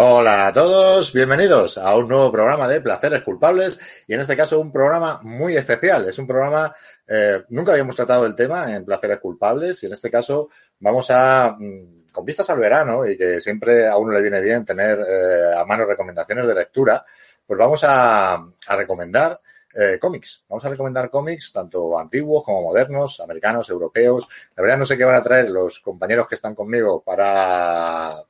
Hola 0.00 0.46
a 0.46 0.52
todos, 0.52 1.12
bienvenidos 1.12 1.76
a 1.76 1.96
un 1.96 2.06
nuevo 2.06 2.30
programa 2.30 2.68
de 2.68 2.80
Placeres 2.80 3.24
Culpables 3.24 3.80
y 4.06 4.14
en 4.14 4.20
este 4.20 4.36
caso 4.36 4.60
un 4.60 4.70
programa 4.70 5.18
muy 5.24 5.56
especial. 5.56 6.08
Es 6.08 6.16
un 6.20 6.26
programa, 6.28 6.72
eh, 7.04 7.42
nunca 7.48 7.72
habíamos 7.72 7.96
tratado 7.96 8.24
el 8.24 8.36
tema 8.36 8.72
en 8.72 8.84
Placeres 8.84 9.18
Culpables 9.18 9.82
y 9.82 9.86
en 9.86 9.94
este 9.94 10.08
caso 10.08 10.50
vamos 10.78 11.10
a, 11.10 11.56
mm, 11.58 12.12
con 12.12 12.24
vistas 12.24 12.48
al 12.48 12.60
verano 12.60 13.04
y 13.04 13.18
que 13.18 13.40
siempre 13.40 13.88
a 13.88 13.96
uno 13.96 14.12
le 14.12 14.22
viene 14.22 14.40
bien 14.40 14.64
tener 14.64 15.00
eh, 15.00 15.56
a 15.56 15.64
mano 15.64 15.84
recomendaciones 15.84 16.46
de 16.46 16.54
lectura, 16.54 17.04
pues 17.44 17.58
vamos 17.58 17.80
a, 17.82 18.40
recomendar 18.68 19.40
eh, 19.74 19.98
cómics. 19.98 20.44
Vamos 20.48 20.64
a 20.64 20.68
recomendar 20.68 21.10
cómics 21.10 21.52
tanto 21.52 21.98
antiguos 21.98 22.44
como 22.44 22.62
modernos, 22.62 23.18
americanos, 23.18 23.68
europeos. 23.68 24.28
La 24.54 24.62
verdad 24.62 24.78
no 24.78 24.86
sé 24.86 24.96
qué 24.96 25.04
van 25.04 25.16
a 25.16 25.24
traer 25.24 25.50
los 25.50 25.80
compañeros 25.80 26.28
que 26.28 26.36
están 26.36 26.54
conmigo 26.54 27.02
para, 27.02 28.22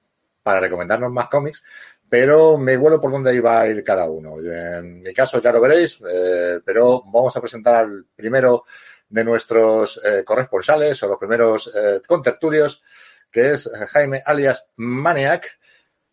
para 0.49 0.61
recomendarnos 0.61 1.13
más 1.13 1.29
cómics, 1.29 1.63
pero 2.09 2.57
me 2.57 2.79
vuelo 2.79 2.99
por 2.99 3.13
dónde 3.13 3.35
iba 3.35 3.61
a 3.61 3.67
ir 3.69 3.85
cada 3.85 4.09
uno. 4.09 4.37
En 4.41 5.03
mi 5.03 5.13
caso 5.13 5.43
ya 5.43 5.53
lo 5.53 5.61
veréis, 5.61 6.01
eh, 6.11 6.61
pero 6.65 7.03
vamos 7.05 7.37
a 7.37 7.41
presentar 7.43 7.75
al 7.75 8.07
primero 8.17 8.65
de 9.11 9.25
nuestros 9.25 10.01
eh, 10.03 10.25
corresponsales 10.25 11.03
o 11.03 11.09
los 11.09 11.19
primeros 11.19 11.71
eh, 11.77 12.01
contertulios, 12.07 12.83
que 13.31 13.51
es 13.51 13.71
Jaime 13.91 14.23
alias 14.25 14.69
Maniac. 14.77 15.59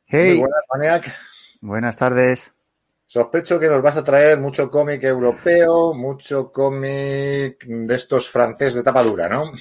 Hey, 0.05 0.31
Muy 0.31 0.39
buenas, 0.39 0.64
Maniac. 0.70 1.16
buenas 1.61 1.95
tardes. 1.95 2.52
Sospecho 3.08 3.58
que 3.58 3.70
nos 3.70 3.81
vas 3.81 3.95
a 3.95 4.03
traer 4.03 4.38
mucho 4.38 4.70
cómic 4.70 5.02
europeo, 5.05 5.94
mucho 5.94 6.52
cómic 6.52 7.64
de 7.66 7.95
estos 7.95 8.30
francés 8.30 8.73
de 8.73 8.83
tapa 8.83 9.02
dura, 9.02 9.30
¿no? 9.30 9.53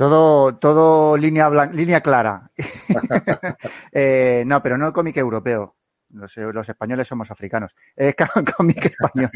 Todo, 0.00 0.56
todo 0.56 1.14
línea 1.14 1.46
blan- 1.50 1.72
línea 1.74 2.00
clara. 2.00 2.50
Eh, 3.92 4.44
no, 4.46 4.62
pero 4.62 4.78
no 4.78 4.94
cómic 4.94 5.18
europeo. 5.18 5.76
Los, 6.14 6.34
los 6.38 6.66
españoles 6.66 7.06
somos 7.06 7.30
africanos. 7.30 7.74
Es 7.94 8.14
cómic 8.56 8.86
español. 8.86 9.30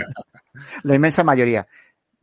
La 0.84 0.94
inmensa 0.94 1.22
mayoría. 1.22 1.66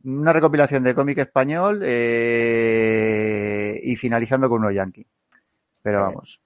Una 0.02 0.32
recopilación 0.32 0.82
de 0.82 0.92
cómic 0.92 1.18
español 1.18 1.82
eh, 1.84 3.78
y 3.80 3.94
finalizando 3.94 4.48
con 4.48 4.58
uno 4.62 4.72
yankee. 4.72 5.06
Pero 5.80 6.00
vamos. 6.00 6.40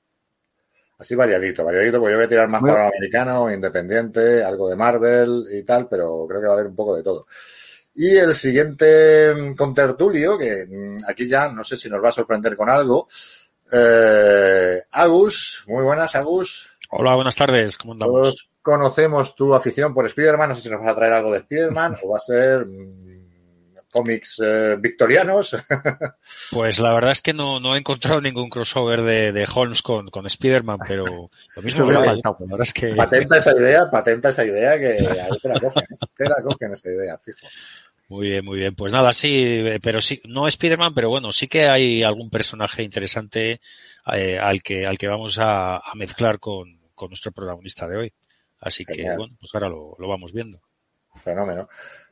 Así 0.99 1.15
variadito, 1.15 1.65
variadito, 1.65 1.99
porque 1.99 2.13
yo 2.13 2.19
voy 2.19 2.27
a 2.27 2.29
tirar 2.29 2.49
más 2.49 2.61
para 2.61 2.83
lo 2.83 2.89
americano, 2.89 3.51
independiente, 3.51 4.45
algo 4.45 4.69
de 4.69 4.77
Marvel 4.77 5.47
y 5.51 5.63
tal, 5.63 5.89
pero 5.89 6.27
creo 6.29 6.43
que 6.43 6.47
va 6.47 6.53
a 6.53 6.57
haber 6.57 6.67
un 6.67 6.77
poco 6.77 6.95
de 6.95 7.03
todo. 7.03 7.27
Y 7.97 8.17
el 8.17 8.35
siguiente 8.35 9.35
mm, 9.35 9.55
contertulio, 9.55 10.37
que 10.37 10.67
mm, 10.69 10.99
aquí 11.09 11.27
ya 11.27 11.49
no 11.49 11.65
sé 11.65 11.77
si 11.77 11.89
nos 11.89 12.05
va 12.05 12.11
a 12.11 12.13
sorprender 12.13 12.57
con 12.57 12.69
algo, 12.69 13.09
eh, 13.73 14.83
Agus, 14.93 15.65
muy 15.67 15.83
buenas 15.83 16.15
Agus, 16.15 16.71
Hola, 16.91 17.17
buenas 17.17 17.35
tardes, 17.35 17.79
¿cómo 17.79 17.95
andamos? 17.95 18.23
todos 18.23 18.51
conocemos 18.63 19.35
tu 19.35 19.55
afición 19.55 19.93
por 19.95 20.07
Spider-Man, 20.07 20.51
no 20.51 20.55
sé 20.55 20.63
si 20.63 20.71
nos 20.71 20.81
vas 20.81 20.93
a 20.93 20.97
traer 20.97 21.15
algo 21.15 21.33
de 21.33 21.39
Spider-Man 21.39 21.97
o 22.03 22.11
va 22.11 22.19
a 22.19 22.21
ser 22.21 22.67
mm, 22.67 23.07
cómics 23.91 24.41
eh, 24.45 24.77
victorianos. 24.79 25.57
Pues 26.51 26.79
la 26.79 26.93
verdad 26.93 27.13
es 27.13 27.23
que 27.23 27.33
no, 27.33 27.61
no 27.61 27.75
he 27.75 27.79
encontrado 27.79 28.21
ningún 28.21 28.49
crossover 28.49 29.03
de, 29.03 29.33
de 29.33 29.49
Holmes 29.53 29.83
con, 29.83 30.09
con 30.09 30.27
Spider-Man, 30.27 30.79
pero 30.87 31.05
lo 31.05 31.63
mismo 31.63 31.85
hubiera 31.85 32.01
vale, 32.01 32.13
faltado. 32.13 32.37
La 32.41 32.47
verdad 32.47 32.67
es 32.67 32.73
que 32.73 32.95
patenta 32.95 33.37
esa 33.37 33.53
idea, 33.53 33.91
patenta 33.91 34.29
esa 34.29 34.45
idea 34.45 34.79
que 34.79 34.87
ahí 34.87 35.39
te 35.41 35.49
la 35.49 35.61
cogen, 35.61 35.85
¿eh? 35.85 36.07
te 36.17 36.25
la 36.25 36.43
cogen 36.43 36.73
esa 36.73 36.89
idea, 36.89 37.19
fijo. 37.19 37.47
Muy 38.09 38.29
bien, 38.29 38.45
muy 38.45 38.59
bien. 38.59 38.75
Pues 38.75 38.93
nada, 38.93 39.13
sí, 39.13 39.43
eh, 39.45 39.81
pero 39.83 40.01
sí, 40.01 40.21
no 40.29 40.47
Spider-Man, 40.47 40.95
pero 40.95 41.11
bueno, 41.11 41.33
sí 41.33 41.47
que 41.47 41.69
hay 41.69 42.03
algún 42.03 42.31
personaje 42.31 42.83
interesante 42.83 43.61
eh, 44.13 44.39
al 44.41 44.63
que 44.63 44.87
al 44.87 44.99
que 44.99 45.09
vamos 45.09 45.39
a, 45.39 45.77
a 45.77 45.95
mezclar 45.95 46.39
con, 46.39 46.81
con 46.95 47.11
nuestro 47.11 47.33
protagonista 47.33 47.87
de 47.89 47.97
hoy. 47.97 48.13
Así 48.61 48.85
que 48.85 49.05
bueno, 49.17 49.37
pues 49.39 49.55
ahora 49.55 49.69
lo, 49.69 49.97
lo 49.99 50.09
vamos 50.09 50.33
viendo. 50.33 50.61
Fenómeno. 51.23 51.69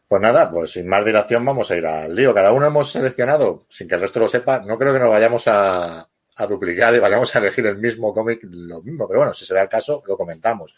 Pues 0.06 0.21
nada, 0.21 0.50
pues 0.50 0.72
sin 0.72 0.87
más 0.87 1.05
dilación 1.05 1.44
vamos 1.44 1.71
a 1.71 1.77
ir 1.77 1.87
al 1.87 2.15
lío. 2.15 2.34
Cada 2.34 2.53
uno 2.53 2.66
hemos 2.66 2.93
seleccionado, 2.93 3.66
sin 3.69 3.88
que 3.88 3.94
el 3.94 4.03
resto 4.03 4.21
lo 4.21 4.28
sepa, 4.28 4.61
no 4.61 4.78
creo 4.78 4.93
que 4.93 4.99
nos 4.99 5.11
vayamos 5.11 5.49
a, 5.49 6.09
a 6.37 6.47
duplicar 6.47 6.94
y 6.94 6.99
vayamos 6.99 7.34
a 7.34 7.38
elegir 7.38 7.66
el 7.66 7.78
mismo 7.78 8.12
cómic, 8.12 8.41
lo 8.43 8.82
mismo, 8.82 9.06
pero 9.09 9.21
bueno, 9.21 9.34
si 9.34 9.47
se 9.47 9.55
da 9.55 9.62
el 9.62 9.69
caso, 9.69 10.03
lo 10.06 10.16
comentamos. 10.16 10.75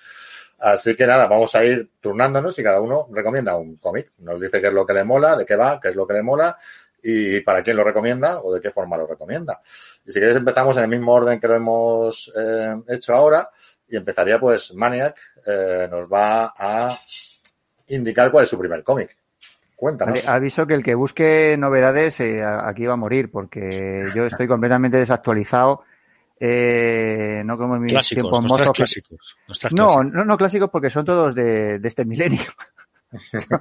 Así 0.59 0.95
que 0.95 1.07
nada, 1.07 1.27
vamos 1.27 1.55
a 1.55 1.65
ir 1.65 1.91
turnándonos 2.01 2.59
y 2.59 2.63
cada 2.63 2.81
uno 2.81 3.09
recomienda 3.13 3.57
un 3.57 3.77
cómic. 3.77 4.13
Nos 4.19 4.41
dice 4.41 4.61
qué 4.61 4.69
es 4.69 4.73
lo 4.73 4.87
que 4.87 4.95
le 4.95 5.05
mola, 5.05 5.37
de 5.37 5.45
qué 5.45 5.57
va, 5.57 5.79
qué 5.81 5.89
es 5.89 5.97
lo 5.97 6.07
que 6.07 6.15
le 6.15 6.23
mola 6.23 6.57
y 7.03 7.41
para 7.41 7.63
quién 7.63 7.77
lo 7.77 7.85
recomienda 7.85 8.41
o 8.41 8.55
de 8.55 8.61
qué 8.61 8.71
forma 8.71 8.97
lo 8.97 9.07
recomienda. 9.07 9.61
Y 10.05 10.13
si 10.13 10.19
queréis 10.19 10.37
empezamos 10.37 10.77
en 10.77 10.85
el 10.85 10.89
mismo 10.89 11.13
orden 11.13 11.39
que 11.39 11.49
lo 11.49 11.55
hemos 11.55 12.33
eh, 12.37 12.77
hecho 12.89 13.15
ahora 13.15 13.49
y 13.89 13.97
empezaría 13.97 14.41
pues 14.41 14.75
Maniac 14.75 15.17
eh, 15.47 15.89
nos 15.91 16.11
va 16.11 16.53
a 16.57 16.99
indicar 17.89 18.31
cuál 18.31 18.45
es 18.45 18.51
su 18.51 18.59
primer 18.59 18.83
cómic. 18.83 19.17
Cuéntanos. 19.77 20.27
Aviso 20.27 20.67
que 20.67 20.75
el 20.75 20.83
que 20.83 20.95
busque 20.95 21.55
novedades 21.59 22.19
eh, 22.21 22.43
aquí 22.43 22.87
va 22.87 22.95
a 22.95 22.97
morir 22.97 23.31
porque 23.31 24.07
yo 24.15 24.25
estoy 24.25 24.49
completamente 24.49 24.97
desactualizado. 24.97 25.83
Eh, 26.39 27.43
no 27.47 27.57
como 27.57 27.77
en 27.77 27.83
mis 27.83 27.93
Clásicos, 27.93 28.23
tiempos 28.23 28.43
mozos 28.43 28.69
que- 28.69 28.73
clásicos. 28.75 29.37
No, 29.49 29.55
clásicos. 29.55 30.13
no, 30.13 30.25
no 30.25 30.37
clásicos 30.37 30.71
porque 30.71 30.91
son 30.91 31.05
todos 31.05 31.35
de, 31.35 31.79
de 31.79 31.89
este 31.89 32.05
milenio. 32.05 32.43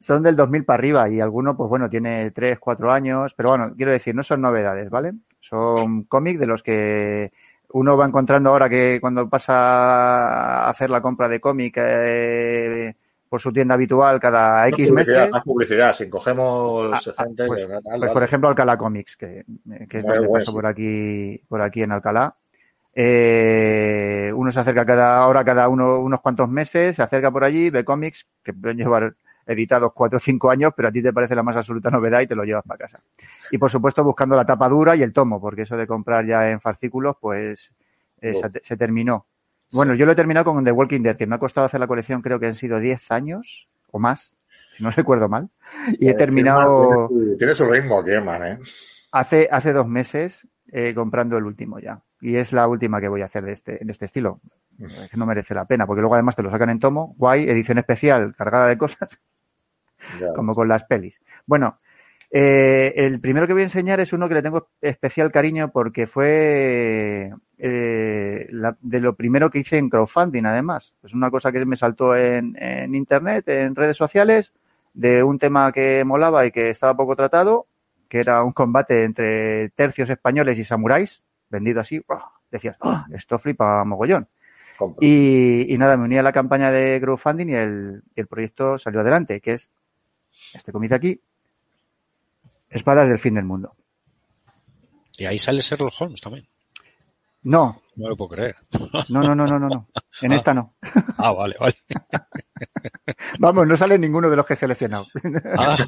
son 0.00 0.22
del 0.22 0.36
2000 0.36 0.64
para 0.64 0.78
arriba 0.78 1.08
y 1.08 1.20
alguno, 1.20 1.56
pues 1.56 1.68
bueno, 1.68 1.88
tiene 1.88 2.30
3, 2.30 2.58
4 2.58 2.92
años, 2.92 3.32
pero 3.36 3.50
bueno, 3.50 3.72
quiero 3.76 3.92
decir, 3.92 4.14
no 4.14 4.22
son 4.22 4.40
novedades, 4.42 4.90
¿vale? 4.90 5.12
Son 5.40 6.04
cómics 6.04 6.38
de 6.40 6.46
los 6.46 6.62
que 6.62 7.32
uno 7.70 7.96
va 7.96 8.06
encontrando 8.06 8.50
ahora 8.50 8.68
que 8.68 8.98
cuando 9.00 9.28
pasa 9.28 9.54
a 10.66 10.70
hacer 10.70 10.90
la 10.90 11.00
compra 11.02 11.28
de 11.28 11.40
cómic 11.40 11.74
eh, 11.78 12.94
por 13.34 13.40
su 13.40 13.52
tienda 13.52 13.74
habitual 13.74 14.20
cada 14.20 14.68
X 14.68 14.92
meses. 14.92 15.28
haz 15.32 15.42
publicidad, 15.42 15.92
sin 15.92 16.08
cogemos 16.08 16.88
Ah, 16.92 17.00
ah, 17.16 17.24
gente. 17.24 17.46
pues, 17.48 17.66
Pues, 17.66 18.12
por 18.12 18.22
ejemplo, 18.22 18.48
Alcalá 18.48 18.78
Comics, 18.78 19.16
que, 19.16 19.44
que 19.88 19.98
es 19.98 20.04
donde 20.04 20.28
paso 20.28 20.52
por 20.52 20.64
aquí, 20.64 21.42
por 21.48 21.60
aquí 21.60 21.82
en 21.82 21.90
Alcalá. 21.90 22.36
Eh, 22.94 24.30
uno 24.36 24.52
se 24.52 24.60
acerca 24.60 24.86
cada 24.86 25.18
ahora, 25.18 25.44
cada 25.44 25.68
uno, 25.68 25.98
unos 25.98 26.20
cuantos 26.20 26.48
meses, 26.48 26.94
se 26.94 27.02
acerca 27.02 27.32
por 27.32 27.42
allí, 27.42 27.70
ve 27.70 27.84
cómics 27.84 28.24
que 28.44 28.52
pueden 28.52 28.76
llevar 28.76 29.16
editados 29.48 29.90
cuatro 29.92 30.18
o 30.18 30.20
cinco 30.20 30.48
años, 30.48 30.72
pero 30.76 30.86
a 30.86 30.92
ti 30.92 31.02
te 31.02 31.12
parece 31.12 31.34
la 31.34 31.42
más 31.42 31.56
absoluta 31.56 31.90
novedad 31.90 32.20
y 32.20 32.28
te 32.28 32.36
lo 32.36 32.44
llevas 32.44 32.62
para 32.64 32.78
casa. 32.78 33.00
Y 33.50 33.58
por 33.58 33.68
supuesto 33.68 34.04
buscando 34.04 34.36
la 34.36 34.46
tapa 34.46 34.68
dura 34.68 34.94
y 34.94 35.02
el 35.02 35.12
tomo, 35.12 35.40
porque 35.40 35.62
eso 35.62 35.76
de 35.76 35.88
comprar 35.88 36.24
ya 36.24 36.48
en 36.52 36.60
fascículos, 36.60 37.16
pues 37.20 37.72
eh, 38.20 38.32
se 38.62 38.76
terminó. 38.76 39.26
Bueno, 39.74 39.94
yo 39.94 40.06
lo 40.06 40.12
he 40.12 40.14
terminado 40.14 40.44
con 40.44 40.64
The 40.64 40.72
Walking 40.72 41.00
Dead, 41.02 41.16
que 41.16 41.26
me 41.26 41.34
ha 41.34 41.38
costado 41.38 41.66
hacer 41.66 41.80
la 41.80 41.86
colección, 41.86 42.22
creo 42.22 42.38
que 42.38 42.46
han 42.46 42.54
sido 42.54 42.78
10 42.78 43.10
años 43.10 43.68
o 43.90 43.98
más, 43.98 44.34
si 44.76 44.82
no 44.84 44.90
recuerdo 44.96 45.28
mal. 45.28 45.48
Y 45.98 46.06
he 46.08 46.10
Eh, 46.12 46.14
terminado... 46.14 47.08
Tiene 47.38 47.54
su, 47.54 47.66
ritmo, 47.66 48.02
Kierman, 48.04 48.42
¿eh? 48.46 48.58
Hace, 49.12 49.48
hace 49.50 49.72
dos 49.72 49.86
meses 49.86 50.46
eh, 50.72 50.92
comprando 50.94 51.36
el 51.36 51.44
último 51.44 51.78
ya. 51.78 52.00
Y 52.20 52.36
es 52.36 52.52
la 52.52 52.66
última 52.68 53.00
que 53.00 53.08
voy 53.08 53.22
a 53.22 53.26
hacer 53.26 53.44
de 53.44 53.52
este, 53.52 53.78
de 53.82 53.92
este 53.92 54.06
estilo. 54.06 54.40
Es 54.78 55.10
que 55.10 55.16
no 55.16 55.26
merece 55.26 55.54
la 55.54 55.66
pena, 55.66 55.86
porque 55.86 56.00
luego 56.00 56.14
además 56.14 56.34
te 56.36 56.42
lo 56.42 56.50
sacan 56.50 56.70
en 56.70 56.80
tomo, 56.80 57.14
guay, 57.18 57.48
edición 57.48 57.78
especial, 57.78 58.34
cargada 58.34 58.66
de 58.66 58.78
cosas, 58.78 59.18
Ya. 60.18 60.28
como 60.36 60.54
con 60.54 60.66
las 60.68 60.84
pelis. 60.84 61.20
Bueno, 61.46 61.78
eh, 62.36 62.92
el 62.96 63.20
primero 63.20 63.46
que 63.46 63.52
voy 63.52 63.62
a 63.62 63.66
enseñar 63.66 64.00
es 64.00 64.12
uno 64.12 64.26
que 64.28 64.34
le 64.34 64.42
tengo 64.42 64.66
especial 64.80 65.30
cariño 65.30 65.70
porque 65.70 66.08
fue 66.08 67.30
eh, 67.58 68.48
la- 68.50 68.76
de 68.80 68.98
lo 68.98 69.14
primero 69.14 69.50
que 69.50 69.60
hice 69.60 69.78
en 69.78 69.88
crowdfunding, 69.88 70.44
además. 70.44 70.94
Es 71.04 71.14
una 71.14 71.30
cosa 71.30 71.52
que 71.52 71.64
me 71.64 71.76
saltó 71.76 72.16
en, 72.16 72.60
en 72.60 72.92
internet, 72.96 73.48
en 73.48 73.76
redes 73.76 73.96
sociales, 73.96 74.52
de 74.94 75.22
un 75.22 75.38
tema 75.38 75.70
que 75.70 76.02
molaba 76.02 76.44
y 76.44 76.50
que 76.50 76.70
estaba 76.70 76.96
poco 76.96 77.14
tratado, 77.14 77.68
que 78.08 78.18
era 78.18 78.42
un 78.42 78.52
combate 78.52 79.04
entre 79.04 79.68
tercios 79.70 80.10
españoles 80.10 80.58
y 80.58 80.64
samuráis, 80.64 81.22
vendido 81.50 81.80
así, 81.80 82.04
decías, 82.50 82.76
¡ah! 82.80 83.06
esto 83.12 83.38
flipa 83.38 83.84
mogollón. 83.84 84.26
Y, 85.00 85.72
y 85.72 85.78
nada, 85.78 85.96
me 85.96 86.02
uní 86.06 86.18
a 86.18 86.22
la 86.24 86.32
campaña 86.32 86.72
de 86.72 87.00
crowdfunding 87.00 87.48
y 87.48 87.54
el, 87.54 88.02
proyecto 88.28 88.76
salió 88.76 89.02
adelante, 89.02 89.40
que 89.40 89.52
es 89.52 89.70
este 90.52 90.72
de 90.72 90.94
aquí, 90.96 91.20
Espadas 92.68 93.08
del 93.08 93.18
fin 93.18 93.34
del 93.34 93.44
mundo. 93.44 93.74
Y 95.16 95.26
ahí 95.26 95.38
sale 95.38 95.60
Sherlock 95.60 95.94
Holmes 96.00 96.20
también. 96.20 96.48
No, 97.42 97.82
No 97.96 98.08
lo 98.08 98.16
puedo 98.16 98.30
creer. 98.30 98.56
no, 99.10 99.20
no, 99.20 99.34
no, 99.34 99.46
no, 99.46 99.58
no, 99.58 99.68
no. 99.68 99.88
En 100.22 100.32
Ah. 100.32 100.36
esta 100.36 100.54
no. 100.54 100.74
Ah, 101.18 101.32
vale, 101.32 101.54
vale. 101.60 101.74
Vamos, 103.38 103.66
no 103.66 103.76
sale 103.76 103.98
ninguno 103.98 104.30
de 104.30 104.36
los 104.36 104.46
que 104.46 104.54
he 104.54 104.56
seleccionado. 104.56 105.04
Ah, 105.56 105.76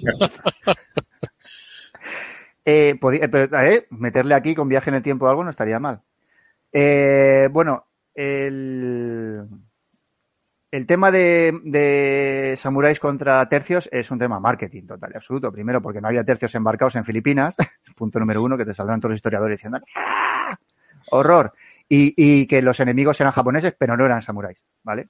Eh, 2.69 2.99
eh, 3.01 3.29
pero, 3.29 3.61
eh, 3.63 3.87
meterle 3.91 4.35
aquí 4.35 4.53
con 4.53 4.69
viaje 4.69 4.91
en 4.91 4.97
el 4.97 5.03
tiempo 5.03 5.25
o 5.25 5.29
algo 5.29 5.45
no 5.45 5.51
estaría 5.51 5.79
mal. 5.79 6.03
Eh, 6.73 7.49
bueno, 7.53 7.87
el, 8.13 9.47
el 10.77 10.87
tema 10.87 11.11
de, 11.11 12.55
samuráis 12.59 13.01
contra 13.01 13.49
tercios 13.49 13.89
es 13.91 14.11
un 14.11 14.19
tema 14.19 14.39
marketing 14.39 14.83
total 14.83 15.11
y 15.15 15.17
absoluto. 15.17 15.51
Primero, 15.51 15.81
porque 15.81 16.03
no 16.03 16.09
había 16.09 16.23
tercios 16.23 16.55
embarcados 16.55 16.97
en 16.97 17.05
Filipinas. 17.07 17.57
Punto 17.97 18.21
número 18.21 18.43
uno, 18.43 18.59
que 18.59 18.67
te 18.67 18.75
saldrán 18.75 19.01
todos 19.01 19.13
los 19.13 19.17
historiadores 19.17 19.57
diciendo 19.57 19.81
¡Ah! 19.97 20.59
¡Horror! 21.13 21.55
Y, 21.89 22.13
y 22.19 22.47
que 22.47 22.61
los 22.61 22.79
enemigos 22.79 23.19
eran 23.23 23.33
japoneses, 23.33 23.75
pero 23.79 23.97
no 23.97 24.05
eran 24.05 24.21
samuráis, 24.21 24.63
¿vale? 24.83 25.09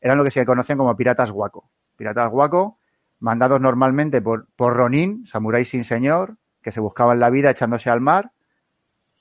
Eran 0.00 0.18
lo 0.18 0.22
que 0.22 0.30
se 0.30 0.46
conocen 0.46 0.78
como 0.78 0.96
piratas 0.96 1.32
guaco. 1.32 1.68
Piratas 1.96 2.30
guaco, 2.30 2.78
mandados 3.18 3.60
normalmente 3.60 4.22
por, 4.22 4.46
por 4.54 4.76
Ronin, 4.76 5.26
samuráis 5.26 5.68
sin 5.68 5.82
señor, 5.82 6.36
que 6.62 6.70
se 6.70 6.78
buscaban 6.78 7.18
la 7.18 7.30
vida 7.30 7.50
echándose 7.50 7.90
al 7.90 8.00
mar, 8.00 8.30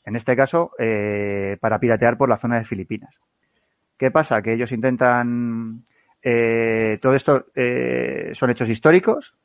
en 0.05 0.15
este 0.15 0.35
caso, 0.35 0.73
eh, 0.77 1.57
para 1.59 1.79
piratear 1.79 2.19
por 2.19 2.29
la 2.29 2.37
zona 2.37 2.59
de 2.59 2.65
Filipinas. 2.65 3.19
¿Qué 3.97 4.11
pasa? 4.11 4.41
Que 4.41 4.53
ellos 4.53 4.71
intentan. 4.71 5.85
eh, 6.21 6.99
todo 7.01 7.13
esto 7.15 7.47
eh, 7.55 8.31
son 8.33 8.49
hechos 8.51 8.69
históricos. 8.69 9.35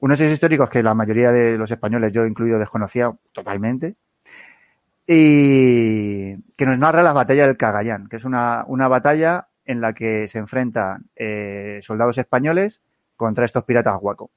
Unos 0.00 0.20
hechos 0.20 0.32
históricos 0.32 0.68
que 0.68 0.82
la 0.82 0.94
mayoría 0.94 1.30
de 1.30 1.56
los 1.56 1.70
españoles, 1.70 2.12
yo 2.12 2.26
incluido, 2.26 2.58
desconocía 2.58 3.12
totalmente. 3.32 3.94
Y 5.06 6.36
que 6.56 6.66
nos 6.66 6.78
narra 6.78 7.02
la 7.02 7.12
batalla 7.12 7.46
del 7.46 7.56
Cagayán, 7.56 8.08
que 8.08 8.16
es 8.16 8.24
una, 8.24 8.64
una 8.66 8.88
batalla 8.88 9.48
en 9.64 9.80
la 9.80 9.92
que 9.92 10.26
se 10.28 10.38
enfrentan 10.38 11.04
eh, 11.14 11.80
soldados 11.82 12.18
españoles 12.18 12.80
contra 13.16 13.44
estos 13.44 13.64
piratas 13.64 13.98
guaco. 14.00 14.30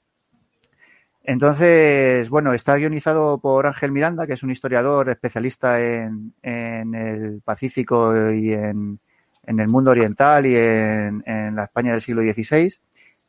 Entonces, 1.23 2.29
bueno, 2.29 2.53
está 2.53 2.75
guionizado 2.75 3.39
por 3.39 3.65
Ángel 3.65 3.91
Miranda, 3.91 4.27
que 4.27 4.33
es 4.33 4.44
un 4.44 4.51
historiador 4.51 5.09
especialista 5.09 5.81
en, 5.81 6.33
en 6.44 6.94
el 6.94 7.41
Pacífico 7.44 8.31
y 8.31 8.53
en, 8.53 9.00
en 9.47 9.59
el 9.59 9.68
mundo 9.69 9.92
oriental 9.92 10.45
y 10.45 10.56
en, 10.56 11.24
en 11.25 11.56
la 11.56 11.65
España 11.65 11.92
del 11.92 12.01
siglo 12.01 12.21
XVI, 12.21 12.74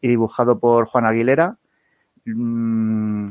y 0.00 0.08
dibujado 0.08 0.58
por 0.58 0.86
Juan 0.86 1.06
Aguilera. 1.06 1.56
Mm, 2.24 3.28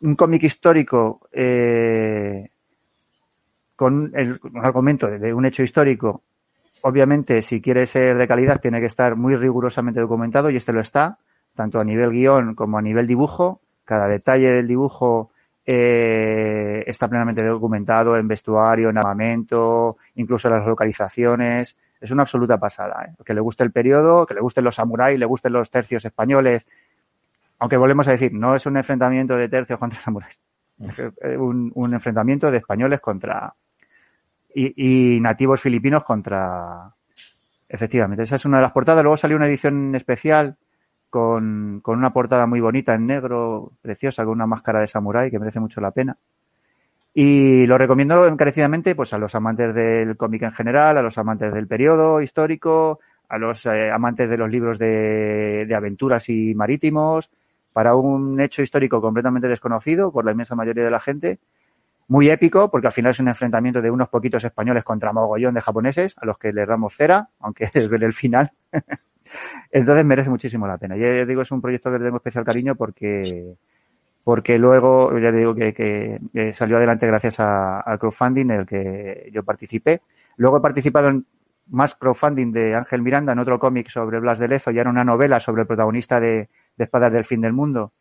un 0.00 0.16
cómic 0.16 0.42
histórico 0.42 1.20
eh, 1.32 2.48
con 3.74 4.12
el, 4.14 4.38
un 4.42 4.64
argumento 4.64 5.06
de, 5.06 5.18
de 5.18 5.34
un 5.34 5.46
hecho 5.46 5.62
histórico. 5.62 6.22
Obviamente, 6.82 7.40
si 7.40 7.62
quiere 7.62 7.86
ser 7.86 8.18
de 8.18 8.28
calidad, 8.28 8.60
tiene 8.60 8.80
que 8.80 8.86
estar 8.86 9.16
muy 9.16 9.36
rigurosamente 9.36 10.00
documentado, 10.00 10.50
y 10.50 10.56
este 10.56 10.72
lo 10.72 10.80
está 10.80 11.18
tanto 11.54 11.80
a 11.80 11.84
nivel 11.84 12.10
guion 12.10 12.54
como 12.54 12.78
a 12.78 12.82
nivel 12.82 13.06
dibujo. 13.06 13.60
Cada 13.84 14.08
detalle 14.08 14.50
del 14.50 14.66
dibujo 14.66 15.30
eh, 15.66 16.84
está 16.86 17.08
plenamente 17.08 17.42
documentado 17.42 18.16
en 18.16 18.28
vestuario, 18.28 18.90
en 18.90 18.98
armamento, 18.98 19.96
incluso 20.16 20.50
las 20.50 20.66
localizaciones. 20.66 21.76
Es 22.00 22.10
una 22.10 22.22
absoluta 22.22 22.58
pasada. 22.58 23.06
¿eh? 23.08 23.22
Que 23.24 23.32
le 23.32 23.40
guste 23.40 23.64
el 23.64 23.72
periodo, 23.72 24.26
que 24.26 24.34
le 24.34 24.40
gusten 24.40 24.64
los 24.64 24.74
samuráis, 24.74 25.18
le 25.18 25.26
gusten 25.26 25.52
los 25.52 25.70
tercios 25.70 26.04
españoles. 26.04 26.66
Aunque 27.58 27.76
volvemos 27.76 28.06
a 28.08 28.10
decir, 28.10 28.32
no 28.34 28.54
es 28.54 28.66
un 28.66 28.76
enfrentamiento 28.76 29.36
de 29.36 29.48
tercios 29.48 29.78
contra 29.78 30.00
samuráis. 30.04 30.40
Es 30.78 31.38
un, 31.38 31.72
un 31.74 31.94
enfrentamiento 31.94 32.50
de 32.50 32.58
españoles 32.58 33.00
contra. 33.00 33.54
Y 34.56 35.18
nativos 35.20 35.60
filipinos 35.60 36.04
contra. 36.04 36.92
Efectivamente, 37.68 38.22
esa 38.22 38.36
es 38.36 38.44
una 38.44 38.58
de 38.58 38.62
las 38.62 38.70
portadas. 38.70 39.02
Luego 39.02 39.16
salió 39.16 39.36
una 39.36 39.48
edición 39.48 39.96
especial 39.96 40.56
con, 41.14 41.78
con, 41.80 41.96
una 41.96 42.12
portada 42.12 42.44
muy 42.44 42.58
bonita 42.58 42.92
en 42.92 43.06
negro, 43.06 43.70
preciosa, 43.80 44.24
con 44.24 44.32
una 44.32 44.48
máscara 44.48 44.80
de 44.80 44.88
samurái 44.88 45.30
que 45.30 45.38
merece 45.38 45.60
mucho 45.60 45.80
la 45.80 45.92
pena. 45.92 46.16
Y 47.14 47.66
lo 47.66 47.78
recomiendo 47.78 48.26
encarecidamente 48.26 48.96
pues, 48.96 49.14
a 49.14 49.18
los 49.18 49.32
amantes 49.36 49.72
del 49.72 50.16
cómic 50.16 50.42
en 50.42 50.50
general, 50.50 50.98
a 50.98 51.02
los 51.02 51.16
amantes 51.16 51.54
del 51.54 51.68
periodo 51.68 52.20
histórico, 52.20 52.98
a 53.28 53.38
los 53.38 53.64
eh, 53.66 53.92
amantes 53.92 54.28
de 54.28 54.36
los 54.36 54.50
libros 54.50 54.76
de, 54.76 55.66
de, 55.68 55.74
aventuras 55.76 56.28
y 56.28 56.52
marítimos, 56.56 57.30
para 57.72 57.94
un 57.94 58.40
hecho 58.40 58.62
histórico 58.62 59.00
completamente 59.00 59.46
desconocido 59.46 60.10
por 60.10 60.24
la 60.24 60.32
inmensa 60.32 60.56
mayoría 60.56 60.82
de 60.82 60.90
la 60.90 60.98
gente. 60.98 61.38
Muy 62.08 62.28
épico, 62.28 62.72
porque 62.72 62.88
al 62.88 62.92
final 62.92 63.12
es 63.12 63.20
un 63.20 63.28
enfrentamiento 63.28 63.80
de 63.80 63.92
unos 63.92 64.08
poquitos 64.08 64.42
españoles 64.42 64.82
contra 64.82 65.12
mogollón 65.12 65.54
de 65.54 65.60
japoneses, 65.60 66.16
a 66.18 66.26
los 66.26 66.38
que 66.38 66.52
les 66.52 66.66
damos 66.66 66.96
cera, 66.96 67.28
aunque 67.38 67.70
desvele 67.72 68.06
el 68.06 68.14
final. 68.14 68.50
Entonces 69.70 70.04
merece 70.04 70.30
muchísimo 70.30 70.66
la 70.66 70.78
pena. 70.78 70.96
Ya 70.96 71.24
digo, 71.24 71.42
es 71.42 71.50
un 71.50 71.60
proyecto 71.60 71.90
que 71.90 71.98
le 71.98 72.04
tengo 72.04 72.16
especial 72.18 72.44
cariño 72.44 72.74
porque, 72.74 73.54
porque 74.22 74.58
luego, 74.58 75.16
ya 75.18 75.32
digo 75.32 75.54
que, 75.54 76.20
salió 76.52 76.76
adelante 76.76 77.06
gracias 77.06 77.40
al 77.40 77.98
crowdfunding 77.98 78.50
en 78.50 78.60
el 78.60 78.66
que 78.66 79.30
yo 79.32 79.42
participé. 79.42 80.02
Luego 80.36 80.58
he 80.58 80.60
participado 80.60 81.08
en 81.08 81.26
más 81.68 81.94
crowdfunding 81.94 82.52
de 82.52 82.74
Ángel 82.74 83.02
Miranda 83.02 83.32
en 83.32 83.38
otro 83.38 83.58
cómic 83.58 83.88
sobre 83.88 84.20
Blas 84.20 84.38
de 84.38 84.48
Lezo, 84.48 84.70
ya 84.70 84.82
era 84.82 84.90
una 84.90 85.04
novela 85.04 85.40
sobre 85.40 85.62
el 85.62 85.66
protagonista 85.66 86.20
de, 86.20 86.48
de 86.76 86.84
Espadas 86.84 87.12
del 87.12 87.24
Fin 87.24 87.40
del 87.40 87.52
Mundo, 87.52 87.92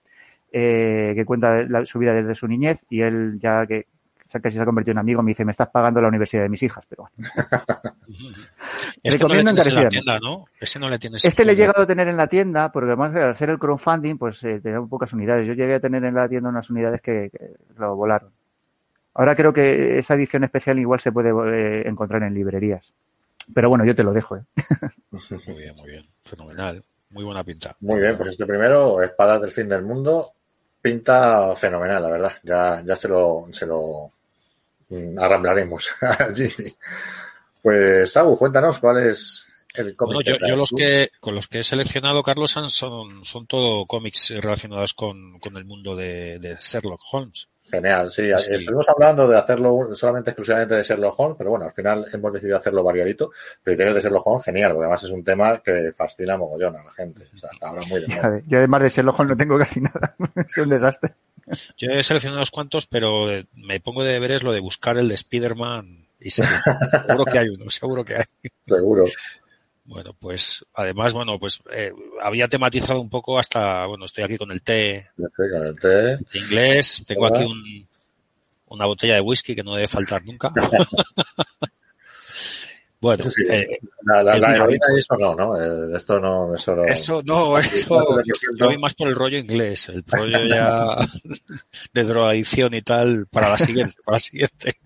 eh, 0.51 1.13
que 1.15 1.25
cuenta 1.25 1.63
la, 1.63 1.85
su 1.85 1.99
vida 1.99 2.13
desde 2.13 2.35
su 2.35 2.47
niñez 2.47 2.83
y 2.89 3.01
él 3.01 3.39
ya 3.39 3.65
que 3.65 3.87
casi 4.41 4.55
se 4.55 4.61
ha 4.61 4.65
convertido 4.65 4.93
en 4.93 4.99
amigo 4.99 5.21
me 5.21 5.31
dice, 5.31 5.45
me 5.45 5.51
estás 5.51 5.69
pagando 5.69 6.01
la 6.01 6.07
universidad 6.07 6.43
de 6.43 6.49
mis 6.49 6.63
hijas, 6.63 6.85
pero 6.89 7.03
bueno. 7.03 7.29
este 9.03 9.17
Recomiendo 9.17 9.51
no 9.51 9.57
le 9.57 9.63
tienes 9.63 9.77
en 9.77 9.83
la 9.83 9.89
tienda, 9.89 10.19
¿no? 10.19 10.45
Ese 10.59 10.79
no 10.79 10.89
le 10.89 10.99
tienes 10.99 11.25
Este 11.25 11.45
le 11.45 11.53
he 11.53 11.55
llegado 11.55 11.83
a 11.83 11.87
tener 11.87 12.07
en 12.07 12.17
la 12.17 12.27
tienda, 12.27 12.71
porque 12.71 12.87
además 12.87 13.15
al 13.15 13.35
ser 13.35 13.49
el 13.49 13.59
crowdfunding, 13.59 14.17
pues 14.17 14.43
eh, 14.43 14.59
tenía 14.61 14.81
pocas 14.81 15.13
unidades. 15.13 15.47
Yo 15.47 15.53
llegué 15.53 15.75
a 15.75 15.79
tener 15.79 16.03
en 16.03 16.15
la 16.15 16.27
tienda 16.27 16.49
unas 16.49 16.69
unidades 16.69 17.01
que, 17.01 17.29
que 17.31 17.53
lo 17.77 17.95
volaron. 17.95 18.31
Ahora 19.15 19.35
creo 19.35 19.53
que 19.53 19.99
esa 19.99 20.15
edición 20.15 20.43
especial 20.43 20.79
igual 20.79 20.99
se 20.99 21.11
puede 21.11 21.29
eh, 21.29 21.87
encontrar 21.87 22.23
en 22.23 22.33
librerías. 22.33 22.93
Pero 23.53 23.69
bueno, 23.69 23.85
yo 23.85 23.95
te 23.95 24.03
lo 24.03 24.13
dejo. 24.13 24.37
¿eh? 24.37 24.43
Muy 25.11 25.57
bien, 25.57 25.75
muy 25.75 25.91
bien. 25.91 26.05
Fenomenal. 26.21 26.83
Muy 27.11 27.23
buena 27.23 27.43
pinta. 27.43 27.75
Muy 27.81 28.01
bien, 28.01 28.17
pues 28.17 28.29
este 28.29 28.45
primero, 28.45 29.01
Espadas 29.03 29.41
del 29.41 29.51
Fin 29.51 29.69
del 29.69 29.83
Mundo, 29.83 30.31
pinta 30.83 31.55
fenomenal, 31.55 32.03
la 32.03 32.09
verdad. 32.09 32.33
Ya, 32.43 32.83
ya 32.85 32.95
se 32.95 33.07
lo, 33.07 33.47
se 33.51 33.65
lo 33.65 34.11
mm, 34.89 35.17
arramblaremos 35.17 35.89
a 36.01 36.27
Jimmy. 36.35 36.75
Pues, 37.61 38.15
Agu, 38.17 38.37
cuéntanos 38.37 38.79
cuál 38.79 39.07
es 39.07 39.45
el 39.75 39.95
cómic. 39.95 40.25
Bueno, 40.25 40.39
yo, 40.45 40.55
los 40.57 40.71
que 40.71 41.09
con 41.21 41.35
los 41.35 41.47
que 41.47 41.59
he 41.59 41.63
seleccionado, 41.63 42.21
Carlos, 42.21 42.51
son, 42.51 42.69
son, 42.69 43.23
son 43.23 43.47
todo 43.47 43.85
cómics 43.85 44.33
relacionados 44.41 44.93
con, 44.93 45.39
con 45.39 45.55
el 45.55 45.63
mundo 45.63 45.95
de, 45.95 46.37
de 46.39 46.57
Sherlock 46.59 47.01
Holmes. 47.13 47.47
Genial, 47.73 48.11
sí. 48.11 48.29
Sí. 48.37 48.53
Estuvimos 48.53 48.87
hablando 48.87 49.27
de 49.27 49.35
hacerlo 49.35 49.95
solamente 49.95 50.29
exclusivamente 50.29 50.75
de 50.75 50.83
Sherlock 50.83 51.19
Holmes, 51.19 51.37
pero 51.39 51.49
bueno, 51.49 51.65
al 51.65 51.71
final 51.71 52.05
hemos 52.13 52.31
decidido 52.31 52.57
hacerlo 52.57 52.83
variadito. 52.83 53.31
Pero 53.63 53.75
tienes 53.75 53.95
de 53.95 54.01
Sherlock 54.01 54.27
Holmes, 54.27 54.45
genial, 54.45 54.73
porque 54.73 54.83
además 54.83 55.03
es 55.03 55.09
un 55.09 55.23
tema 55.23 55.59
que 55.63 55.91
fascina 55.97 56.37
mogollón 56.37 56.75
a 56.75 56.83
la 56.83 56.91
gente. 56.91 57.27
O 57.33 57.37
sea, 57.39 57.49
hasta 57.51 57.69
ahora 57.69 57.81
muy 57.89 58.01
de 58.01 58.15
moda. 58.15 58.41
Yo 58.45 58.59
además 58.59 58.83
de 58.83 58.89
Sherlock 58.89 59.19
Holmes 59.19 59.31
no 59.31 59.37
tengo 59.37 59.57
casi 59.57 59.81
nada. 59.81 60.15
es 60.35 60.57
un 60.59 60.69
desastre. 60.69 61.15
Yo 61.75 61.89
he 61.89 62.03
seleccionado 62.03 62.41
unos 62.41 62.51
cuantos, 62.51 62.85
pero 62.85 63.31
eh, 63.31 63.47
me 63.55 63.79
pongo 63.79 64.03
de 64.03 64.13
deberes 64.13 64.43
lo 64.43 64.53
de 64.53 64.59
buscar 64.59 64.99
el 64.99 65.07
de 65.07 65.15
Spider-Man 65.15 66.05
y 66.19 66.29
seguro 66.29 67.25
que 67.25 67.39
hay 67.39 67.49
uno, 67.49 67.69
seguro 67.71 68.05
que 68.05 68.17
hay. 68.17 68.23
Seguro. 68.61 69.05
Bueno, 69.85 70.15
pues 70.17 70.65
además, 70.75 71.13
bueno, 71.13 71.37
pues 71.37 71.61
eh, 71.71 71.91
había 72.21 72.47
tematizado 72.47 73.01
un 73.01 73.09
poco 73.09 73.37
hasta, 73.37 73.85
bueno, 73.85 74.05
estoy 74.05 74.23
aquí 74.23 74.37
con 74.37 74.51
el 74.51 74.61
té 74.61 75.09
con 75.15 75.91
el 75.91 76.25
inglés, 76.33 77.03
tengo 77.05 77.25
Hola. 77.25 77.37
aquí 77.37 77.45
un, 77.45 77.87
una 78.67 78.85
botella 78.85 79.15
de 79.15 79.21
whisky 79.21 79.55
que 79.55 79.63
no 79.63 79.75
debe 79.75 79.89
faltar 79.89 80.23
nunca. 80.23 80.51
bueno, 83.01 83.25
sí, 83.29 83.43
eh, 83.49 83.77
la, 84.03 84.23
la, 84.23 84.35
es 84.35 84.41
la 84.41 84.47
una 84.47 84.55
heroína 84.55 84.85
y 84.95 84.99
eso 84.99 85.17
no, 85.17 85.35
¿no? 85.35 85.61
Eh, 85.61 85.97
esto 85.97 86.21
no, 86.21 86.55
eso 86.55 86.75
no. 86.75 86.83
eso 86.83 87.21
no, 87.25 87.57
eso 87.57 88.21
yo 88.55 88.65
voy 88.67 88.77
más 88.77 88.93
por 88.93 89.09
el 89.09 89.15
rollo 89.15 89.37
inglés, 89.37 89.89
el 89.89 90.05
rollo 90.07 90.45
ya 90.45 90.95
de 91.93 92.03
drogadicción 92.03 92.73
y 92.73 92.81
tal 92.81 93.27
para 93.27 93.49
la 93.49 93.57
siguiente, 93.57 93.95
para 94.05 94.15
la 94.15 94.19
siguiente. 94.19 94.77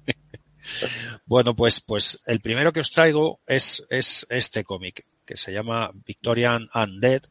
Bueno, 1.25 1.55
pues, 1.55 1.81
pues 1.81 2.21
el 2.25 2.39
primero 2.39 2.71
que 2.73 2.79
os 2.79 2.91
traigo 2.91 3.39
es, 3.45 3.85
es 3.89 4.25
este 4.29 4.63
cómic 4.63 5.05
que 5.25 5.37
se 5.37 5.51
llama 5.51 5.91
Victorian 6.05 6.69
Undead. 6.73 7.23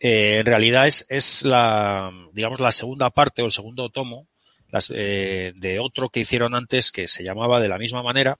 Eh, 0.00 0.38
en 0.40 0.46
realidad 0.46 0.86
es, 0.86 1.06
es 1.08 1.44
la, 1.44 2.12
digamos, 2.32 2.60
la 2.60 2.72
segunda 2.72 3.10
parte 3.10 3.42
o 3.42 3.46
el 3.46 3.52
segundo 3.52 3.88
tomo 3.88 4.28
las, 4.70 4.92
eh, 4.94 5.52
de 5.56 5.78
otro 5.78 6.08
que 6.08 6.20
hicieron 6.20 6.54
antes 6.54 6.90
que 6.90 7.06
se 7.06 7.22
llamaba 7.22 7.60
de 7.60 7.68
la 7.68 7.78
misma 7.78 8.02
manera, 8.02 8.38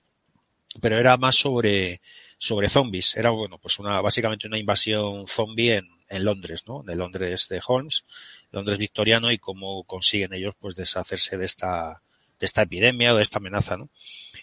pero 0.80 0.98
era 0.98 1.16
más 1.16 1.36
sobre, 1.36 2.00
sobre 2.38 2.68
zombies. 2.68 3.16
Era, 3.16 3.30
bueno, 3.30 3.58
pues 3.58 3.78
una, 3.78 4.00
básicamente 4.00 4.48
una 4.48 4.58
invasión 4.58 5.26
zombie 5.28 5.76
en, 5.76 5.88
en 6.08 6.24
Londres, 6.24 6.64
¿no? 6.66 6.82
De 6.82 6.96
Londres 6.96 7.48
de 7.48 7.62
Holmes, 7.64 8.04
Londres 8.50 8.78
victoriano 8.78 9.30
y 9.30 9.38
cómo 9.38 9.84
consiguen 9.84 10.34
ellos, 10.34 10.56
pues, 10.58 10.74
deshacerse 10.74 11.38
de 11.38 11.46
esta, 11.46 12.02
de 12.38 12.46
esta 12.46 12.62
epidemia 12.62 13.12
o 13.12 13.16
de 13.16 13.22
esta 13.22 13.38
amenaza, 13.38 13.76
¿no? 13.76 13.90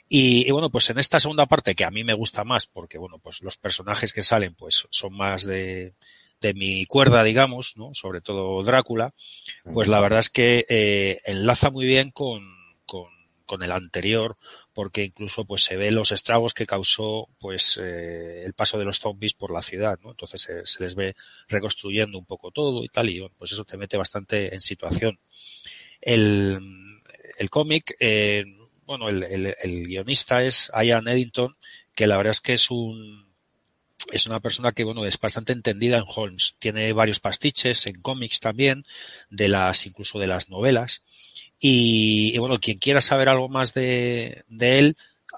Y, 0.07 0.48
y, 0.48 0.51
bueno, 0.51 0.69
pues 0.69 0.89
en 0.89 1.00
esta 1.00 1.19
segunda 1.19 1.45
parte 1.45 1.75
que 1.75 1.86
a 1.86 1.91
mí 1.91 2.03
me 2.03 2.13
gusta 2.13 2.43
más 2.43 2.67
porque, 2.67 2.98
bueno, 2.98 3.19
pues 3.19 3.41
los 3.41 3.57
personajes 3.57 4.13
que 4.13 4.24
salen 4.24 4.55
pues 4.55 4.88
son 4.89 5.15
más 5.15 5.45
de, 5.45 5.93
de 6.41 6.53
mi 6.53 6.86
cuerda, 6.86 7.24
digamos, 7.24 7.77
¿no? 7.77 7.93
Sobre 7.93 8.19
todo 8.19 8.63
Drácula, 8.63 9.13
pues 9.74 9.88
la 9.88 10.01
verdad 10.01 10.19
es 10.19 10.29
que 10.29 10.65
eh, 10.67 11.21
enlaza 11.25 11.69
muy 11.69 11.86
bien 11.86 12.10
con, 12.10 12.43
con, 12.86 13.10
con, 13.45 13.62
el 13.62 13.71
anterior 13.71 14.36
porque 14.74 15.03
incluso 15.03 15.45
pues 15.45 15.63
se 15.63 15.77
ve 15.77 15.91
los 15.91 16.12
estragos 16.12 16.53
que 16.53 16.65
causó 16.65 17.29
pues 17.39 17.79
eh, 17.81 18.43
el 18.43 18.53
paso 18.53 18.79
de 18.79 18.86
los 18.86 19.00
zombies 19.00 19.33
por 19.33 19.51
la 19.51 19.62
ciudad, 19.62 20.00
¿no? 20.03 20.12
Entonces 20.12 20.41
se, 20.41 20.65
se 20.65 20.83
les 20.83 20.95
ve 20.95 21.15
reconstruyendo 21.48 22.17
un 22.17 22.25
poco 22.25 22.50
todo 22.50 22.83
y 22.83 22.89
tal 22.89 23.10
y 23.10 23.19
bueno, 23.19 23.36
pues 23.38 23.51
eso 23.51 23.63
te 23.63 23.77
mete 23.77 23.98
bastante 23.98 24.53
en 24.53 24.62
situación. 24.62 25.19
El, 26.01 26.60
el 27.38 27.50
cómic, 27.50 27.96
eh, 28.00 28.46
bueno, 28.86 29.10
el, 29.10 29.56
el, 29.62 29.88
guionista 29.88 30.44
es 30.44 30.72
Ian 30.74 31.08
Eddington, 31.08 31.56
que 31.96 32.08
la 32.08 32.18
verdad 32.18 32.32
es 32.32 32.42
que 32.42 32.54
es 32.54 32.72
un 32.72 33.32
es 34.12 34.28
una 34.28 34.40
persona 34.40 34.72
que 34.72 34.84
bueno 34.84 35.06
es 35.06 35.20
bastante 35.20 35.54
entendida 35.54 35.98
en 35.98 36.06
Holmes. 36.08 36.56
Tiene 36.60 36.92
varios 36.94 37.20
pastiches 37.20 37.88
en 37.88 38.02
cómics 38.02 38.40
también, 38.40 38.86
de 39.30 39.48
las 39.48 39.86
incluso 39.86 40.20
de 40.20 40.28
las 40.28 40.50
novelas. 40.50 41.04
Y, 41.64 42.36
bueno, 42.40 42.60
quien 42.60 42.80
quiera 42.80 43.02
saber 43.02 43.30
algo 43.30 43.48
más 43.48 43.76
de, 43.76 44.44
él, 44.50 44.98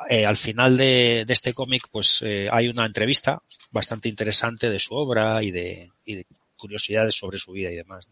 eh, 0.09 0.25
al 0.25 0.37
final 0.37 0.77
de, 0.77 1.25
este 1.27 1.53
cómic, 1.53 1.87
pues 1.91 2.21
eh, 2.21 2.47
hay 2.49 2.69
una 2.69 2.85
entrevista 2.85 3.41
bastante 3.71 4.07
interesante 4.07 4.69
de 4.69 4.79
su 4.79 4.95
obra 4.95 5.43
y 5.43 5.51
de, 5.51 5.91
y 6.05 6.15
de 6.15 6.25
curiosidades 6.55 7.15
sobre 7.15 7.39
su 7.39 7.51
vida 7.51 7.71
y 7.71 7.75
demás. 7.75 8.07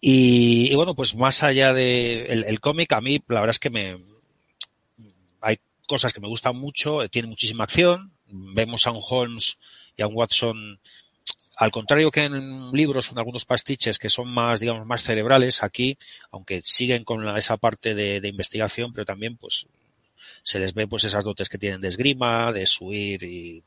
Y, 0.00 0.74
bueno, 0.74 0.94
pues 0.94 1.14
más 1.14 1.42
allá 1.42 1.74
de 1.74 2.24
el, 2.26 2.60
cómic, 2.60 2.92
a 2.92 3.00
mí 3.00 3.22
la 3.28 3.40
verdad 3.40 3.50
es 3.50 3.58
que 3.58 3.70
me, 3.70 3.98
hay 5.42 5.58
cosas 5.86 6.14
que 6.14 6.20
me 6.20 6.28
gustan 6.28 6.56
mucho, 6.56 7.06
tiene 7.08 7.28
muchísima 7.28 7.64
acción, 7.64 8.12
vemos 8.26 8.86
a 8.86 8.92
un 8.92 9.02
Holmes 9.06 9.58
y 9.96 10.02
a 10.02 10.06
un 10.06 10.14
Watson 10.16 10.80
al 11.56 11.70
contrario 11.70 12.10
que 12.10 12.22
en 12.22 12.72
libros 12.72 13.04
son 13.04 13.18
algunos 13.18 13.44
pastiches 13.44 13.98
que 13.98 14.08
son 14.08 14.32
más, 14.32 14.60
digamos, 14.60 14.86
más 14.86 15.02
cerebrales, 15.02 15.62
aquí, 15.62 15.98
aunque 16.30 16.62
siguen 16.64 17.04
con 17.04 17.22
la, 17.26 17.36
esa 17.36 17.58
parte 17.58 17.94
de, 17.94 18.22
de, 18.22 18.28
investigación, 18.28 18.94
pero 18.94 19.04
también, 19.04 19.36
pues, 19.36 19.66
se 20.42 20.58
les 20.58 20.72
ve, 20.72 20.86
pues, 20.86 21.04
esas 21.04 21.22
dotes 21.22 21.50
que 21.50 21.58
tienen 21.58 21.82
de 21.82 21.88
esgrima, 21.88 22.50
de 22.50 22.64
subir 22.64 23.22
y, 23.24 23.62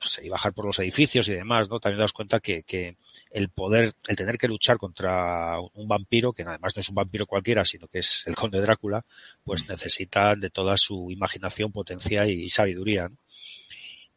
no 0.00 0.06
sé, 0.06 0.26
y 0.26 0.28
bajar 0.28 0.52
por 0.52 0.66
los 0.66 0.78
edificios 0.78 1.28
y 1.28 1.34
demás, 1.34 1.68
¿no? 1.70 1.80
También 1.80 2.00
das 2.00 2.12
cuenta 2.12 2.40
que, 2.40 2.62
que 2.62 2.96
el 3.30 3.48
poder, 3.48 3.92
el 4.08 4.16
tener 4.16 4.38
que 4.38 4.48
luchar 4.48 4.76
contra 4.78 5.58
un 5.74 5.88
vampiro, 5.88 6.32
que 6.32 6.42
además 6.42 6.76
no 6.76 6.80
es 6.80 6.88
un 6.88 6.94
vampiro 6.94 7.26
cualquiera, 7.26 7.64
sino 7.64 7.88
que 7.88 8.00
es 8.00 8.26
el 8.26 8.34
conde 8.34 8.60
Drácula, 8.60 9.04
pues 9.44 9.68
necesitan 9.68 10.40
de 10.40 10.50
toda 10.50 10.76
su 10.76 11.10
imaginación, 11.10 11.72
potencia 11.72 12.26
y, 12.26 12.44
y 12.44 12.48
sabiduría, 12.48 13.08
¿no? 13.08 13.16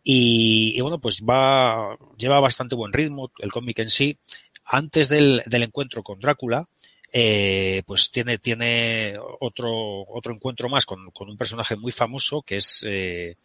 Y, 0.04 0.74
y, 0.76 0.82
bueno, 0.82 1.00
pues 1.00 1.24
va, 1.24 1.98
lleva 2.18 2.40
bastante 2.40 2.76
buen 2.76 2.94
ritmo 2.94 3.32
el 3.40 3.52
cómic 3.52 3.80
en 3.80 3.90
sí. 3.90 4.18
Antes 4.66 5.10
del, 5.10 5.44
del 5.46 5.64
encuentro 5.64 6.04
con 6.04 6.20
Drácula, 6.20 6.68
eh, 7.12 7.82
pues 7.86 8.12
tiene, 8.12 8.38
tiene 8.38 9.16
otro, 9.40 10.04
otro 10.08 10.34
encuentro 10.34 10.70
más 10.70 10.86
con, 10.86 11.10
con 11.12 11.30
un 11.30 11.38
personaje 11.38 11.76
muy 11.76 11.92
famoso 11.92 12.44
que 12.44 12.58
es 12.58 12.86
eh, 12.88 13.36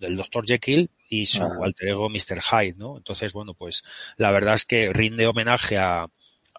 el 0.00 0.16
Dr. 0.16 0.46
Jekyll 0.46 0.90
y 1.08 1.26
su 1.26 1.42
alter 1.42 1.88
ego 1.88 2.08
Mr. 2.08 2.40
Hyde, 2.40 2.74
¿no? 2.76 2.96
Entonces, 2.96 3.32
bueno, 3.32 3.54
pues 3.54 3.84
la 4.16 4.30
verdad 4.30 4.54
es 4.54 4.64
que 4.64 4.92
rinde 4.92 5.26
homenaje 5.26 5.78
a, 5.78 6.06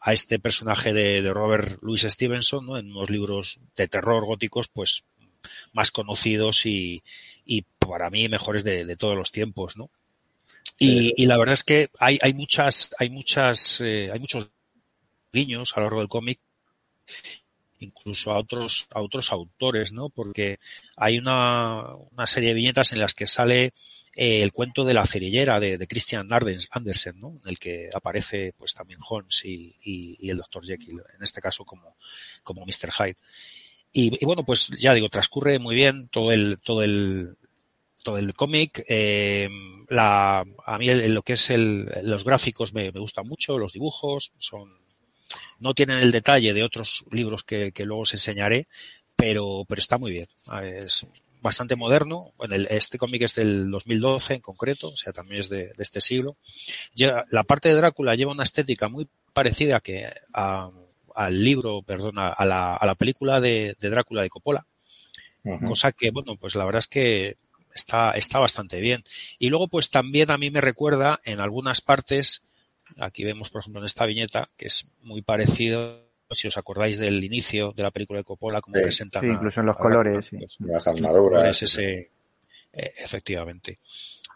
a 0.01 0.13
este 0.13 0.39
personaje 0.39 0.93
de, 0.93 1.22
de 1.22 1.34
Robert 1.34 1.79
Louis 1.82 2.01
Stevenson, 2.01 2.65
¿no? 2.65 2.77
En 2.77 2.91
unos 2.91 3.10
libros 3.10 3.60
de 3.75 3.88
terror 3.88 4.25
góticos, 4.25 4.67
pues 4.67 5.05
más 5.72 5.91
conocidos 5.91 6.65
y, 6.65 7.03
y 7.46 7.63
para 7.79 8.10
mí 8.10 8.27
mejores 8.29 8.63
de, 8.63 8.86
de 8.86 8.96
todos 8.96 9.15
los 9.15 9.32
tiempos, 9.32 9.77
¿no? 9.77 9.89
Y, 10.79 11.13
y, 11.22 11.25
la 11.27 11.38
verdad 11.38 11.53
es 11.53 11.63
que 11.63 11.89
hay, 12.00 12.20
hay 12.22 12.34
muchas, 12.34 12.93
hay 13.00 13.10
muchas, 13.10 13.79
eh, 13.82 14.10
hay 14.12 14.20
muchos 14.20 14.50
guiños 15.32 15.72
a 15.75 15.79
lo 15.79 15.86
largo 15.86 16.00
del 16.00 16.10
cómic, 16.10 16.39
incluso 17.84 18.32
a 18.32 18.40
otros, 18.40 18.88
a 18.92 19.02
otros 19.02 19.32
autores, 19.32 19.94
¿no? 19.94 20.10
Porque 20.10 20.60
hay 20.98 21.18
una, 21.18 21.96
una 22.12 22.25
serie 22.28 22.50
de 22.50 22.56
viñetas 22.56 22.94
en 22.94 23.00
las 23.00 23.13
que 23.13 23.28
sale 23.28 23.74
eh, 24.16 24.42
el 24.42 24.52
cuento 24.52 24.86
de 24.86 24.94
la 24.94 25.06
cerillera 25.06 25.60
de, 25.60 25.78
de 25.78 25.88
Christian 25.88 26.28
Andersen, 26.32 27.20
¿no? 27.20 27.40
En 27.44 27.50
el 27.50 27.58
que 27.58 27.90
aparece, 27.94 28.54
pues 28.58 28.74
también 28.74 29.00
Holmes 29.08 29.44
y, 29.46 29.75
y, 29.84 30.30
el 30.30 30.38
Dr. 30.38 30.63
Jekyll, 30.66 31.02
en 31.16 31.24
este 31.24 31.42
caso 31.42 31.66
como, 31.66 31.98
como 32.44 32.66
Mr. 32.66 32.92
Hyde. 32.92 33.18
Y, 33.92 34.24
y, 34.24 34.25
bueno, 34.25 34.44
pues 34.44 34.70
ya 34.80 34.94
digo, 34.94 35.10
transcurre 35.10 35.60
muy 35.60 35.75
bien 35.75 36.10
todo 36.10 36.32
el, 36.32 36.60
todo 36.63 36.84
el, 36.84 37.38
todo 38.04 38.18
el 38.18 38.36
cómic. 38.36 38.84
Eh, 38.88 39.50
la, 39.90 40.46
a 40.66 40.78
mí 40.78 40.90
el, 40.90 41.13
lo 41.13 41.24
que 41.24 41.34
es 41.34 41.50
el, 41.50 41.90
los 42.04 42.24
gráficos 42.24 42.74
me, 42.74 42.92
me 42.92 43.00
gustan 43.00 43.28
mucho, 43.28 43.58
los 43.58 43.74
dibujos 43.74 44.34
son, 44.38 44.70
no 45.63 45.74
tienen 45.74 46.00
el 46.00 46.12
detalle 46.12 46.53
de 46.53 46.63
otros 46.63 47.05
libros 47.12 47.43
que, 47.43 47.72
que 47.72 47.86
luego 47.86 48.03
os 48.03 48.13
enseñaré, 48.13 48.67
pero, 49.15 49.65
pero 49.67 49.79
está 49.79 49.98
muy 49.98 50.12
bien. 50.12 50.27
Es 50.62 51.08
bastante 51.41 51.75
moderno. 51.75 52.32
Bueno, 52.38 52.55
el, 52.55 52.67
este 52.70 52.98
cómic 52.98 53.24
es 53.24 53.36
del 53.36 53.72
2012 53.72 54.36
en 54.36 54.41
concreto, 54.41 54.89
o 54.89 54.98
sea, 54.98 55.13
también 55.13 55.41
es 55.41 55.50
de, 55.50 55.67
de 55.67 55.84
este 55.84 56.01
siglo. 56.01 56.36
Llega, 56.93 57.24
la 57.32 57.43
parte 57.43 57.70
de 57.70 57.75
Drácula 57.75 58.15
lleva 58.15 58.32
una 58.32 58.43
estética 58.43 58.89
muy 58.89 59.08
parecida 59.34 59.79
que 59.79 60.10
a, 60.34 60.70
al 61.15 61.43
libro, 61.43 61.82
perdona, 61.82 62.27
a 62.29 62.46
la, 62.46 62.75
a 62.75 62.86
la 62.86 62.96
película 62.96 63.39
de, 63.39 63.75
de 63.79 63.89
Drácula 63.89 64.22
de 64.22 64.29
Coppola. 64.29 64.65
Uh 65.43 65.51
-huh. 65.51 65.67
Cosa 65.67 65.91
que, 65.91 66.12
bueno, 66.12 66.36
pues 66.38 66.55
la 66.55 66.65
verdad 66.65 66.79
es 66.79 66.88
que 66.88 67.38
está, 67.74 68.12
está 68.12 68.39
bastante 68.39 68.79
bien. 68.79 69.03
Y 69.39 69.50
luego, 69.50 69.67
pues 69.67 69.89
también 69.89 70.32
a 70.32 70.38
mí 70.38 70.51
me 70.51 70.62
recuerda 70.62 71.20
en 71.25 71.39
algunas 71.39 71.82
partes, 71.82 72.43
aquí 73.00 73.24
vemos, 73.24 73.50
por 73.50 73.62
ejemplo, 73.62 73.82
en 73.82 73.86
esta 73.86 74.06
viñeta, 74.06 74.50
que 74.58 74.68
es 74.68 74.92
muy 75.02 75.22
parecido, 75.22 76.04
si 76.32 76.48
os 76.48 76.58
acordáis 76.58 76.98
del 76.98 77.24
inicio 77.24 77.74
de 77.74 77.84
la 77.84 77.92
película 77.92 78.20
de 78.20 78.24
Coppola, 78.24 78.62
como 78.62 78.78
sí, 78.78 78.82
presentan. 78.82 79.24
Sí, 79.24 79.28
incluso 79.28 79.60
en 79.60 79.66
los 79.68 79.78
colores, 79.78 80.26
sí. 80.26 80.38
Pues, 80.38 80.58
las 80.62 80.88
armaduras. 80.88 81.62
Ese, 81.62 82.12
eh, 82.74 82.92
efectivamente. 82.98 83.80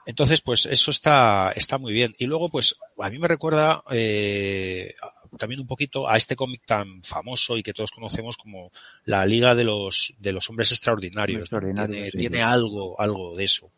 Entonces, 0.05 0.41
pues 0.41 0.65
eso 0.67 0.91
está, 0.91 1.51
está 1.55 1.77
muy 1.77 1.91
bien. 1.91 2.15
Y 2.17 2.27
luego, 2.27 2.49
pues, 2.49 2.77
a 2.97 3.09
mí 3.09 3.19
me 3.19 3.27
recuerda 3.27 3.83
eh, 3.91 4.95
también 5.37 5.61
un 5.61 5.67
poquito 5.67 6.09
a 6.09 6.17
este 6.17 6.35
cómic 6.35 6.61
tan 6.65 7.01
famoso 7.03 7.57
y 7.57 7.63
que 7.63 7.73
todos 7.73 7.91
conocemos 7.91 8.37
como 8.37 8.71
la 9.05 9.25
Liga 9.25 9.55
de 9.55 9.63
los, 9.63 10.13
de 10.19 10.31
los 10.31 10.49
Hombres 10.49 10.71
Extraordinarios. 10.71 11.41
Extraordinario, 11.41 11.93
tiene, 11.93 12.11
sí, 12.11 12.17
tiene 12.17 12.41
algo, 12.41 12.99
algo 12.99 13.35
de 13.35 13.43
eso. 13.43 13.71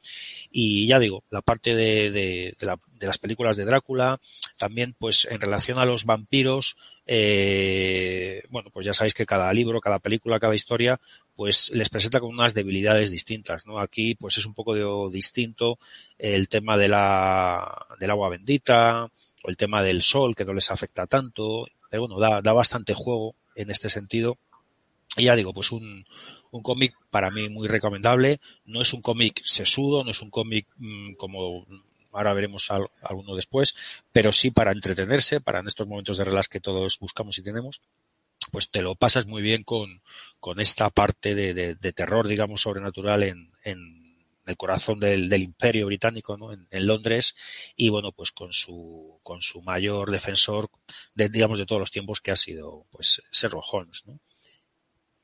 Y 0.52 0.88
ya 0.88 1.00
digo, 1.00 1.24
la 1.30 1.42
parte 1.42 1.76
de, 1.76 2.12
de, 2.12 2.56
de, 2.60 2.66
la, 2.66 2.80
de, 3.00 3.08
las 3.08 3.18
películas 3.18 3.58
de 3.58 3.66
Drácula, 3.66 4.20
también 4.58 4.96
pues 4.98 5.28
en 5.30 5.40
relación 5.40 5.78
a 5.78 5.86
los 5.86 6.06
vampiros, 6.06 6.78
eh, 7.12 8.44
bueno, 8.50 8.70
pues 8.72 8.86
ya 8.86 8.94
sabéis 8.94 9.16
que 9.16 9.26
cada 9.26 9.52
libro, 9.52 9.82
cada 9.82 9.98
película, 9.98 10.40
cada 10.40 10.54
historia, 10.54 11.00
pues 11.36 11.72
les 11.72 11.90
presenta 11.90 12.20
con 12.20 12.30
unas 12.30 12.54
debilidades 12.54 13.10
distintas, 13.10 13.66
¿no? 13.66 13.80
Aquí 13.80 14.14
pues 14.14 14.38
es 14.38 14.46
un 14.46 14.54
poco 14.54 14.76
de, 14.76 14.86
distinto 15.12 15.80
el 16.20 16.48
tema 16.48 16.78
de 16.78 16.88
la, 16.88 17.88
del 18.00 18.12
agua 18.12 18.30
bendita, 18.30 19.10
o 19.44 19.50
el 19.50 19.58
tema 19.58 19.84
del 19.84 20.02
sol 20.02 20.36
que 20.36 20.46
no 20.46 20.54
les 20.54 20.72
afecta 20.72 21.08
tanto, 21.08 21.68
pero 21.90 22.08
bueno, 22.08 22.20
da, 22.20 22.42
da 22.42 22.54
bastante 22.54 22.94
juego 22.94 23.36
en 23.56 23.72
este 23.72 23.90
sentido. 23.90 24.38
Y 25.18 25.26
ya 25.26 25.36
digo, 25.36 25.54
pues 25.54 25.72
un, 25.72 26.06
un 26.52 26.62
cómic 26.62 26.94
para 27.10 27.32
mí 27.32 27.50
muy 27.50 27.68
recomendable. 27.68 28.40
No 28.66 28.82
es 28.82 28.94
un 28.94 29.02
cómic 29.02 29.42
sesudo, 29.44 30.04
no 30.04 30.12
es 30.12 30.22
un 30.22 30.30
cómic 30.30 30.68
mmm, 30.78 31.14
como 31.14 31.66
ahora 32.12 32.34
veremos 32.34 32.72
al, 32.72 32.88
alguno 33.02 33.36
después, 33.36 33.76
pero 34.12 34.32
sí 34.32 34.52
para 34.52 34.72
entretenerse, 34.72 35.42
para 35.42 35.60
en 35.60 35.68
estos 35.68 35.88
momentos 35.88 36.18
de 36.18 36.24
relax 36.24 36.48
que 36.48 36.60
todos 36.60 36.98
buscamos 37.00 37.38
y 37.38 37.44
tenemos, 37.44 37.82
pues 38.52 38.72
te 38.72 38.82
lo 38.82 38.96
pasas 38.96 39.28
muy 39.28 39.42
bien 39.44 39.64
con, 39.64 40.02
con 40.40 40.60
esta 40.60 40.90
parte 40.90 41.36
de, 41.36 41.54
de, 41.54 41.76
de 41.76 41.94
terror, 41.94 42.28
digamos, 42.28 42.62
sobrenatural 42.62 43.24
en, 43.24 43.52
en 43.64 43.99
el 44.50 44.58
corazón 44.58 45.00
del, 45.00 45.30
del 45.30 45.44
imperio 45.44 45.86
británico, 45.86 46.38
¿no? 46.38 46.52
En, 46.52 46.68
en, 46.70 46.88
Londres, 46.88 47.36
y 47.76 47.90
bueno, 47.90 48.12
pues 48.12 48.32
con 48.32 48.52
su, 48.52 49.20
con 49.24 49.42
su 49.42 49.62
mayor 49.62 50.12
defensor, 50.12 50.68
de, 51.14 51.30
digamos, 51.30 51.60
de 51.60 51.66
todos 51.66 51.80
los 51.80 51.92
tiempos 51.92 52.22
que 52.22 52.32
ha 52.32 52.36
sido, 52.36 52.86
pues, 52.92 53.22
Sherlock 53.32 53.66
Holmes, 53.72 54.04
¿no? 54.06 54.20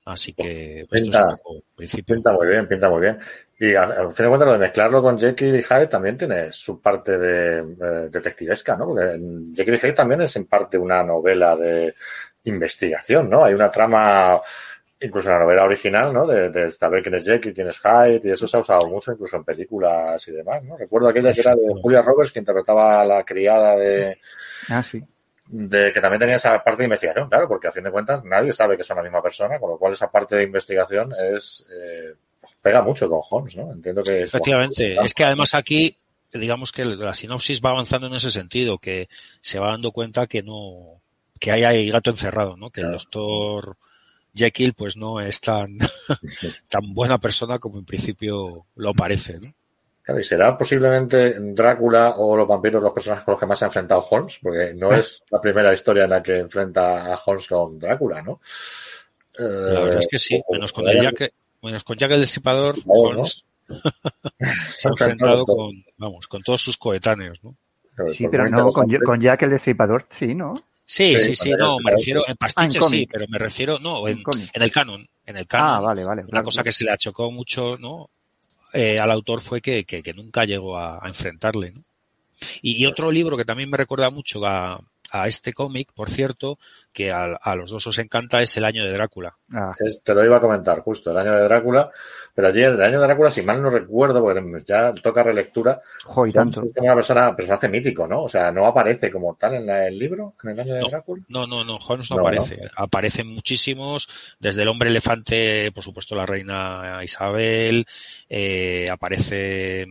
Así 0.05 0.33
que 0.33 0.85
pues, 0.87 1.01
pinta, 1.01 1.25
esto 1.33 1.63
es 1.79 2.05
pinta 2.05 2.31
muy 2.31 2.47
bien, 2.47 2.67
pinta 2.67 2.89
muy 2.89 3.01
bien. 3.01 3.17
Y 3.59 3.73
a, 3.73 3.83
a 3.85 4.13
fin 4.13 4.25
de 4.25 4.29
cuentas, 4.29 4.45
lo 4.45 4.53
de 4.53 4.59
mezclarlo 4.59 5.01
con 5.01 5.19
Jekyll 5.19 5.55
y 5.55 5.63
Hyde 5.63 5.87
también 5.87 6.15
tiene 6.15 6.51
su 6.51 6.79
parte 6.79 7.17
de 7.17 7.59
eh, 7.59 8.09
detectivesca, 8.11 8.77
¿no? 8.77 8.85
Porque 8.85 9.19
Jekyll 9.55 9.73
y 9.73 9.79
Hyde 9.79 9.93
también 9.93 10.21
es 10.21 10.35
en 10.35 10.45
parte 10.45 10.77
una 10.77 11.03
novela 11.03 11.55
de 11.55 11.95
investigación, 12.43 13.31
¿no? 13.31 13.43
Hay 13.43 13.55
una 13.55 13.71
trama, 13.71 14.39
incluso 15.05 15.29
en 15.29 15.35
la 15.35 15.43
novela 15.43 15.63
original, 15.63 16.13
¿no? 16.13 16.25
De, 16.25 16.49
de 16.49 16.71
saber 16.71 17.01
quién 17.01 17.15
es 17.15 17.25
Jekyll, 17.25 17.53
quién 17.53 17.69
es 17.69 17.79
Hyde, 17.79 18.21
y 18.23 18.31
eso 18.31 18.47
se 18.47 18.57
ha 18.57 18.59
usado 18.59 18.87
mucho 18.87 19.11
incluso 19.11 19.37
en 19.37 19.43
películas 19.43 20.27
y 20.27 20.31
demás, 20.31 20.63
¿no? 20.63 20.77
Recuerdo 20.77 21.09
aquella 21.09 21.33
que 21.33 21.41
era 21.41 21.55
de 21.55 21.73
Julia 21.81 22.01
Roberts, 22.01 22.31
que 22.31 22.39
interpretaba 22.39 23.01
a 23.01 23.05
la 23.05 23.23
criada 23.23 23.75
de... 23.77 24.19
Ah, 24.69 24.83
sí 24.83 25.03
de 25.47 25.93
que 25.93 26.01
también 26.01 26.19
tenía 26.19 26.35
esa 26.35 26.63
parte 26.63 26.81
de 26.81 26.85
investigación, 26.85 27.29
claro, 27.29 27.47
porque 27.47 27.67
a 27.67 27.71
fin 27.71 27.83
de 27.83 27.91
cuentas 27.91 28.23
nadie 28.23 28.51
sabe 28.51 28.75
que 28.75 28.83
son 28.83 28.97
la 28.97 29.03
misma 29.03 29.21
persona, 29.21 29.59
con 29.59 29.69
lo 29.69 29.77
cual 29.77 29.93
esa 29.93 30.09
parte 30.09 30.35
de 30.35 30.43
investigación 30.43 31.13
es 31.33 31.63
eh, 31.71 32.15
pega 32.61 32.81
mucho 32.81 33.07
con 33.07 33.21
Holmes, 33.29 33.55
¿no? 33.55 33.71
Entiendo 33.71 34.01
que 34.03 34.23
es 34.23 34.29
Efectivamente, 34.29 34.97
es 35.03 35.13
que 35.13 35.23
además 35.23 35.53
aquí 35.53 35.97
digamos 36.33 36.71
que 36.71 36.83
la 36.83 37.13
sinopsis 37.13 37.61
va 37.63 37.69
avanzando 37.69 38.07
en 38.07 38.15
ese 38.15 38.31
sentido, 38.31 38.77
que 38.77 39.07
se 39.39 39.59
va 39.59 39.71
dando 39.71 39.91
cuenta 39.91 40.27
que 40.27 40.43
no, 40.43 41.01
que 41.39 41.51
hay 41.51 41.63
ahí 41.63 41.89
gato 41.89 42.09
encerrado, 42.09 42.57
¿no? 42.57 42.71
Que 42.71 42.81
el 42.81 42.91
doctor 42.91 43.77
Jekyll 44.35 44.73
pues 44.73 44.97
no 44.97 45.21
es 45.21 45.39
tan, 45.39 45.77
tan 46.69 46.93
buena 46.93 47.17
persona 47.17 47.57
como 47.57 47.79
en 47.79 47.85
principio 47.85 48.65
lo 48.75 48.93
parece, 48.93 49.33
¿no? 49.39 49.53
Claro, 50.03 50.19
y 50.19 50.23
será 50.23 50.55
posiblemente 50.55 51.33
Drácula 51.39 52.15
o 52.17 52.37
los 52.37 52.47
vampiros 52.47 52.83
los 52.83 52.93
personajes 52.93 53.25
con 53.25 53.31
los 53.31 53.39
que 53.39 53.47
más 53.47 53.57
se 53.57 53.65
ha 53.65 53.69
enfrentado 53.69 54.05
Holmes, 54.07 54.37
porque 54.39 54.73
no 54.75 54.91
es 54.91 55.23
la 55.31 55.41
primera 55.41 55.73
historia 55.73 56.03
en 56.03 56.11
la 56.11 56.21
que 56.21 56.37
enfrenta 56.37 57.11
a 57.11 57.19
Holmes 57.25 57.47
con 57.47 57.79
Drácula, 57.79 58.21
¿no? 58.21 58.39
La 59.39 59.81
verdad 59.81 59.99
es 59.99 60.07
que 60.07 60.19
sí, 60.19 60.39
menos 60.51 60.71
con 60.73 60.87
el 60.87 61.01
Jack, 61.01 61.33
menos 61.63 61.83
con 61.83 61.97
Jack 61.97 62.11
el 62.11 62.19
Destripador. 62.19 62.75
Holmes 62.85 63.45
se 64.77 64.87
ha 64.87 64.91
enfrentado 64.91 65.43
con, 65.43 65.71
vamos, 65.97 66.27
con 66.27 66.43
todos 66.43 66.61
sus 66.61 66.77
coetáneos, 66.77 67.43
¿no? 67.43 67.55
Sí, 68.09 68.27
pero 68.29 68.47
no, 68.47 68.69
con, 68.69 68.87
con 68.97 69.19
Jack 69.19 69.41
el 69.43 69.49
Destripador, 69.49 70.05
sí, 70.11 70.35
¿no? 70.35 70.53
Sí, 70.87 71.17
Sí, 71.17 71.29
sí, 71.29 71.35
sí, 71.35 71.51
no, 71.57 71.77
me 71.79 71.91
refiero 71.91 72.23
en 72.27 72.35
pastiche 72.37 72.61
Ah, 72.61 72.65
en 72.65 72.71
sí, 72.71 72.79
cómic. 72.79 73.09
pero 73.11 73.25
me 73.27 73.37
refiero, 73.39 73.79
no, 73.79 74.07
en, 74.07 74.17
En 74.17 74.23
cómic. 74.23 74.49
en 74.53 74.61
el 74.61 74.71
canon, 74.71 75.07
en 75.25 75.37
el 75.37 75.47
canon. 75.47 75.67
Ah, 75.67 75.79
vale, 75.81 76.03
vale. 76.03 76.21
Una 76.21 76.29
claro, 76.29 76.45
cosa 76.45 76.57
claro. 76.57 76.63
que 76.65 76.71
se 76.71 76.83
le 76.83 76.91
achocó 76.91 77.31
mucho, 77.31 77.77
¿no? 77.79 78.09
Eh, 78.73 78.99
al 78.99 79.09
autor 79.11 79.41
fue 79.41 79.61
que, 79.61 79.83
que, 79.85 80.03
que 80.03 80.13
nunca 80.13 80.45
llegó 80.45 80.77
a, 80.77 81.03
a 81.03 81.07
enfrentarle, 81.07 81.71
¿no? 81.71 81.83
Y, 82.61 82.81
y 82.83 82.85
otro 82.85 83.11
libro 83.11 83.35
que 83.37 83.45
también 83.45 83.69
me 83.69 83.77
recuerda 83.77 84.09
mucho 84.11 84.45
a, 84.45 84.79
a 85.11 85.27
este 85.27 85.53
cómic, 85.53 85.91
por 85.93 86.09
cierto, 86.09 86.59
que 86.93 87.09
a, 87.11 87.33
a 87.41 87.55
los 87.55 87.71
dos 87.71 87.87
os 87.87 87.97
encanta, 87.97 88.41
es 88.41 88.55
El 88.57 88.65
año 88.65 88.83
de 88.85 88.91
Drácula. 88.91 89.33
Ah, 89.53 89.73
Es- 89.79 90.03
te 90.03 90.13
lo 90.13 90.23
iba 90.23 90.37
a 90.37 90.41
comentar 90.41 90.81
justo, 90.81 91.09
el 91.11 91.17
año 91.17 91.31
de 91.31 91.43
Drácula, 91.45 91.89
pero 92.35 92.49
allí 92.49 92.61
el 92.61 92.81
año 92.81 92.99
de 92.99 93.07
Drácula, 93.07 93.31
si 93.31 93.41
mal 93.41 93.63
no 93.63 93.69
recuerdo, 93.69 94.21
porque 94.21 94.61
ya 94.65 94.93
toca 94.93 95.23
relectura, 95.23 95.81
jo, 96.03 96.27
y 96.27 96.33
tanto. 96.33 96.61
es 96.63 96.69
una 96.81 96.93
persona, 96.93 97.35
personaje 97.35 97.69
mítico, 97.69 98.07
¿no? 98.07 98.23
O 98.23 98.29
sea, 98.29 98.51
no 98.51 98.65
aparece 98.65 99.09
como 99.09 99.35
tal 99.35 99.53
en 99.55 99.65
la- 99.65 99.87
el 99.87 99.97
libro, 99.97 100.35
en 100.43 100.49
el 100.49 100.59
año 100.59 100.73
de 100.75 100.81
No. 100.81 100.87
Drácula. 100.89 101.23
No, 101.29 101.47
no, 101.47 101.63
no, 101.63 101.77
Holmes 101.77 102.11
no, 102.11 102.17
No, 102.17 102.21
aparece. 102.23 102.59
Aparecen 102.75 103.27
muchísimos, 103.27 104.35
desde 104.39 104.63
el 104.63 104.67
hombre 104.67 104.89
elefante, 104.89 105.71
por 105.71 105.83
supuesto, 105.83 106.13
la 106.13 106.25
reina 106.25 106.99
Isabel, 107.03 107.85
eh, 108.29 108.89
aparece 108.91 109.87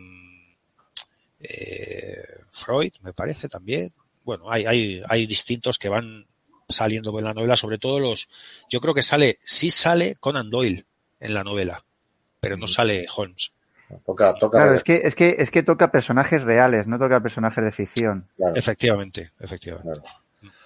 eh, 1.41 2.23
Freud, 2.51 2.93
me 3.03 3.13
parece 3.13 3.49
también. 3.49 3.93
Bueno, 4.23 4.51
hay, 4.51 4.65
hay, 4.67 5.03
hay 5.09 5.27
distintos 5.27 5.79
que 5.79 5.89
van 5.89 6.27
saliendo 6.69 7.17
en 7.19 7.25
la 7.25 7.35
novela, 7.35 7.57
sobre 7.57 7.79
todo 7.79 8.01
los, 8.01 8.29
yo 8.71 8.81
creo 8.81 8.95
que 8.95 9.03
sale, 9.03 9.39
sí 9.45 9.69
sale 9.71 10.15
Conan 10.19 10.51
Doyle 10.51 10.85
en 11.21 11.35
la 11.35 11.45
novela, 11.45 11.85
pero 12.45 12.57
no 12.57 12.67
sale 12.67 13.07
Holmes. 13.17 13.53
Toca, 14.07 14.35
toca. 14.35 14.59
Claro, 14.59 14.75
es 14.75 14.83
que, 14.83 15.03
es 15.05 15.15
que, 15.15 15.37
es 15.39 15.51
que 15.51 15.63
toca 15.63 15.91
personajes 15.91 16.43
reales, 16.43 16.87
no 16.87 16.99
toca 16.99 17.21
personajes 17.21 17.63
de 17.65 17.73
ficción. 17.73 18.27
claro, 18.37 18.55
Efectivamente, 18.57 19.31
efectivamente. 19.41 19.91
claro. 20.01 20.03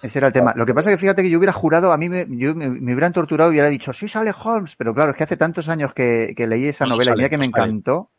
Ese 0.01 0.19
era 0.19 0.27
el 0.27 0.33
tema. 0.33 0.53
Lo 0.55 0.65
que 0.65 0.73
pasa 0.73 0.89
es 0.89 0.95
que 0.95 0.99
fíjate 1.01 1.21
que 1.23 1.29
yo 1.29 1.37
hubiera 1.37 1.53
jurado, 1.53 1.91
a 1.91 1.97
mí 1.97 2.09
me, 2.09 2.25
yo 2.29 2.55
me, 2.55 2.69
me 2.69 2.93
hubieran 2.93 3.13
torturado 3.13 3.49
y 3.51 3.53
hubiera 3.53 3.69
dicho, 3.69 3.93
sí 3.93 4.07
sale 4.07 4.33
Holmes, 4.43 4.75
pero 4.77 4.93
claro, 4.93 5.11
es 5.11 5.17
que 5.17 5.23
hace 5.23 5.37
tantos 5.37 5.69
años 5.69 5.93
que, 5.93 6.33
que 6.35 6.47
leí 6.47 6.67
esa 6.67 6.85
No, 6.85 6.91
no 6.91 6.95
novela 6.95 7.09
y 7.09 7.13
sale, 7.13 7.17
mira 7.17 7.29
que 7.29 7.37
no 7.37 7.39
me 7.41 7.49
sale. 7.49 7.63
encantó. 7.65 8.09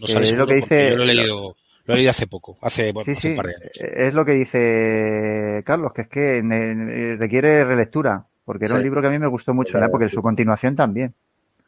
No 0.00 0.06
sale 0.06 0.24
es 0.24 0.32
lo 0.36 0.46
que 0.46 0.54
dice- 0.54 0.90
yo 0.90 0.96
lo 0.96 1.02
he 1.04 1.14
leído, 1.14 1.56
lo 1.84 1.94
he 1.94 1.96
leído 1.96 2.10
hace 2.10 2.26
poco, 2.26 2.58
hace, 2.62 2.92
bueno, 2.92 3.04
Sí, 3.06 3.12
hace 3.12 3.20
sí, 3.20 3.28
un 3.30 3.36
par 3.36 3.46
de 3.46 3.54
años. 3.56 3.70
es 3.74 4.14
lo 4.14 4.24
que 4.24 4.32
dice 4.32 5.62
Carlos, 5.64 5.92
que 5.92 6.02
es 6.02 6.08
que 6.08 7.16
requiere 7.18 7.64
relectura, 7.64 8.24
porque 8.44 8.64
era 8.66 8.74
un 8.74 8.82
libro 8.82 9.00
que 9.00 9.06
a 9.08 9.10
mí 9.10 9.18
me 9.18 9.26
gustó 9.28 9.54
mucho 9.54 9.76
en 9.76 9.80
la 9.80 9.86
época 9.86 10.06
y 10.06 10.08
su 10.08 10.22
continuación 10.22 10.74
también. 10.76 11.14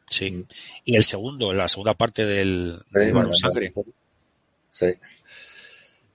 Sí. 0.09 0.45
Y 0.85 0.95
el 0.95 1.03
segundo, 1.03 1.53
la 1.53 1.67
segunda 1.67 1.93
parte 1.93 2.25
del, 2.25 2.79
Sí, 2.91 2.99
del 2.99 3.13
Barón 3.13 3.31
bueno, 3.31 3.33
Sangre. 3.33 3.73
Sí. 4.71 4.87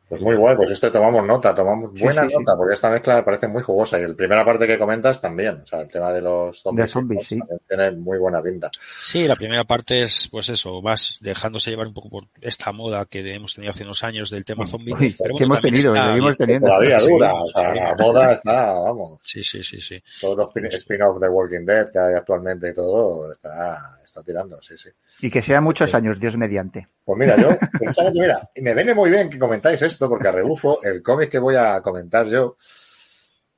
Pues 0.06 0.20
muy 0.20 0.34
guay, 0.36 0.54
pues 0.54 0.70
este 0.70 0.90
tomamos 0.90 1.24
nota, 1.26 1.54
tomamos 1.54 1.90
buena 1.98 2.22
sí, 2.24 2.28
sí. 2.30 2.36
nota, 2.38 2.56
porque 2.58 2.74
esta 2.74 2.90
mezcla 2.90 3.16
me 3.16 3.22
parece 3.22 3.48
muy 3.48 3.62
jugosa. 3.62 3.98
Y 3.98 4.02
el 4.02 4.14
primera 4.14 4.44
parte 4.44 4.66
que 4.66 4.78
comentas 4.78 5.18
también, 5.20 5.62
o 5.64 5.66
sea, 5.66 5.80
el 5.80 5.88
tema 5.88 6.12
de 6.12 6.20
los 6.20 6.60
zombies, 6.60 6.86
De 6.88 6.92
zombies, 6.92 7.26
sí. 7.26 7.38
también 7.38 7.60
tiene 7.66 7.90
muy 7.92 8.18
buena 8.18 8.42
pinta. 8.42 8.70
Sí, 9.02 9.26
la 9.26 9.34
primera 9.34 9.64
parte 9.64 10.02
es, 10.02 10.28
pues 10.30 10.50
eso, 10.50 10.82
vas 10.82 11.18
dejándose 11.22 11.70
llevar 11.70 11.86
un 11.86 11.94
poco 11.94 12.10
por 12.10 12.24
esta 12.42 12.70
moda 12.70 13.06
que 13.06 13.34
hemos 13.34 13.54
tenido 13.54 13.70
hace 13.70 13.82
unos 13.84 14.04
años 14.04 14.28
del 14.30 14.44
tema 14.44 14.66
zombie. 14.66 14.92
Uy, 14.94 15.16
pero 15.18 15.36
que 15.36 15.44
hemos 15.44 15.60
también 15.60 15.74
tenido, 15.82 15.94
está 15.94 16.08
seguimos 16.08 16.36
teniendo. 16.36 16.66
Todavía 16.68 17.00
Sí, 17.00 17.12
dura, 17.12 17.32
o 17.34 17.46
sea, 17.46 17.72
sí. 17.72 17.78
la 17.80 17.94
moda 17.98 18.32
está, 18.34 18.72
vamos, 18.80 19.18
Sí, 19.24 19.42
sí, 19.42 19.62
sí, 19.62 19.80
sí. 19.80 20.02
todos 20.20 20.36
los 20.36 20.46
spin- 20.54 20.66
spin-offs 20.66 21.20
de 21.20 21.28
Walking 21.30 21.64
Dead 21.64 21.90
que 21.90 21.98
hay 21.98 22.14
actualmente 22.14 22.68
y 22.68 22.74
todo, 22.74 23.32
está, 23.32 23.98
está 24.14 24.22
tirando, 24.22 24.62
sí, 24.62 24.78
sí. 24.78 24.90
Y 25.20 25.30
que 25.30 25.42
sea 25.42 25.60
muchos 25.60 25.92
años, 25.94 26.20
Dios 26.20 26.36
mediante. 26.36 26.88
Pues 27.04 27.18
mira, 27.18 27.36
yo 27.36 27.48
pensaba 27.80 28.12
que, 28.12 28.20
mira, 28.20 28.48
y 28.54 28.62
me 28.62 28.74
viene 28.74 28.94
muy 28.94 29.10
bien 29.10 29.28
que 29.28 29.38
comentáis 29.38 29.82
esto, 29.82 30.08
porque 30.08 30.28
a 30.28 30.32
rebufo, 30.32 30.82
el 30.84 31.02
cómic 31.02 31.30
que 31.30 31.38
voy 31.38 31.56
a 31.56 31.80
comentar 31.82 32.26
yo, 32.26 32.56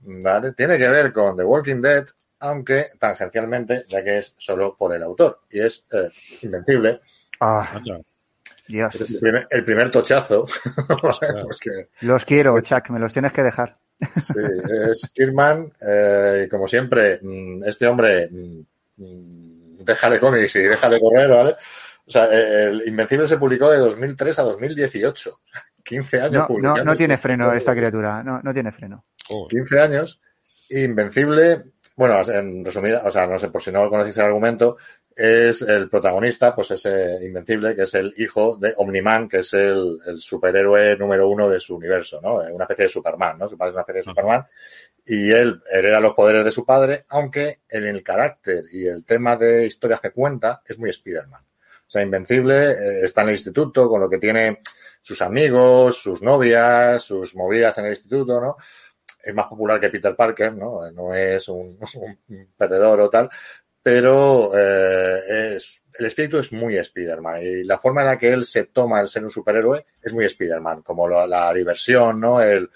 ¿vale? 0.01 0.53
Tiene 0.53 0.79
que 0.79 0.89
ver 0.89 1.13
con 1.13 1.37
The 1.37 1.45
Walking 1.45 1.83
Dead, 1.83 2.07
aunque 2.41 2.87
tangencialmente, 2.99 3.85
ya 3.89 4.03
que 4.03 4.19
es 4.19 4.35
solo 4.39 4.77
por 4.77 4.95
el 4.95 5.03
autor, 5.03 5.41
y 5.51 5.61
es 5.61 5.85
eh, 5.93 6.09
Invencible. 6.43 7.01
Ah. 7.41 7.81
Dios. 8.67 8.95
Es 8.95 9.11
el 9.11 9.21
primer, 9.21 9.47
el 9.51 9.65
primer 9.65 9.91
tochazo, 9.91 10.47
Los 12.01 12.25
quiero, 12.25 12.61
Chuck, 12.63 12.91
me 12.91 12.99
los 12.99 13.13
tienes 13.13 13.33
que 13.33 13.43
dejar. 13.43 13.79
sí, 14.21 14.35
es 14.91 15.11
Kirkman, 15.15 15.73
eh, 15.87 16.45
y 16.47 16.49
como 16.49 16.67
siempre, 16.67 17.21
mm, 17.23 17.63
este 17.65 17.87
hombre, 17.87 18.29
mm, 18.29 18.61
mm, 18.97 19.56
déjale 19.87 20.19
cómics 20.19 20.57
y 20.57 20.63
déjale 20.63 21.01
correr, 21.01 21.29
¿vale? 21.29 21.57
O 22.07 22.11
sea, 22.11 22.27
eh, 22.27 22.67
el 22.67 22.83
Invencible 22.87 23.27
se 23.27 23.39
publicó 23.39 23.71
de 23.71 23.79
2003 23.79 24.39
a 24.39 24.43
2018. 24.43 25.41
15 25.83 26.21
años 26.21 26.33
No, 26.33 26.41
no, 26.41 26.47
publicando 26.47 26.85
no 26.85 26.97
tiene 26.97 27.15
este 27.15 27.23
freno 27.23 27.53
esta 27.53 27.75
criatura, 27.75 28.23
no, 28.23 28.41
no 28.43 28.53
tiene 28.53 28.73
freno. 28.73 29.05
Joder. 29.27 29.49
15 29.49 29.81
años. 29.81 30.21
Invencible, 30.69 31.65
bueno, 31.95 32.21
en 32.29 32.65
resumida, 32.65 33.03
o 33.05 33.11
sea, 33.11 33.27
no 33.27 33.39
sé 33.39 33.49
por 33.49 33.63
si 33.63 33.71
no 33.71 33.89
conocéis 33.89 34.17
el 34.19 34.25
argumento, 34.25 34.77
es 35.15 35.63
el 35.63 35.89
protagonista, 35.89 36.55
pues 36.55 36.73
ese 36.73 37.25
Invencible, 37.25 37.75
que 37.75 37.83
es 37.83 37.95
el 37.95 38.13
hijo 38.19 38.57
de 38.57 38.75
Omniman, 38.77 39.29
que 39.29 39.39
es 39.39 39.55
el, 39.55 39.99
el 40.07 40.21
superhéroe 40.21 40.97
número 40.99 41.29
uno 41.29 41.49
de 41.49 41.59
su 41.59 41.77
universo, 41.77 42.21
¿no? 42.21 42.35
Una 42.53 42.65
especie 42.65 42.85
de 42.85 42.91
Superman, 42.91 43.39
¿no? 43.39 43.49
Su 43.49 43.57
padre 43.57 43.71
es 43.71 43.75
una 43.75 43.81
especie 43.83 44.01
de. 44.01 44.05
Superman. 44.05 44.47
Y 45.07 45.31
él 45.31 45.63
hereda 45.73 46.01
los 46.01 46.15
poderes 46.15 46.45
de 46.45 46.51
su 46.51 46.67
padre, 46.67 47.05
aunque 47.11 47.61
en 47.69 47.87
el 47.87 48.03
carácter 48.03 48.65
y 48.73 48.87
el 48.87 49.05
tema 49.05 49.37
de 49.37 49.67
historias 49.67 50.01
que 50.01 50.11
cuenta 50.11 50.63
es 50.67 50.79
muy 50.79 50.91
Spider-Man. 50.91 51.43
O 51.87 51.91
sea, 51.91 52.03
Invencible 52.03 52.73
eh, 52.73 53.05
está 53.05 53.23
en 53.23 53.29
el 53.29 53.35
instituto, 53.35 53.89
con 53.89 54.01
lo 54.01 54.11
que 54.11 54.19
tiene 54.19 54.63
sus 55.01 55.23
amigos, 55.23 55.97
sus 56.03 56.21
novias, 56.23 57.05
sus 57.05 57.37
movidas 57.37 57.79
en 57.79 57.85
el 57.85 57.93
instituto, 57.93 58.41
¿no? 58.41 58.57
Es 59.23 59.33
más 59.33 59.47
popular 59.47 59.79
que 59.79 59.91
Peter 59.91 60.17
Parker, 60.17 60.53
¿no? 60.55 60.91
No 60.91 61.15
es 61.15 61.49
un, 61.49 61.79
un 62.29 62.49
perdedor 62.57 63.01
o 63.03 63.09
tal, 63.09 63.31
pero 63.81 64.51
eh, 64.59 65.55
es, 65.55 65.85
el 65.97 66.07
espíritu 66.07 66.39
es 66.39 66.53
muy 66.53 66.77
Spider-Man 66.77 67.41
y 67.41 67.63
la 67.63 67.79
forma 67.79 68.01
en 68.01 68.09
la 68.09 68.19
que 68.19 68.31
él 68.31 68.45
se 68.45 68.65
toma 68.65 69.01
el 69.01 69.07
ser 69.07 69.23
un 69.23 69.31
superhéroe 69.31 69.87
es 70.03 70.13
muy 70.13 70.25
Spider-Man, 70.25 70.83
como 70.83 71.09
la 71.09 71.55
diversión, 71.55 72.19
¿no? 72.19 72.43
El, 72.43 72.69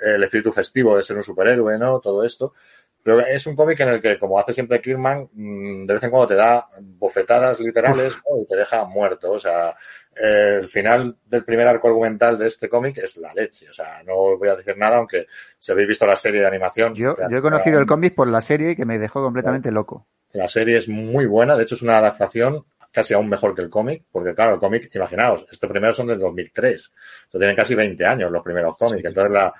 el 0.00 0.22
espíritu 0.22 0.52
festivo 0.52 0.96
de 0.96 1.02
ser 1.02 1.16
un 1.16 1.22
superhéroe, 1.22 1.78
¿no? 1.78 2.00
Todo 2.00 2.24
esto. 2.24 2.54
Pero 3.02 3.20
es 3.20 3.46
un 3.46 3.54
cómic 3.54 3.78
en 3.80 3.88
el 3.90 4.02
que, 4.02 4.18
como 4.18 4.36
hace 4.38 4.52
siempre 4.52 4.80
Kirkman, 4.80 5.28
mm, 5.32 5.86
de 5.86 5.94
vez 5.94 6.02
en 6.02 6.10
cuando 6.10 6.26
te 6.26 6.34
da 6.34 6.66
bofetadas 6.80 7.60
literales 7.60 8.14
¿no? 8.28 8.40
y 8.42 8.46
te 8.46 8.56
deja 8.56 8.84
muerto. 8.84 9.30
O 9.30 9.38
sea, 9.38 9.76
el 10.16 10.68
final 10.68 11.16
del 11.24 11.44
primer 11.44 11.68
arco 11.68 11.86
argumental 11.86 12.36
de 12.36 12.48
este 12.48 12.68
cómic 12.68 12.98
es 12.98 13.16
la 13.16 13.32
leche. 13.32 13.70
O 13.70 13.72
sea, 13.72 14.02
no 14.04 14.36
voy 14.36 14.48
a 14.48 14.56
decir 14.56 14.76
nada, 14.76 14.96
aunque 14.96 15.26
si 15.58 15.70
habéis 15.70 15.86
visto 15.86 16.04
la 16.04 16.16
serie 16.16 16.40
de 16.40 16.48
animación. 16.48 16.94
Yo, 16.96 17.14
yo 17.30 17.38
he 17.38 17.42
conocido 17.42 17.78
el 17.78 17.86
cómic 17.86 18.14
por 18.14 18.26
la 18.26 18.40
serie 18.40 18.74
que 18.74 18.84
me 18.84 18.98
dejó 18.98 19.22
completamente 19.22 19.70
loco. 19.70 20.08
La 20.32 20.48
serie 20.48 20.78
es 20.78 20.88
muy 20.88 21.26
buena, 21.26 21.56
de 21.56 21.62
hecho 21.62 21.76
es 21.76 21.82
una 21.82 21.98
adaptación 21.98 22.64
casi 22.90 23.12
aún 23.14 23.28
mejor 23.28 23.54
que 23.54 23.60
el 23.62 23.70
cómic, 23.70 24.04
porque 24.10 24.34
claro, 24.34 24.54
el 24.54 24.60
cómic, 24.60 24.88
imaginaos, 24.94 25.46
estos 25.52 25.70
primeros 25.70 25.94
son 25.94 26.06
del 26.06 26.18
2003, 26.18 26.94
o 27.32 27.38
tienen 27.38 27.54
casi 27.54 27.74
20 27.74 28.04
años 28.06 28.32
los 28.32 28.42
primeros 28.42 28.74
cómics, 28.76 29.02
Sí. 29.02 29.06
entonces 29.06 29.32
la, 29.32 29.52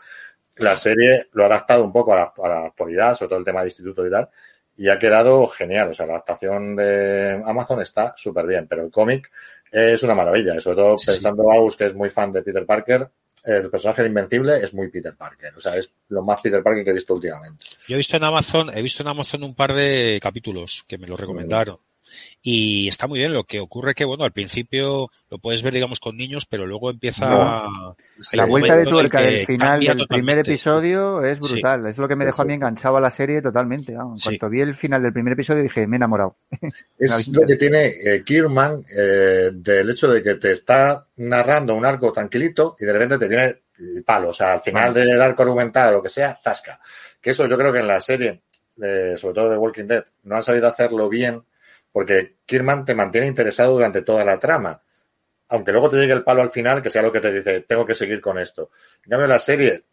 la 0.57 0.77
serie 0.77 1.27
lo 1.33 1.43
ha 1.45 1.47
adaptado 1.47 1.85
un 1.85 1.93
poco 1.93 2.13
a 2.15 2.17
la, 2.17 2.33
a 2.43 2.49
la 2.49 2.67
actualidad, 2.67 3.17
sobre 3.17 3.31
todo 3.31 3.39
el 3.39 3.45
tema 3.45 3.61
de 3.61 3.69
instituto 3.69 4.07
y 4.07 4.11
tal, 4.11 4.29
y 4.77 4.89
ha 4.89 4.99
quedado 4.99 5.47
genial, 5.49 5.91
o 5.91 5.95
sea, 5.95 6.07
la 6.07 6.15
adaptación 6.15 6.77
de 6.77 7.43
Amazon 7.45 7.81
está 7.81 8.15
súper 8.17 8.47
bien, 8.47 8.67
pero 8.69 8.85
el 8.85 8.91
cómic 8.91 9.31
es 9.71 10.03
una 10.03 10.15
maravilla, 10.15 10.61
sobre 10.61 10.77
todo 10.77 10.99
Sí. 10.99 11.13
pensando 11.13 11.51
Agus, 11.51 11.77
que 11.77 11.87
es 11.87 11.95
muy 11.95 12.11
fan 12.11 12.33
de 12.33 12.43
Peter 12.43 12.65
Parker, 12.67 13.09
el 13.45 13.71
personaje 13.71 14.03
de 14.03 14.09
Invencible 14.09 14.57
es 14.57 14.75
muy 14.75 14.89
Peter 14.89 15.15
Parker, 15.17 15.55
o 15.57 15.61
sea, 15.61 15.77
es 15.77 15.91
lo 16.09 16.23
más 16.23 16.41
Peter 16.41 16.63
Parker 16.63 16.85
que 16.85 16.91
he 16.91 16.95
visto 16.95 17.15
últimamente. 17.15 17.65
Yo 17.87 17.95
he 17.95 17.99
visto 17.99 18.17
en 18.17 18.25
Amazon, 18.25 18.71
he 18.77 18.83
visto 18.83 19.03
en 19.03 19.09
Amazon 19.09 19.45
un 19.45 19.55
par 19.55 19.73
de 19.73 20.19
capítulos 20.23 20.85
que 20.89 20.99
me 20.99 21.07
lo 21.07 21.17
recomendaron. 21.17 21.79
Y 22.43 22.89
está 22.89 23.07
muy 23.07 23.19
bien. 23.19 23.33
Lo 23.33 23.45
que 23.45 23.61
ocurre 23.61 23.95
que, 23.95 24.05
bueno, 24.05 24.25
al 24.25 24.33
principio 24.33 25.11
lo 25.31 25.39
puedes 25.39 25.63
ver, 25.63 25.75
digamos, 25.75 26.01
con 26.01 26.17
niños, 26.17 26.47
pero 26.47 26.67
luego 26.67 26.91
empieza... 26.91 27.29
No. 27.31 27.97
La 28.33 28.45
vuelta 28.47 28.77
de 28.77 28.85
tuerca 28.85 29.21
del 29.21 29.45
final 29.47 29.81
del 29.81 30.07
primer 30.07 30.39
episodio 30.39 31.23
es 31.25 31.39
Sí. 31.43 31.53
brutal. 31.55 31.87
Es 31.87 31.99
lo 31.99 32.07
que 32.09 32.17
me 32.17 32.25
dejó 32.25 32.43
a 32.43 32.45
mí 32.45 32.55
enganchado 32.55 32.97
a 32.97 33.01
la 33.01 33.11
serie 33.11 33.43
totalmente. 33.43 33.93
En 33.93 34.17
Sí. 34.17 34.29
cuanto 34.29 34.49
vi 34.51 34.61
el 34.61 34.75
final 34.75 35.03
del 35.03 35.13
primer 35.13 35.33
episodio 35.33 35.63
dije, 35.63 35.87
me 35.87 35.97
he 35.97 35.99
enamorado. 35.99 36.37
Es 36.99 37.29
lo 37.29 37.47
que 37.47 37.57
tiene 37.57 37.87
eh, 37.87 38.23
Kierman 38.25 38.85
eh, 38.97 39.51
del 39.53 39.91
hecho 39.91 40.09
de 40.09 40.23
que 40.23 40.37
te 40.37 40.53
está 40.53 41.07
narrando 41.17 41.75
un 41.75 41.85
arco 41.85 42.13
tranquilito 42.13 42.77
y 42.79 42.85
de 42.85 42.93
repente 42.93 43.19
te 43.19 43.29
viene 43.29 43.57
el 43.79 44.05
palo. 44.05 44.31
O 44.31 44.33
sea, 44.33 44.55
al 44.55 44.61
final 44.61 44.95
del 44.95 45.21
arco 45.21 45.43
argumental 45.43 45.95
o 45.95 45.97
lo 45.99 46.03
que 46.03 46.09
sea, 46.09 46.39
zasca. 46.43 46.81
Que 47.21 47.31
eso 47.31 47.47
yo 47.49 47.59
creo 47.59 47.73
que 47.73 47.81
en 47.81 47.89
la 47.89 48.01
serie, 48.01 48.43
eh, 48.81 49.15
sobre 49.17 49.35
todo 49.35 49.51
de 49.51 49.59
Walking 49.59 49.85
Dead, 49.87 50.05
no 50.25 50.37
han 50.37 50.43
sabido 50.43 50.69
hacerlo 50.69 51.09
bien 51.09 51.43
porque 51.97 52.37
Kierman 52.45 52.85
te 52.85 52.95
mantiene 52.95 53.27
interesado 53.27 53.73
durante 53.73 54.03
toda 54.03 54.23
la 54.23 54.39
trama. 54.39 54.83
Aunque 55.49 55.73
luego 55.73 55.89
te 55.89 55.97
llegue 55.97 56.13
el 56.13 56.25
palo 56.25 56.43
al 56.43 56.51
final, 56.51 56.83
que 56.83 56.91
sea 56.91 57.01
lo 57.01 57.11
que 57.11 57.23
te 57.23 57.33
dice, 57.33 57.63
tengo 57.63 57.87
que 57.87 57.95
seguir 57.95 58.21
con 58.21 58.39
esto. 58.39 58.69
En 59.03 59.13
cambio, 59.13 59.27
la 59.27 59.39
serie 59.39 59.85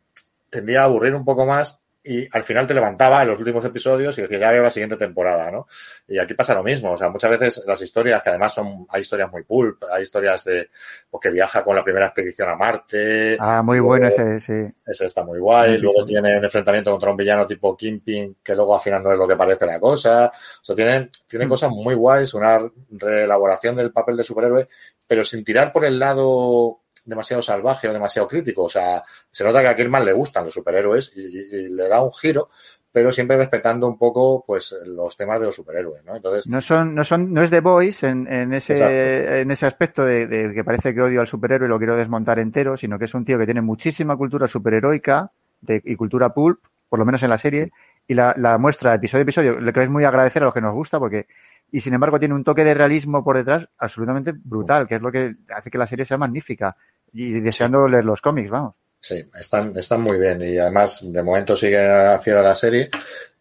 tendía 0.50 0.82
a 0.82 0.84
aburrir 0.84 1.16
un 1.16 1.24
poco 1.24 1.46
más 1.46 1.80
y 2.06 2.28
al 2.36 2.44
final 2.44 2.68
te 2.68 2.74
levantaba 2.74 3.22
en 3.22 3.30
los 3.30 3.40
últimos 3.40 3.64
episodios 3.64 4.18
y 4.18 4.24
decía, 4.24 4.38
ya 4.40 4.52
veo 4.52 4.62
la 4.64 4.70
siguiente 4.72 4.98
temporada, 4.98 5.50
¿no? 5.50 5.68
Y 6.08 6.18
aquí 6.18 6.34
pasa 6.34 6.54
lo 6.54 6.62
mismo, 6.64 6.92
o 6.92 6.98
sea, 6.98 7.10
muchas 7.10 7.30
veces 7.32 7.64
las 7.66 7.82
historias, 7.82 8.22
que 8.22 8.30
además 8.30 8.54
son, 8.54 8.86
hay 8.90 9.02
historias 9.04 9.32
muy 9.32 9.44
pulp, 9.44 9.84
hay 9.92 10.04
historias 10.04 10.44
de, 10.44 10.70
pues 11.10 11.22
que 11.22 11.30
viaja 11.30 11.64
con 11.64 11.76
la 11.76 11.84
primera 11.84 12.08
expedición 12.08 12.50
a 12.50 12.56
Marte, 12.56 13.38
Ah, 13.40 13.62
muy 13.64 13.78
Luego- 13.78 13.88
bueno 13.88 14.08
ese, 14.08 14.40
sí. 14.42 14.74
ese 14.86 15.06
está 15.06 15.24
muy 15.24 15.40
guay, 15.40 15.78
luego 15.78 16.06
tiene 16.06 16.38
un 16.38 16.44
enfrentamiento 16.44 16.92
contra 16.92 17.12
un 17.12 17.18
villano 17.18 17.48
tipo 17.48 17.76
Kingpin, 17.78 18.38
que 18.44 18.54
luego 18.56 18.76
al 18.76 18.82
final 18.82 19.02
no 19.02 19.12
es 19.14 19.18
lo 19.18 19.28
que 19.28 19.36
parece 19.38 19.66
la 19.66 19.80
cosa, 19.80 20.28
o 20.62 20.66
sea, 20.66 20.76
tiene, 20.76 21.10
tiene 21.28 21.46
Mm. 21.46 21.50
cosas 21.50 21.70
muy 21.72 21.96
guays, 21.96 22.34
una 22.34 22.60
reelaboración 22.92 23.76
del 23.76 23.92
papel 23.92 24.18
de 24.18 24.24
superhéroe, 24.24 24.68
pero 25.08 25.24
sin 25.24 25.44
tirar 25.44 25.72
por 25.72 25.86
el 25.86 26.00
lado 26.00 26.80
demasiado 27.06 27.42
salvaje 27.42 27.88
o 27.88 27.94
demasiado 27.94 28.28
crítico, 28.28 28.64
o 28.64 28.70
sea, 28.70 29.04
se 29.32 29.44
nota 29.44 29.62
que 29.62 29.68
a 29.68 29.76
Kirman 29.76 30.06
le 30.06 30.14
gustan 30.14 30.46
los 30.46 30.54
superhéroes 30.54 31.12
y, 31.16 31.22
y- 31.22 31.56
y 31.66 31.70
le 31.70 31.88
da 31.90 32.02
un 32.02 32.14
giro, 32.14 32.50
pero 32.92 33.12
siempre 33.12 33.36
respetando 33.38 33.88
un 33.88 33.98
poco 33.98 34.44
pues 34.46 34.74
los 34.86 35.18
temas 35.18 35.40
de 35.40 35.48
los 35.48 35.56
superhéroes, 35.56 36.06
¿no? 36.06 36.16
Entonces, 36.16 36.46
No 36.48 36.62
son, 36.62 36.94
no 36.94 37.04
son, 37.04 37.34
no 37.34 37.42
es 37.42 37.50
The 37.50 37.60
Voice 37.60 38.08
en, 38.08 38.28
en 38.32 38.54
ese, 38.54 38.74
Exacto. 38.74 39.34
en 39.36 39.52
ese 39.52 39.66
aspecto 39.66 40.06
de, 40.06 40.28
de 40.28 40.54
que 40.54 40.64
parece 40.64 40.94
que 40.94 41.02
odio 41.02 41.20
al 41.22 41.28
superhéroe 41.28 41.68
y 41.68 41.70
lo 41.70 41.78
quiero 41.80 41.96
desmontar 41.98 42.38
entero, 42.40 42.78
sino 42.78 43.00
que 43.00 43.06
es 43.06 43.14
un 43.16 43.26
tío 43.26 43.38
que 43.40 43.46
tiene 43.46 43.62
muchísima 43.62 44.16
cultura 44.16 44.48
superheroica 44.48 45.32
de, 45.62 45.82
y 45.84 45.96
cultura 45.96 46.30
pulp, 46.34 46.60
por 46.88 47.00
lo 47.00 47.06
menos 47.06 47.24
en 47.24 47.30
la 47.32 47.38
serie, 47.40 47.72
y 48.08 48.14
la, 48.14 48.34
la 48.38 48.58
muestra 48.60 48.94
episodio 48.94 49.22
a 49.22 49.24
episodio, 49.24 49.60
lo 49.60 49.74
que 49.74 49.82
es 49.84 49.90
muy 49.90 50.04
agradecer 50.04 50.44
a 50.44 50.46
los 50.46 50.54
que 50.54 50.62
nos 50.62 50.74
gusta, 50.74 51.00
porque, 51.00 51.26
y 51.72 51.82
sin 51.82 51.94
embargo 51.96 52.20
tiene 52.20 52.36
un 52.36 52.44
toque 52.44 52.64
de 52.64 52.76
realismo 52.76 53.24
por 53.24 53.38
detrás 53.38 53.68
absolutamente 53.80 54.34
brutal, 54.36 54.88
que 54.88 54.96
es 54.96 55.02
lo 55.02 55.12
que 55.12 55.34
hace 55.56 55.72
que 55.72 55.78
la 55.80 55.88
serie 55.88 56.06
sea 56.06 56.18
magnífica. 56.20 56.76
Y 57.14 57.40
deseando 57.40 57.88
leer 57.88 58.06
los 58.06 58.22
cómics, 58.22 58.50
vamos. 58.50 58.76
Sí, 59.00 59.16
están, 59.40 59.78
están 59.78 60.02
muy 60.02 60.18
bien 60.18 60.42
y 60.42 60.58
además 60.58 61.00
de 61.04 61.22
momento 61.24 61.56
sigue 61.56 61.78
fiel 62.22 62.38
a 62.38 62.42
la 62.42 62.56
serie 62.56 62.90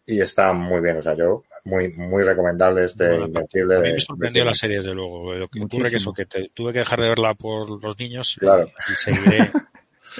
y 0.05 0.19
está 0.19 0.51
muy 0.53 0.81
bien. 0.81 0.97
O 0.97 1.01
sea, 1.01 1.13
yo 1.15 1.43
muy, 1.65 1.89
muy 1.93 2.23
recomendable 2.23 2.83
este 2.83 3.07
Bueno, 3.09 3.25
Invencible. 3.27 3.75
A 3.77 3.79
mí 3.79 3.93
me 3.93 3.99
sorprendió 4.01 4.43
de- 4.43 4.49
la 4.49 4.53
serie, 4.55 4.77
desde 4.77 4.93
luego. 4.93 5.33
Lo 5.33 5.47
que 5.47 5.59
Muchísimo. 5.59 5.65
ocurre 5.79 5.89
que 5.89 5.95
eso, 5.97 6.13
que 6.13 6.25
te- 6.25 6.51
tuve 6.53 6.73
que 6.73 6.79
dejar 6.79 6.99
de 6.99 7.07
verla 7.07 7.33
por 7.35 7.81
los 7.81 7.97
niños 7.97 8.35
y- 8.35 8.39
Claro. 8.41 8.69
y, 8.91 8.93
seguiré. 8.95 9.51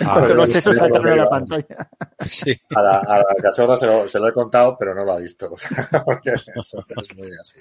A- 0.02 0.22
Pero 0.22 0.34
los 0.34 0.50
sesos 0.52 0.80
a 0.82 0.88
la 0.89 0.96
sí, 1.16 1.22
pantalla. 1.30 1.89
sí. 2.28 2.60
A 2.76 2.82
la, 2.82 2.98
a 2.98 3.18
la 3.20 3.36
cachorra 3.39 3.78
se 3.78 3.86
lo, 3.86 4.08
se 4.08 4.20
lo 4.20 4.28
he 4.28 4.34
contado, 4.34 4.76
pero 4.80 4.96
no 4.96 5.06
lo 5.06 5.12
ha 5.12 5.20
visto. 5.20 5.54
O 5.54 5.58
sea, 5.60 6.02
porque 6.04 6.32
es, 6.32 6.48
es 6.48 7.16
muy 7.18 7.30
así. 7.39 7.60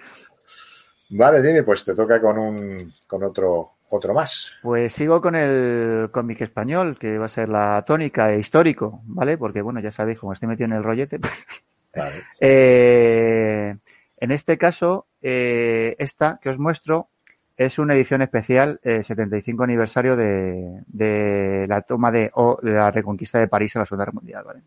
Vale, 1.15 1.43
Jimmy, 1.43 1.63
pues 1.63 1.85
te 1.85 1.95
toca 1.95 2.21
con 2.21 2.39
un 2.39 2.93
con 3.07 3.23
otro 3.23 3.73
otro 3.91 4.15
más. 4.15 4.53
Pues 4.63 4.93
sigo 4.95 5.21
con 5.21 5.35
el 5.35 6.09
cómic 6.11 6.41
español, 6.41 6.97
que 6.99 7.19
va 7.19 7.27
a 7.27 7.29
ser 7.29 7.49
la 7.51 7.85
tónica 7.87 8.33
e 8.33 8.39
histórico, 8.39 9.03
¿vale? 9.05 9.37
Porque, 9.37 9.61
bueno, 9.61 9.81
ya 9.81 9.91
sabéis, 9.91 10.19
como 10.19 10.33
estoy 10.33 10.49
metido 10.49 10.67
en 10.67 10.73
el 10.73 10.83
rollete, 10.83 11.19
pues... 11.21 11.47
Vale. 11.95 12.23
eh, 12.41 13.77
en 14.17 14.31
este 14.31 14.57
caso, 14.57 15.07
eh, 15.21 15.95
esta 15.99 16.39
que 16.43 16.49
os 16.49 16.59
muestro 16.59 17.09
es 17.55 17.79
una 17.79 17.95
edición 17.95 18.23
especial, 18.23 18.81
eh, 18.83 19.03
75 19.03 19.63
aniversario 19.65 20.17
de, 20.17 20.81
de 20.87 21.67
la 21.69 21.83
toma 21.83 22.11
de, 22.11 22.31
o 22.35 22.59
de 22.63 22.73
la 22.73 22.91
reconquista 22.91 23.39
de 23.39 23.49
París 23.49 23.77
en 23.77 23.81
la 23.81 23.87
Segunda 23.87 24.05
Guerra 24.07 24.15
Mundial, 24.15 24.45
¿vale? 24.45 24.61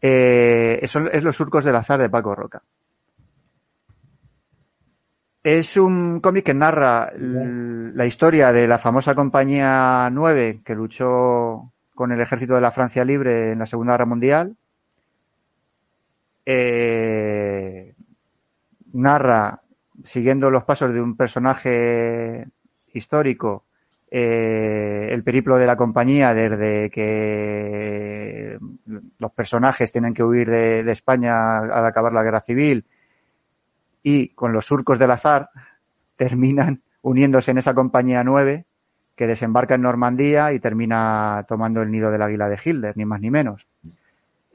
Eh, 0.00 0.80
son- 0.86 1.10
es 1.12 1.22
Los 1.22 1.36
surcos 1.36 1.64
del 1.64 1.76
azar 1.76 2.00
de 2.00 2.08
Paco 2.08 2.34
Roca. 2.34 2.62
Es 5.42 5.76
un 5.76 6.20
cómic 6.20 6.44
que 6.44 6.54
narra 6.54 7.12
la 7.16 8.06
historia 8.06 8.52
de 8.52 8.68
la 8.68 8.78
famosa 8.78 9.16
compañía 9.16 10.08
9 10.12 10.60
que 10.64 10.74
luchó 10.74 11.72
con 11.96 12.12
el 12.12 12.20
ejército 12.20 12.54
de 12.54 12.60
la 12.60 12.70
Francia 12.70 13.04
Libre 13.04 13.50
en 13.50 13.58
la 13.58 13.66
Segunda 13.66 13.94
Guerra 13.94 14.06
Mundial. 14.06 14.56
Eh, 16.46 17.92
narra, 18.92 19.62
siguiendo 20.04 20.48
los 20.48 20.62
pasos 20.62 20.94
de 20.94 21.00
un 21.00 21.16
personaje 21.16 22.46
histórico, 22.92 23.64
eh, 24.12 25.08
el 25.10 25.24
periplo 25.24 25.56
de 25.56 25.66
la 25.66 25.76
compañía 25.76 26.34
desde 26.34 26.88
que 26.88 28.58
los 29.18 29.32
personajes 29.32 29.90
tienen 29.90 30.14
que 30.14 30.22
huir 30.22 30.48
de, 30.48 30.84
de 30.84 30.92
España 30.92 31.58
al 31.58 31.84
acabar 31.84 32.12
la 32.12 32.22
guerra 32.22 32.42
civil 32.42 32.84
y 34.02 34.28
con 34.28 34.52
los 34.52 34.66
surcos 34.66 34.98
del 34.98 35.10
azar 35.10 35.50
terminan 36.16 36.82
uniéndose 37.02 37.50
en 37.50 37.58
esa 37.58 37.74
compañía 37.74 38.24
9 38.24 38.64
que 39.16 39.26
desembarca 39.26 39.74
en 39.74 39.82
Normandía 39.82 40.52
y 40.52 40.60
termina 40.60 41.44
tomando 41.46 41.82
el 41.82 41.90
nido 41.90 42.10
del 42.10 42.22
águila 42.22 42.48
de 42.48 42.58
Hilder, 42.62 42.96
ni 42.96 43.04
más 43.04 43.20
ni 43.20 43.30
menos. 43.30 43.66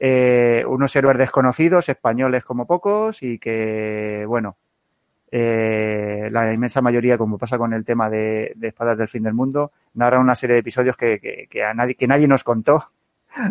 Eh, 0.00 0.64
unos 0.66 0.94
héroes 0.96 1.18
desconocidos, 1.18 1.88
españoles 1.88 2.44
como 2.44 2.66
pocos, 2.66 3.22
y 3.22 3.38
que, 3.38 4.24
bueno, 4.26 4.56
eh, 5.30 6.28
la 6.32 6.52
inmensa 6.52 6.80
mayoría, 6.80 7.16
como 7.16 7.38
pasa 7.38 7.56
con 7.56 7.72
el 7.72 7.84
tema 7.84 8.10
de, 8.10 8.52
de 8.56 8.68
Espadas 8.68 8.98
del 8.98 9.08
Fin 9.08 9.22
del 9.22 9.34
Mundo, 9.34 9.72
narra 9.94 10.18
una 10.18 10.34
serie 10.34 10.54
de 10.54 10.60
episodios 10.60 10.96
que, 10.96 11.20
que, 11.20 11.46
que 11.48 11.64
a 11.64 11.72
nadie, 11.74 11.94
que 11.94 12.08
nadie 12.08 12.26
nos 12.26 12.42
contó 12.44 12.90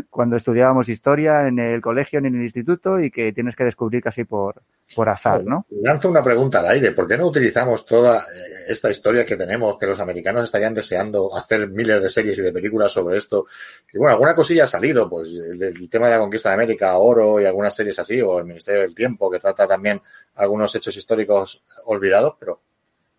cuando 0.10 0.36
estudiábamos 0.36 0.90
historia 0.90 1.48
en 1.48 1.60
el 1.60 1.82
colegio 1.82 2.20
ni 2.20 2.28
en 2.28 2.36
el 2.36 2.44
instituto 2.44 3.00
y 3.00 3.12
que 3.12 3.32
tienes 3.32 3.56
que 3.56 3.64
descubrir 3.64 4.02
casi 4.02 4.24
por, 4.24 4.62
por 4.96 5.10
azar, 5.10 5.44
¿no? 5.44 5.66
Lanzo 5.70 6.10
una 6.10 6.24
pregunta 6.24 6.60
al 6.60 6.68
aire. 6.68 6.92
¿Por 6.92 7.08
qué 7.08 7.18
no 7.18 7.28
utilizamos 7.28 7.86
toda 7.86 8.18
eh, 8.18 8.22
esta 8.70 8.90
historia 8.90 9.26
que 9.26 9.38
tenemos, 9.38 9.78
que 9.78 9.86
los 9.86 10.00
americanos 10.00 10.46
estarían 10.46 10.74
deseando 10.74 11.36
hacer 11.36 11.70
miles 11.70 12.02
de 12.02 12.10
series 12.10 12.38
y 12.38 12.42
de 12.42 12.52
películas 12.52 12.92
sobre 12.92 13.18
esto? 13.18 13.46
Y 13.94 13.98
bueno, 13.98 14.14
alguna 14.14 14.36
cosilla 14.36 14.66
ha 14.66 14.68
salido, 14.68 15.10
pues 15.10 15.30
el, 15.30 15.62
el 15.62 15.90
tema 15.90 16.08
de 16.08 16.14
la 16.14 16.20
conquista 16.20 16.50
de 16.50 16.56
América, 16.56 16.98
Oro 16.98 17.40
y 17.40 17.46
algunas 17.46 17.76
series 17.76 17.98
así, 18.00 18.22
o 18.22 18.40
el 18.40 18.46
Ministerio 18.46 18.82
del 18.82 18.96
Tiempo, 18.96 19.30
que 19.30 19.40
trata 19.40 19.68
también 19.68 20.02
algunos 20.36 20.74
hechos 20.76 20.96
históricos 20.98 21.64
olvidados, 21.86 22.36
pero... 22.40 22.62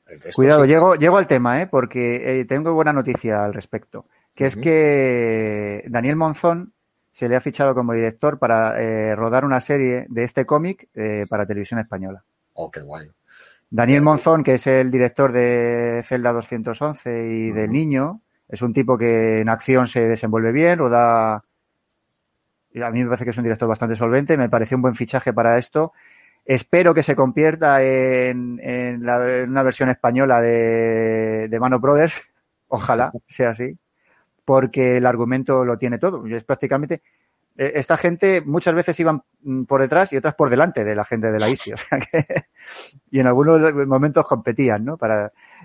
el 0.06 0.20
resto 0.20 0.36
Cuidado, 0.36 0.62
sí. 0.62 0.68
llego, 0.68 0.94
llego 0.96 1.16
al 1.16 1.26
tema, 1.26 1.62
¿eh? 1.62 1.66
porque 1.66 2.40
eh, 2.40 2.44
tengo 2.44 2.72
buena 2.74 2.92
noticia 2.92 3.44
al 3.44 3.54
respecto, 3.54 4.06
que 4.38 4.46
es 4.46 4.57
que 4.57 5.85
Daniel 5.88 6.14
Monzón 6.16 6.72
se 7.12 7.29
le 7.29 7.35
ha 7.35 7.40
fichado 7.40 7.74
como 7.74 7.92
director 7.92 8.38
para 8.38 8.81
eh, 8.81 9.16
rodar 9.16 9.44
una 9.44 9.61
serie 9.61 10.07
de 10.09 10.22
este 10.22 10.46
cómic 10.46 10.88
eh, 10.94 11.27
para 11.29 11.44
televisión 11.46 11.81
española. 11.81 12.22
Oh, 12.55 12.70
qué 12.70 12.81
guay. 12.81 13.11
Daniel 13.70 14.03
Monzón, 14.03 14.44
que 14.44 14.55
es 14.55 14.66
el 14.68 14.90
director 14.90 15.33
de 15.33 16.03
Celda 16.05 16.33
211 16.33 17.27
y 17.29 17.51
del 17.51 17.64
Ujú. 17.64 17.72
Niño, 17.72 18.20
es 18.48 18.62
un 18.62 18.72
tipo 18.72 18.96
que 18.96 19.40
en 19.40 19.48
acción 19.48 19.88
se 19.88 20.07
desenvuelve 20.09 20.53
bien, 20.53 20.79
roda... 20.79 21.42
y 22.72 22.81
A 22.81 22.90
mí 22.90 23.01
me 23.03 23.07
parece 23.07 23.24
que 23.24 23.31
es 23.31 23.37
un 23.38 23.44
director 23.44 23.68
bastante 23.68 23.96
solvente, 23.96 24.37
me 24.37 24.48
pareció 24.48 24.77
un 24.77 24.83
buen 24.83 24.94
fichaje 24.94 25.33
para 25.33 25.59
esto. 25.59 25.92
Espero 26.44 26.94
que 26.94 27.03
se 27.03 27.14
convierta 27.16 27.83
en, 27.83 28.59
en 28.62 29.05
la- 29.05 29.38
en 29.42 29.51
una 29.51 29.62
versión 29.62 29.90
española 29.90 30.40
de, 30.40 31.48
de 31.51 31.61
Mano 31.61 31.79
Brothers, 31.81 32.22
ojalá 32.68 33.11
sea 33.27 33.51
así, 33.51 33.77
porque 34.48 34.96
el 34.96 35.04
argumento 35.04 35.62
lo 35.62 35.76
tiene 35.76 35.98
todo. 35.98 36.26
Es 36.26 36.42
prácticamente 36.42 37.02
eh, 37.54 37.72
esta 37.74 37.98
gente 37.98 38.40
muchas 38.40 38.74
veces 38.74 38.98
iban 38.98 39.22
mm, 39.42 39.64
por 39.64 39.82
detrás 39.82 40.11
y 40.14 40.16
otras 40.16 40.34
por 40.34 40.48
delante 40.48 40.84
de 40.84 40.94
la 40.94 41.04
gente 41.04 41.30
de 41.30 41.38
la 41.38 41.50
ISI. 41.50 41.72
O 41.74 41.76
sea 41.76 41.98
que, 41.98 42.46
y 43.11 43.20
en 43.20 43.26
algunos 43.26 43.74
momentos 43.87 44.26
competían, 44.26 44.87
¿no? 44.87 44.98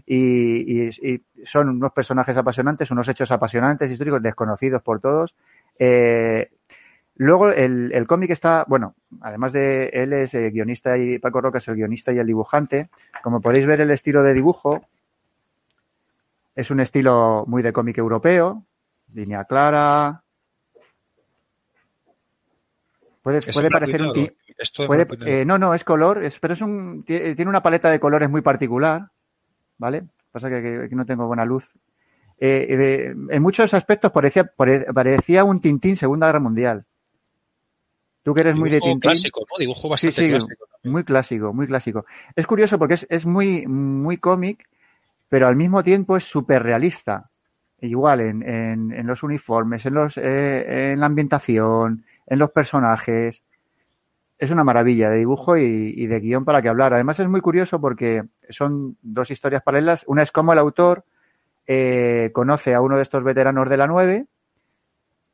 Y, 0.06 1.22
son 1.46 1.70
unos 1.70 1.94
personajes 1.94 2.36
apasionantes, 2.36 2.92
unos 2.92 3.08
hechos 3.08 3.32
apasionantes, 3.32 3.90
históricos, 3.90 4.22
desconocidos 4.22 4.82
por 4.82 5.00
todos. 5.00 5.34
Eh, 5.80 6.52
luego 7.16 7.52
el, 7.52 7.90
el 7.94 8.06
cómic 8.06 8.32
está, 8.32 8.66
bueno, 8.68 8.96
además 9.22 9.54
de 9.54 9.92
él 9.94 10.12
es 10.12 10.34
eh, 10.34 10.50
guionista 10.52 10.98
y 10.98 11.20
Paco 11.20 11.40
Roca 11.40 11.60
es 11.60 11.68
el 11.70 11.76
guionista 11.76 12.12
y 12.12 12.18
el 12.18 12.28
dibujante. 12.28 12.90
Como 13.24 13.40
podéis 13.40 13.66
ver 13.66 13.80
el 13.80 13.92
estilo 13.92 14.24
de 14.24 14.34
dibujo, 14.34 14.82
es 16.56 16.70
un 16.70 16.80
estilo 16.80 17.46
muy 17.48 17.64
de 17.64 17.74
cómic 17.74 17.98
europeo, 17.98 18.64
línea 19.14 19.44
clara, 19.46 20.20
Puede, 23.22 23.40
puede 23.54 23.70
parecer 23.70 24.02
un 24.02 24.12
ti- 24.12 24.30
Puede- 24.86 25.06
negro. 25.06 25.28
eh, 25.28 25.46
no, 25.46 25.58
no, 25.58 25.74
es 25.74 25.86
color, 25.86 26.26
es, 26.26 26.38
pero 26.40 26.54
es 26.56 26.62
un, 26.62 27.06
tie- 27.06 27.34
tiene 27.38 27.48
una 27.48 27.64
paleta 27.64 27.90
de 27.90 27.98
colores 28.00 28.30
muy 28.30 28.42
particular, 28.42 29.10
¿vale? 29.78 30.04
Pasa 30.32 30.50
que, 30.50 30.62
que- 30.62 30.90
que 30.90 30.96
no 30.96 31.06
tengo 31.06 31.26
buena 31.26 31.46
luz. 31.46 31.64
Eh, 32.38 32.68
eh, 32.70 33.16
en 33.30 33.42
muchos 33.42 33.74
aspectos 33.74 34.12
parecía, 34.12 34.44
pare- 34.44 34.86
parecía 34.94 35.46
un 35.46 35.62
Tintín 35.62 35.96
Segunda 35.96 36.28
Guerra 36.28 36.42
Mundial. 36.42 36.86
Tú 38.24 38.34
que 38.34 38.42
eres 38.42 38.58
muy 38.58 38.70
de 38.70 38.82
Tintín. 38.82 39.00
clásico, 39.00 39.46
¿no? 39.50 39.58
Dibujo 39.58 39.82
Sí, 39.84 39.90
bastante 40.08 40.22
sí, 40.22 40.28
clásico. 40.28 40.66
también. 40.74 40.92
muy 40.92 41.04
clásico, 41.06 41.54
muy 41.54 41.68
clásico. 41.68 42.06
Es 42.36 42.46
curioso 42.46 42.78
porque 42.78 42.96
es, 42.96 43.08
es 43.10 43.26
muy, 43.26 43.66
muy 43.68 44.18
cómic, 44.18 44.68
pero 45.30 45.48
al 45.48 45.56
mismo 45.56 45.82
tiempo 45.82 46.18
es 46.18 46.26
súper 46.26 46.62
realista. 46.62 47.30
Igual 47.84 48.22
en, 48.22 48.44
en, 48.44 49.06
los 49.06 49.24
uniformes, 49.24 49.86
en, 49.86 49.94
los, 49.96 50.18
eh, 50.18 50.92
en 50.94 51.00
la 51.02 51.06
ambientación, 51.06 52.06
en 52.26 52.40
los 52.40 52.50
personajes. 52.52 53.44
Es 54.38 54.52
una 54.52 54.64
maravilla 54.64 55.10
de 55.10 55.18
dibujo 55.18 55.58
y, 55.58 55.94
y 55.96 56.08
de 56.08 56.20
guion 56.22 56.46
para 56.46 56.62
que 56.62 56.70
hablar. 56.70 56.94
Además 56.94 57.20
es 57.20 57.28
muy 57.28 57.42
curioso 57.42 57.82
porque 57.82 58.24
son 58.48 58.96
dos 59.02 59.32
historias 59.32 59.64
paralelas. 59.64 60.06
Una 60.08 60.22
es 60.22 60.32
como 60.32 60.54
el 60.54 60.60
autor 60.60 61.04
eh, 61.68 62.32
conoce 62.34 62.74
a 62.74 62.80
uno 62.80 62.96
de 62.96 63.04
estos 63.04 63.22
veteranos 63.22 63.70
de 63.70 63.78
la 63.78 63.88
9 63.88 64.28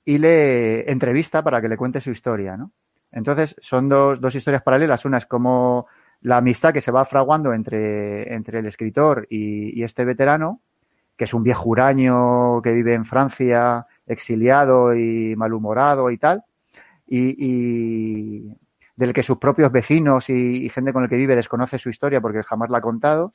y 0.06 0.18
le 0.18 0.92
entrevista 0.92 1.44
para 1.44 1.62
que 1.62 1.70
le 1.70 1.78
cuente 1.78 2.02
su 2.02 2.10
historia, 2.10 2.58
¿no? 2.58 2.72
Entonces, 3.12 3.56
son 3.60 3.90
dos, 3.90 4.20
dos 4.20 4.34
historias 4.34 4.64
paralelas. 4.64 5.06
Una 5.06 5.20
es 5.20 5.28
como 5.28 5.86
la 6.22 6.38
amistad 6.38 6.74
que 6.74 6.82
se 6.82 6.92
va 6.92 7.06
fraguando 7.06 7.54
entre, 7.54 8.34
entre 8.34 8.58
el 8.58 8.66
escritor 8.66 9.28
y, 9.30 9.80
y 9.80 9.84
este 9.84 10.04
veterano, 10.04 10.62
que 11.20 11.26
es 11.26 11.34
un 11.34 11.44
viejo 11.44 11.68
huraño 11.68 12.62
que 12.62 12.72
vive 12.72 12.94
en 12.94 13.04
Francia, 13.04 13.86
exiliado 14.08 14.96
y 14.96 15.36
malhumorado 15.36 16.12
y 16.12 16.18
tal, 16.18 16.46
y, 17.06 17.36
y 17.38 18.56
del 18.96 19.12
que 19.12 19.22
sus 19.22 19.38
propios 19.38 19.70
vecinos 19.70 20.30
y, 20.30 20.70
gente 20.70 20.94
con 20.94 21.04
el 21.04 21.10
que 21.10 21.18
vive 21.18 21.36
desconoce 21.36 21.78
su 21.78 21.90
historia 21.90 22.22
porque 22.22 22.42
jamás 22.42 22.70
la 22.70 22.78
ha 22.78 22.82
contado, 22.82 23.34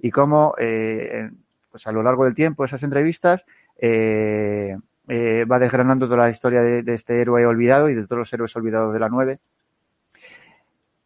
y 0.00 0.10
cómo, 0.10 0.56
eh, 0.58 1.30
pues 1.70 1.86
a 1.86 1.92
lo 1.92 2.02
largo 2.02 2.24
del 2.24 2.34
tiempo, 2.34 2.64
esas 2.64 2.82
entrevistas, 2.82 3.46
eh, 3.78 4.76
eh, 5.06 5.44
va 5.44 5.60
desgranando 5.60 6.06
toda 6.06 6.24
la 6.24 6.30
historia 6.30 6.62
de, 6.62 6.82
de 6.82 6.94
este 6.94 7.20
héroe 7.20 7.46
olvidado 7.46 7.88
y 7.88 7.94
de 7.94 8.08
todos 8.08 8.18
los 8.18 8.32
héroes 8.32 8.56
olvidados 8.56 8.92
de 8.92 8.98
la 8.98 9.08
9. 9.08 9.38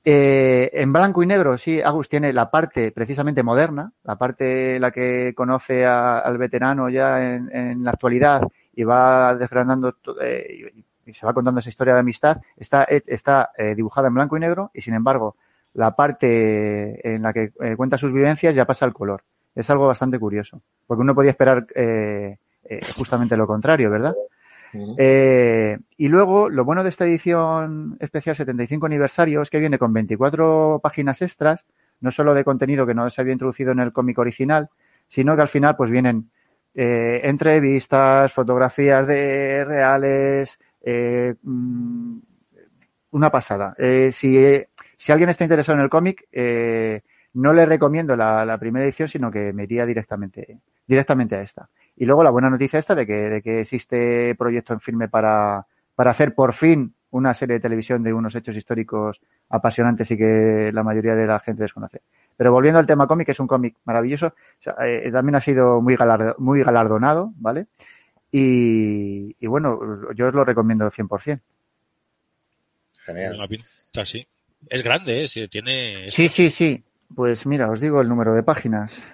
Eh, 0.07 0.71
en 0.75 0.93
blanco 0.93 1.23
y 1.23 1.27
negro, 1.27 1.57
sí, 1.57 1.81
Agus 1.81 2.11
tiene 2.11 2.31
la 2.33 2.51
parte 2.51 2.93
precisamente 2.93 3.43
moderna, 3.43 3.90
la 4.03 4.17
parte 4.17 4.79
la 4.79 4.90
que 4.90 5.33
conoce 5.35 5.87
al 5.87 6.37
veterano 6.37 6.90
ya 6.90 7.37
en, 7.37 7.83
la 7.83 7.93
actualidad 7.93 8.43
y 8.75 8.85
va 8.85 9.35
desgranando 9.35 9.97
eh, 10.21 10.73
y, 11.07 11.12
se 11.12 11.25
va 11.25 11.33
contando 11.33 11.61
esa 11.61 11.71
historia 11.71 11.95
de 11.95 12.01
amistad, 12.01 12.40
está, 12.57 12.85
está 12.85 13.51
eh, 13.57 13.75
dibujada 13.75 14.09
en 14.09 14.14
blanco 14.14 14.37
y 14.37 14.40
negro 14.40 14.71
y 14.75 14.81
sin 14.83 14.95
embargo 14.95 15.37
la 15.75 15.95
parte 15.95 17.14
en 17.14 17.23
la 17.23 17.33
que 17.33 17.53
eh, 17.61 17.77
cuenta 17.77 17.99
sus 17.99 18.12
vivencias 18.12 18.55
ya 18.55 18.67
pasa 18.67 18.85
al 18.85 18.93
color. 18.93 19.23
Es 19.55 19.71
algo 19.71 19.87
bastante 19.87 20.19
curioso, 20.19 20.61
porque 20.87 21.03
uno 21.03 21.14
podía 21.14 21.31
esperar 21.31 21.67
eh, 21.75 22.81
justamente 22.97 23.37
lo 23.37 23.47
contrario, 23.47 23.90
¿verdad? 23.90 24.14
Eh, 24.99 25.79
y 25.97 26.09
luego, 26.09 26.49
lo 26.49 26.65
bueno 26.65 26.83
de 26.83 26.89
esta 26.89 27.05
edición 27.05 27.97
especial 28.01 28.37
75 28.37 28.87
aniversario 28.87 29.43
es 29.43 29.51
que 29.51 29.59
viene 29.59 29.79
con 29.79 29.93
24 29.93 30.81
páginas 30.83 31.23
extras, 31.23 31.65
no 32.01 32.11
solo 32.11 32.35
de 32.35 32.45
contenido 32.45 32.87
que 32.87 32.95
no 32.95 33.09
se 33.11 33.21
había 33.21 33.33
introducido 33.33 33.73
en 33.73 33.81
el 33.81 33.93
cómic 33.93 34.19
original, 34.19 34.69
sino 35.09 35.37
que 35.37 35.43
al 35.43 35.49
final 35.49 35.77
pues 35.77 35.91
vienen 35.91 36.31
eh, 36.75 37.21
entrevistas, 37.23 38.33
fotografías 38.33 39.07
de 39.07 39.65
reales, 39.65 40.59
eh, 40.83 41.35
mm, 41.41 42.19
una 43.13 43.31
pasada. 43.31 43.75
Eh, 43.79 44.11
si, 44.13 44.37
si 44.97 45.13
alguien 45.13 45.31
está 45.31 45.45
interesado 45.45 45.79
en 45.79 45.85
el 45.85 45.91
cómic, 45.91 46.27
no 47.35 47.53
le 47.53 47.67
recomiendo 47.67 48.17
la, 48.17 48.45
la 48.45 48.59
primera 48.59 48.85
edición, 48.85 49.09
sino 49.09 49.31
que 49.31 49.53
me 49.53 49.65
iría 49.65 49.87
directamente, 49.87 50.59
directamente 50.87 51.37
a 51.37 51.43
esta. 51.43 51.69
Y 51.97 52.05
luego 52.07 52.23
la 52.25 52.31
buena 52.31 52.51
noticia 52.51 52.79
esta 52.79 52.95
de 52.95 53.07
que, 53.07 53.15
de 53.15 53.43
que 53.43 53.61
existe 53.61 54.35
proyecto 54.37 54.73
en 54.73 54.81
firme 54.81 55.09
para, 55.09 55.67
para 55.95 56.11
hacer 56.11 56.35
por 56.35 56.53
fin 56.53 56.95
una 57.11 57.33
serie 57.35 57.55
de 57.55 57.61
televisión 57.61 58.03
de 58.03 58.13
unos 58.13 58.35
hechos 58.35 58.57
históricos 58.57 59.21
apasionantes 59.49 60.11
y 60.11 60.17
que 60.17 60.71
la 60.73 60.83
mayoría 60.83 61.15
de 61.15 61.27
la 61.27 61.39
gente 61.39 61.63
desconoce. 61.63 62.01
Pero 62.37 62.51
volviendo 62.51 62.81
al 62.81 62.87
tema 62.87 63.07
cómic, 63.07 63.29
es 63.29 63.39
un 63.39 63.47
cómic 63.47 63.77
maravilloso. 63.85 64.27
O 64.29 64.33
sea, 64.63 64.75
eh, 64.85 65.09
también 65.13 65.37
ha 65.37 65.41
sido 65.41 65.81
muy, 65.81 65.95
galardo- 65.97 66.35
muy 66.39 66.65
galardonado, 66.65 67.33
¿vale? 67.37 67.67
Y, 68.33 69.37
y 69.39 69.47
bueno, 69.47 69.79
yo 70.15 70.27
os 70.27 70.35
lo 70.35 70.45
recomiendo 70.45 70.91
100%. 70.91 71.41
Genial. 73.05 73.35
Una 73.37 73.47
pinta, 73.47 74.05
sí. 74.05 74.27
Es 74.69 74.83
grande, 74.83 75.23
¿eh? 75.23 75.29
Sí, 75.29 75.47
tiene... 75.47 76.11
Sí, 76.11 76.29
sí, 76.29 76.51
sí. 76.51 76.83
Pues 77.15 77.47
mira, 77.47 77.71
os 77.71 77.79
digo 77.81 78.01
el 78.01 78.09
número 78.09 78.35
de 78.35 78.43
páginas. 78.43 79.05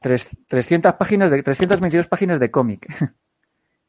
Tres- 0.00 0.28
300 0.46 0.94
páginas 0.94 1.30
de 1.30 1.42
322 1.42 2.08
páginas 2.08 2.38
de 2.40 2.50
cómic. 2.50 2.86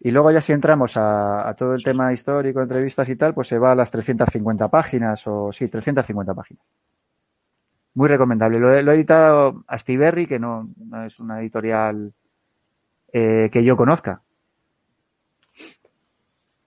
Y 0.02 0.12
luego 0.12 0.32
ya 0.32 0.40
si 0.40 0.54
entramos 0.54 0.96
a, 0.96 1.50
a 1.50 1.54
todo 1.56 1.74
el 1.76 1.84
tema 1.84 2.14
histórico, 2.14 2.62
entrevistas 2.62 3.10
y 3.10 3.18
tal, 3.18 3.34
pues 3.34 3.50
se 3.50 3.58
va 3.58 3.74
a 3.74 3.76
las 3.76 3.92
350 3.92 4.70
páginas 4.70 5.24
o 5.28 5.52
sí, 5.52 5.68
350 5.68 6.34
páginas. 6.34 6.64
Muy 7.96 8.08
recomendable. 8.08 8.60
Lo 8.60 8.74
he, 8.74 8.82
lo 8.82 8.94
he 8.94 8.96
editado 8.96 9.66
Astiberri, 9.68 10.26
que 10.26 10.40
no, 10.40 10.70
no 10.78 11.04
es 11.04 11.20
una 11.20 11.42
editorial 11.42 12.14
eh, 13.12 13.50
que 13.52 13.62
yo 13.62 13.76
conozca. 13.76 14.22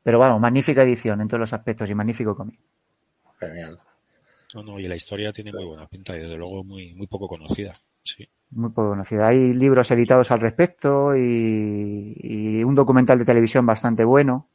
Pero 0.02 0.18
vamos, 0.18 0.38
magnífica 0.38 0.82
edición 0.82 1.22
en 1.22 1.28
todos 1.28 1.40
los 1.40 1.52
aspectos 1.54 1.88
y 1.88 1.94
magnífico 1.94 2.36
cómic. 2.36 2.60
Genial. 3.40 3.78
No, 4.54 4.62
no, 4.62 4.78
y 4.78 4.86
la 4.88 4.96
historia 4.96 5.32
tiene 5.32 5.52
muy 5.52 5.64
buena 5.64 5.86
pinta 5.86 6.14
y 6.14 6.20
desde 6.20 6.36
luego 6.36 6.64
muy, 6.64 6.94
muy 6.94 7.06
poco 7.06 7.26
conocida. 7.28 7.72
Sí. 8.02 8.28
Muy 8.50 8.70
poco 8.70 8.90
conocida. 8.90 9.28
Hay 9.28 9.54
libros 9.54 9.90
editados 9.90 10.30
al 10.30 10.40
respecto 10.40 11.16
y, 11.16 12.14
y 12.18 12.62
un 12.64 12.74
documental 12.74 13.18
de 13.18 13.24
televisión 13.24 13.64
bastante 13.64 14.04
bueno. 14.04 14.48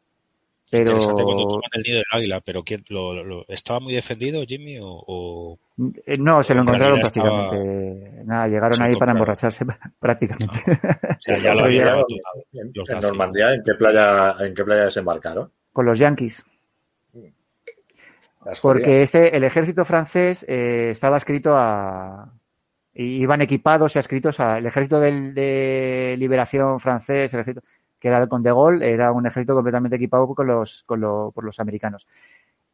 Pero 0.70 0.92
Interesante 0.92 1.24
cuando 1.24 1.48
toman 1.48 1.62
el 1.76 1.82
nido 1.84 1.96
del 1.98 2.06
águila, 2.12 2.42
pero 2.42 2.62
¿quién, 2.62 2.84
lo, 2.90 3.14
lo- 3.14 3.24
lo- 3.24 3.46
¿estaba 3.48 3.80
muy 3.80 3.94
defendido 3.94 4.44
Jimmy 4.46 4.78
o, 4.80 4.86
o- 5.08 5.60
eh, 6.06 6.18
no, 6.20 6.44
se 6.44 6.54
lo 6.54 6.60
en 6.62 6.68
encontraron 6.68 7.00
estaba- 7.00 7.50
prácticamente. 7.50 8.24
Nada, 8.26 8.48
llegaron 8.50 8.82
ahí 8.82 8.96
para 8.98 9.14
emborracharse 9.14 9.66
prácticamente. 10.00 10.60
o 10.60 11.22
sea, 11.22 11.38
ya 11.38 11.54
lo 11.56 11.62
Pero 11.62 11.66
había 11.66 11.78
ya- 11.86 11.94
abandonado 11.94 12.44
En, 12.52 12.72
los 12.76 12.90
en 12.90 12.96
nazis? 12.96 13.10
Normandía, 13.10 13.54
¿en 13.54 13.64
qué 13.64 13.74
playa, 13.76 14.36
en 14.46 14.54
qué 14.54 14.64
playa 14.66 14.84
desembarcaron? 14.86 15.52
Con 15.72 15.86
los 15.86 15.98
yanquis. 15.98 16.44
Las 18.46 18.60
Porque 18.62 19.02
este, 19.02 19.36
el 19.36 19.44
ejército 19.44 19.84
francés 19.86 20.46
eh, 20.48 20.90
estaba 20.92 21.18
escrito 21.18 21.56
a. 21.56 22.32
y 23.00 23.22
Iban 23.22 23.42
equipados 23.42 23.96
y 23.96 24.00
adscritos 24.00 24.40
al 24.40 24.66
ejército 24.66 25.00
de 25.00 26.16
liberación 26.18 26.80
francés, 26.80 27.34
el 27.34 27.42
ejército 27.42 27.66
que 28.00 28.08
era 28.08 28.28
con 28.28 28.44
De 28.44 28.52
Gaulle, 28.52 28.92
era 28.92 29.12
un 29.12 29.26
ejército 29.26 29.56
completamente 29.56 29.96
equipado 29.96 30.28
con 30.34 30.46
los, 30.48 30.84
con 30.86 31.00
lo- 31.02 31.32
por 31.34 31.44
los 31.44 31.60
americanos. 31.60 32.08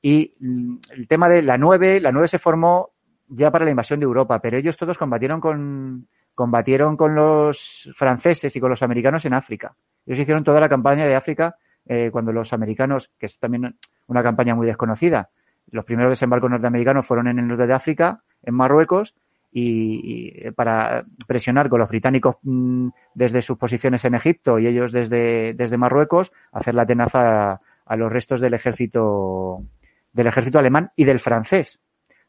Y 0.02 0.34
mm, 0.40 0.76
el 0.92 1.08
tema 1.08 1.30
de 1.30 1.42
la 1.42 1.58
9, 1.58 2.00
la 2.02 2.12
9 2.12 2.28
se 2.28 2.38
formó 2.40 2.92
ya 3.28 3.52
para 3.52 3.64
la 3.66 3.72
invasión 3.72 4.00
de 4.00 4.06
Europa, 4.06 4.40
pero 4.42 4.58
ellos 4.58 4.76
todos 4.78 4.98
combatieron 4.98 5.40
con, 5.40 6.08
combatieron 6.36 6.98
con 6.98 7.16
los 7.16 7.90
franceses 7.96 8.54
y 8.56 8.60
con 8.60 8.70
los 8.70 8.84
americanos 8.84 9.24
en 9.26 9.34
África. 9.34 9.76
Ellos 10.06 10.20
hicieron 10.20 10.44
toda 10.44 10.60
la 10.60 10.68
campaña 10.70 11.06
de 11.06 11.16
África 11.16 11.56
eh, 11.86 12.10
cuando 12.12 12.32
los 12.34 12.52
americanos, 12.54 13.10
que 13.18 13.26
es 13.28 13.40
también 13.40 13.78
una 14.08 14.24
campaña 14.24 14.56
muy 14.56 14.68
desconocida, 14.68 15.30
los 15.72 15.86
primeros 15.86 16.12
desembarcos 16.12 16.50
norteamericanos 16.50 17.06
fueron 17.06 17.28
en 17.28 17.40
el 17.40 17.48
norte 17.48 17.66
de 17.68 17.74
África, 17.74 18.24
en 18.42 18.56
Marruecos, 18.56 19.16
y, 19.54 20.48
y 20.48 20.52
para 20.52 21.06
presionar 21.28 21.70
con 21.70 21.80
los 21.80 21.90
británicos 21.90 22.38
mm, 22.42 22.90
desde 23.14 23.42
sus 23.42 23.58
posiciones 23.58 24.04
en 24.06 24.16
Egipto 24.16 24.58
y 24.60 24.68
ellos 24.68 24.92
desde, 24.92 25.54
desde 25.54 25.78
Marruecos, 25.78 26.32
hacer 26.52 26.74
la 26.74 26.86
tenaza 26.86 27.52
a, 27.52 27.62
a 27.86 27.96
los 27.96 28.12
restos 28.12 28.42
del 28.42 28.54
ejército 28.56 29.64
del 30.12 30.28
ejército 30.28 30.60
alemán 30.60 30.92
y 30.96 31.06
del 31.06 31.20
francés, 31.20 31.80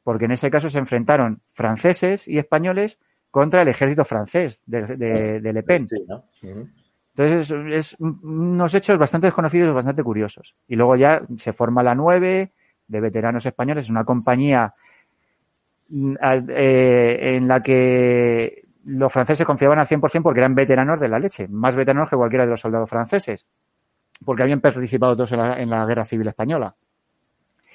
porque 0.03 0.25
en 0.25 0.33
ese 0.33 0.51
caso 0.51 0.71
se 0.71 0.79
enfrentaron 0.79 1.43
franceses 1.53 2.27
y 2.29 2.39
españoles 2.39 2.99
contra 3.31 3.63
el 3.63 3.69
ejército 3.69 4.05
francés 4.05 4.63
de, 4.65 4.97
de, 4.97 5.41
de 5.41 5.53
Le 5.53 5.63
Pen. 5.63 5.89
Sí, 5.89 6.05
¿no? 6.07 6.25
Ujú. 6.43 6.69
Entonces 7.17 7.51
es, 7.51 7.93
es 7.93 7.97
unos 8.01 8.75
hechos 8.75 8.99
bastante 8.99 9.29
desconocidos 9.29 9.71
y 9.71 9.75
bastante 9.75 10.03
curiosos. 10.03 10.57
Y 10.67 10.77
luego 10.77 10.97
ya 10.97 11.23
se 11.37 11.53
forma 11.53 11.83
la 11.83 11.95
9 11.95 12.53
de 12.87 13.01
veteranos 13.01 13.47
españoles, 13.47 13.89
una 13.89 14.05
compañía 14.05 14.75
eh, 15.91 17.37
en 17.37 17.49
la 17.49 17.63
que 17.63 18.65
los 18.87 19.13
franceses 19.13 19.47
confiaban 19.47 19.79
al 19.79 19.87
100% 19.87 20.23
porque 20.23 20.41
eran 20.41 20.55
veteranos 20.55 21.01
de 21.01 21.09
la 21.09 21.19
leche, 21.19 21.49
más 21.49 21.75
veteranos 21.75 22.09
que 22.09 22.17
cualquiera 22.17 22.45
de 22.45 22.51
los 22.51 22.61
soldados 22.61 22.89
franceses, 22.89 23.47
porque 24.25 24.43
habían 24.43 24.61
participado 24.61 25.17
todos 25.17 25.33
en 25.33 25.39
la, 25.39 25.61
en 25.61 25.71
la 25.71 25.87
guerra 25.87 26.05
civil 26.05 26.29
española. 26.29 26.75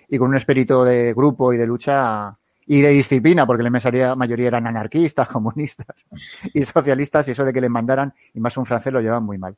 Y 0.07 0.17
con 0.17 0.29
un 0.29 0.37
espíritu 0.37 0.83
de 0.83 1.13
grupo 1.13 1.53
y 1.53 1.57
de 1.57 1.67
lucha 1.67 2.35
y 2.65 2.81
de 2.81 2.89
disciplina, 2.89 3.47
porque 3.47 3.63
la 3.63 3.69
inmensa 3.69 4.15
mayoría 4.15 4.47
eran 4.47 4.67
anarquistas, 4.67 5.27
comunistas 5.29 6.05
y 6.53 6.63
socialistas, 6.63 7.27
y 7.27 7.31
eso 7.31 7.43
de 7.43 7.51
que 7.51 7.61
les 7.61 7.69
mandaran, 7.69 8.13
y 8.33 8.39
más 8.39 8.55
un 8.57 8.65
francés 8.65 8.93
lo 8.93 9.01
llevaban 9.01 9.23
muy 9.23 9.39
mal. 9.39 9.55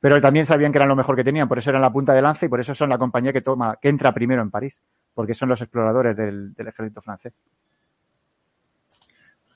Pero 0.00 0.20
también 0.20 0.44
sabían 0.44 0.70
que 0.70 0.78
eran 0.78 0.88
lo 0.88 0.96
mejor 0.96 1.16
que 1.16 1.24
tenían, 1.24 1.48
por 1.48 1.58
eso 1.58 1.70
eran 1.70 1.82
la 1.82 1.90
punta 1.90 2.12
de 2.12 2.20
lanza 2.22 2.44
y 2.44 2.48
por 2.48 2.60
eso 2.60 2.74
son 2.74 2.90
la 2.90 2.98
compañía 2.98 3.32
que 3.32 3.40
toma, 3.40 3.78
que 3.80 3.88
entra 3.88 4.12
primero 4.12 4.42
en 4.42 4.50
París, 4.50 4.78
porque 5.20 5.34
son 5.34 5.50
los 5.50 5.60
exploradores 5.60 6.16
del, 6.16 6.54
del 6.54 6.68
ejército 6.68 7.02
francés. 7.02 7.34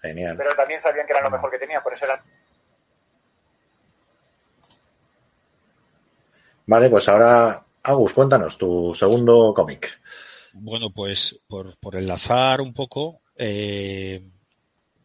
Genial. 0.02 0.36
Pero 0.36 0.54
también 0.54 0.78
sabían 0.78 1.06
que 1.06 1.12
eran 1.14 1.24
lo 1.24 1.30
mejor 1.30 1.50
que 1.50 1.58
tenían, 1.58 1.82
por 1.82 1.94
eso 1.94 2.04
eran. 2.04 2.20
Vale, 6.66 6.90
pues 6.90 7.08
ahora, 7.08 7.64
Agus, 7.82 8.12
cuéntanos 8.12 8.58
tu 8.58 8.94
segundo 8.94 9.54
cómic. 9.56 9.98
Bueno, 10.52 10.90
pues 10.94 11.40
por, 11.48 11.78
por 11.78 11.96
enlazar 11.96 12.60
un 12.60 12.74
poco 12.74 13.22
eh, 13.34 14.20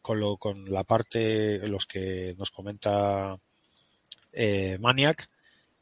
con, 0.01 0.19
lo, 0.19 0.35
con 0.35 0.69
la 0.69 0.83
parte, 0.83 1.65
los 1.69 1.85
que 1.85 2.35
nos 2.37 2.51
comenta 2.51 3.37
eh, 4.33 4.77
Maniac, 4.81 5.29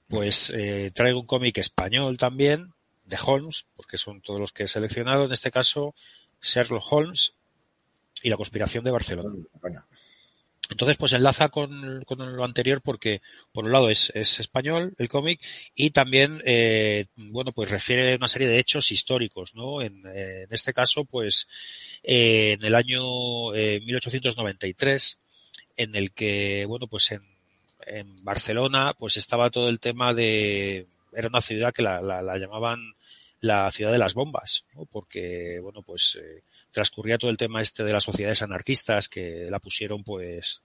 pues 0.07 0.51
eh, 0.51 0.91
traigo 0.93 1.21
un 1.21 1.25
cómic 1.25 1.57
español 1.57 2.15
también, 2.19 2.75
de 3.07 3.17
Holmes, 3.25 3.65
porque 3.75 3.97
son 3.97 4.21
todos 4.21 4.39
los 4.39 4.51
que 4.51 4.63
he 4.63 4.67
seleccionado, 4.67 5.25
en 5.25 5.31
este 5.31 5.51
caso 5.51 5.95
Sherlock 6.41 6.91
Holmes 6.91 7.33
y 8.21 8.29
la 8.29 8.37
conspiración 8.37 8.83
de 8.83 8.91
Barcelona. 8.91 9.33
Entonces, 10.69 10.97
pues 10.97 11.13
enlaza 11.13 11.47
con, 11.47 12.03
con 12.03 12.35
lo 12.35 12.43
anterior 12.43 12.81
porque, 12.81 13.21
por 13.53 13.63
un 13.63 13.71
lado, 13.71 13.89
es, 13.89 14.11
es 14.15 14.41
español 14.41 14.93
el 14.97 15.07
cómic 15.07 15.39
y 15.73 15.91
también, 15.91 16.41
eh, 16.45 17.05
bueno, 17.15 17.53
pues 17.53 17.71
refiere 17.71 18.13
a 18.13 18.17
una 18.17 18.27
serie 18.27 18.49
de 18.49 18.59
hechos 18.59 18.91
históricos, 18.91 19.55
¿no? 19.55 19.81
En, 19.81 20.05
eh, 20.07 20.43
en 20.43 20.53
este 20.53 20.73
caso, 20.73 21.05
pues, 21.05 21.47
eh, 22.03 22.57
en 22.59 22.65
el 22.65 22.75
año 22.75 23.55
eh, 23.55 23.79
1893, 23.85 25.19
en 25.77 25.95
el 25.95 26.11
que, 26.11 26.65
bueno, 26.67 26.87
pues 26.87 27.13
en, 27.13 27.21
en 27.85 28.13
Barcelona, 28.25 28.93
pues 28.99 29.15
estaba 29.15 29.49
todo 29.49 29.69
el 29.69 29.79
tema 29.79 30.13
de, 30.13 30.87
era 31.13 31.29
una 31.29 31.39
ciudad 31.39 31.73
que 31.73 31.83
la, 31.83 32.01
la, 32.01 32.21
la 32.21 32.37
llamaban 32.37 32.96
la 33.39 33.69
ciudad 33.71 33.91
de 33.91 33.97
las 33.97 34.13
bombas, 34.13 34.65
¿no? 34.73 34.85
Porque, 34.85 35.59
bueno, 35.61 35.83
pues, 35.83 36.17
eh, 36.21 36.43
transcurría 36.77 37.17
todo 37.17 37.31
el 37.31 37.37
tema 37.37 37.61
este 37.61 37.83
de 37.83 37.91
las 37.91 38.03
sociedades 38.03 38.43
anarquistas 38.43 39.09
que 39.09 39.47
la 39.49 39.59
pusieron 39.59 40.03
pues 40.03 40.61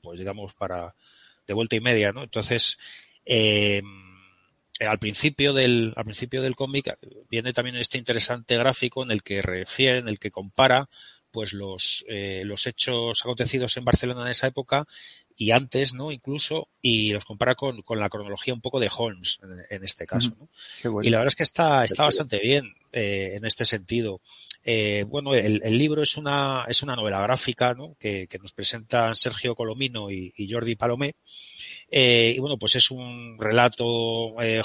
pues 0.00 0.18
digamos 0.18 0.54
para 0.54 0.94
de 1.46 1.54
vuelta 1.54 1.76
y 1.76 1.80
media 1.80 2.12
no 2.12 2.22
entonces 2.22 2.78
eh, 3.26 3.82
al 4.80 4.98
principio 4.98 5.52
del 5.52 5.92
al 5.96 6.04
principio 6.04 6.40
del 6.40 6.54
cómic 6.54 6.96
viene 7.28 7.52
también 7.52 7.76
este 7.76 7.98
interesante 7.98 8.56
gráfico 8.56 9.02
en 9.02 9.10
el 9.10 9.22
que 9.22 9.42
refiere 9.42 9.98
en 9.98 10.08
el 10.08 10.18
que 10.18 10.30
compara 10.30 10.88
pues 11.30 11.52
los 11.52 12.04
eh, 12.08 12.42
los 12.46 12.66
hechos 12.66 13.20
acontecidos 13.22 13.76
en 13.76 13.84
Barcelona 13.84 14.22
en 14.22 14.28
esa 14.28 14.46
época 14.46 14.86
y 15.36 15.50
antes, 15.50 15.94
¿no? 15.94 16.10
Incluso, 16.10 16.68
y 16.80 17.12
los 17.12 17.24
compara 17.24 17.54
con, 17.54 17.82
con 17.82 18.00
la 18.00 18.08
cronología 18.08 18.54
un 18.54 18.60
poco 18.60 18.80
de 18.80 18.90
Holmes 18.96 19.38
en, 19.42 19.76
en 19.76 19.84
este 19.84 20.06
caso, 20.06 20.34
¿no? 20.38 20.48
Qué 20.80 20.88
bueno. 20.88 21.06
Y 21.06 21.10
la 21.10 21.18
verdad 21.18 21.32
es 21.32 21.36
que 21.36 21.42
está, 21.42 21.84
está 21.84 22.04
bastante 22.04 22.38
bien 22.38 22.72
eh, 22.92 23.34
en 23.36 23.44
este 23.44 23.64
sentido. 23.64 24.20
Eh, 24.68 25.04
bueno, 25.06 25.32
el, 25.32 25.60
libro 25.78 26.02
es 26.02 26.16
una, 26.16 26.64
es 26.66 26.82
una 26.82 26.96
novela 26.96 27.20
gráfica 27.20 27.72
¿no? 27.72 27.94
que, 28.00 28.28
nos 28.42 28.52
presentan 28.52 29.14
Sergio 29.14 29.54
Colomino 29.54 30.10
y, 30.10 30.32
Jordi 30.50 30.74
Palomé. 30.74 31.14
Eh, 31.88 32.34
y 32.36 32.40
bueno, 32.40 32.58
pues 32.58 32.74
es 32.74 32.90
un 32.90 33.36
relato 33.38 34.42
eh, 34.42 34.60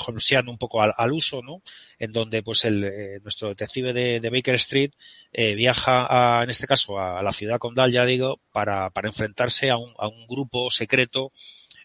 un 0.48 0.58
poco 0.58 0.82
al, 0.82 1.12
uso, 1.12 1.44
¿no? 1.44 1.62
En 2.00 2.12
donde 2.12 2.42
pues 2.42 2.66
el, 2.66 2.84
eh, 2.84 3.20
nuestro 3.22 3.50
detective 3.50 3.94
de, 3.94 4.30
Baker 4.32 4.56
Street 4.56 4.92
viaja 5.32 6.40
a, 6.40 6.44
en 6.44 6.50
este 6.50 6.66
caso 6.66 6.98
a, 6.98 7.20
a, 7.20 7.22
la 7.22 7.32
ciudad 7.32 7.60
condal, 7.60 7.92
ya 7.92 8.04
digo, 8.04 8.40
para, 8.52 8.90
para 8.90 9.08
enfrentarse 9.08 9.70
a 9.70 9.78
un, 9.78 9.94
a 10.00 10.08
un 10.08 10.26
grupo 10.26 10.72
secreto, 10.72 11.32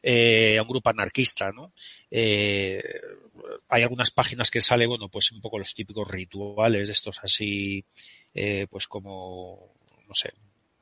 eh, 0.08 0.56
a 0.56 0.62
un 0.62 0.68
grupo 0.68 0.88
anarquista, 0.88 1.50
¿no? 1.50 1.72
Eh, 2.08 2.80
hay 3.68 3.82
algunas 3.82 4.10
páginas 4.10 4.50
que 4.50 4.60
sale, 4.60 4.86
bueno, 4.86 5.08
pues 5.08 5.32
un 5.32 5.40
poco 5.40 5.58
los 5.58 5.74
típicos 5.74 6.08
rituales 6.08 6.88
de 6.88 6.92
estos 6.92 7.18
así, 7.22 7.84
eh, 8.34 8.66
pues 8.70 8.86
como, 8.86 9.74
no 10.08 10.14
sé, 10.14 10.32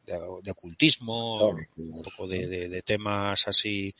de, 0.07 0.18
de 0.42 0.50
ocultismo, 0.50 1.50
un 1.77 2.03
poco 2.03 2.27
de, 2.27 2.46
de, 2.46 2.68
de, 2.68 2.83
temas 2.83 3.48
así, 3.48 3.94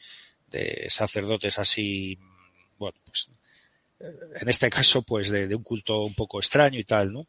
de 0.49 0.87
sacerdotes 0.89 1.59
así, 1.59 2.19
bueno, 2.79 2.99
pues 3.05 3.31
en 4.41 4.49
este 4.49 4.69
caso, 4.71 5.03
pues 5.03 5.31
de, 5.31 5.55
un 5.55 5.63
culto 5.63 6.03
un 6.03 6.15
poco 6.15 6.39
extraño 6.39 6.79
y 6.79 6.85
tal, 6.85 7.13
¿no? 7.13 7.27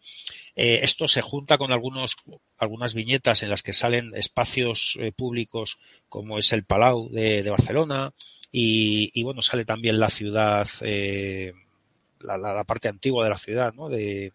Eh, 0.55 0.79
esto 0.83 1.07
se 1.07 1.21
junta 1.21 1.57
con 1.57 1.71
algunos, 1.71 2.17
algunas 2.57 2.95
viñetas 2.95 3.43
en 3.43 3.49
las 3.49 3.63
que 3.63 3.73
salen 3.73 4.13
espacios 4.15 4.97
eh, 4.99 5.11
públicos 5.11 5.79
como 6.09 6.37
es 6.37 6.51
el 6.53 6.65
Palau 6.65 7.09
de 7.09 7.49
Barcelona 7.49 8.13
y, 8.57 9.11
y, 9.13 9.23
bueno, 9.23 9.41
sale 9.41 9.65
también 9.65 9.99
la 9.99 10.07
ciudad, 10.07 10.65
eh, 10.79 11.51
la, 12.21 12.37
la, 12.37 12.53
la, 12.53 12.63
parte 12.63 12.87
antigua 12.87 13.25
de 13.25 13.29
la 13.29 13.37
ciudad, 13.37 13.73
¿no? 13.73 13.89
De, 13.89 14.31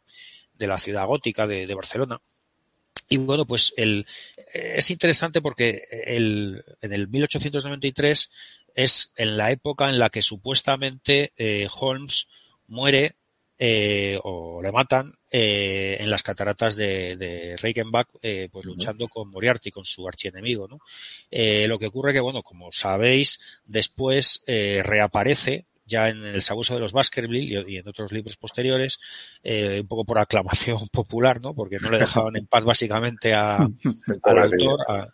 de 0.59 0.67
la 0.67 0.77
ciudad 0.77 1.07
gótica 1.07 1.47
de, 1.47 1.75
Barcelona. 1.75 2.21
Y 3.09 3.17
bueno, 3.17 3.47
pues 3.47 3.73
el, 3.79 4.07
es 4.53 4.91
interesante 4.91 5.41
porque 5.41 5.89
el, 5.91 6.63
en 6.83 6.93
el 6.93 7.09
1893 7.09 8.31
es 8.75 9.15
en 9.17 9.39
la 9.39 9.53
época 9.53 9.89
en 9.89 9.99
la 9.99 10.11
que 10.11 10.21
supuestamente 10.21 11.33
eh, 11.39 11.67
Holmes 11.81 12.29
muere 12.67 13.17
eh, 13.63 14.19
o 14.25 14.63
le 14.63 14.73
matan 14.73 15.13
eh, 15.31 15.99
en 16.01 16.09
las 16.09 16.23
cataratas 16.23 16.77
de, 16.77 17.15
de 17.17 17.59
Reichenbach, 17.59 18.09
eh, 18.23 18.49
pues 18.51 18.65
luchando 18.65 19.07
con 19.07 19.29
Moriarty, 19.29 19.71
con 19.71 19.85
su 19.85 20.09
archienemigo, 20.09 20.67
¿no? 20.67 20.79
Eh, 21.31 21.69
lo 21.69 21.79
que 21.79 21.89
ocurre 21.89 22.15
que, 22.15 22.21
bueno, 22.21 22.43
como 22.43 22.73
sabéis, 22.73 23.61
después 23.67 24.45
eh, 24.47 24.81
reaparece 24.83 25.67
ya 25.85 26.09
en 26.09 26.25
el 26.25 26.41
sabueso 26.41 26.73
de 26.73 26.81
los 26.81 26.93
Baskerville 26.93 27.65
y, 27.69 27.77
en 27.77 27.87
otros 27.87 28.13
libros 28.13 28.39
posteriores, 28.39 28.99
eh, 29.43 29.81
un 29.83 29.89
poco 29.89 30.07
por 30.07 30.19
aclamación 30.19 30.89
popular, 30.93 31.43
¿no? 31.43 31.53
Porque 31.55 31.77
no 31.83 31.91
le 31.91 31.99
dejaban 31.99 32.37
en 32.37 32.47
paz 32.47 32.65
básicamente 32.65 33.35
a, 33.35 33.57
al 34.23 34.39
autor. 34.39 34.81
A, 34.89 35.09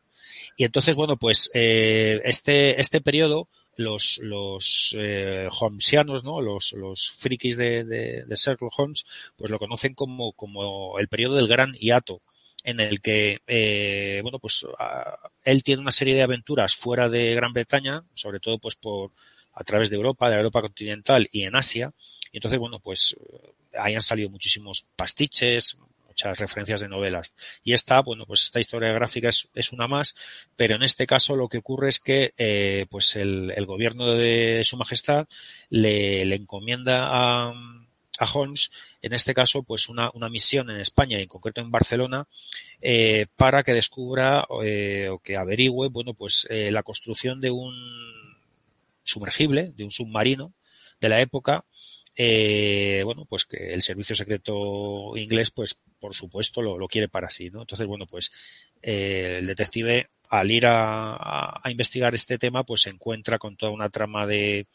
y 0.56 0.64
entonces, 0.64 0.94
bueno, 0.94 1.16
pues 1.16 1.50
eh, 1.52 2.20
este, 2.24 2.80
este 2.80 3.00
periodo 3.00 3.48
los, 3.76 4.18
los 4.22 4.94
eh, 4.98 5.48
Holmesianos, 5.60 6.24
¿no? 6.24 6.40
Los, 6.40 6.72
los 6.72 7.10
frikis 7.10 7.56
de, 7.56 7.84
de, 7.84 8.24
de 8.24 8.36
Sherlock 8.36 8.78
Holmes, 8.78 9.04
pues 9.36 9.50
lo 9.50 9.58
conocen 9.58 9.94
como, 9.94 10.32
como 10.32 10.98
el 10.98 11.08
periodo 11.08 11.36
del 11.36 11.48
gran 11.48 11.72
hiato, 11.74 12.22
en 12.64 12.80
el 12.80 13.00
que, 13.00 13.38
eh, 13.46 14.20
bueno, 14.22 14.38
pues 14.40 14.66
él 15.44 15.62
tiene 15.62 15.82
una 15.82 15.92
serie 15.92 16.14
de 16.14 16.22
aventuras 16.22 16.74
fuera 16.74 17.08
de 17.08 17.34
Gran 17.34 17.52
Bretaña, 17.52 18.04
sobre 18.14 18.40
todo 18.40 18.58
pues 18.58 18.74
por, 18.74 19.12
a 19.52 19.62
través 19.62 19.88
de 19.88 19.96
Europa, 19.96 20.28
de 20.28 20.34
la 20.34 20.40
Europa 20.40 20.62
continental 20.62 21.28
y 21.30 21.44
en 21.44 21.54
Asia. 21.54 21.92
Y 22.32 22.38
entonces, 22.38 22.58
bueno, 22.58 22.80
pues 22.80 23.16
ahí 23.78 23.94
han 23.94 24.02
salido 24.02 24.30
muchísimos 24.30 24.88
pastiches, 24.96 25.76
muchas 26.16 26.38
referencias 26.38 26.80
de 26.80 26.88
novelas. 26.88 27.34
Y 27.62 27.74
esta, 27.74 28.00
bueno, 28.00 28.24
pues 28.24 28.44
esta 28.44 28.58
historia 28.58 28.90
gráfica 28.92 29.28
es, 29.28 29.50
es 29.54 29.72
una 29.72 29.86
más, 29.86 30.14
pero 30.56 30.76
en 30.76 30.82
este 30.82 31.06
caso 31.06 31.36
lo 31.36 31.48
que 31.48 31.58
ocurre 31.58 31.90
es 31.90 32.00
que, 32.00 32.32
eh, 32.38 32.86
pues 32.88 33.16
el, 33.16 33.52
el, 33.54 33.66
gobierno 33.66 34.14
de 34.14 34.62
Su 34.64 34.78
Majestad 34.78 35.26
le, 35.68 36.22
encomienda 36.34 37.08
a, 37.10 37.52
a, 38.18 38.32
Holmes, 38.32 38.70
en 39.02 39.12
este 39.12 39.34
caso, 39.34 39.62
pues 39.62 39.90
una, 39.90 40.10
una 40.14 40.30
misión 40.30 40.70
en 40.70 40.80
España 40.80 41.18
y 41.18 41.22
en 41.22 41.28
concreto 41.28 41.60
en 41.60 41.70
Barcelona, 41.70 42.26
eh, 42.80 43.26
para 43.36 43.62
que 43.62 43.74
descubra 43.74 44.46
eh, 44.64 45.10
o 45.10 45.18
que 45.18 45.36
averigüe, 45.36 45.88
bueno, 45.90 46.14
pues 46.14 46.46
eh, 46.48 46.70
la 46.70 46.82
construcción 46.82 47.42
de 47.42 47.50
un 47.50 47.74
sumergible, 49.02 49.70
de 49.76 49.84
un 49.84 49.90
submarino 49.90 50.54
de 50.98 51.10
la 51.10 51.20
época, 51.20 51.66
eh, 52.16 53.02
bueno, 53.04 53.26
pues 53.26 53.44
que 53.44 53.74
el 53.74 53.82
servicio 53.82 54.16
secreto 54.16 55.16
inglés, 55.16 55.50
pues 55.50 55.80
por 56.00 56.14
supuesto 56.14 56.62
lo, 56.62 56.78
lo 56.78 56.88
quiere 56.88 57.08
para 57.08 57.30
sí, 57.30 57.50
¿no? 57.50 57.60
Entonces, 57.60 57.86
bueno, 57.86 58.06
pues 58.06 58.32
eh, 58.82 59.36
el 59.40 59.46
detective 59.46 60.08
al 60.28 60.50
ir 60.50 60.66
a, 60.66 61.12
a, 61.14 61.60
a, 61.62 61.70
investigar 61.70 62.14
este 62.14 62.38
tema, 62.38 62.64
pues 62.64 62.82
se 62.82 62.90
encuentra 62.90 63.38
con 63.38 63.56
toda 63.56 63.70
una 63.70 63.90
trama 63.90 64.26
de, 64.26 64.66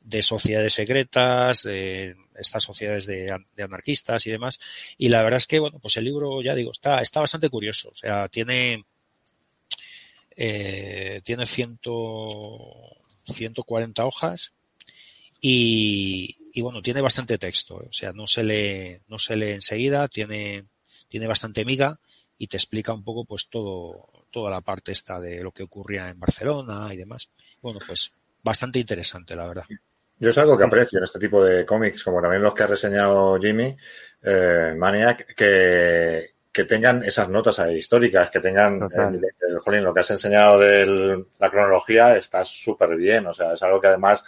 de 0.00 0.22
sociedades 0.22 0.74
secretas, 0.74 1.62
de 1.62 2.16
estas 2.34 2.62
sociedades 2.62 3.06
de, 3.06 3.32
de, 3.54 3.62
anarquistas 3.62 4.26
y 4.26 4.30
demás. 4.30 4.58
Y 4.98 5.08
la 5.08 5.22
verdad 5.22 5.38
es 5.38 5.46
que, 5.46 5.58
bueno, 5.58 5.78
pues 5.78 5.96
el 5.96 6.04
libro, 6.04 6.42
ya 6.42 6.54
digo, 6.54 6.72
está, 6.72 7.00
está 7.00 7.20
bastante 7.20 7.50
curioso. 7.50 7.90
O 7.90 7.94
sea, 7.94 8.28
tiene, 8.28 8.84
eh, 10.36 11.20
tiene 11.24 11.46
ciento, 11.46 12.96
140 13.26 14.04
hojas 14.04 14.54
y, 15.40 16.36
y 16.52 16.60
bueno, 16.62 16.82
tiene 16.82 17.00
bastante 17.00 17.38
texto, 17.38 17.82
¿eh? 17.82 17.86
o 17.88 17.92
sea, 17.92 18.12
no 18.12 18.26
se 18.26 18.42
lee, 18.44 18.98
no 19.08 19.18
se 19.18 19.36
lee 19.36 19.50
enseguida, 19.52 20.08
tiene, 20.08 20.64
tiene 21.08 21.26
bastante 21.26 21.64
miga 21.64 21.98
y 22.38 22.46
te 22.46 22.56
explica 22.56 22.92
un 22.92 23.04
poco 23.04 23.24
pues 23.24 23.48
todo, 23.50 24.26
toda 24.30 24.50
la 24.50 24.60
parte 24.60 24.92
esta 24.92 25.20
de 25.20 25.42
lo 25.42 25.52
que 25.52 25.62
ocurría 25.64 26.08
en 26.08 26.18
Barcelona 26.18 26.92
y 26.92 26.96
demás. 26.96 27.30
Bueno, 27.60 27.80
pues 27.86 28.12
bastante 28.42 28.78
interesante, 28.78 29.36
la 29.36 29.46
verdad. 29.48 29.64
Yo 30.18 30.30
es 30.30 30.38
algo 30.38 30.56
que 30.56 30.64
aprecio 30.64 30.98
en 30.98 31.04
este 31.04 31.18
tipo 31.18 31.42
de 31.42 31.64
cómics, 31.64 32.04
como 32.04 32.20
también 32.20 32.42
los 32.42 32.52
que 32.54 32.62
ha 32.62 32.66
reseñado 32.66 33.38
Jimmy, 33.40 33.74
eh, 34.22 34.74
Maniac, 34.76 35.34
que, 35.34 36.34
que 36.52 36.64
tengan 36.64 37.02
esas 37.02 37.28
notas 37.30 37.58
ahí 37.58 37.76
históricas, 37.78 38.28
que 38.30 38.40
tengan 38.40 38.82
el, 39.14 39.24
el- 39.48 39.58
jolín, 39.60 39.82
lo 39.84 39.94
que 39.94 40.00
has 40.00 40.10
enseñado 40.10 40.58
de 40.58 41.24
la 41.38 41.50
cronología 41.50 42.16
está 42.16 42.44
súper 42.44 42.96
bien, 42.96 43.26
o 43.28 43.32
sea, 43.34 43.54
es 43.54 43.62
algo 43.62 43.80
que 43.80 43.86
además, 43.86 44.22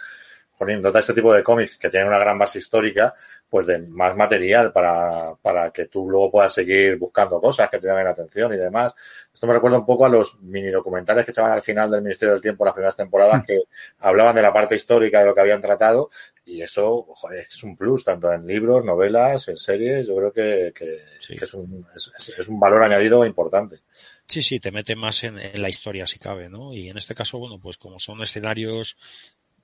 jolín, 0.63 0.81
nota 0.81 0.99
este 0.99 1.13
tipo 1.13 1.33
de 1.33 1.43
cómics 1.43 1.77
que 1.77 1.89
tienen 1.89 2.07
una 2.09 2.19
gran 2.19 2.37
base 2.37 2.59
histórica, 2.59 3.13
pues 3.49 3.67
de 3.67 3.79
más 3.79 4.15
material 4.15 4.71
para, 4.73 5.35
para 5.41 5.69
que 5.71 5.85
tú 5.85 6.09
luego 6.09 6.31
puedas 6.31 6.53
seguir 6.53 6.97
buscando 6.97 7.39
cosas 7.39 7.69
que 7.69 7.79
te 7.79 7.87
llamen 7.87 8.05
la 8.05 8.11
atención 8.11 8.51
y 8.53 8.57
demás. 8.57 8.95
Esto 9.33 9.45
me 9.47 9.53
recuerda 9.53 9.77
un 9.79 9.85
poco 9.85 10.05
a 10.05 10.09
los 10.09 10.39
mini 10.41 10.69
documentales 10.71 11.25
que 11.25 11.31
echaban 11.31 11.51
al 11.51 11.61
final 11.61 11.91
del 11.91 12.01
Ministerio 12.01 12.33
del 12.33 12.41
Tiempo 12.41 12.65
las 12.65 12.73
primeras 12.73 12.95
temporadas 12.97 13.43
que 13.45 13.59
hablaban 13.99 14.35
de 14.35 14.41
la 14.41 14.51
parte 14.53 14.75
histórica 14.75 15.19
de 15.19 15.27
lo 15.27 15.35
que 15.35 15.41
habían 15.41 15.61
tratado 15.61 16.09
y 16.45 16.61
eso 16.61 17.03
joder, 17.15 17.45
es 17.49 17.63
un 17.63 17.77
plus 17.77 18.03
tanto 18.03 18.31
en 18.33 18.45
libros, 18.45 18.83
novelas, 18.83 19.47
en 19.47 19.57
series. 19.57 20.07
Yo 20.07 20.15
creo 20.17 20.33
que, 20.33 20.73
que- 20.75 20.97
Sí. 21.19 21.37
que 21.37 21.45
es, 21.45 21.53
un, 21.53 21.85
es, 21.95 22.11
es- 22.19 22.39
es 22.39 22.47
un 22.47 22.59
valor 22.59 22.83
añadido 22.83 23.25
importante. 23.25 23.77
Sí, 24.27 24.41
sí, 24.41 24.59
te 24.59 24.71
mete 24.71 24.95
más 24.95 25.23
en, 25.25 25.37
en 25.37 25.61
la 25.61 25.69
historia 25.69 26.07
si 26.07 26.17
cabe, 26.17 26.49
¿no? 26.49 26.73
Y 26.73 26.89
en 26.89 26.97
este 26.97 27.13
caso, 27.13 27.37
bueno, 27.39 27.59
pues 27.59 27.77
como 27.77 27.99
son 27.99 28.21
escenarios 28.21 28.97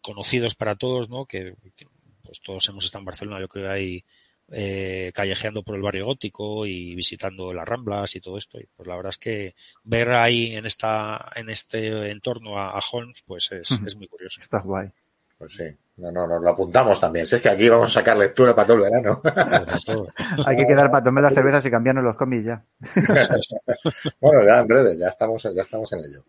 conocidos 0.01 0.55
para 0.55 0.75
todos, 0.75 1.09
¿no? 1.09 1.25
Que, 1.25 1.55
que, 1.75 1.87
pues 2.23 2.41
todos 2.41 2.67
hemos 2.69 2.85
estado 2.85 3.01
en 3.01 3.05
Barcelona, 3.05 3.39
yo 3.39 3.47
creo 3.47 3.71
ahí 3.71 4.03
eh, 4.51 5.11
callejeando 5.13 5.63
por 5.63 5.75
el 5.75 5.81
barrio 5.81 6.05
gótico 6.05 6.65
y 6.65 6.95
visitando 6.95 7.53
las 7.53 7.67
Ramblas 7.67 8.15
y 8.15 8.21
todo 8.21 8.37
esto. 8.37 8.59
Y 8.59 8.67
pues 8.75 8.87
la 8.87 8.95
verdad 8.95 9.11
es 9.11 9.17
que 9.17 9.55
ver 9.83 10.11
ahí 10.11 10.55
en 10.55 10.65
esta 10.65 11.31
en 11.35 11.49
este 11.49 12.09
entorno 12.11 12.57
a, 12.57 12.71
a 12.71 12.81
Holmes, 12.91 13.23
pues 13.25 13.51
es, 13.51 13.71
es 13.85 13.95
muy 13.95 14.07
curioso. 14.07 14.41
Está 14.41 14.59
guay. 14.59 14.89
Pues 15.37 15.53
sí, 15.53 15.63
no, 15.99 16.11
no, 16.11 16.27
nos 16.27 16.41
lo 16.41 16.49
apuntamos 16.49 16.99
también. 16.99 17.25
Si 17.25 17.35
es 17.35 17.41
que 17.41 17.49
aquí 17.49 17.67
vamos 17.67 17.89
a 17.89 17.99
sacar 17.99 18.17
lectura 18.17 18.55
para 18.55 18.67
todo 18.67 18.77
el 18.77 18.83
verano. 18.83 19.21
Hay 20.45 20.55
que 20.55 20.67
quedar 20.67 20.89
para 20.89 21.03
tomar 21.03 21.23
las 21.23 21.33
cervezas 21.33 21.65
y 21.65 21.71
cambiarnos 21.71 22.03
los 22.03 22.15
cómics 22.15 22.45
ya. 22.45 22.63
bueno, 24.21 24.45
ya 24.45 24.59
en 24.59 24.67
breve, 24.67 24.97
ya 24.97 25.09
estamos, 25.09 25.43
ya 25.43 25.61
estamos 25.61 25.91
en 25.93 25.99
ello. 25.99 26.23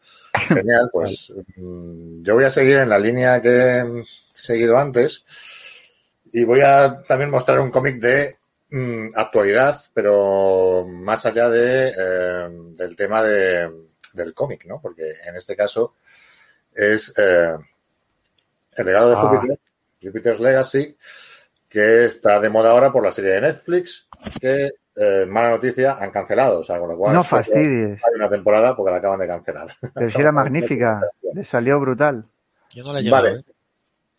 Genial, 0.48 0.90
pues 0.92 1.32
mm, 1.56 2.22
yo 2.22 2.34
voy 2.34 2.44
a 2.44 2.50
seguir 2.50 2.78
en 2.78 2.88
la 2.88 2.98
línea 2.98 3.40
que 3.40 3.78
he 3.78 4.04
seguido 4.32 4.76
antes 4.76 5.24
y 6.32 6.44
voy 6.44 6.60
a 6.60 7.02
también 7.06 7.30
mostrar 7.30 7.60
un 7.60 7.70
cómic 7.70 8.00
de 8.00 8.36
mm, 8.70 9.10
actualidad, 9.14 9.80
pero 9.94 10.86
más 10.88 11.26
allá 11.26 11.48
de, 11.48 11.92
eh, 11.96 12.48
del 12.76 12.96
tema 12.96 13.22
de, 13.22 13.70
del 14.14 14.34
cómic, 14.34 14.64
¿no? 14.66 14.80
Porque 14.80 15.14
en 15.26 15.36
este 15.36 15.54
caso 15.54 15.94
es 16.74 17.12
eh, 17.18 17.56
el 18.76 18.86
legado 18.86 19.10
de 19.10 19.16
Ah. 19.16 19.20
Júpiter, 19.20 19.58
Jupiter's 20.02 20.40
Legacy, 20.40 20.96
que 21.68 22.04
está 22.06 22.40
de 22.40 22.48
moda 22.50 22.70
ahora 22.70 22.90
por 22.92 23.04
la 23.04 23.12
serie 23.12 23.32
de 23.32 23.40
Netflix, 23.42 24.08
que, 24.40 24.70
eh, 24.96 25.26
mala 25.28 25.50
noticia, 25.50 25.94
han 25.98 26.10
cancelado. 26.10 26.60
O 26.60 26.64
sea, 26.64 26.78
con 26.78 26.88
lo 26.90 26.96
cual 26.96 27.14
No 27.14 27.22
fastidies. 27.24 28.00
hay 28.04 28.14
una 28.16 28.28
temporada 28.28 28.74
porque 28.76 28.90
la 28.90 28.98
acaban 28.98 29.20
de 29.20 29.26
cancelar. 29.26 29.76
Pero 29.94 30.10
si 30.10 30.20
era 30.20 30.32
magnífica. 30.32 31.00
Le 31.32 31.44
salió 31.44 31.78
brutal. 31.80 32.24
Yo 32.74 32.84
no 32.84 32.92
la 32.92 33.00
he 33.00 33.02
llevado, 33.02 33.24
Vale. 33.24 33.36
¿eh? 33.38 33.42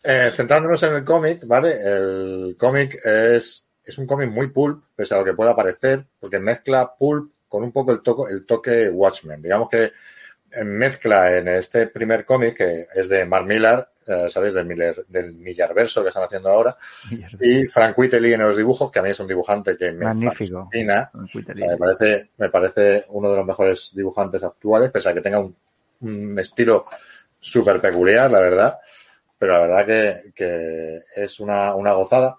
Eh, 0.04 0.30
centrándonos 0.34 0.82
en 0.82 0.94
el 0.94 1.04
cómic, 1.04 1.46
¿vale? 1.46 1.76
El 1.80 2.56
cómic 2.58 2.96
es, 3.04 3.66
es 3.84 3.98
un 3.98 4.06
cómic 4.06 4.30
muy 4.30 4.48
pulp, 4.48 4.82
pese 4.96 5.14
a 5.14 5.18
lo 5.18 5.24
que 5.24 5.34
pueda 5.34 5.54
parecer, 5.54 6.04
porque 6.18 6.40
mezcla 6.40 6.92
pulp 6.98 7.32
con 7.48 7.62
un 7.62 7.70
poco 7.70 7.92
el, 7.92 8.00
toco, 8.02 8.28
el 8.28 8.44
toque 8.46 8.88
Watchmen. 8.88 9.40
Digamos 9.42 9.68
que 9.68 9.92
mezcla 10.64 11.36
en 11.36 11.48
este 11.48 11.86
primer 11.86 12.24
cómic, 12.24 12.56
que 12.56 12.86
es 12.94 13.08
de 13.08 13.24
Mark 13.24 13.46
Millar, 13.46 13.90
eh, 14.06 14.28
¿sabéis? 14.30 14.54
Del, 14.54 14.66
Miller, 14.66 15.04
del 15.08 15.32
Millarverso 15.34 16.02
que 16.02 16.08
están 16.08 16.24
haciendo 16.24 16.48
ahora, 16.50 16.76
y 17.40 17.64
Frank 17.66 17.96
Whiteley 17.98 18.32
en 18.32 18.40
los 18.40 18.56
dibujos, 18.56 18.90
que 18.90 18.98
a 18.98 19.02
mí 19.02 19.10
es 19.10 19.20
un 19.20 19.28
dibujante 19.28 19.76
que 19.76 19.92
me 19.92 20.04
Magnífico. 20.04 20.64
fascina. 20.64 21.10
Me 21.54 21.76
parece, 21.76 22.30
me 22.38 22.48
parece 22.50 23.04
uno 23.08 23.30
de 23.30 23.36
los 23.36 23.46
mejores 23.46 23.90
dibujantes 23.94 24.42
actuales, 24.42 24.90
pese 24.90 25.08
a 25.08 25.14
que 25.14 25.20
tenga 25.20 25.38
un, 25.38 25.54
un 26.00 26.38
estilo 26.38 26.86
súper 27.38 27.80
peculiar, 27.80 28.30
la 28.30 28.40
verdad. 28.40 28.78
Pero 29.38 29.54
la 29.54 29.60
verdad 29.60 29.86
que, 29.86 30.32
que 30.34 31.02
es 31.16 31.40
una, 31.40 31.74
una 31.74 31.92
gozada. 31.92 32.38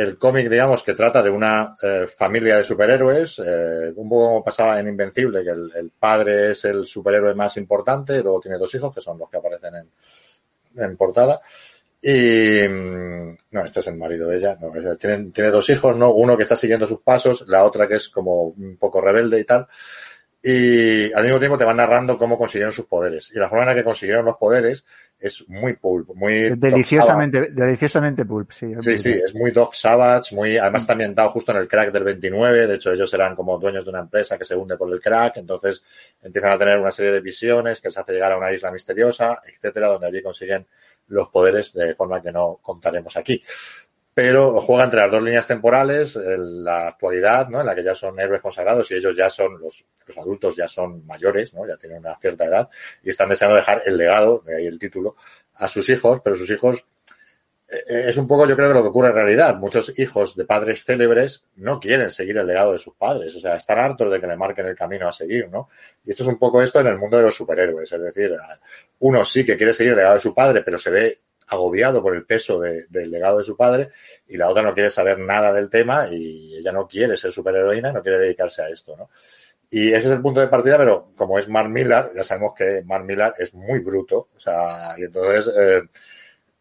El 0.00 0.16
cómic, 0.16 0.48
digamos, 0.48 0.82
que 0.82 0.94
trata 0.94 1.22
de 1.22 1.28
una 1.28 1.74
eh, 1.82 2.06
familia 2.16 2.56
de 2.56 2.64
superhéroes, 2.64 3.38
eh, 3.38 3.92
un 3.96 4.08
poco 4.08 4.28
como 4.28 4.44
pasaba 4.44 4.80
en 4.80 4.88
Invencible, 4.88 5.44
que 5.44 5.50
el, 5.50 5.92
padre 5.98 6.52
es 6.52 6.64
el 6.64 6.86
superhéroe 6.86 7.34
más 7.34 7.58
importante, 7.58 8.22
luego 8.22 8.40
tiene 8.40 8.56
dos 8.56 8.74
hijos, 8.74 8.94
que 8.94 9.02
son 9.02 9.18
los 9.18 9.28
que 9.28 9.36
aparecen 9.36 9.74
en, 9.74 10.82
en 10.82 10.96
portada. 10.96 11.42
Y 12.00 12.66
mm, 12.66 13.36
no, 13.50 13.62
este 13.62 13.80
es 13.80 13.86
el 13.88 13.96
marido 13.96 14.26
de 14.28 14.38
ella. 14.38 14.56
No, 14.58 14.96
tienen, 14.96 15.32
tiene 15.32 15.50
dos 15.50 15.68
hijos, 15.68 15.94
¿no? 15.94 16.12
Uno 16.12 16.34
que 16.34 16.44
está 16.44 16.56
siguiendo 16.56 16.86
sus 16.86 17.02
pasos, 17.02 17.44
la 17.46 17.64
otra 17.64 17.86
que 17.86 17.96
es 17.96 18.08
como 18.08 18.44
un 18.44 18.78
poco 18.78 19.02
rebelde 19.02 19.38
y 19.38 19.44
tal. 19.44 19.68
Y 20.42 21.12
al 21.12 21.22
mismo 21.24 21.38
tiempo 21.38 21.58
te 21.58 21.66
van 21.66 21.76
narrando 21.76 22.16
cómo 22.16 22.38
consiguieron 22.38 22.72
sus 22.72 22.86
poderes. 22.86 23.30
Y 23.34 23.38
la 23.38 23.48
forma 23.48 23.64
en 23.64 23.68
la 23.70 23.74
que 23.74 23.84
consiguieron 23.84 24.24
los 24.24 24.36
poderes 24.36 24.86
es 25.18 25.46
muy 25.48 25.74
pulp, 25.74 26.14
muy 26.14 26.50
Deliciosamente, 26.56 27.50
deliciosamente 27.50 28.24
pulp, 28.24 28.50
sí. 28.52 28.72
Sí, 28.82 28.98
sí, 28.98 29.10
es 29.10 29.34
muy 29.34 29.50
Doc 29.50 29.74
Savage, 29.74 30.34
muy, 30.34 30.56
además 30.56 30.82
está 30.82 30.94
ambientado 30.94 31.28
justo 31.30 31.52
en 31.52 31.58
el 31.58 31.68
crack 31.68 31.92
del 31.92 32.04
29, 32.04 32.66
de 32.66 32.74
hecho 32.74 32.90
ellos 32.90 33.12
eran 33.12 33.36
como 33.36 33.58
dueños 33.58 33.84
de 33.84 33.90
una 33.90 34.00
empresa 34.00 34.38
que 34.38 34.46
se 34.46 34.56
hunde 34.56 34.78
por 34.78 34.90
el 34.90 34.98
crack, 34.98 35.36
entonces 35.36 35.84
empiezan 36.22 36.52
a 36.52 36.58
tener 36.58 36.78
una 36.78 36.90
serie 36.90 37.12
de 37.12 37.20
visiones 37.20 37.82
que 37.82 37.88
les 37.88 37.98
hace 37.98 38.14
llegar 38.14 38.32
a 38.32 38.38
una 38.38 38.50
isla 38.50 38.72
misteriosa, 38.72 39.42
etcétera, 39.46 39.88
donde 39.88 40.06
allí 40.06 40.22
consiguen 40.22 40.66
los 41.08 41.28
poderes 41.28 41.74
de 41.74 41.94
forma 41.94 42.22
que 42.22 42.32
no 42.32 42.58
contaremos 42.62 43.14
aquí. 43.16 43.42
Pero 44.12 44.60
juega 44.60 44.84
entre 44.84 45.00
las 45.00 45.10
dos 45.10 45.22
líneas 45.22 45.46
temporales, 45.46 46.16
en 46.16 46.64
la 46.64 46.88
actualidad, 46.88 47.48
¿no? 47.48 47.60
En 47.60 47.66
la 47.66 47.74
que 47.74 47.84
ya 47.84 47.94
son 47.94 48.18
héroes 48.18 48.40
consagrados 48.40 48.90
y 48.90 48.94
ellos 48.94 49.16
ya 49.16 49.30
son, 49.30 49.58
los, 49.60 49.84
los 50.06 50.18
adultos 50.18 50.56
ya 50.56 50.66
son 50.66 51.06
mayores, 51.06 51.54
¿no? 51.54 51.66
Ya 51.66 51.76
tienen 51.76 51.98
una 51.98 52.16
cierta 52.16 52.44
edad 52.44 52.68
y 53.02 53.10
están 53.10 53.28
deseando 53.28 53.56
dejar 53.56 53.82
el 53.86 53.96
legado, 53.96 54.42
de 54.44 54.56
ahí 54.56 54.66
el 54.66 54.78
título, 54.78 55.16
a 55.54 55.68
sus 55.68 55.88
hijos, 55.88 56.20
pero 56.24 56.36
sus 56.36 56.50
hijos 56.50 56.82
eh, 57.70 58.08
es 58.08 58.16
un 58.16 58.26
poco, 58.26 58.48
yo 58.48 58.56
creo, 58.56 58.72
lo 58.72 58.82
que 58.82 58.88
ocurre 58.88 59.08
en 59.08 59.14
realidad. 59.14 59.56
Muchos 59.56 59.96
hijos 59.98 60.34
de 60.34 60.44
padres 60.44 60.84
célebres 60.84 61.44
no 61.56 61.78
quieren 61.78 62.10
seguir 62.10 62.36
el 62.38 62.46
legado 62.46 62.72
de 62.72 62.78
sus 62.78 62.94
padres. 62.94 63.34
O 63.36 63.40
sea, 63.40 63.54
están 63.54 63.78
hartos 63.78 64.10
de 64.12 64.20
que 64.20 64.26
le 64.26 64.36
marquen 64.36 64.66
el 64.66 64.74
camino 64.74 65.08
a 65.08 65.12
seguir, 65.12 65.48
¿no? 65.48 65.68
Y 66.04 66.10
esto 66.10 66.24
es 66.24 66.28
un 66.28 66.38
poco 66.38 66.60
esto 66.60 66.80
en 66.80 66.88
el 66.88 66.98
mundo 66.98 67.16
de 67.16 67.24
los 67.24 67.34
superhéroes. 67.34 67.92
Es 67.92 68.04
decir, 68.04 68.36
uno 69.00 69.24
sí 69.24 69.44
que 69.44 69.56
quiere 69.56 69.72
seguir 69.72 69.92
el 69.92 69.98
legado 69.98 70.14
de 70.16 70.20
su 70.20 70.34
padre, 70.34 70.62
pero 70.62 70.78
se 70.78 70.90
ve 70.90 71.20
agobiado 71.50 72.02
por 72.02 72.14
el 72.14 72.24
peso 72.24 72.60
de, 72.60 72.86
del 72.88 73.10
legado 73.10 73.38
de 73.38 73.44
su 73.44 73.56
padre 73.56 73.90
y 74.28 74.36
la 74.36 74.48
otra 74.48 74.62
no 74.62 74.72
quiere 74.72 74.88
saber 74.88 75.18
nada 75.18 75.52
del 75.52 75.68
tema 75.68 76.08
y 76.10 76.56
ella 76.56 76.72
no 76.72 76.86
quiere 76.86 77.16
ser 77.16 77.32
superheroína, 77.32 77.92
no 77.92 78.02
quiere 78.02 78.18
dedicarse 78.18 78.62
a 78.62 78.68
esto, 78.68 78.96
¿no? 78.96 79.10
Y 79.68 79.88
ese 79.88 80.08
es 80.08 80.14
el 80.14 80.22
punto 80.22 80.40
de 80.40 80.48
partida, 80.48 80.76
pero 80.78 81.12
como 81.16 81.38
es 81.38 81.48
Mark 81.48 81.68
Millar, 81.68 82.10
ya 82.14 82.24
sabemos 82.24 82.54
que 82.56 82.82
Mark 82.84 83.04
Millar 83.04 83.34
es 83.38 83.54
muy 83.54 83.78
bruto, 83.80 84.28
o 84.34 84.38
sea, 84.38 84.94
y 84.96 85.04
entonces 85.04 85.54
eh, 85.56 85.82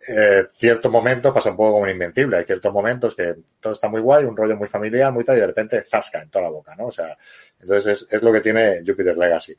eh, 0.07 0.45
ciertos 0.49 0.91
pasa 1.33 1.51
un 1.51 1.57
poco 1.57 1.73
como 1.73 1.87
en 1.87 1.93
Invencible, 1.93 2.37
hay 2.37 2.45
ciertos 2.45 2.71
momentos 2.71 3.15
que 3.15 3.35
todo 3.59 3.73
está 3.73 3.89
muy 3.89 4.01
guay, 4.01 4.25
un 4.25 4.37
rollo 4.37 4.55
muy 4.55 4.67
familiar, 4.67 5.11
muy 5.11 5.23
tal, 5.23 5.37
y 5.37 5.39
de 5.39 5.47
repente 5.47 5.83
zasca 5.83 6.21
en 6.21 6.29
toda 6.29 6.45
la 6.45 6.51
boca, 6.51 6.75
¿no? 6.75 6.87
O 6.87 6.91
sea, 6.91 7.17
entonces 7.59 8.03
es, 8.03 8.13
es 8.13 8.21
lo 8.21 8.31
que 8.31 8.41
tiene 8.41 8.83
Jupiter 8.85 9.17
Legacy. 9.17 9.55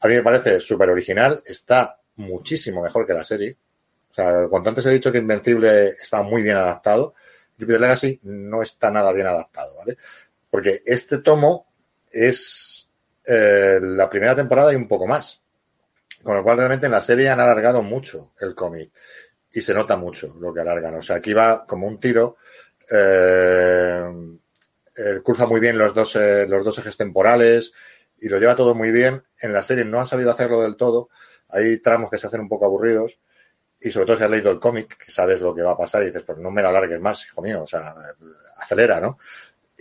A 0.00 0.08
mí 0.08 0.14
me 0.14 0.22
parece 0.22 0.60
súper 0.60 0.90
original, 0.90 1.42
está 1.44 1.98
muchísimo 2.16 2.82
mejor 2.82 3.06
que 3.06 3.14
la 3.14 3.24
serie. 3.24 3.56
O 4.10 4.14
sea, 4.14 4.48
cuanto 4.48 4.70
antes 4.70 4.86
he 4.86 4.90
dicho 4.90 5.12
que 5.12 5.18
Invencible 5.18 5.88
está 5.90 6.22
muy 6.22 6.42
bien 6.42 6.56
adaptado, 6.56 7.14
Jupiter 7.58 7.80
Legacy 7.80 8.20
no 8.24 8.62
está 8.62 8.90
nada 8.90 9.12
bien 9.12 9.26
adaptado, 9.26 9.76
¿vale? 9.78 9.96
Porque 10.50 10.80
este 10.84 11.18
tomo 11.18 11.66
es 12.10 12.90
eh, 13.24 13.78
la 13.80 14.08
primera 14.08 14.34
temporada 14.34 14.72
y 14.72 14.76
un 14.76 14.88
poco 14.88 15.06
más. 15.06 15.40
Con 16.22 16.36
lo 16.36 16.42
cual 16.42 16.58
realmente 16.58 16.86
en 16.86 16.92
la 16.92 17.00
serie 17.00 17.30
han 17.30 17.40
alargado 17.40 17.82
mucho 17.82 18.32
el 18.40 18.54
cómic 18.54 18.90
y 19.52 19.62
se 19.62 19.74
nota 19.74 19.96
mucho 19.96 20.36
lo 20.38 20.52
que 20.52 20.60
alargan. 20.60 20.96
O 20.96 21.02
sea, 21.02 21.16
aquí 21.16 21.32
va 21.32 21.64
como 21.66 21.86
un 21.86 21.98
tiro. 21.98 22.36
Eh, 22.90 24.04
eh, 24.96 25.46
muy 25.48 25.60
bien 25.60 25.78
los 25.78 25.94
dos, 25.94 26.16
eh, 26.16 26.46
los 26.46 26.64
dos 26.64 26.78
ejes 26.78 26.96
temporales 26.96 27.72
y 28.20 28.28
lo 28.28 28.38
lleva 28.38 28.56
todo 28.56 28.74
muy 28.74 28.90
bien. 28.90 29.22
En 29.40 29.52
la 29.52 29.62
serie 29.62 29.84
no 29.84 29.98
han 29.98 30.06
sabido 30.06 30.30
hacerlo 30.30 30.60
del 30.60 30.76
todo. 30.76 31.08
Hay 31.48 31.78
tramos 31.78 32.10
que 32.10 32.18
se 32.18 32.26
hacen 32.26 32.40
un 32.40 32.48
poco 32.48 32.66
aburridos 32.66 33.18
y 33.80 33.90
sobre 33.90 34.06
todo 34.06 34.16
si 34.16 34.24
has 34.24 34.30
leído 34.30 34.50
el 34.50 34.58
cómic, 34.58 34.98
que 34.98 35.10
sabes 35.10 35.40
lo 35.40 35.54
que 35.54 35.62
va 35.62 35.72
a 35.72 35.76
pasar 35.76 36.02
y 36.02 36.06
dices, 36.06 36.22
pues 36.22 36.38
no 36.38 36.50
me 36.50 36.60
lo 36.60 36.68
alargues 36.68 37.00
más, 37.00 37.24
hijo 37.24 37.40
mío. 37.40 37.62
O 37.62 37.66
sea, 37.66 37.94
acelera, 38.58 39.00
¿no? 39.00 39.18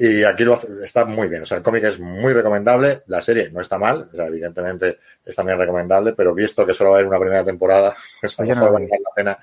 Y 0.02 0.24
aquí 0.24 0.46
lo 0.46 0.54
hace, 0.54 0.68
está 0.82 1.04
muy 1.04 1.28
bien. 1.28 1.42
O 1.42 1.46
sea, 1.46 1.58
el 1.58 1.64
cómic 1.64 1.84
es 1.84 2.00
muy 2.00 2.32
recomendable. 2.32 3.04
La 3.08 3.22
serie 3.22 3.52
no 3.52 3.60
está 3.60 3.78
mal. 3.78 4.08
O 4.10 4.16
sea, 4.16 4.28
evidentemente 4.28 5.00
es 5.26 5.36
también 5.36 5.60
recomendable, 5.60 6.14
pero 6.14 6.34
visto 6.34 6.66
que 6.66 6.74
solo 6.74 6.92
va 6.92 6.96
a 6.96 7.00
haber 7.00 7.10
una 7.10 7.20
primera 7.20 7.44
temporada, 7.44 7.94
pues 8.22 8.40
a 8.40 8.44
lo 8.44 8.50
mejor 8.50 8.68
no, 8.68 8.74
vale 8.74 8.88
la 8.88 9.12
pena 9.14 9.38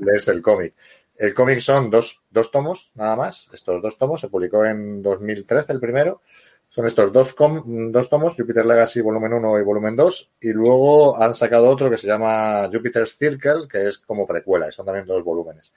leerse 0.00 0.32
el 0.32 0.42
cómic. 0.42 0.74
El 1.16 1.32
cómic 1.32 1.60
son 1.60 1.90
dos, 1.90 2.22
dos 2.28 2.50
tomos, 2.50 2.90
nada 2.96 3.14
más. 3.14 3.48
Estos 3.52 3.80
dos 3.80 3.96
tomos 3.96 4.20
se 4.20 4.28
publicó 4.28 4.64
en 4.64 5.00
2013 5.00 5.72
el 5.72 5.78
primero. 5.78 6.22
Son 6.70 6.86
estos 6.86 7.12
dos, 7.12 7.34
com, 7.34 7.90
dos 7.90 8.08
tomos, 8.08 8.36
Jupiter 8.36 8.64
Legacy 8.64 9.00
volumen 9.00 9.32
1 9.32 9.58
y 9.58 9.62
volumen 9.64 9.96
2, 9.96 10.30
y 10.40 10.52
luego 10.52 11.20
han 11.20 11.34
sacado 11.34 11.68
otro 11.68 11.90
que 11.90 11.98
se 11.98 12.06
llama 12.06 12.68
Jupiter's 12.72 13.16
Circle, 13.18 13.66
que 13.68 13.88
es 13.88 13.98
como 13.98 14.24
precuela, 14.24 14.68
y 14.68 14.72
son 14.72 14.86
también 14.86 15.04
dos 15.04 15.24
volúmenes. 15.24 15.72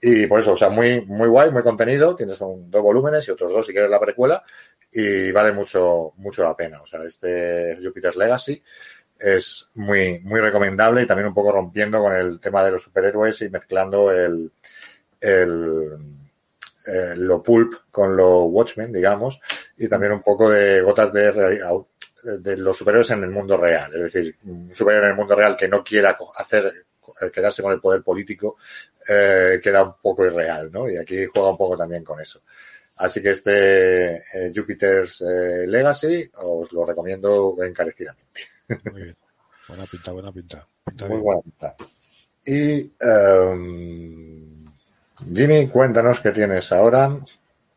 Y 0.00 0.26
por 0.26 0.40
eso, 0.40 0.52
o 0.52 0.56
sea, 0.56 0.70
muy, 0.70 1.04
muy 1.04 1.28
guay, 1.28 1.50
muy 1.50 1.62
contenido, 1.62 2.16
tienes 2.16 2.38
dos 2.38 2.82
volúmenes 2.82 3.28
y 3.28 3.30
otros 3.30 3.52
dos 3.52 3.66
si 3.66 3.72
quieres 3.72 3.90
la 3.90 4.00
precuela, 4.00 4.42
y 4.90 5.30
vale 5.32 5.52
mucho, 5.52 6.14
mucho 6.16 6.42
la 6.42 6.56
pena. 6.56 6.80
O 6.80 6.86
sea, 6.86 7.04
este 7.04 7.78
Jupiter's 7.82 8.16
Legacy 8.16 8.62
es 9.18 9.68
muy, 9.74 10.18
muy 10.20 10.40
recomendable 10.40 11.02
y 11.02 11.06
también 11.06 11.28
un 11.28 11.34
poco 11.34 11.52
rompiendo 11.52 12.00
con 12.00 12.14
el 12.14 12.40
tema 12.40 12.64
de 12.64 12.72
los 12.72 12.82
superhéroes 12.82 13.42
y 13.42 13.50
mezclando 13.50 14.10
el, 14.10 14.50
el, 15.20 16.21
eh, 16.86 17.14
lo 17.16 17.42
pulp 17.42 17.90
con 17.90 18.16
lo 18.16 18.44
Watchmen, 18.44 18.92
digamos, 18.92 19.40
y 19.76 19.88
también 19.88 20.12
un 20.12 20.22
poco 20.22 20.50
de 20.50 20.80
gotas 20.80 21.12
de, 21.12 22.56
los 22.56 22.76
superhéroes 22.76 23.10
en 23.10 23.24
el 23.24 23.30
mundo 23.30 23.56
real. 23.56 23.94
Es 23.94 24.12
decir, 24.12 24.36
un 24.44 24.74
superhéroe 24.74 25.06
en 25.06 25.10
el 25.12 25.16
mundo 25.16 25.34
real 25.34 25.56
que 25.56 25.68
no 25.68 25.82
quiera 25.82 26.16
hacer 26.36 26.86
eh, 27.20 27.30
quedarse 27.30 27.62
con 27.62 27.72
el 27.72 27.80
poder 27.80 28.02
político 28.02 28.56
eh, 29.08 29.60
queda 29.62 29.82
un 29.82 29.94
poco 30.00 30.24
irreal, 30.24 30.70
¿no? 30.70 30.88
Y 30.88 30.96
aquí 30.96 31.26
juega 31.26 31.50
un 31.50 31.56
poco 31.56 31.76
también 31.76 32.04
con 32.04 32.20
eso. 32.20 32.42
Así 32.96 33.22
que 33.22 33.30
este 33.30 34.16
eh, 34.16 34.52
Jupiter's 34.54 35.22
eh, 35.22 35.66
Legacy 35.66 36.30
os 36.34 36.72
lo 36.72 36.84
recomiendo 36.84 37.56
encarecidamente. 37.62 38.42
Muy 38.92 39.02
bien. 39.02 39.16
Buena 39.66 39.86
pinta, 39.86 40.12
buena 40.12 40.32
pinta. 40.32 40.68
Pinta 40.84 41.06
Muy 41.06 41.16
bien. 41.16 41.24
buena 41.24 41.42
pinta. 41.42 41.76
Y 42.44 42.92
em, 43.00 44.54
Jimmy, 45.32 45.68
cuéntanos 45.68 46.20
qué 46.20 46.32
tienes 46.32 46.72
ahora. 46.72 47.16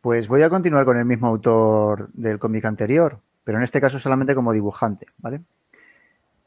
Pues 0.00 0.28
voy 0.28 0.42
a 0.42 0.50
continuar 0.50 0.84
con 0.84 0.96
el 0.96 1.04
mismo 1.04 1.26
autor 1.26 2.10
del 2.12 2.38
cómic 2.38 2.64
anterior, 2.64 3.18
pero 3.44 3.58
en 3.58 3.64
este 3.64 3.80
caso 3.80 3.98
solamente 3.98 4.34
como 4.34 4.52
dibujante, 4.52 5.06
¿vale? 5.18 5.40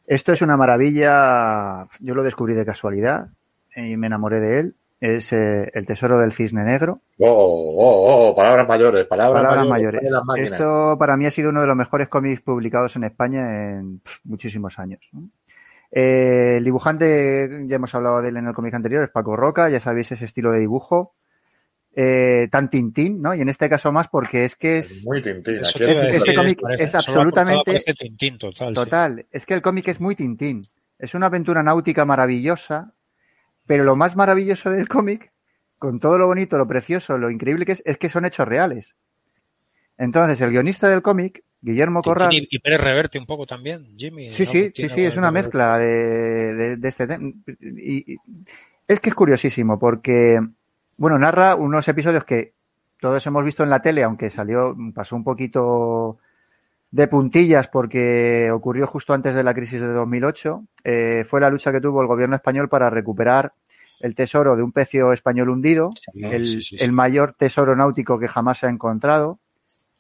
Esto 0.07 0.33
es 0.33 0.41
una 0.41 0.57
maravilla, 0.57 1.85
yo 1.99 2.15
lo 2.15 2.23
descubrí 2.23 2.53
de 2.55 2.65
casualidad 2.65 3.27
y 3.75 3.95
me 3.97 4.07
enamoré 4.07 4.39
de 4.39 4.59
él. 4.59 4.75
Es 5.01 5.31
eh, 5.31 5.71
El 5.73 5.85
Tesoro 5.85 6.19
del 6.19 6.33
Cisne 6.33 6.63
Negro. 6.63 6.99
Oh, 7.19 7.27
oh, 7.29 8.29
oh, 8.29 8.35
palabras 8.35 8.67
mayores, 8.67 9.05
palabras, 9.05 9.41
Palabras 9.43 9.67
mayores. 9.69 10.01
mayores. 10.01 10.11
las 10.11 10.25
máquinas. 10.25 10.51
Esto 10.51 10.97
para 10.99 11.15
mí 11.15 11.25
ha 11.25 11.31
sido 11.31 11.51
uno 11.51 11.61
de 11.61 11.67
los 11.67 11.77
mejores 11.77 12.09
cómics 12.09 12.41
publicados 12.41 12.97
en 12.97 13.05
España 13.05 13.71
en 13.77 14.01
muchísimos 14.25 14.77
años. 14.77 14.99
¿no? 15.13 15.29
Eh, 15.91 16.55
el 16.57 16.63
dibujante, 16.63 17.65
ya 17.65 17.75
hemos 17.77 17.93
hablado 17.95 18.21
de 18.21 18.29
él 18.29 18.37
en 18.37 18.47
el 18.47 18.53
cómic 18.53 18.73
anterior, 18.73 19.03
es 19.03 19.09
Paco 19.09 19.35
Roca, 19.35 19.69
ya 19.69 19.79
sabéis 19.79 20.11
ese 20.11 20.25
estilo 20.25 20.51
de 20.51 20.59
dibujo. 20.59 21.15
Eh, 21.95 22.47
tan 22.51 22.69
tintín, 22.69 23.19
¿no? 23.21 23.33
Y 23.33 23.41
en 23.41 23.49
este 23.49 23.67
caso 23.67 23.91
más 23.91 24.07
porque 24.07 24.45
es 24.45 24.55
que 24.55 24.77
es 24.77 25.03
Muy 25.03 25.23
tintín. 25.23 25.57
Aquí 25.57 25.83
es- 25.83 26.15
este 26.15 26.35
cómic 26.35 26.61
parece- 26.61 26.83
es 26.83 26.95
absolutamente- 26.95 27.63
parece 27.65 27.93
Tintín 27.95 28.37
total. 28.37 28.69
sí. 28.69 28.73
total. 28.75 29.25
Es 29.31 29.45
que 29.45 29.55
el 29.55 29.61
cómic 29.61 29.87
es 29.87 29.99
muy 29.99 30.15
tintín. 30.15 30.61
Es 30.99 31.15
una 31.15 31.25
aventura 31.25 31.63
náutica 31.63 32.05
maravillosa, 32.05 32.93
pero 33.65 33.83
lo 33.83 33.95
más 33.95 34.15
maravilloso 34.15 34.69
del 34.69 34.87
cómic, 34.87 35.31
con 35.79 35.99
todo 35.99 36.17
lo 36.19 36.27
bonito, 36.27 36.57
lo 36.59 36.67
precioso, 36.67 37.17
lo 37.17 37.31
increíble 37.31 37.65
que 37.65 37.71
es, 37.73 37.83
es 37.85 37.97
que 37.97 38.07
son 38.09 38.23
hechos 38.25 38.47
reales. 38.47 38.95
Entonces, 39.97 40.39
el 40.41 40.51
guionista 40.51 40.87
del 40.89 41.01
cómic, 41.01 41.43
Guillermo 41.61 42.01
Corral, 42.01 42.33
y, 42.33 42.47
y 42.49 42.59
Pérez 42.59 42.79
Reverte 42.81 43.19
un 43.19 43.25
poco 43.25 43.45
también, 43.45 43.85
Jimmy. 43.97 44.31
Sí, 44.31 44.43
¿no? 44.45 44.51
sí, 44.51 44.71
sí, 44.73 44.89
sí, 44.89 45.03
es 45.03 45.17
una 45.17 45.29
mezcla 45.31 45.77
de, 45.77 46.53
de- 46.55 46.77
de 46.77 46.87
este 46.87 47.05
tema. 47.07 47.31
Y, 47.59 48.13
y- 48.13 48.17
es 48.87 48.99
que 48.99 49.09
es 49.09 49.15
curiosísimo 49.15 49.77
porque, 49.77 50.39
bueno, 50.97 51.19
narra 51.19 51.55
unos 51.55 51.87
episodios 51.87 52.23
que 52.23 52.53
todos 52.99 53.25
hemos 53.27 53.43
visto 53.45 53.63
en 53.63 53.69
la 53.69 53.81
tele, 53.81 54.03
aunque 54.03 54.29
salió, 54.29 54.75
pasó 54.93 55.15
un 55.15 55.23
poquito 55.23 56.17
de 56.91 57.07
puntillas 57.07 57.67
porque 57.67 58.49
ocurrió 58.51 58.87
justo 58.87 59.13
antes 59.13 59.35
de 59.35 59.43
la 59.43 59.53
crisis 59.53 59.79
de 59.81 59.87
2008. 59.93 60.63
Eh, 60.83 61.23
fue 61.27 61.39
la 61.39 61.49
lucha 61.49 61.71
que 61.71 61.81
tuvo 61.81 62.01
el 62.01 62.07
gobierno 62.07 62.35
español 62.35 62.67
para 62.67 62.89
recuperar 62.89 63.53
el 63.99 64.15
tesoro 64.15 64.55
de 64.55 64.63
un 64.63 64.71
pecio 64.71 65.11
español 65.13 65.49
hundido, 65.49 65.91
Sí, 66.13 66.23
el, 66.23 66.45
sí, 66.45 66.61
sí, 66.63 66.77
sí. 66.77 66.83
el 66.83 66.91
mayor 66.93 67.33
tesoro 67.37 67.75
náutico 67.75 68.17
que 68.17 68.27
jamás 68.29 68.57
se 68.59 68.65
ha 68.65 68.69
encontrado, 68.69 69.39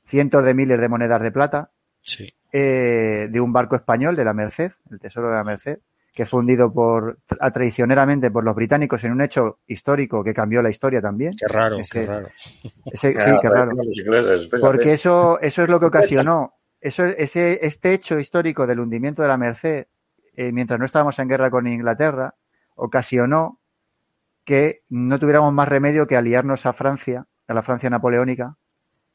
cientos 0.09 0.43
de 0.45 0.53
miles 0.53 0.79
de 0.79 0.89
monedas 0.89 1.21
de 1.21 1.31
plata 1.31 1.71
Sí. 2.01 2.33
eh, 2.51 3.27
de 3.29 3.39
un 3.41 3.53
barco 3.53 3.75
español 3.75 4.15
de 4.15 4.25
la 4.25 4.33
Merced, 4.33 4.71
el 4.91 4.99
Tesoro 4.99 5.29
de 5.29 5.35
la 5.35 5.43
Merced, 5.43 5.79
que 6.13 6.25
fue 6.25 6.39
hundido 6.39 6.73
por, 6.73 7.19
a- 7.39 7.51
traicioneramente 7.51 8.31
por 8.31 8.43
los 8.43 8.55
británicos 8.55 9.03
en 9.03 9.11
un 9.11 9.21
hecho 9.21 9.59
histórico 9.67 10.23
que 10.23 10.33
cambió 10.33 10.61
la 10.61 10.69
historia 10.71 10.99
también. 11.01 11.33
Qué 11.37 11.47
raro, 11.47 11.77
Ese- 11.77 11.99
qué 12.01 12.05
raro. 12.07 12.27
Ese- 12.85 13.15
sí, 13.17 13.31
qué 13.41 13.49
raro. 13.49 13.71
ingleses. 13.83 14.47
Porque 14.59 14.93
eso, 14.93 15.39
eso 15.39 15.63
es 15.63 15.69
lo 15.69 15.79
que 15.79 15.85
ocasionó, 15.85 16.53
eso, 16.81 17.05
ese, 17.05 17.65
este 17.65 17.93
hecho 17.93 18.17
histórico 18.19 18.65
del 18.65 18.79
hundimiento 18.79 19.21
de 19.21 19.27
la 19.27 19.37
Merced, 19.37 19.85
eh, 20.35 20.51
mientras 20.51 20.79
no 20.79 20.85
estábamos 20.85 21.19
en 21.19 21.27
guerra 21.27 21.49
con 21.51 21.67
Inglaterra, 21.67 22.33
ocasionó 22.75 23.59
que 24.45 24.81
no 24.89 25.19
tuviéramos 25.19 25.53
más 25.53 25.67
remedio 25.67 26.07
que 26.07 26.17
aliarnos 26.17 26.65
a 26.65 26.73
Francia, 26.73 27.25
a 27.47 27.53
la 27.53 27.61
Francia 27.61 27.89
napoleónica, 27.89 28.55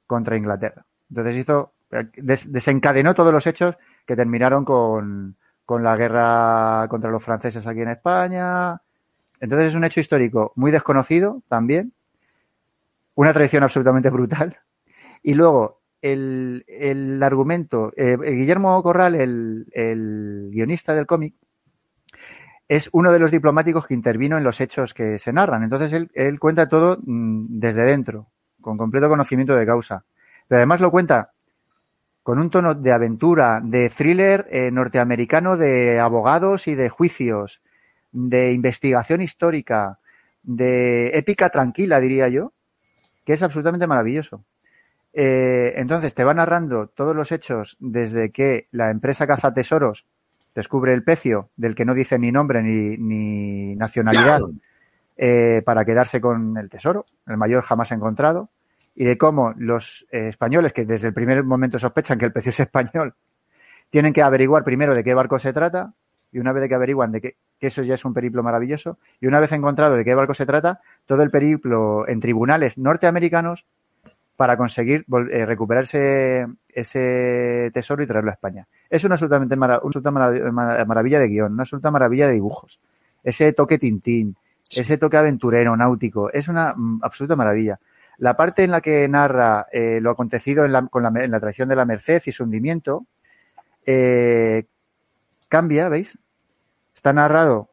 contra 0.06 0.36
Inglaterra. 0.36 0.84
Entonces 1.08 1.36
hizo, 1.36 1.72
des- 2.16 2.50
desencadenó 2.52 3.14
todos 3.14 3.32
los 3.32 3.46
hechos 3.46 3.76
que 4.06 4.16
terminaron 4.16 4.64
con, 4.64 5.36
con 5.64 5.82
la 5.82 5.96
guerra 5.96 6.86
contra 6.88 7.10
los 7.10 7.22
franceses 7.22 7.66
aquí 7.66 7.80
en 7.80 7.90
España. 7.90 8.80
Entonces 9.40 9.68
es 9.68 9.74
un 9.74 9.84
hecho 9.84 10.00
histórico 10.00 10.52
muy 10.56 10.70
desconocido 10.70 11.42
también, 11.48 11.92
una 13.14 13.32
traición 13.32 13.62
absolutamente 13.62 14.10
brutal. 14.10 14.58
Y 15.22 15.34
luego 15.34 15.80
el, 16.02 16.64
el 16.68 17.22
argumento, 17.22 17.92
eh, 17.96 18.16
Guillermo 18.20 18.82
Corral, 18.82 19.14
el, 19.14 19.66
el 19.72 20.50
guionista 20.52 20.94
del 20.94 21.06
cómic, 21.06 21.34
es 22.68 22.88
uno 22.92 23.12
de 23.12 23.18
los 23.18 23.30
diplomáticos 23.30 23.86
que 23.86 23.94
intervino 23.94 24.38
en 24.38 24.44
los 24.44 24.60
hechos 24.60 24.94
que 24.94 25.18
se 25.18 25.32
narran. 25.32 25.62
Entonces 25.62 25.92
él, 25.92 26.10
él 26.14 26.38
cuenta 26.40 26.68
todo 26.68 26.98
mm, 27.04 27.58
desde 27.58 27.82
dentro, 27.84 28.28
con 28.64 28.78
completo 28.78 29.08
conocimiento 29.08 29.54
de 29.54 29.66
causa. 29.66 30.04
Pero 30.48 30.58
además 30.58 30.80
lo 30.80 30.90
cuenta 30.90 31.30
con 32.22 32.38
un 32.38 32.48
tono 32.48 32.74
de 32.74 32.90
aventura, 32.90 33.60
de 33.62 33.90
thriller 33.90 34.48
eh, 34.50 34.70
norteamericano 34.70 35.58
de 35.58 36.00
abogados 36.00 36.66
y 36.66 36.74
de 36.74 36.88
juicios, 36.88 37.60
de 38.10 38.52
investigación 38.52 39.20
histórica, 39.20 39.98
de 40.42 41.18
épica 41.18 41.50
tranquila, 41.50 42.00
diría 42.00 42.28
yo, 42.28 42.52
que 43.26 43.34
es 43.34 43.42
absolutamente 43.42 43.86
maravilloso. 43.86 44.42
Eh, 45.12 45.74
entonces 45.76 46.14
te 46.14 46.24
va 46.24 46.32
narrando 46.32 46.88
todos 46.88 47.14
los 47.14 47.30
hechos 47.30 47.76
desde 47.78 48.30
que 48.30 48.68
la 48.72 48.90
empresa 48.90 49.26
caza 49.26 49.52
tesoros 49.52 50.06
descubre 50.54 50.94
el 50.94 51.04
pecio 51.04 51.50
del 51.56 51.74
que 51.74 51.84
no 51.84 51.94
dice 51.94 52.18
ni 52.18 52.32
nombre 52.32 52.62
ni 52.62 53.76
nacionalidad 53.76 54.40
eh, 55.16 55.62
para 55.64 55.84
quedarse 55.84 56.20
con 56.20 56.56
el 56.56 56.68
tesoro, 56.68 57.04
el 57.26 57.36
mayor 57.36 57.62
jamás 57.62 57.92
encontrado, 57.92 58.48
y 58.94 59.04
de 59.04 59.18
cómo 59.18 59.52
los 59.56 60.06
eh, 60.10 60.28
españoles, 60.28 60.72
que 60.72 60.84
desde 60.84 61.08
el 61.08 61.14
primer 61.14 61.42
momento 61.44 61.78
sospechan 61.78 62.18
que 62.18 62.26
el 62.26 62.32
pecio 62.32 62.50
es 62.50 62.60
español, 62.60 63.14
tienen 63.90 64.12
que 64.12 64.22
averiguar 64.22 64.64
primero 64.64 64.94
de 64.94 65.04
qué 65.04 65.14
barco 65.14 65.38
se 65.38 65.52
trata, 65.52 65.92
y 66.32 66.38
una 66.40 66.52
vez 66.52 66.62
de 66.62 66.68
que 66.68 66.74
averiguan 66.74 67.12
de 67.12 67.20
que, 67.20 67.36
que 67.60 67.68
eso 67.68 67.82
ya 67.82 67.94
es 67.94 68.04
un 68.04 68.12
periplo 68.12 68.42
maravilloso, 68.42 68.98
y 69.20 69.26
una 69.26 69.40
vez 69.40 69.52
encontrado 69.52 69.96
de 69.96 70.04
qué 70.04 70.14
barco 70.14 70.34
se 70.34 70.46
trata, 70.46 70.80
todo 71.06 71.22
el 71.22 71.30
periplo 71.30 72.08
en 72.08 72.18
tribunales 72.20 72.76
norteamericanos 72.78 73.64
para 74.36 74.56
conseguir 74.56 75.04
eh, 75.30 75.46
recuperar 75.46 75.84
ese, 75.84 77.70
tesoro 77.72 78.02
y 78.02 78.06
traerlo 78.06 78.30
a 78.30 78.34
España. 78.34 78.66
Es 78.90 79.04
una 79.04 79.14
absolutamente 79.14 79.54
una 79.54 79.74
absoluta 79.74 80.10
mara- 80.10 80.50
mara- 80.50 80.84
maravilla 80.84 81.20
de 81.20 81.28
guion, 81.28 81.52
una 81.52 81.62
absoluta 81.62 81.92
maravilla 81.92 82.26
de 82.26 82.32
dibujos. 82.32 82.80
Ese 83.22 83.52
toque 83.52 83.78
tintín. 83.78 84.34
Ese 84.70 84.98
toque 84.98 85.16
aventurero, 85.16 85.76
náutico, 85.76 86.30
es 86.32 86.48
una 86.48 86.74
mm, 86.76 87.00
absoluta 87.02 87.36
maravilla. 87.36 87.78
La 88.18 88.36
parte 88.36 88.62
en 88.64 88.70
la 88.70 88.80
que 88.80 89.08
narra 89.08 89.66
eh, 89.72 89.98
lo 90.00 90.10
acontecido 90.10 90.64
en 90.64 90.72
la, 90.72 90.86
con 90.86 91.02
la, 91.02 91.08
en 91.24 91.30
la 91.30 91.40
traición 91.40 91.68
de 91.68 91.76
la 91.76 91.84
Merced 91.84 92.22
y 92.26 92.32
su 92.32 92.44
hundimiento 92.44 93.06
eh, 93.86 94.64
cambia, 95.48 95.88
¿veis? 95.88 96.16
Está 96.94 97.12
narrado 97.12 97.68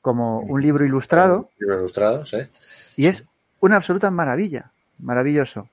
como 0.00 0.40
un 0.40 0.60
libro 0.60 0.84
ilustrado 0.84 1.50
Libro 1.58 1.76
ilustrado, 1.78 2.26
sí. 2.26 2.38
y 2.96 3.06
es 3.06 3.24
una 3.60 3.76
absoluta 3.76 4.10
maravilla, 4.10 4.72
maravilloso. 4.98 5.68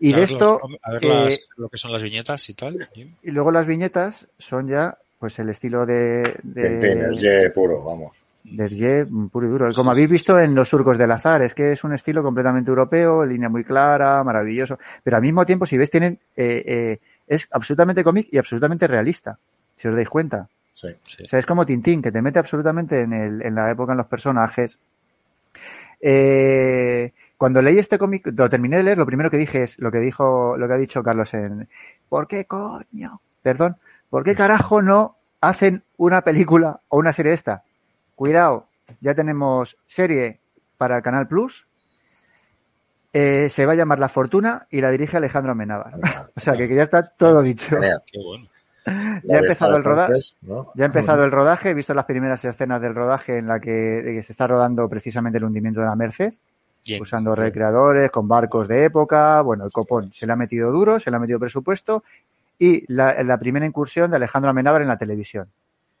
Y 0.00 0.14
A 0.14 0.16
de 0.16 0.22
ver 0.22 0.32
esto, 0.32 0.60
a 0.82 0.92
ver 0.92 1.04
eh, 1.04 1.08
las- 1.24 1.48
lo 1.58 1.68
que 1.68 1.76
son 1.76 1.92
las 1.92 2.02
viñetas 2.02 2.48
y 2.48 2.54
tal. 2.54 2.88
Y 3.22 3.30
luego 3.30 3.50
las 3.50 3.66
viñetas 3.66 4.26
son 4.38 4.66
ya, 4.68 4.96
pues 5.18 5.38
el 5.38 5.50
estilo 5.50 5.84
de, 5.84 6.36
de, 6.42 7.14
ye 7.20 7.50
puro, 7.50 7.84
vamos. 7.84 8.16
De 8.50 8.64
Hergé, 8.64 9.06
puro 9.30 9.46
y 9.46 9.50
duro. 9.50 9.70
Como 9.74 9.90
habéis 9.90 10.10
visto 10.10 10.38
en 10.38 10.54
los 10.54 10.68
surcos 10.68 10.98
del 10.98 11.10
azar, 11.10 11.42
es 11.42 11.54
que 11.54 11.72
es 11.72 11.84
un 11.84 11.94
estilo 11.94 12.22
completamente 12.22 12.70
europeo, 12.70 13.24
línea 13.24 13.48
muy 13.48 13.64
clara, 13.64 14.22
maravilloso. 14.24 14.78
Pero 15.02 15.16
al 15.16 15.22
mismo 15.22 15.46
tiempo, 15.46 15.66
si 15.66 15.78
ves, 15.78 15.90
tienen, 15.90 16.18
eh, 16.36 16.62
eh, 16.66 16.98
es 17.26 17.48
absolutamente 17.50 18.04
cómic 18.04 18.28
y 18.30 18.38
absolutamente 18.38 18.86
realista, 18.86 19.38
si 19.76 19.88
os 19.88 19.94
dais 19.94 20.08
cuenta. 20.08 20.48
Sí. 20.74 20.88
Sí. 21.02 21.24
O 21.24 21.28
sea, 21.28 21.38
es 21.38 21.46
como 21.46 21.66
Tintín, 21.66 22.02
que 22.02 22.12
te 22.12 22.22
mete 22.22 22.38
absolutamente 22.38 23.00
en, 23.00 23.12
el, 23.12 23.42
en 23.42 23.54
la 23.54 23.70
época, 23.70 23.92
en 23.92 23.98
los 23.98 24.06
personajes. 24.06 24.78
Eh, 26.00 27.12
cuando 27.36 27.62
leí 27.62 27.78
este 27.78 27.98
cómic, 27.98 28.28
lo 28.36 28.50
terminé 28.50 28.78
de 28.78 28.82
leer, 28.82 28.98
lo 28.98 29.06
primero 29.06 29.30
que 29.30 29.38
dije 29.38 29.62
es 29.62 29.78
lo 29.78 29.90
que 29.90 29.98
dijo, 29.98 30.56
lo 30.56 30.66
que 30.66 30.74
ha 30.74 30.78
dicho 30.78 31.02
Carlos 31.02 31.32
en 31.34 31.68
¿Por 32.08 32.26
qué 32.26 32.44
coño? 32.44 33.20
Perdón, 33.42 33.76
¿por 34.10 34.24
qué 34.24 34.34
carajo 34.34 34.82
no 34.82 35.16
hacen 35.40 35.82
una 35.96 36.22
película 36.22 36.80
o 36.88 36.98
una 36.98 37.12
serie 37.12 37.30
de 37.30 37.36
esta? 37.36 37.64
Cuidado, 38.20 38.66
ya 39.00 39.14
tenemos 39.14 39.78
serie 39.86 40.40
para 40.76 41.00
Canal 41.00 41.26
Plus 41.26 41.66
Eh, 43.14 43.48
se 43.48 43.64
va 43.64 43.72
a 43.72 43.76
llamar 43.76 43.98
La 43.98 44.10
Fortuna 44.10 44.66
y 44.70 44.82
la 44.82 44.90
dirige 44.90 45.16
Alejandro 45.16 45.52
Amenábar. 45.52 45.94
o 46.36 46.38
sea, 46.38 46.54
que, 46.54 46.68
que 46.68 46.74
ya 46.74 46.82
está 46.82 47.02
todo 47.02 47.40
dicho. 47.40 47.76
Genial. 47.76 48.02
Qué 48.04 48.18
bueno. 48.22 48.46
Ya 49.24 49.36
ha 49.36 49.38
empezado 49.38 49.74
el 49.74 49.84
rodaje. 49.84 50.12
Ya 50.74 50.84
ha 50.84 50.86
empezado 50.86 51.24
el 51.24 51.32
rodaje, 51.32 51.70
he 51.70 51.74
visto 51.74 51.94
las 51.94 52.04
primeras 52.04 52.44
escenas 52.44 52.82
del 52.82 52.94
rodaje 52.94 53.38
en 53.38 53.46
la 53.46 53.58
que, 53.58 54.20
se 54.22 54.32
está 54.32 54.46
rodando 54.46 54.86
precisamente 54.86 55.38
el 55.38 55.44
hundimiento 55.44 55.80
de 55.80 55.86
la 55.86 55.96
Merced, 55.96 56.34
Bien. 56.84 57.00
usando 57.00 57.34
recreadores 57.34 58.10
con 58.10 58.28
barcos 58.28 58.68
de 58.68 58.84
época. 58.84 59.40
Bueno, 59.40 59.64
el 59.64 59.72
copón 59.72 60.12
se 60.12 60.26
le 60.26 60.34
ha 60.34 60.36
metido 60.36 60.70
duro, 60.70 61.00
se 61.00 61.10
le 61.10 61.16
ha 61.16 61.20
metido 61.20 61.40
presupuesto 61.40 62.04
y 62.58 62.84
la, 62.92 63.22
la 63.22 63.38
primera 63.38 63.64
incursión 63.64 64.10
de 64.10 64.16
Alejandro 64.16 64.50
Amenábar 64.50 64.82
en 64.82 64.88
la 64.88 64.98
televisión. 64.98 65.48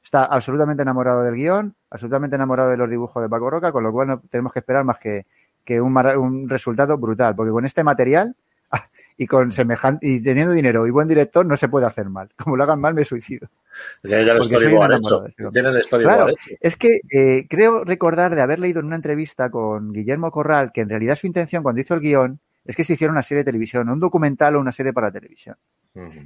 Está 0.02 0.24
absolutamente 0.24 0.82
enamorado 0.82 1.22
del 1.22 1.34
guion, 1.34 1.74
absolutamente 1.90 2.36
enamorado 2.36 2.70
de 2.70 2.76
los 2.76 2.90
dibujos 2.90 3.22
de 3.22 3.28
Paco 3.28 3.50
Roca, 3.50 3.72
con 3.72 3.82
lo 3.82 3.92
cual 3.92 4.08
no 4.08 4.20
tenemos 4.30 4.52
que 4.52 4.60
esperar 4.60 4.84
más 4.84 4.98
que, 4.98 5.26
que 5.64 5.80
un, 5.80 5.96
un 5.96 6.48
resultado 6.48 6.96
brutal, 6.98 7.34
porque 7.36 7.52
con 7.52 7.64
este 7.64 7.84
material 7.84 8.34
y 9.18 9.26
con 9.26 9.52
semejante 9.52 10.06
y 10.06 10.22
teniendo 10.22 10.52
dinero 10.54 10.86
y 10.86 10.90
buen 10.90 11.06
director 11.06 11.44
no 11.44 11.56
se 11.56 11.68
puede 11.68 11.86
hacer 11.86 12.08
mal. 12.08 12.30
Como 12.42 12.56
lo 12.56 12.64
hagan 12.64 12.80
mal 12.80 12.94
me 12.94 13.04
suicido. 13.04 13.48
Ya 14.02 14.20
el 14.20 14.42
storyboard 14.44 14.94
hecho. 14.94 15.26
este 15.26 15.44
hombre. 15.44 15.62
Tiene 15.62 15.76
el 15.78 15.84
storyboard 15.84 16.16
Claro, 16.16 16.30
hecho. 16.30 16.56
es 16.60 16.76
que 16.76 17.00
eh, 17.10 17.46
creo 17.48 17.84
recordar 17.84 18.34
de 18.34 18.42
haber 18.42 18.58
leído 18.58 18.80
en 18.80 18.86
una 18.86 18.96
entrevista 18.96 19.50
con 19.50 19.92
Guillermo 19.92 20.30
Corral 20.30 20.72
que 20.72 20.80
en 20.80 20.88
realidad 20.88 21.16
su 21.16 21.26
intención 21.26 21.62
cuando 21.62 21.80
hizo 21.82 21.94
el 21.94 22.00
guion 22.00 22.40
es 22.64 22.76
que 22.76 22.84
se 22.84 22.92
hiciera 22.94 23.12
una 23.12 23.22
serie 23.22 23.40
de 23.40 23.46
televisión, 23.46 23.88
un 23.88 23.98
documental 24.00 24.56
o 24.56 24.60
una 24.60 24.72
serie 24.72 24.92
para 24.92 25.10
televisión. 25.10 25.56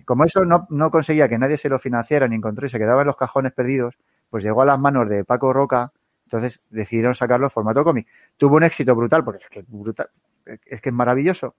Como 0.04 0.24
eso 0.24 0.44
no, 0.44 0.66
no 0.70 0.90
conseguía 0.90 1.28
que 1.28 1.38
nadie 1.38 1.56
se 1.56 1.68
lo 1.68 1.78
financiara 1.78 2.28
ni 2.28 2.36
encontró 2.36 2.66
y 2.66 2.70
se 2.70 2.78
quedaba 2.78 3.02
en 3.02 3.06
los 3.06 3.16
cajones 3.16 3.52
perdidos, 3.52 3.96
pues 4.30 4.42
llegó 4.44 4.62
a 4.62 4.64
las 4.66 4.78
manos 4.80 5.08
de 5.08 5.24
Paco 5.24 5.52
Roca, 5.52 5.92
entonces 6.24 6.60
decidieron 6.70 7.14
sacarlo 7.14 7.46
en 7.46 7.50
formato 7.50 7.84
cómic. 7.84 8.06
Tuvo 8.36 8.56
un 8.56 8.64
éxito 8.64 8.94
brutal, 8.96 9.24
porque 9.24 9.44
es 9.44 9.50
que, 9.50 9.64
brutal, 9.66 10.08
es, 10.44 10.80
que 10.80 10.88
es 10.88 10.94
maravilloso. 10.94 11.54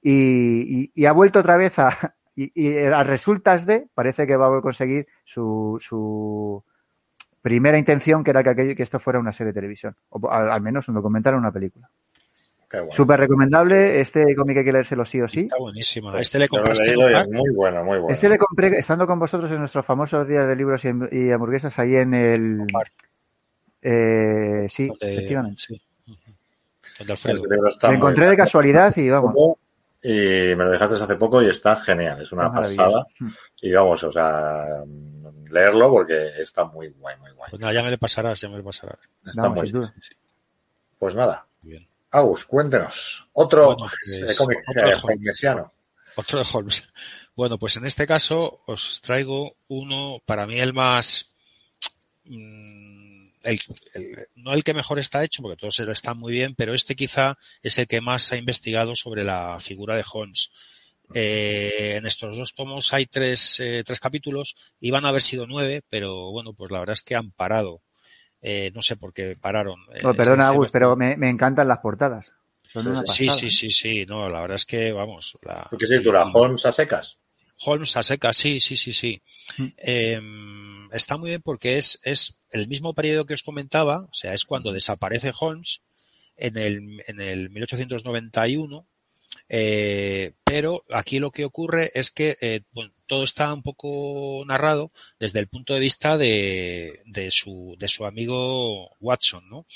Y, 0.00 0.82
y- 0.84 0.92
y 0.94 1.06
ha 1.06 1.12
vuelto 1.12 1.40
otra 1.40 1.56
vez 1.56 1.78
a, 1.78 1.90
y, 2.36 2.52
y 2.54 2.78
a 2.78 3.02
resultas 3.04 3.66
de, 3.66 3.88
parece 3.94 4.26
que 4.26 4.36
va 4.36 4.56
a 4.56 4.60
conseguir 4.60 5.06
su, 5.24 5.78
su 5.80 6.62
primera 7.42 7.78
intención, 7.78 8.22
que 8.24 8.30
era 8.30 8.42
que, 8.42 8.50
aquello- 8.50 8.76
que 8.76 8.82
esto 8.82 8.98
fuera 8.98 9.18
una 9.18 9.32
serie 9.32 9.52
de 9.52 9.60
televisión, 9.60 9.96
o 10.10 10.30
al, 10.30 10.50
al 10.50 10.60
menos 10.60 10.88
un 10.88 10.94
documental 10.94 11.34
o 11.34 11.38
una 11.38 11.52
película. 11.52 11.90
Súper 12.92 13.20
recomendable, 13.20 14.00
este 14.00 14.34
cómic 14.34 14.58
hay 14.58 14.64
que 14.64 14.72
leérselo 14.72 15.04
sí 15.04 15.20
o 15.20 15.28
sí. 15.28 15.40
Está 15.40 15.56
buenísima. 15.58 16.18
Este 16.18 16.38
le 16.38 16.46
lo 16.48 17.08
es 17.08 17.28
muy 17.30 17.50
bueno, 17.54 17.84
muy 17.84 17.98
bueno. 17.98 18.12
Este 18.12 18.28
le 18.28 18.38
compré 18.38 18.78
estando 18.78 19.06
con 19.06 19.18
vosotros 19.18 19.50
en 19.50 19.58
nuestros 19.58 19.84
famosos 19.84 20.26
días 20.28 20.46
de 20.46 20.56
libros 20.56 20.84
y, 20.84 20.88
y 21.12 21.30
hamburguesas 21.30 21.78
ahí 21.78 21.96
en 21.96 22.14
el... 22.14 22.66
Eh, 23.82 24.66
sí, 24.68 24.88
donde- 24.88 25.14
efectivamente. 25.14 25.62
sí. 25.62 25.80
El 27.00 27.06
Lo 27.08 27.14
muy 27.88 27.96
encontré 27.96 28.24
de 28.24 28.30
bien. 28.30 28.36
casualidad 28.44 28.96
y 28.96 29.08
vamos. 29.10 29.34
Y 30.02 30.54
me 30.54 30.64
lo 30.64 30.70
dejaste 30.70 31.02
hace 31.02 31.16
poco 31.16 31.42
y 31.42 31.46
está 31.48 31.76
genial. 31.76 32.20
Es 32.22 32.30
una 32.30 32.48
maravilloso. 32.50 32.76
pasada. 32.76 33.06
Y 33.62 33.72
vamos, 33.72 34.04
o 34.04 34.12
sea, 34.12 34.84
leerlo 35.50 35.90
porque 35.90 36.28
está 36.40 36.66
muy 36.66 36.90
guay, 36.90 37.16
muy 37.18 37.32
guay. 37.32 37.50
Pues 37.50 37.60
nada, 37.60 37.72
ya 37.72 37.82
me 37.82 37.90
le 37.90 37.98
pasarás, 37.98 38.40
ya 38.40 38.48
me 38.48 38.58
le 38.58 38.62
pasarás. 38.62 38.98
Está 39.26 39.42
Vamos, 39.42 39.58
muy 39.58 39.66
sin 39.68 39.76
duda. 39.80 39.94
Pues 40.98 41.14
nada, 41.14 41.46
Muy 41.62 41.72
bien. 41.72 41.88
Agus, 42.14 42.44
cuéntenos. 42.44 43.28
Otro 43.32 43.74
Bueno, 43.74 43.90
pues, 43.90 44.22
eh, 44.22 44.34
cómic 44.38 44.58
otro 44.68 44.82
eh, 44.82 44.84
de. 45.18 45.64
Otro 46.16 46.38
de 46.38 46.46
Holmes. 46.52 46.84
Bueno, 47.36 47.58
pues 47.58 47.76
en 47.76 47.84
este 47.84 48.06
caso 48.06 48.60
os 48.68 49.00
traigo 49.00 49.56
uno, 49.68 50.22
para 50.24 50.46
mí 50.46 50.60
el 50.60 50.72
más, 50.72 51.34
mm, 52.24 53.26
el, 53.42 53.60
el- 53.94 54.28
no 54.36 54.52
el 54.54 54.62
que 54.62 54.72
mejor 54.72 55.00
está 55.00 55.24
hecho, 55.24 55.42
porque 55.42 55.56
todos 55.56 55.80
están 55.80 56.16
muy 56.16 56.32
bien, 56.32 56.54
pero 56.54 56.74
este 56.74 56.94
quizá 56.94 57.36
es 57.60 57.76
el 57.78 57.88
que 57.88 58.00
más 58.00 58.30
ha 58.30 58.36
investigado 58.36 58.94
sobre 58.94 59.24
la 59.24 59.58
figura 59.58 59.96
de 59.96 60.04
Holmes. 60.12 60.52
Eh, 61.12 61.94
en 61.96 62.06
estos 62.06 62.36
dos 62.36 62.54
tomos 62.54 62.92
hay 62.92 63.06
tres, 63.06 63.58
eh, 63.58 63.82
tres 63.84 63.98
capítulos, 63.98 64.54
iban 64.78 65.04
a 65.04 65.08
haber 65.08 65.20
sido 65.22 65.46
nueve, 65.48 65.82
pero 65.88 66.30
bueno, 66.30 66.54
pues 66.54 66.70
la 66.70 66.78
verdad 66.78 66.94
es 66.94 67.02
que 67.02 67.16
han 67.16 67.32
parado. 67.32 67.82
Eh, 68.46 68.70
no 68.74 68.82
sé 68.82 68.96
por 68.96 69.14
qué 69.14 69.36
pararon. 69.40 69.80
Eh, 69.94 70.02
Oh, 70.04 70.12
perdona, 70.14 70.48
Agus, 70.48 70.70
pero 70.70 70.96
me, 70.96 71.16
me 71.16 71.30
encantan 71.30 71.66
las 71.66 71.78
portadas. 71.78 72.30
Son 72.70 72.82
Sí, 72.82 72.88
una 72.90 73.00
Sí, 73.06 73.26
pasada. 73.26 73.40
sí, 73.40 73.50
sí, 73.50 73.70
sí, 73.70 74.04
no, 74.06 74.28
la 74.28 74.40
verdad 74.42 74.56
es 74.56 74.66
que, 74.66 74.92
vamos. 74.92 75.38
La, 75.42 75.66
¿Tú 75.70 75.78
qué 75.78 75.84
escritura? 75.86 76.24
y- 76.26 76.30
Holmes 76.34 76.66
a 76.66 76.72
secas. 76.72 77.16
Holmes 77.64 77.96
a 77.96 78.02
seca, 78.02 78.32
sí, 78.34 78.60
sí, 78.60 78.76
sí, 78.76 78.92
sí. 78.92 79.22
Mm. 79.56 79.66
Eh, 79.78 80.20
está 80.92 81.16
muy 81.16 81.30
bien 81.30 81.40
porque 81.42 81.78
es, 81.78 82.00
es 82.04 82.42
el 82.50 82.68
mismo 82.68 82.92
periodo 82.94 83.24
que 83.24 83.34
os 83.34 83.42
comentaba, 83.42 84.00
o 84.00 84.12
sea, 84.12 84.34
es 84.34 84.44
cuando 84.44 84.72
desaparece 84.72 85.32
Holmes 85.40 85.82
en 86.36 86.56
el, 86.58 87.00
en 87.06 87.20
el 87.20 87.48
1891, 87.50 88.86
eh, 89.48 90.32
pero 90.44 90.82
aquí 90.90 91.18
lo 91.18 91.30
que 91.30 91.44
ocurre 91.44 91.90
es 91.94 92.10
que 92.10 92.36
eh, 92.40 92.60
bueno, 92.72 92.92
todo 93.06 93.24
está 93.24 93.52
un 93.52 93.62
poco 93.62 94.44
narrado 94.46 94.90
desde 95.18 95.40
el 95.40 95.48
punto 95.48 95.74
de 95.74 95.80
vista 95.80 96.16
de, 96.16 97.00
de, 97.06 97.30
su, 97.30 97.76
de 97.78 97.88
su 97.88 98.06
amigo 98.06 98.90
Watson, 99.00 99.48
¿no? 99.48 99.66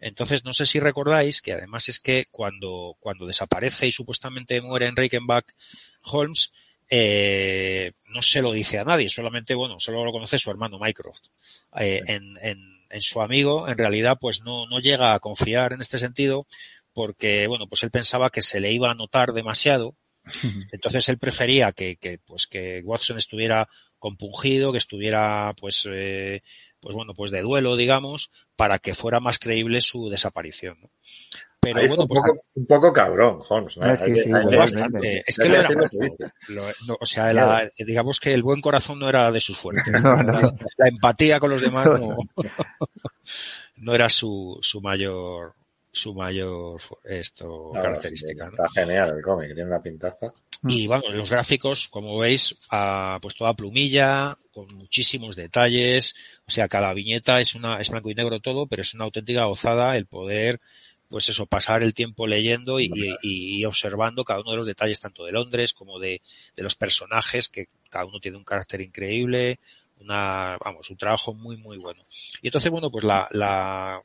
Entonces, 0.00 0.44
no 0.44 0.52
sé 0.52 0.66
si 0.66 0.80
recordáis 0.80 1.40
que 1.40 1.52
además 1.52 1.88
es 1.88 2.00
que 2.00 2.26
cuando, 2.30 2.96
cuando 3.00 3.26
desaparece 3.26 3.86
y 3.86 3.92
supuestamente 3.92 4.60
muere 4.60 4.86
en 4.86 4.96
Reichenbach 4.96 5.46
Holmes, 6.02 6.52
eh, 6.88 7.92
no 8.06 8.22
se 8.22 8.42
lo 8.42 8.52
dice 8.52 8.78
a 8.78 8.84
nadie, 8.84 9.08
solamente, 9.08 9.54
bueno, 9.54 9.80
solo 9.80 10.04
lo 10.04 10.12
conoce 10.12 10.38
su 10.38 10.50
hermano 10.50 10.78
Mycroft. 10.78 11.26
Eh, 11.78 12.02
en, 12.06 12.36
en, 12.42 12.84
en 12.90 13.00
su 13.00 13.20
amigo, 13.20 13.68
en 13.68 13.78
realidad, 13.78 14.18
pues 14.20 14.42
no, 14.42 14.66
no 14.66 14.80
llega 14.80 15.14
a 15.14 15.20
confiar 15.20 15.72
en 15.72 15.80
este 15.80 15.98
sentido, 15.98 16.46
porque, 16.92 17.46
bueno, 17.46 17.66
pues 17.66 17.82
él 17.82 17.90
pensaba 17.90 18.30
que 18.30 18.42
se 18.42 18.60
le 18.60 18.72
iba 18.72 18.90
a 18.90 18.94
notar 18.94 19.32
demasiado, 19.32 19.94
entonces 20.72 21.08
él 21.08 21.18
prefería 21.18 21.72
que, 21.72 21.96
que, 21.96 22.18
pues 22.18 22.46
que 22.46 22.80
Watson 22.84 23.18
estuviera 23.18 23.68
compungido, 23.98 24.72
que 24.72 24.78
estuviera, 24.78 25.54
pues, 25.60 25.88
eh, 25.90 26.42
pues 26.80 26.94
bueno, 26.94 27.14
pues 27.14 27.30
de 27.30 27.42
duelo, 27.42 27.76
digamos, 27.76 28.30
para 28.56 28.78
que 28.78 28.94
fuera 28.94 29.20
más 29.20 29.38
creíble 29.38 29.80
su 29.80 30.08
desaparición. 30.08 30.78
¿no? 30.82 30.90
Pero 31.60 31.80
bueno, 31.88 32.02
un, 32.02 32.08
pues 32.08 32.20
poco, 32.20 32.40
un 32.54 32.66
poco 32.66 32.92
cabrón, 32.92 33.40
Holmes. 33.48 33.76
¿no? 33.76 33.86
Ah, 33.86 33.96
sí, 33.96 34.14
sí, 34.14 34.30
hay 34.32 34.56
bastante. 34.56 35.24
Es 35.26 35.36
que 35.36 35.48
lo 35.48 35.56
era. 35.56 35.68
Lo- 35.70 36.62
no, 36.86 36.96
o 37.00 37.06
sea, 37.06 37.32
la- 37.32 37.68
digamos 37.78 38.20
que 38.20 38.32
el 38.34 38.42
buen 38.44 38.60
corazón 38.60 39.00
no 39.00 39.08
era 39.08 39.32
de 39.32 39.40
sus 39.40 39.56
fuertes. 39.56 39.84
No, 40.04 40.22
no. 40.22 40.32
La, 40.40 40.52
la 40.76 40.88
empatía 40.88 41.40
con 41.40 41.50
los 41.50 41.60
demás 41.62 41.90
no, 42.00 42.16
no 43.76 43.94
era 43.94 44.08
su, 44.08 44.58
su 44.62 44.80
mayor 44.80 45.54
su 45.96 46.14
mayor 46.14 46.80
esto 47.04 47.70
No, 47.74 47.80
característica. 47.82 48.44
¿no? 48.50 48.50
Está 48.64 48.80
genial 48.84 49.16
el 49.16 49.22
cómic, 49.22 49.48
tiene 49.54 49.64
una 49.70 49.82
pintaza. 49.82 50.32
Y 50.68 50.86
bueno, 50.86 51.08
los 51.10 51.30
gráficos, 51.30 51.86
como 51.88 52.18
veis, 52.18 52.60
a, 52.70 53.18
pues 53.22 53.36
toda 53.36 53.54
plumilla, 53.54 54.34
con 54.52 54.66
muchísimos 54.74 55.36
detalles. 55.36 56.14
O 56.46 56.50
sea, 56.50 56.66
cada 56.66 56.92
viñeta 56.94 57.40
es 57.40 57.54
una, 57.54 57.80
es 57.80 57.90
blanco 57.90 58.10
y 58.10 58.14
negro 58.14 58.40
todo, 58.40 58.66
pero 58.66 58.82
es 58.82 58.94
una 58.94 59.04
auténtica 59.04 59.44
gozada 59.44 59.96
el 59.96 60.06
poder, 60.06 60.60
pues 61.08 61.28
eso, 61.28 61.46
pasar 61.46 61.82
el 61.82 61.94
tiempo 61.94 62.26
leyendo 62.26 62.80
y, 62.80 62.90
y- 63.22 63.60
y 63.60 63.64
observando 63.64 64.24
cada 64.24 64.40
uno 64.40 64.50
de 64.52 64.56
los 64.56 64.66
detalles, 64.66 64.98
tanto 64.98 65.24
de 65.24 65.32
Londres 65.32 65.72
como 65.72 65.98
de, 66.00 66.20
de 66.56 66.62
los 66.62 66.74
personajes, 66.74 67.48
que 67.48 67.68
cada 67.90 68.06
uno 68.06 68.18
tiene 68.18 68.36
un 68.38 68.44
carácter 68.44 68.80
increíble, 68.80 69.60
una, 70.00 70.58
vamos, 70.64 70.90
un 70.90 70.96
trabajo 70.96 71.32
muy, 71.32 71.56
muy 71.58 71.76
bueno. 71.78 72.02
Y 72.42 72.48
entonces, 72.48 72.72
bueno, 72.72 72.90
pues 72.90 73.04
la, 73.04 73.28
la 73.30 74.02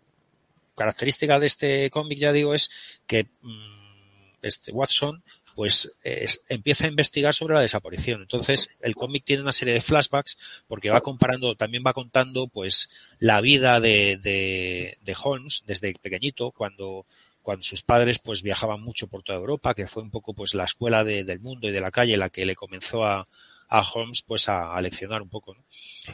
característica 0.81 1.39
de 1.39 1.47
este 1.47 1.89
cómic, 1.89 2.19
ya 2.19 2.31
digo, 2.33 2.53
es 2.53 2.69
que 3.07 3.25
mm, 3.41 4.37
este 4.41 4.71
Watson 4.71 5.23
pues 5.53 5.93
es- 6.03 6.43
empieza 6.47 6.85
a 6.85 6.89
investigar 6.89 7.33
sobre 7.33 7.55
la 7.55 7.61
desaparición. 7.61 8.21
Entonces, 8.21 8.69
el 8.81 8.95
cómic 8.95 9.23
tiene 9.25 9.41
una 9.43 9.51
serie 9.51 9.73
de 9.73 9.81
flashbacks 9.81 10.37
porque 10.67 10.89
va 10.89 11.01
comparando, 11.01 11.55
también 11.55 11.83
va 11.85 11.93
contando 11.93 12.47
pues 12.47 12.89
la 13.19 13.41
vida 13.41 13.79
de, 13.81 14.17
de, 14.21 14.97
de 15.01 15.15
Holmes 15.21 15.63
desde 15.67 15.93
pequeñito, 15.95 16.51
cuando, 16.51 17.05
cuando 17.41 17.63
sus 17.63 17.81
padres 17.83 18.19
pues 18.19 18.43
viajaban 18.43 18.81
mucho 18.81 19.07
por 19.07 19.23
toda 19.23 19.39
Europa, 19.39 19.73
que 19.73 19.87
fue 19.87 20.03
un 20.03 20.09
poco 20.09 20.33
pues 20.33 20.53
la 20.53 20.63
escuela 20.63 21.03
de- 21.03 21.25
del 21.25 21.41
mundo 21.41 21.67
y 21.67 21.71
de 21.71 21.81
la 21.81 21.91
calle 21.91 22.15
la 22.15 22.29
que 22.29 22.45
le 22.45 22.55
comenzó 22.55 23.03
a, 23.05 23.27
a 23.73 23.81
Holmes 23.81 24.21
pues 24.21 24.49
a, 24.49 24.75
a 24.75 24.81
leccionar 24.81 25.21
un 25.21 25.29
poco. 25.29 25.53
¿no? 25.53 25.63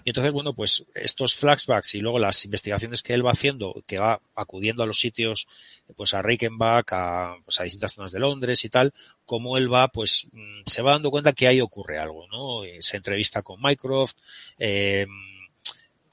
Y 0.06 0.10
entonces, 0.12 0.32
bueno, 0.32 0.54
pues 0.54 0.86
estos 0.94 1.34
flashbacks 1.36 1.96
y 1.96 2.02
luego 2.02 2.20
las 2.20 2.46
investigaciones 2.46 3.02
que 3.02 3.16
él 3.16 3.26
va 3.26 3.32
haciendo, 3.32 3.84
que 3.88 3.98
va 3.98 4.22
acudiendo 4.36 4.84
a 4.84 4.86
los 4.86 5.00
sitios, 5.00 5.48
pues 5.96 6.14
a 6.14 6.22
Reichenbach, 6.22 6.86
a, 6.92 7.36
pues 7.44 7.60
a 7.60 7.64
distintas 7.64 7.94
zonas 7.94 8.12
de 8.12 8.20
Londres 8.20 8.64
y 8.64 8.70
tal, 8.70 8.94
como 9.26 9.58
él 9.58 9.74
va, 9.74 9.88
pues 9.88 10.30
mm, 10.34 10.62
se 10.68 10.84
va 10.84 10.92
dando 10.92 11.10
cuenta 11.10 11.34
que 11.34 11.48
ahí 11.48 11.60
ocurre 11.60 11.98
algo, 11.98 12.28
¿no? 12.28 12.64
Eh, 12.64 12.78
Se 12.80 12.98
entrevista 12.98 13.42
con 13.42 13.60
Mycroft, 13.60 14.18
eh, 14.60 15.08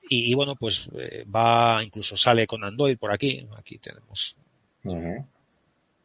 y, 0.08 0.30
y 0.30 0.34
bueno, 0.34 0.56
pues 0.56 0.88
eh, 0.98 1.24
va, 1.24 1.82
incluso 1.84 2.16
sale 2.16 2.46
con 2.46 2.64
Andoy 2.64 2.96
por 2.96 3.12
aquí, 3.12 3.46
aquí 3.58 3.76
tenemos 3.78 4.36
Ujú. 4.82 4.96
un 4.96 5.26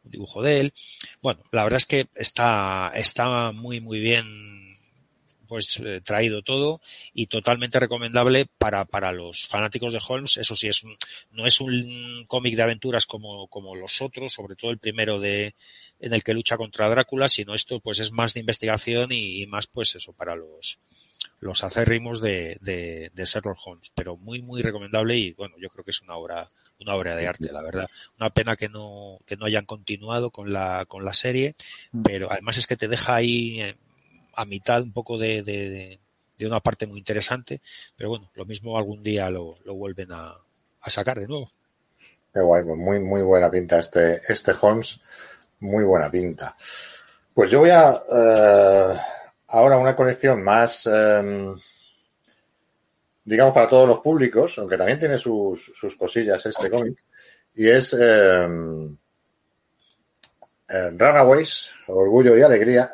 dibujo 0.04 0.42
de 0.42 0.60
él. 0.60 0.74
Bueno, 1.22 1.40
la 1.50 1.64
verdad 1.64 1.78
es 1.78 1.86
que 1.86 2.08
está, 2.14 2.92
está 2.94 3.52
muy, 3.52 3.80
muy 3.80 4.00
bien 4.00 4.59
pues 5.50 5.80
eh, 5.84 6.00
traído 6.00 6.42
todo 6.42 6.80
y 7.12 7.26
totalmente 7.26 7.80
recomendable 7.80 8.46
para, 8.46 8.84
para 8.84 9.10
los 9.10 9.48
fanáticos 9.48 9.92
de 9.92 10.00
Holmes. 10.08 10.36
Eso 10.36 10.54
sí, 10.54 10.68
es 10.68 10.84
un, 10.84 10.96
no 11.32 11.44
es 11.44 11.60
un 11.60 12.24
cómic 12.28 12.54
de 12.54 12.62
aventuras 12.62 13.04
como, 13.04 13.48
como 13.48 13.74
los 13.74 14.00
otros, 14.00 14.32
sobre 14.32 14.54
todo 14.54 14.70
el 14.70 14.78
primero 14.78 15.18
de, 15.18 15.56
en 15.98 16.14
el 16.14 16.22
que 16.22 16.34
lucha 16.34 16.56
contra 16.56 16.88
Drácula, 16.88 17.28
sino 17.28 17.56
esto 17.56 17.80
pues 17.80 17.98
es 17.98 18.12
más 18.12 18.32
de 18.32 18.40
investigación 18.40 19.10
y, 19.10 19.42
y 19.42 19.46
más 19.46 19.66
pues 19.66 19.96
eso 19.96 20.12
para 20.12 20.36
los, 20.36 20.78
los 21.40 21.64
acérrimos 21.64 22.20
de, 22.20 22.56
de, 22.60 23.10
de 23.12 23.24
Sherlock 23.24 23.58
Holmes, 23.66 23.90
pero 23.92 24.16
muy, 24.16 24.42
muy 24.42 24.62
recomendable 24.62 25.16
y 25.16 25.32
bueno, 25.32 25.56
yo 25.58 25.68
creo 25.68 25.84
que 25.84 25.90
es 25.90 26.00
una 26.00 26.14
obra, 26.14 26.48
una 26.78 26.94
obra 26.94 27.16
de 27.16 27.26
arte, 27.26 27.50
la 27.50 27.62
verdad. 27.62 27.90
Una 28.20 28.30
pena 28.30 28.54
que 28.54 28.68
no, 28.68 29.18
que 29.26 29.36
no 29.36 29.46
hayan 29.46 29.64
continuado 29.64 30.30
con 30.30 30.52
la, 30.52 30.84
con 30.86 31.04
la 31.04 31.12
serie, 31.12 31.56
pero 32.04 32.30
además 32.30 32.56
es 32.56 32.68
que 32.68 32.76
te 32.76 32.86
deja 32.86 33.16
ahí 33.16 33.60
eh, 33.60 33.76
a 34.34 34.44
mitad 34.44 34.82
un 34.82 34.92
poco 34.92 35.18
de, 35.18 35.42
de, 35.42 35.98
una 36.46 36.60
parte 36.60 36.86
muy 36.86 36.98
interesante, 36.98 37.60
pero 37.94 38.08
bueno, 38.08 38.30
lo 38.34 38.46
mismo 38.46 38.78
algún 38.78 39.02
día 39.02 39.28
lo, 39.28 39.58
lo 39.64 39.74
vuelven 39.74 40.10
a, 40.12 40.36
a 40.80 40.90
sacar 40.90 41.20
de 41.20 41.26
nuevo. 41.26 41.52
Qué 42.32 42.40
guay, 42.40 42.64
pues 42.64 42.78
muy, 42.78 42.98
muy 42.98 43.22
buena 43.22 43.50
pinta 43.50 43.78
este, 43.78 44.20
este 44.28 44.52
Holmes, 44.58 45.00
muy 45.60 45.84
buena 45.84 46.10
pinta. 46.10 46.56
Pues 47.34 47.50
yo 47.50 47.60
voy 47.60 47.70
a, 47.70 47.90
eh, 47.90 49.00
ahora 49.48 49.76
una 49.76 49.96
colección 49.96 50.42
más, 50.42 50.88
eh, 50.90 51.54
digamos, 53.24 53.54
para 53.54 53.68
todos 53.68 53.88
los 53.88 54.00
públicos, 54.00 54.58
aunque 54.58 54.78
también 54.78 54.98
tiene 54.98 55.18
sus, 55.18 55.72
sus 55.74 55.96
cosillas 55.96 56.44
este 56.46 56.70
cómic, 56.70 57.02
y 57.54 57.68
es 57.68 57.94
eh, 57.94 58.48
eh, 60.68 60.90
Runaways, 60.90 61.72
Orgullo 61.88 62.36
y 62.36 62.42
Alegría, 62.42 62.92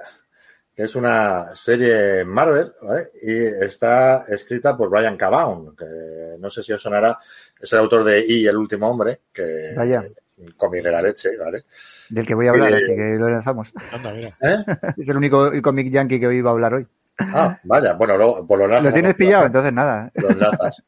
que 0.77 0.83
es 0.83 0.95
una 0.95 1.55
serie 1.55 2.23
Marvel, 2.27 2.71
¿vale? 2.83 3.09
Y 3.23 3.35
está 3.65 4.25
escrita 4.29 4.77
por 4.77 4.91
Brian 4.91 5.17
Cabaun, 5.17 5.75
que 5.75 6.37
no 6.39 6.51
sé 6.51 6.63
si 6.63 6.73
os 6.75 6.83
sonará, 6.83 7.19
es 7.59 7.73
el 7.73 7.79
autor 7.79 8.05
de 8.05 8.23
Y 8.27 8.47
el 8.47 8.57
último 8.59 8.91
hombre, 8.91 9.23
que 9.33 9.73
Vaya. 9.75 10.03
es 10.03 10.15
un 10.39 10.51
cómic 10.53 10.83
de 10.85 10.93
la 10.93 11.01
leche, 11.01 11.31
¿vale? 11.39 11.65
Del 12.11 12.27
que 12.27 12.35
voy 12.35 12.47
a 12.47 12.51
hablar, 12.51 12.71
Eh, 12.73 12.75
así 12.77 12.95
que 12.95 13.15
lo 13.19 13.31
lanzamos. 13.31 13.73
Anda, 13.91 14.13
mira. 14.13 14.37
¿Eh? 14.43 14.57
Es 14.99 15.09
el 15.09 15.17
único 15.17 15.51
cómic 15.63 15.91
yankee 15.91 16.21
que 16.21 16.27
hoy 16.27 16.37
iba 16.37 16.51
a 16.51 16.53
hablar 16.53 16.75
hoy. 16.75 16.87
Ah, 17.19 17.59
vaya, 17.65 17.95
bueno, 17.95 18.19
luego, 18.19 18.47
por 18.47 18.59
lo 18.59 18.69
Lo 18.69 18.93
tienes 18.93 19.15
pillado, 19.15 19.47
entonces 19.47 19.73
nada. 19.73 20.11
Lo 20.17 20.29
enlazas. 20.29 20.83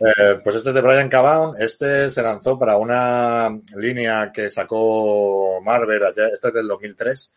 Eh, 0.00 0.40
pues 0.44 0.54
este 0.56 0.68
es 0.68 0.74
de 0.76 0.80
Brian 0.80 1.08
Cabaun. 1.08 1.54
Este 1.60 2.08
se 2.08 2.22
lanzó 2.22 2.56
para 2.56 2.76
una 2.78 3.50
línea 3.74 4.30
que 4.32 4.48
sacó 4.48 5.60
Marvel, 5.60 6.04
allá- 6.04 6.28
este 6.32 6.48
es 6.48 6.54
del 6.54 6.68
2003. 6.68 7.32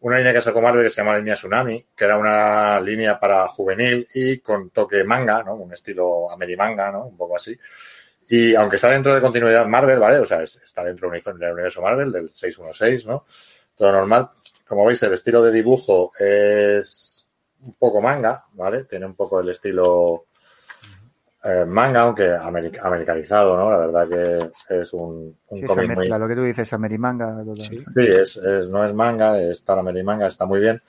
Una 0.00 0.18
línea 0.18 0.32
que 0.32 0.42
sacó 0.42 0.62
Marvel 0.62 0.84
que 0.84 0.90
se 0.90 1.00
llama 1.02 1.16
Línea 1.16 1.34
Tsunami, 1.34 1.84
que 1.96 2.04
era 2.04 2.16
una 2.16 2.80
línea 2.80 3.18
para 3.18 3.48
juvenil 3.48 4.06
y 4.14 4.38
con 4.38 4.70
toque 4.70 5.02
manga, 5.02 5.42
¿no? 5.42 5.54
Un 5.54 5.72
estilo 5.72 6.30
amerimanga, 6.30 6.92
¿no? 6.92 7.06
Un 7.06 7.16
poco 7.16 7.36
así. 7.36 7.58
Y 8.30 8.54
aunque 8.54 8.76
está 8.76 8.90
dentro 8.90 9.14
de 9.14 9.20
continuidad 9.20 9.66
Marvel, 9.66 9.98
¿vale? 9.98 10.18
O 10.18 10.26
sea, 10.26 10.42
es- 10.42 10.56
está 10.56 10.84
dentro 10.84 11.10
del 11.10 11.52
universo 11.52 11.82
Marvel, 11.82 12.12
del 12.12 12.30
616, 12.30 13.06
¿no? 13.06 13.24
Todo 13.76 13.90
normal. 13.92 14.30
Como 14.66 14.84
veis, 14.84 15.02
el 15.02 15.14
estilo 15.14 15.42
de 15.42 15.50
dibujo 15.50 16.12
es 16.18 17.26
un 17.62 17.74
poco 17.74 18.00
manga, 18.00 18.44
¿vale? 18.52 18.84
Tiene 18.84 19.06
un 19.06 19.14
poco 19.16 19.40
el 19.40 19.48
estilo 19.48 20.26
eh, 21.44 21.64
manga, 21.66 22.02
aunque 22.02 22.30
americ- 22.30 22.78
americanizado, 22.82 23.56
¿no? 23.56 23.70
La 23.70 23.78
verdad 23.78 24.08
que 24.08 24.74
es 24.80 24.92
un, 24.92 25.36
un 25.48 25.60
Sí, 25.60 25.66
cómic 25.66 25.86
muy... 25.86 25.96
mezcla, 25.96 26.18
lo 26.18 26.28
que 26.28 26.34
tú 26.36 26.42
dices, 26.42 26.72
Amerimanga. 26.72 27.42
Sí. 27.54 27.78
Sí, 27.78 28.00
es, 28.06 28.36
es- 28.36 28.68
no 28.68 28.84
es 28.84 28.92
manga, 28.94 29.40
está 29.40 29.76
la 29.76 29.82
merimanga, 29.82 30.26
está 30.26 30.46
muy 30.46 30.60
bien. 30.60 30.82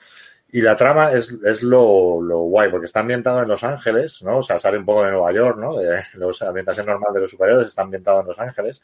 Y 0.52 0.62
la 0.62 0.76
trama 0.76 1.12
es, 1.12 1.30
es 1.44 1.62
lo, 1.62 2.20
lo 2.20 2.38
guay, 2.40 2.70
porque 2.70 2.86
está 2.86 3.00
ambientado 3.00 3.40
en 3.40 3.48
Los 3.48 3.62
Ángeles, 3.62 4.20
¿no? 4.24 4.38
O 4.38 4.42
sea, 4.42 4.58
sale 4.58 4.78
un 4.78 4.84
poco 4.84 5.04
de 5.04 5.12
Nueva 5.12 5.30
York, 5.32 5.56
¿no? 5.58 5.74
De 5.76 6.02
la 6.14 6.48
ambientación 6.48 6.86
normal 6.86 7.12
de 7.14 7.20
los 7.20 7.30
superiores 7.30 7.68
está 7.68 7.82
ambientado 7.82 8.20
en 8.20 8.26
Los 8.26 8.38
Ángeles. 8.40 8.82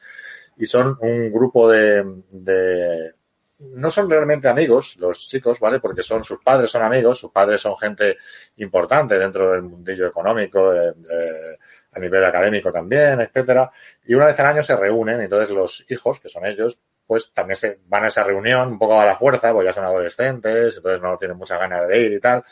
Y 0.57 0.67
son 0.67 0.97
un 1.01 1.33
grupo 1.33 1.69
de, 1.69 2.05
de, 2.31 3.15
no 3.59 3.91
son 3.91 4.11
realmente 4.11 4.49
amigos 4.49 4.97
los 4.97 5.27
chicos, 5.29 5.59
¿vale? 5.59 5.81
Porque 5.81 6.03
son, 6.03 6.23
sus 6.25 6.43
padres 6.43 6.71
son 6.71 6.83
amigos, 6.83 7.19
sus 7.19 7.31
padres 7.31 7.61
son 7.61 7.77
gente 7.79 8.17
importante 8.57 9.19
dentro 9.19 9.51
del 9.51 9.63
mundillo 9.63 10.07
económico, 10.07 10.71
a 10.71 11.99
nivel 11.99 12.25
académico 12.25 12.71
también, 12.71 13.21
etcétera. 13.21 13.71
Y 14.05 14.15
una 14.15 14.27
vez 14.27 14.39
al 14.41 14.47
año 14.47 14.63
se 14.63 14.77
reúnen, 14.77 15.21
entonces 15.21 15.51
los 15.51 15.85
hijos, 15.91 16.21
que 16.21 16.29
son 16.29 16.45
ellos, 16.45 16.83
pues 17.07 17.33
también 17.33 17.57
se 17.57 17.81
van 17.87 18.05
a 18.05 18.09
esa 18.09 18.25
reunión 18.25 18.69
un 18.69 18.79
poco 18.79 19.01
a 19.01 19.07
la 19.07 19.17
fuerza, 19.17 19.53
pues 19.53 19.67
ya 19.67 19.73
son 19.73 19.85
adolescentes, 19.85 20.77
entonces 20.77 21.01
no 21.01 21.17
tienen 21.17 21.37
muchas 21.37 21.59
ganas 21.59 21.89
de 21.89 22.01
ir 22.01 22.13
y 22.13 22.21
tal. 22.21 22.45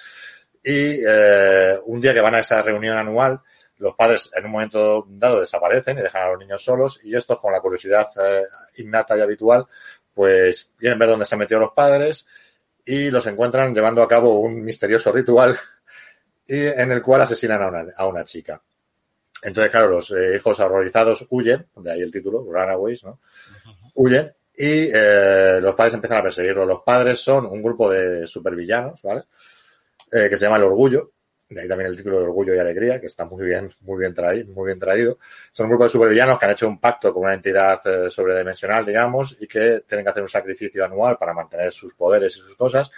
Y 0.63 1.01
eh, 1.07 1.79
un 1.85 2.01
día 2.01 2.15
que 2.15 2.21
van 2.21 2.37
a 2.37 2.39
esa 2.39 2.63
reunión 2.63 2.97
anual, 2.97 3.41
los 3.79 3.95
padres 3.95 4.31
en 4.35 4.47
un 4.47 4.53
momento 4.53 5.05
dado 5.09 5.41
desaparecen 5.41 5.99
y 5.99 6.03
dejan 6.03 6.23
a 6.23 6.29
los 6.31 6.39
niños 6.39 6.65
solos 6.65 7.01
y 7.03 7.15
estos 7.15 7.41
con 7.41 7.53
la 7.53 7.61
curiosidad 7.61 8.07
eh, 8.23 8.45
innata 8.79 9.19
y 9.19 9.21
habitual, 9.21 9.67
pues 10.15 10.73
quieren 10.79 10.99
ver 10.99 11.09
dónde 11.09 11.27
se 11.27 11.35
han 11.35 11.41
metido 11.41 11.61
los 11.61 11.73
padres 11.73 12.27
y 12.85 13.11
los 13.11 13.27
encuentran 13.27 13.75
llevando 13.75 14.03
a 14.03 14.09
cabo 14.09 14.39
un 14.41 14.63
misterioso 14.63 15.13
ritual 15.13 15.59
y 16.47 16.67
en 16.67 16.93
el 16.93 17.03
cual 17.03 17.23
asesinan 17.23 17.63
a 17.63 17.69
una, 17.69 17.85
a 17.97 18.07
una 18.07 18.25
chica. 18.25 18.63
Entonces, 19.43 19.71
claro, 19.71 19.89
los 19.89 20.11
eh, 20.11 20.37
hijos 20.37 20.59
horrorizados 20.59 21.27
huyen, 21.31 21.67
de 21.77 21.93
ahí 21.93 22.01
el 22.01 22.11
título, 22.11 22.45
Runaways, 22.45 23.05
¿no? 23.05 23.21
Huyen 23.95 24.33
y 24.57 24.89
eh, 24.93 25.59
los 25.61 25.75
padres 25.75 25.95
empiezan 25.95 26.19
a 26.19 26.23
perseguirlos. 26.23 26.67
Los 26.67 26.83
padres 26.83 27.19
son 27.19 27.47
un 27.47 27.63
grupo 27.63 27.91
de 27.91 28.27
supervillanos, 28.27 29.03
¿vale? 29.03 29.25
Eh, 30.13 30.29
que 30.31 30.39
se 30.39 30.45
llama 30.45 30.57
El 30.57 30.65
Orgullo, 30.65 31.11
de 31.55 31.63
ahí 31.63 31.69
también 31.69 31.91
el 31.91 31.97
título 31.97 32.19
de 32.19 32.25
Orgullo 32.25 32.55
y 32.55 32.59
Alegría, 32.59 33.01
que 33.01 33.07
está 33.07 33.25
muy 33.25 33.45
bien, 33.45 33.73
muy 33.81 33.99
bien 33.99 34.13
traído, 34.13 34.53
muy 34.53 34.67
bien 34.67 34.79
traído. 34.79 35.19
Son 35.53 35.67
un 35.67 35.71
grupo 35.71 35.85
de 35.85 35.91
supervillanos 35.91 36.39
que 36.39 36.45
han 36.45 36.53
hecho 36.53 36.69
un 36.69 36.81
pacto 36.81 37.13
con 37.13 37.25
una 37.25 37.35
entidad 37.35 37.81
eh, 37.87 38.11
sobredimensional, 38.11 38.85
digamos, 38.85 39.37
y 39.41 39.47
que 39.47 39.83
tienen 39.87 40.05
que 40.05 40.11
hacer 40.11 40.23
un 40.23 40.29
sacrificio 40.29 40.85
anual 40.85 41.17
para 41.17 41.33
mantener 41.33 41.73
sus 41.73 41.95
poderes 41.95 42.37
y 42.37 42.41
sus 42.41 42.57
cosas. 42.57 42.91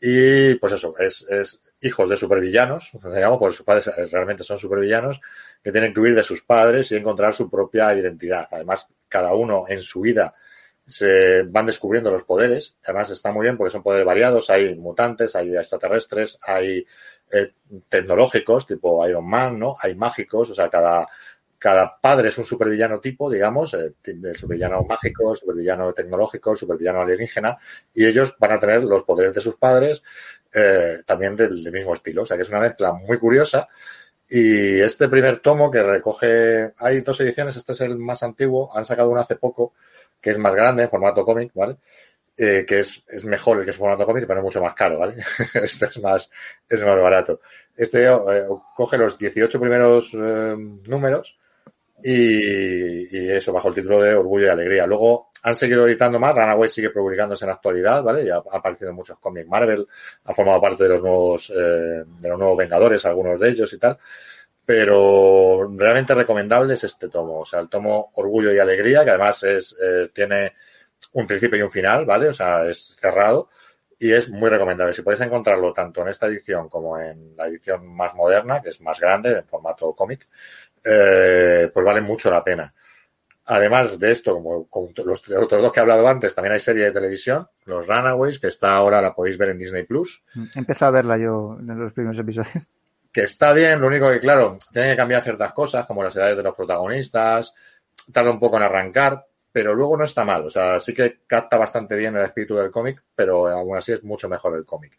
Y 0.00 0.54
pues 0.54 0.72
eso, 0.72 0.94
es, 0.98 1.26
es 1.28 1.74
hijos 1.82 2.08
de 2.08 2.16
supervillanos, 2.16 2.92
digamos, 3.14 3.38
porque 3.38 3.56
sus 3.56 3.66
padres 3.66 3.88
eh, 3.88 4.06
realmente 4.10 4.44
son 4.44 4.58
supervillanos, 4.58 5.20
que 5.62 5.72
tienen 5.72 5.92
que 5.92 6.00
huir 6.00 6.14
de 6.14 6.22
sus 6.22 6.42
padres 6.42 6.90
y 6.92 6.96
encontrar 6.96 7.34
su 7.34 7.50
propia 7.50 7.94
identidad. 7.94 8.48
Además, 8.50 8.88
cada 9.08 9.34
uno 9.34 9.64
en 9.68 9.82
su 9.82 10.00
vida 10.00 10.34
se 10.90 11.44
van 11.44 11.66
descubriendo 11.66 12.10
los 12.10 12.24
poderes. 12.24 12.76
Además, 12.84 13.10
está 13.10 13.32
muy 13.32 13.44
bien 13.44 13.56
porque 13.56 13.70
son 13.70 13.82
poderes 13.82 14.04
variados. 14.04 14.50
Hay 14.50 14.74
mutantes, 14.74 15.36
hay 15.36 15.56
extraterrestres, 15.56 16.38
hay 16.42 16.84
eh, 17.30 17.52
tecnológicos, 17.88 18.66
tipo 18.66 19.06
Iron 19.06 19.28
Man, 19.28 19.58
¿no? 19.58 19.76
Hay 19.80 19.94
mágicos, 19.94 20.50
o 20.50 20.54
sea, 20.54 20.68
cada, 20.68 21.06
cada 21.58 22.00
padre 22.00 22.30
es 22.30 22.38
un 22.38 22.44
supervillano 22.44 22.98
tipo, 22.98 23.30
digamos, 23.30 23.72
eh, 23.74 23.94
supervillano 24.34 24.82
mágico, 24.82 25.36
supervillano 25.36 25.92
tecnológico, 25.92 26.56
supervillano 26.56 27.02
alienígena, 27.02 27.56
y 27.94 28.04
ellos 28.04 28.34
van 28.40 28.52
a 28.52 28.58
tener 28.58 28.82
los 28.82 29.04
poderes 29.04 29.32
de 29.32 29.40
sus 29.40 29.54
padres 29.54 30.02
eh, 30.52 31.02
también 31.06 31.36
del, 31.36 31.62
del 31.62 31.72
mismo 31.72 31.94
estilo. 31.94 32.22
O 32.22 32.26
sea, 32.26 32.36
que 32.36 32.42
es 32.42 32.48
una 32.48 32.60
mezcla 32.60 32.92
muy 32.94 33.18
curiosa. 33.18 33.68
Y 34.32 34.80
este 34.80 35.08
primer 35.08 35.40
tomo 35.40 35.70
que 35.70 35.82
recoge, 35.82 36.72
hay 36.78 37.00
dos 37.00 37.20
ediciones, 37.20 37.56
este 37.56 37.72
es 37.72 37.80
el 37.80 37.96
más 37.96 38.22
antiguo, 38.22 38.70
han 38.76 38.84
sacado 38.84 39.10
uno 39.10 39.20
hace 39.20 39.34
poco, 39.34 39.72
que 40.20 40.30
es 40.30 40.38
más 40.38 40.54
grande, 40.54 40.84
en 40.84 40.90
formato 40.90 41.24
cómic, 41.24 41.52
¿vale? 41.54 41.76
Eh, 42.36 42.64
que 42.66 42.80
es, 42.80 43.02
es 43.08 43.24
mejor 43.24 43.58
el 43.58 43.64
que 43.64 43.70
es 43.70 43.76
formato 43.76 44.06
cómic, 44.06 44.24
pero 44.26 44.40
es 44.40 44.44
mucho 44.44 44.62
más 44.62 44.74
caro, 44.74 44.98
¿vale? 44.98 45.22
este 45.54 45.86
es 45.86 46.00
más, 46.00 46.30
es 46.68 46.82
más 46.82 47.00
barato. 47.00 47.40
Este 47.76 48.06
eh, 48.06 48.16
coge 48.74 48.98
los 48.98 49.18
18 49.18 49.60
primeros 49.60 50.12
eh, 50.14 50.56
números 50.88 51.38
y, 52.02 53.30
eso, 53.30 53.52
bajo 53.52 53.68
el 53.68 53.74
título 53.74 54.00
de 54.00 54.14
Orgullo 54.14 54.46
y 54.46 54.48
Alegría. 54.48 54.86
Luego 54.86 55.30
han 55.42 55.54
seguido 55.54 55.86
editando 55.86 56.18
más, 56.18 56.34
Runaway 56.34 56.68
sigue 56.68 56.90
publicándose 56.90 57.44
en 57.44 57.48
la 57.48 57.54
actualidad, 57.54 58.02
¿vale? 58.02 58.24
Ya 58.26 58.36
ha 58.36 58.56
aparecido 58.56 58.92
muchos 58.92 59.18
cómics 59.18 59.48
Marvel, 59.48 59.86
ha 60.24 60.34
formado 60.34 60.60
parte 60.60 60.84
de 60.84 60.90
los 60.90 61.02
nuevos, 61.02 61.50
eh, 61.50 62.04
de 62.04 62.28
los 62.28 62.38
nuevos 62.38 62.56
Vengadores, 62.56 63.04
algunos 63.06 63.38
de 63.40 63.48
ellos 63.48 63.72
y 63.72 63.78
tal. 63.78 63.98
Pero 64.72 65.68
realmente 65.76 66.14
recomendable 66.14 66.74
es 66.74 66.84
este 66.84 67.08
tomo, 67.08 67.40
o 67.40 67.44
sea, 67.44 67.58
el 67.58 67.68
tomo 67.68 68.12
Orgullo 68.14 68.54
y 68.54 68.58
Alegría, 68.60 69.02
que 69.02 69.10
además 69.10 69.42
es, 69.42 69.76
eh, 69.82 70.10
tiene 70.14 70.54
un 71.14 71.26
principio 71.26 71.58
y 71.58 71.62
un 71.62 71.72
final, 71.72 72.06
¿vale? 72.06 72.28
O 72.28 72.32
sea, 72.32 72.64
es 72.68 72.96
cerrado 73.00 73.50
y 73.98 74.12
es 74.12 74.28
muy 74.28 74.48
recomendable. 74.48 74.94
Si 74.94 75.02
podéis 75.02 75.22
encontrarlo 75.22 75.72
tanto 75.72 76.02
en 76.02 76.08
esta 76.10 76.28
edición 76.28 76.68
como 76.68 76.96
en 76.96 77.34
la 77.36 77.48
edición 77.48 77.84
más 77.84 78.14
moderna, 78.14 78.62
que 78.62 78.68
es 78.68 78.80
más 78.80 79.00
grande, 79.00 79.38
en 79.38 79.44
formato 79.44 79.92
cómic, 79.92 80.28
eh, 80.84 81.68
pues 81.74 81.84
vale 81.84 82.00
mucho 82.00 82.30
la 82.30 82.44
pena. 82.44 82.72
Además 83.46 83.98
de 83.98 84.12
esto, 84.12 84.34
como, 84.34 84.68
como, 84.68 84.90
los 85.04 85.28
otros 85.30 85.62
dos 85.64 85.72
que 85.72 85.80
he 85.80 85.82
hablado 85.82 86.06
antes, 86.06 86.32
también 86.32 86.52
hay 86.52 86.60
serie 86.60 86.84
de 86.84 86.92
televisión, 86.92 87.48
Los 87.64 87.88
Runaways, 87.88 88.38
que 88.38 88.46
está 88.46 88.76
ahora, 88.76 89.02
la 89.02 89.16
podéis 89.16 89.36
ver 89.36 89.48
en 89.48 89.58
Disney 89.58 89.82
Plus. 89.82 90.22
He 90.54 90.60
empezado 90.60 90.90
a 90.90 90.92
verla 90.92 91.18
yo 91.18 91.56
en 91.58 91.76
los 91.76 91.92
primeros 91.92 92.20
episodios. 92.20 92.68
Que 93.12 93.22
está 93.22 93.52
bien, 93.52 93.80
lo 93.80 93.88
único 93.88 94.08
que, 94.10 94.20
claro, 94.20 94.58
tienen 94.72 94.92
que 94.92 94.96
cambiar 94.96 95.22
ciertas 95.22 95.52
cosas, 95.52 95.86
como 95.86 96.04
las 96.04 96.14
edades 96.14 96.36
de 96.36 96.42
los 96.42 96.54
protagonistas, 96.54 97.54
tarda 98.12 98.30
un 98.30 98.38
poco 98.38 98.56
en 98.56 98.62
arrancar, 98.62 99.26
pero 99.52 99.74
luego 99.74 99.96
no 99.96 100.04
está 100.04 100.24
mal. 100.24 100.46
O 100.46 100.50
sea, 100.50 100.78
sí 100.78 100.94
que 100.94 101.20
capta 101.26 101.56
bastante 101.56 101.96
bien 101.96 102.16
el 102.16 102.24
espíritu 102.24 102.56
del 102.56 102.70
cómic, 102.70 103.02
pero 103.14 103.48
aún 103.48 103.76
así 103.76 103.92
es 103.92 104.02
mucho 104.04 104.28
mejor 104.28 104.54
el 104.54 104.64
cómic. 104.64 104.96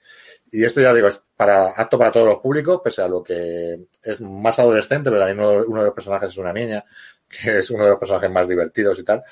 Y 0.51 0.64
este, 0.64 0.82
ya 0.82 0.93
digo, 0.93 1.07
es 1.07 1.24
para, 1.36 1.70
apto 1.70 1.97
para 1.97 2.12
todos 2.12 2.28
los 2.28 2.39
públicos, 2.39 2.82
pese 2.84 3.01
a 3.01 3.07
lo 3.07 3.24
que 3.24 3.80
es 4.03 4.20
más 4.20 4.59
adolescente, 4.59 5.09
pero 5.09 5.26
también 5.26 5.39
uno, 5.68 5.80
de 5.80 5.86
los 5.86 5.93
personajes 5.93 6.30
es 6.30 6.38
una 6.38 6.53
niña, 6.53 6.84
que 7.30 7.59
es 7.59 7.70
uno 7.72 7.84
de 7.86 7.91
los 7.91 7.99
personajes 7.99 8.30
más 8.30 8.47
divertidos 8.47 8.99
y 8.99 9.03
tal. 9.03 9.24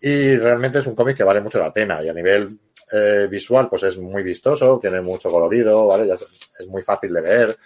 Y 0.00 0.36
realmente 0.36 0.78
es 0.78 0.86
un 0.86 0.94
cómic 0.94 1.16
que 1.16 1.24
vale 1.24 1.40
mucho 1.40 1.58
la 1.58 1.72
pena. 1.72 2.02
Y 2.02 2.08
a 2.08 2.14
nivel 2.14 2.58
eh, 2.92 3.26
visual, 3.30 3.68
pues 3.68 3.82
es 3.84 3.98
muy 3.98 4.22
vistoso, 4.22 4.78
tiene 4.80 5.00
mucho 5.00 5.30
colorido, 5.30 5.86
¿vale? 5.86 6.12
Es, 6.12 6.26
es 6.58 6.66
muy 6.66 6.82
fácil 6.82 7.12
de 7.12 7.22
leer. 7.22 7.58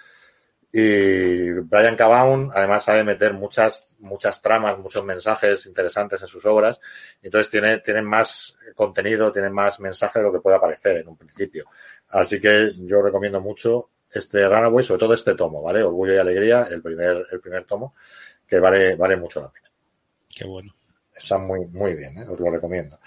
Y 0.70 1.50
Brian 1.50 1.96
Cabaun 1.96 2.50
además 2.52 2.84
sabe 2.84 3.02
meter 3.02 3.32
muchas, 3.32 3.88
muchas 4.00 4.42
tramas, 4.42 4.78
muchos 4.78 5.04
mensajes 5.04 5.64
interesantes 5.66 6.20
en 6.20 6.28
sus 6.28 6.44
obras. 6.44 6.78
Entonces 7.22 7.50
tiene, 7.50 7.78
tiene 7.78 8.02
más 8.02 8.58
contenido, 8.74 9.32
tiene 9.32 9.48
más 9.48 9.80
mensaje 9.80 10.18
de 10.18 10.26
lo 10.26 10.32
que 10.32 10.40
puede 10.40 10.56
aparecer 10.56 10.98
en 10.98 11.08
un 11.08 11.16
principio. 11.16 11.66
Así 12.10 12.40
que 12.40 12.72
yo 12.78 13.00
recomiendo 13.02 13.40
mucho 13.40 13.90
este 14.10 14.46
Runaway, 14.46 14.84
sobre 14.84 15.00
todo 15.00 15.14
este 15.14 15.34
tomo, 15.34 15.62
¿vale? 15.62 15.82
Orgullo 15.82 16.14
y 16.14 16.18
Alegría, 16.18 16.68
el 16.70 16.82
primer, 16.82 17.26
el 17.30 17.40
primer 17.40 17.64
tomo, 17.64 17.94
que 18.46 18.58
vale, 18.58 18.94
vale 18.94 19.16
mucho 19.16 19.40
la 19.40 19.50
pena. 19.50 19.70
Qué 20.28 20.44
bueno. 20.44 20.74
Está 21.14 21.38
muy, 21.38 21.66
muy 21.66 21.94
bien, 21.94 22.16
¿eh? 22.16 22.24
os 22.28 22.38
lo 22.38 22.50
recomiendo. 22.50 22.98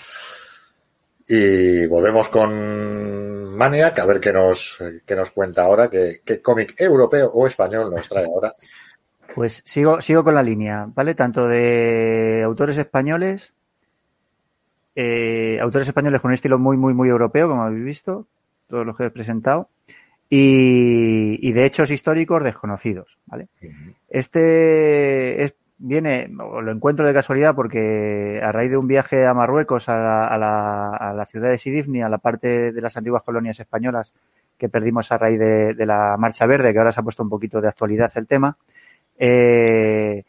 Y 1.27 1.85
volvemos 1.87 2.27
con 2.29 3.40
Maniac, 3.51 3.99
a 3.99 4.05
ver 4.05 4.19
qué 4.19 4.31
nos, 4.31 4.79
qué 5.05 5.15
nos 5.15 5.31
cuenta 5.31 5.63
ahora, 5.63 5.89
qué, 5.89 6.21
qué 6.23 6.41
cómic 6.41 6.79
europeo 6.79 7.29
o 7.33 7.47
español 7.47 7.91
nos 7.93 8.07
trae 8.07 8.25
ahora. 8.25 8.53
Pues 9.35 9.61
sigo, 9.65 10.01
sigo 10.01 10.23
con 10.23 10.33
la 10.33 10.43
línea, 10.43 10.87
¿vale? 10.93 11.15
Tanto 11.15 11.47
de 11.47 12.41
autores 12.43 12.77
españoles, 12.77 13.53
eh, 14.95 15.57
autores 15.61 15.87
españoles 15.87 16.21
con 16.21 16.29
un 16.29 16.35
estilo 16.35 16.59
muy, 16.59 16.77
muy, 16.77 16.93
muy 16.93 17.09
europeo, 17.09 17.47
como 17.47 17.63
habéis 17.63 17.85
visto, 17.85 18.27
todos 18.67 18.85
los 18.85 18.97
que 18.97 19.05
he 19.05 19.11
presentado, 19.11 19.69
y, 20.29 21.37
y 21.45 21.51
de 21.51 21.65
hechos 21.65 21.91
históricos 21.91 22.43
desconocidos, 22.43 23.17
¿vale? 23.25 23.47
Este 24.09 25.43
es, 25.43 25.53
viene, 25.81 26.27
lo 26.29 26.71
encuentro 26.71 27.05
de 27.05 27.13
casualidad 27.13 27.55
porque 27.55 28.39
a 28.41 28.51
raíz 28.51 28.71
de 28.71 28.77
un 28.77 28.87
viaje 28.87 29.25
a 29.25 29.33
Marruecos, 29.33 29.89
a 29.89 29.95
la, 29.95 30.27
a 30.27 30.37
la, 30.37 30.95
a 30.95 31.13
la 31.13 31.25
ciudad 31.25 31.49
de 31.49 31.57
Sidifni, 31.57 32.01
a 32.01 32.09
la 32.09 32.19
parte 32.19 32.71
de 32.71 32.81
las 32.81 32.95
antiguas 32.97 33.23
colonias 33.23 33.59
españolas 33.59 34.13
que 34.57 34.69
perdimos 34.69 35.11
a 35.11 35.17
raíz 35.17 35.39
de, 35.39 35.73
de, 35.73 35.85
la 35.85 36.15
Marcha 36.17 36.45
Verde, 36.45 36.71
que 36.71 36.77
ahora 36.77 36.91
se 36.91 36.99
ha 36.99 37.03
puesto 37.03 37.23
un 37.23 37.29
poquito 37.29 37.59
de 37.59 37.67
actualidad 37.67 38.11
el 38.15 38.27
tema, 38.27 38.55
eh, 39.17 40.23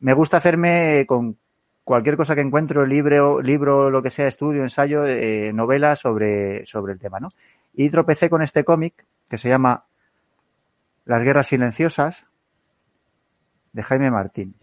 me 0.00 0.12
gusta 0.12 0.36
hacerme 0.38 1.04
con 1.06 1.36
cualquier 1.84 2.16
cosa 2.16 2.34
que 2.34 2.40
encuentro, 2.40 2.84
libro, 2.84 3.40
libro, 3.40 3.90
lo 3.90 4.02
que 4.02 4.10
sea, 4.10 4.26
estudio, 4.26 4.62
ensayo, 4.62 5.06
eh, 5.06 5.52
novela 5.52 5.94
sobre, 5.96 6.66
sobre 6.66 6.94
el 6.94 6.98
tema, 6.98 7.20
¿no? 7.20 7.28
Y 7.74 7.90
tropecé 7.90 8.28
con 8.28 8.42
este 8.42 8.64
cómic 8.64 9.04
que 9.28 9.38
se 9.38 9.48
llama 9.48 9.84
Las 11.04 11.22
Guerras 11.22 11.46
Silenciosas, 11.46 12.26
de 13.76 13.82
Jaime 13.82 14.10
Martín. 14.10 14.54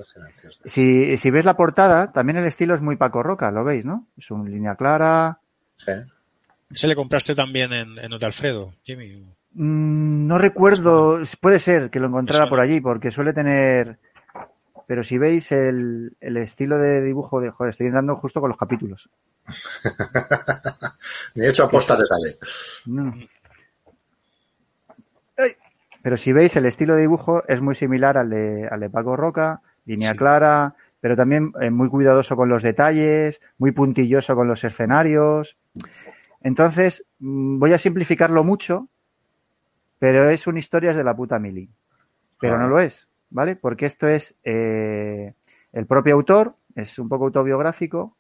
Si, 0.66 1.18
si 1.18 1.30
ves 1.30 1.46
la 1.46 1.56
portada, 1.56 2.12
también 2.12 2.38
el 2.38 2.48
estilo 2.48 2.74
es 2.74 2.82
muy 2.82 2.96
Paco 2.96 3.22
Roca, 3.22 3.52
lo 3.52 3.64
veis, 3.64 3.86
¿no? 3.86 4.08
Es 4.18 4.32
una 4.32 4.50
línea 4.50 4.76
clara. 4.76 5.40
Sí. 5.78 5.92
¿Se 6.72 6.88
le 6.88 6.96
compraste 6.96 7.36
también 7.36 7.72
en, 7.74 8.00
en 8.00 8.12
Alfredo, 8.12 8.74
Jimmy? 8.82 9.24
Mm, 9.52 10.26
no 10.26 10.40
recuerdo, 10.40 11.22
puede 11.40 11.60
ser 11.60 11.92
que 11.92 12.00
lo 12.00 12.08
encontrara 12.08 12.50
por 12.50 12.60
allí, 12.60 12.82
porque 12.82 13.12
suele 13.12 13.34
tener. 13.34 14.00
Pero 14.88 15.04
si 15.04 15.20
veis 15.20 15.52
el, 15.52 16.18
el 16.20 16.38
estilo 16.38 16.80
de 16.80 17.04
dibujo 17.04 17.40
de. 17.40 17.52
Joder, 17.52 17.70
estoy 17.70 17.86
entrando 17.86 18.16
justo 18.16 18.42
con 18.42 18.50
los 18.50 18.58
capítulos. 18.58 19.12
Ni 21.36 21.46
hecho 21.46 21.66
aposta 21.66 21.96
te 21.96 22.06
sale. 22.08 22.40
No. 22.88 23.14
Pero 26.04 26.18
si 26.18 26.34
veis, 26.34 26.54
el 26.58 26.66
estilo 26.66 26.96
de 26.96 27.02
dibujo 27.02 27.44
es 27.48 27.62
muy 27.62 27.76
similar 27.76 28.18
al 28.18 28.30
de, 28.30 28.68
al 28.70 28.82
de 28.82 28.90
Paco 28.90 29.16
Roca, 29.16 29.62
línea 29.86 30.12
sí. 30.12 30.18
clara, 30.18 30.76
pero 31.00 31.16
también 31.16 31.54
eh, 31.62 31.70
muy 31.70 31.88
cuidadoso 31.88 32.36
con 32.36 32.50
los 32.50 32.62
detalles, 32.62 33.42
muy 33.58 33.72
puntilloso 33.72 34.36
con 34.36 34.50
los 34.50 34.66
escenarios. 34.66 35.58
Entonces, 36.42 37.06
mm, 37.20 37.58
voy 37.58 37.72
a 37.72 37.78
simplificarlo 37.78 38.44
mucho, 38.44 38.90
pero 39.98 40.30
es 40.30 40.46
una 40.46 40.60
historia 40.60 40.92
de 40.92 41.06
la 41.06 41.16
puta 41.16 41.40
mili. 41.40 41.70
Pero 42.38 42.56
ah. 42.56 42.60
no 42.60 42.68
lo 42.68 42.82
es, 42.82 43.08
¿vale? 43.30 43.56
Porque 43.56 43.86
esto 43.86 44.10
es 44.10 44.36
eh, 44.44 45.34
el 45.72 45.86
propio 45.86 46.16
autor, 46.16 46.58
es 46.76 47.00
un 47.00 47.08
poco 47.08 47.28
autobiográfico, 47.28 48.18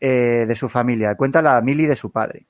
eh, 0.00 0.44
de 0.46 0.54
su 0.54 0.68
familia. 0.68 1.16
Cuenta 1.16 1.42
la 1.42 1.60
mili 1.62 1.84
de 1.84 1.96
su 1.96 2.12
padre. 2.12 2.46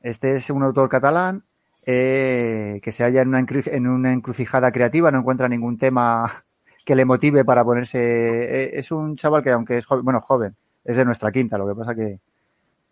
Este 0.00 0.34
es 0.34 0.50
un 0.50 0.64
autor 0.64 0.88
catalán 0.88 1.44
eh, 1.90 2.80
que 2.82 2.92
se 2.92 3.02
halla 3.02 3.22
en 3.22 3.28
una, 3.28 3.46
en 3.48 3.88
una, 3.88 4.12
encrucijada 4.12 4.70
creativa, 4.70 5.10
no 5.10 5.20
encuentra 5.20 5.48
ningún 5.48 5.78
tema 5.78 6.44
que 6.84 6.94
le 6.94 7.06
motive 7.06 7.46
para 7.46 7.64
ponerse. 7.64 7.98
Eh, 7.98 8.78
es 8.78 8.92
un 8.92 9.16
chaval 9.16 9.42
que, 9.42 9.52
aunque 9.52 9.78
es 9.78 9.86
joven, 9.86 10.04
bueno, 10.04 10.20
joven, 10.20 10.54
es 10.84 10.98
de 10.98 11.04
nuestra 11.06 11.32
quinta, 11.32 11.56
lo 11.56 11.66
que 11.66 11.74
pasa 11.74 11.94
que, 11.94 12.20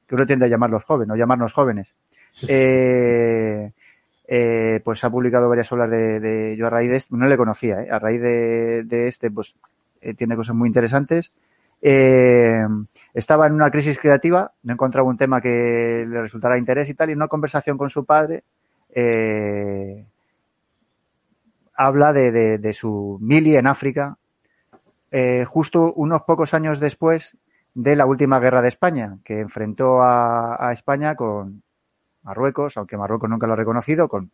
que 0.07 0.15
uno 0.15 0.25
tiende 0.25 0.47
a 0.47 0.49
llamarlos 0.49 0.83
jóvenes, 0.85 1.09
no 1.09 1.17
llamarnos 1.17 1.53
jóvenes. 1.53 1.95
Eh, 2.49 3.71
eh, 4.27 4.81
pues 4.83 5.05
ha 5.05 5.11
publicado 5.11 5.51
varias 5.51 5.71
obras 5.73 5.91
de, 5.91 6.19
de, 6.19 6.57
yo 6.57 6.67
a 6.67 6.71
raíz 6.71 6.89
de 6.89 6.97
este, 6.97 7.17
no 7.17 7.27
le 7.27 7.37
conocía, 7.37 7.83
¿eh? 7.83 7.89
a 7.91 7.99
raíz 7.99 8.23
de, 8.23 8.85
de 8.85 9.09
este, 9.09 9.31
pues 9.31 9.57
eh, 10.01 10.15
tiene 10.15 10.37
cosas 10.37 10.57
muy 10.57 10.69
interesantes. 10.69 11.35
Eh, 11.83 12.65
estaba 13.13 13.47
en 13.47 13.53
una 13.53 13.71
crisis 13.71 13.99
creativa, 13.99 14.53
no 14.63 14.73
encontraba 14.73 15.07
un 15.07 15.19
tema 15.19 15.43
que 15.43 16.07
le 16.09 16.23
resultara 16.23 16.55
de 16.55 16.61
interés 16.61 16.89
y 16.89 16.95
tal, 16.95 17.11
y 17.11 17.13
en 17.13 17.19
una 17.19 17.29
conversación 17.29 17.77
con 17.77 17.91
su 17.91 18.07
padre, 18.07 18.43
eh, 18.99 20.07
habla 21.75 22.15
de, 22.15 22.33
de, 22.33 22.57
de, 22.57 22.73
su 22.73 23.19
mili 23.21 23.55
en 23.55 23.67
África, 23.67 24.17
eh, 25.11 25.45
justo 25.45 25.93
unos 25.93 26.23
pocos 26.23 26.55
años 26.55 26.81
después 26.81 27.37
de 27.75 27.95
la 27.95 28.07
última 28.07 28.41
guerra 28.41 28.63
de 28.63 28.69
España, 28.69 29.19
que 29.23 29.41
enfrentó 29.41 30.01
a, 30.01 30.67
a, 30.67 30.73
España 30.73 31.15
con 31.15 31.63
Marruecos, 32.23 32.79
aunque 32.79 32.97
Marruecos 32.97 33.29
nunca 33.29 33.47
lo 33.47 33.53
ha 33.53 33.57
reconocido, 33.57 34.09
con 34.09 34.31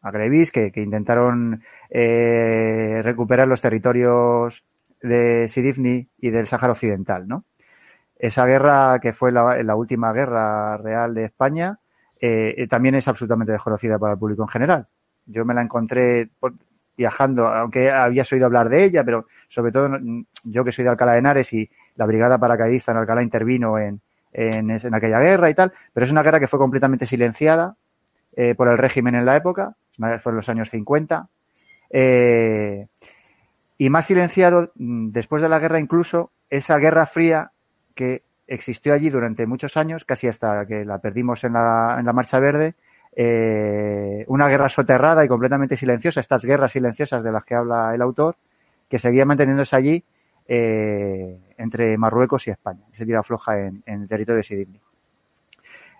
agrevis 0.00 0.50
que, 0.50 0.72
que 0.72 0.80
intentaron 0.80 1.62
eh, 1.90 3.02
recuperar 3.04 3.46
los 3.46 3.60
territorios 3.60 4.64
de 5.02 5.48
Sidifni 5.48 6.08
y 6.18 6.30
del 6.30 6.46
Sáhara 6.46 6.72
Occidental, 6.72 7.28
¿no? 7.28 7.44
Esa 8.18 8.46
guerra 8.46 8.98
que 9.00 9.12
fue 9.12 9.30
la 9.30 9.76
última 9.76 10.12
guerra 10.12 10.78
real 10.78 11.14
de 11.14 11.26
España, 11.26 11.78
eh, 12.20 12.66
también 12.68 12.94
es 12.94 13.08
absolutamente 13.08 13.52
desconocida 13.52 13.98
para 13.98 14.14
el 14.14 14.18
público 14.18 14.42
en 14.42 14.48
general. 14.48 14.86
Yo 15.26 15.44
me 15.44 15.54
la 15.54 15.62
encontré 15.62 16.30
viajando, 16.96 17.46
aunque 17.46 17.90
habías 17.90 18.32
oído 18.32 18.46
hablar 18.46 18.68
de 18.68 18.84
ella, 18.84 19.04
pero 19.04 19.26
sobre 19.48 19.72
todo 19.72 19.88
yo 20.44 20.64
que 20.64 20.72
soy 20.72 20.84
de 20.84 20.90
Alcalá 20.90 21.12
de 21.12 21.18
Henares 21.18 21.52
y 21.52 21.70
la 21.96 22.06
brigada 22.06 22.38
paracaidista 22.38 22.92
en 22.92 22.98
Alcalá 22.98 23.22
intervino 23.22 23.78
en, 23.78 24.00
en, 24.32 24.70
en 24.70 24.94
aquella 24.94 25.20
guerra 25.20 25.50
y 25.50 25.54
tal, 25.54 25.72
pero 25.92 26.06
es 26.06 26.12
una 26.12 26.22
guerra 26.22 26.40
que 26.40 26.48
fue 26.48 26.58
completamente 26.58 27.06
silenciada 27.06 27.76
eh, 28.36 28.54
por 28.54 28.68
el 28.68 28.78
régimen 28.78 29.14
en 29.14 29.24
la 29.24 29.36
época, 29.36 29.74
fue 29.96 30.32
en 30.32 30.36
los 30.36 30.48
años 30.48 30.70
50, 30.70 31.28
eh, 31.90 32.86
y 33.78 33.90
más 33.90 34.06
silenciado 34.06 34.70
mm, 34.76 35.10
después 35.10 35.42
de 35.42 35.48
la 35.48 35.58
guerra 35.58 35.80
incluso 35.80 36.30
esa 36.50 36.78
guerra 36.78 37.06
fría 37.06 37.50
que 37.94 38.22
existió 38.48 38.94
allí 38.94 39.10
durante 39.10 39.46
muchos 39.46 39.76
años, 39.76 40.04
casi 40.04 40.26
hasta 40.26 40.66
que 40.66 40.84
la 40.84 40.98
perdimos 40.98 41.44
en 41.44 41.52
la, 41.52 41.96
en 41.98 42.06
la 42.06 42.12
Marcha 42.12 42.40
Verde, 42.40 42.74
eh, 43.14 44.24
una 44.28 44.48
guerra 44.48 44.68
soterrada 44.68 45.24
y 45.24 45.28
completamente 45.28 45.76
silenciosa, 45.76 46.20
estas 46.20 46.44
guerras 46.44 46.72
silenciosas 46.72 47.22
de 47.22 47.30
las 47.30 47.44
que 47.44 47.54
habla 47.54 47.94
el 47.94 48.02
autor, 48.02 48.36
que 48.88 48.98
seguía 48.98 49.24
manteniéndose 49.24 49.76
allí 49.76 50.04
eh, 50.46 51.38
entre 51.58 51.96
Marruecos 51.98 52.46
y 52.46 52.50
España. 52.50 52.84
Se 52.92 53.04
tira 53.04 53.22
floja 53.22 53.58
en, 53.58 53.82
en 53.86 54.02
el 54.02 54.08
territorio 54.08 54.38
de 54.38 54.42
Sidney. 54.42 54.80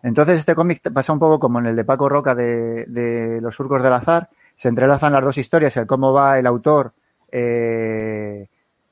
Entonces 0.02 0.38
este 0.38 0.54
cómic 0.54 0.80
pasa 0.92 1.12
un 1.12 1.18
poco 1.18 1.38
como 1.38 1.58
en 1.58 1.66
el 1.66 1.76
de 1.76 1.84
Paco 1.84 2.08
Roca 2.08 2.34
de, 2.34 2.86
de 2.86 3.40
Los 3.40 3.56
Surcos 3.56 3.82
del 3.82 3.92
Azar, 3.92 4.28
se 4.54 4.68
entrelazan 4.68 5.12
las 5.12 5.24
dos 5.24 5.38
historias, 5.38 5.76
el 5.76 5.86
cómo 5.86 6.12
va 6.12 6.38
el 6.38 6.46
autor 6.46 6.92
eh, 7.30 8.48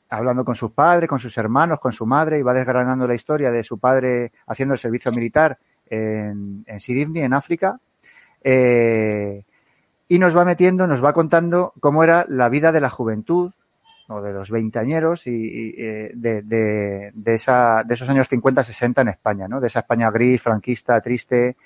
hablando 0.09 0.45
con 0.45 0.55
sus 0.55 0.71
padres, 0.73 1.09
con 1.09 1.19
sus 1.19 1.37
hermanos, 1.39 1.81
con 1.81 1.93
su 1.93 2.07
madre, 2.07 2.39
y 2.39 2.43
va 2.43 2.53
desgranando 2.53 3.07
la 3.07 3.15
historia 3.15 3.51
de 3.51 3.63
su 3.63 3.79
padre 3.79 4.33
haciendo 4.47 4.75
el 4.75 4.79
servicio 4.79 5.13
militar 5.13 5.59
en, 5.89 6.65
en 6.67 6.81
Sidifni, 6.81 7.21
en 7.21 7.35
África. 7.35 7.79
Eh, 8.43 9.43
y 10.09 10.19
nos 10.19 10.37
va 10.37 10.45
metiendo, 10.45 10.87
nos 10.87 11.05
va 11.05 11.13
contando 11.13 11.73
cómo 11.81 12.05
era 12.05 12.25
la 12.29 12.49
vida 12.49 12.71
de 12.73 12.81
la 12.81 12.91
juventud, 12.91 13.53
o 14.09 14.23
de 14.23 14.33
los 14.33 14.51
veinteañeros, 14.51 15.27
y, 15.27 15.75
eh, 15.77 16.13
de, 16.15 16.43
de, 16.43 17.11
de, 17.13 17.35
esa, 17.35 17.83
de 17.85 17.95
esos 17.95 18.09
años 18.09 18.31
50-60 18.31 19.01
en 19.01 19.09
España, 19.09 19.49
¿no? 19.49 19.61
De 19.61 19.67
esa 19.67 19.81
España 19.81 20.11
gris, 20.11 20.41
franquista, 20.41 21.01
triste. 21.01 21.57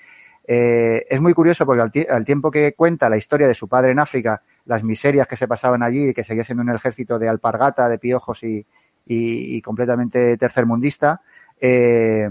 Eh, 0.47 1.05
es 1.07 1.21
muy 1.21 1.35
curioso 1.35 1.67
porque 1.67 2.07
al 2.09 2.25
tiempo 2.25 2.49
que 2.49 2.73
cuenta 2.73 3.09
la 3.09 3.17
historia 3.17 3.47
de 3.47 3.53
su 3.53 3.67
padre 3.67 3.91
en 3.91 3.99
África, 3.99 4.41
las 4.71 4.83
miserias 4.83 5.27
que 5.27 5.35
se 5.35 5.49
pasaban 5.49 5.83
allí 5.83 6.07
y 6.09 6.13
que 6.13 6.23
seguía 6.23 6.45
siendo 6.45 6.63
un 6.63 6.69
ejército 6.73 7.19
de 7.19 7.27
alpargata, 7.27 7.89
de 7.89 7.99
piojos 7.99 8.41
y, 8.43 8.65
y, 9.05 9.61
completamente 9.61 10.37
tercermundista, 10.37 11.19
eh, 11.59 12.29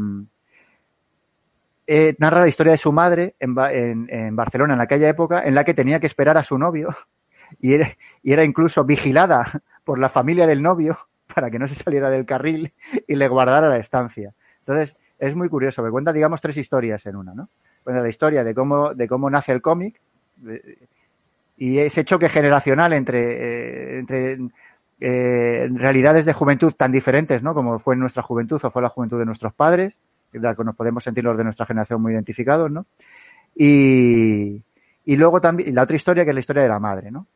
eh, 1.86 2.14
narra 2.18 2.40
la 2.40 2.48
historia 2.48 2.72
de 2.72 2.78
su 2.78 2.92
madre 2.92 3.34
en, 3.38 4.08
en- 4.08 4.34
Barcelona 4.36 4.72
en 4.74 4.80
aquella 4.80 5.08
época, 5.08 5.42
en 5.44 5.54
la 5.54 5.64
que 5.64 5.74
tenía 5.74 6.00
que 6.00 6.06
esperar 6.06 6.38
a 6.38 6.42
su 6.42 6.56
novio 6.56 6.96
y 7.60 7.74
era, 7.74 7.88
y 8.22 8.32
era 8.32 8.42
incluso 8.42 8.84
vigilada 8.84 9.44
por 9.84 9.98
la 9.98 10.08
familia 10.08 10.46
del 10.46 10.62
novio 10.62 10.98
para 11.34 11.50
que 11.50 11.58
no 11.58 11.68
se 11.68 11.74
saliera 11.74 12.08
del 12.08 12.24
carril 12.24 12.72
y 13.06 13.16
le 13.16 13.28
guardara 13.28 13.68
la 13.68 13.76
estancia. 13.76 14.32
Entonces, 14.60 14.96
es 15.18 15.34
muy 15.34 15.48
curioso, 15.50 15.82
me 15.82 15.90
cuenta, 15.90 16.12
digamos, 16.12 16.40
tres 16.40 16.56
historias 16.56 17.04
en 17.04 17.16
una, 17.16 17.34
¿no? 17.34 17.50
Cuenta 17.84 18.00
la 18.02 18.08
historia 18.08 18.44
de 18.44 18.54
cómo, 18.54 18.94
de 18.94 19.06
cómo 19.06 19.28
nace 19.28 19.52
el 19.52 19.60
cómic 19.60 20.00
y 21.60 21.78
ese 21.78 22.06
choque 22.06 22.30
generacional 22.30 22.94
entre, 22.94 23.18
eh, 23.20 23.98
entre 23.98 24.38
eh, 24.98 25.68
realidades 25.70 26.24
de 26.24 26.32
juventud 26.32 26.72
tan 26.72 26.90
diferentes, 26.90 27.42
¿no? 27.42 27.52
Como 27.52 27.78
fue 27.78 27.96
nuestra 27.96 28.22
juventud 28.22 28.58
o 28.64 28.70
fue 28.70 28.80
la 28.80 28.88
juventud 28.88 29.18
de 29.18 29.26
nuestros 29.26 29.52
padres, 29.52 29.98
de 30.32 30.56
que 30.56 30.64
nos 30.64 30.74
podemos 30.74 31.04
sentir 31.04 31.22
los 31.22 31.36
de 31.36 31.44
nuestra 31.44 31.66
generación 31.66 32.00
muy 32.00 32.14
identificados, 32.14 32.70
¿no? 32.70 32.86
Y, 33.54 34.62
y 35.04 35.16
luego 35.16 35.38
también, 35.42 35.74
la 35.74 35.82
otra 35.82 35.96
historia 35.96 36.24
que 36.24 36.30
es 36.30 36.34
la 36.34 36.40
historia 36.40 36.62
de 36.62 36.70
la 36.70 36.78
madre, 36.78 37.10
¿no? 37.10 37.26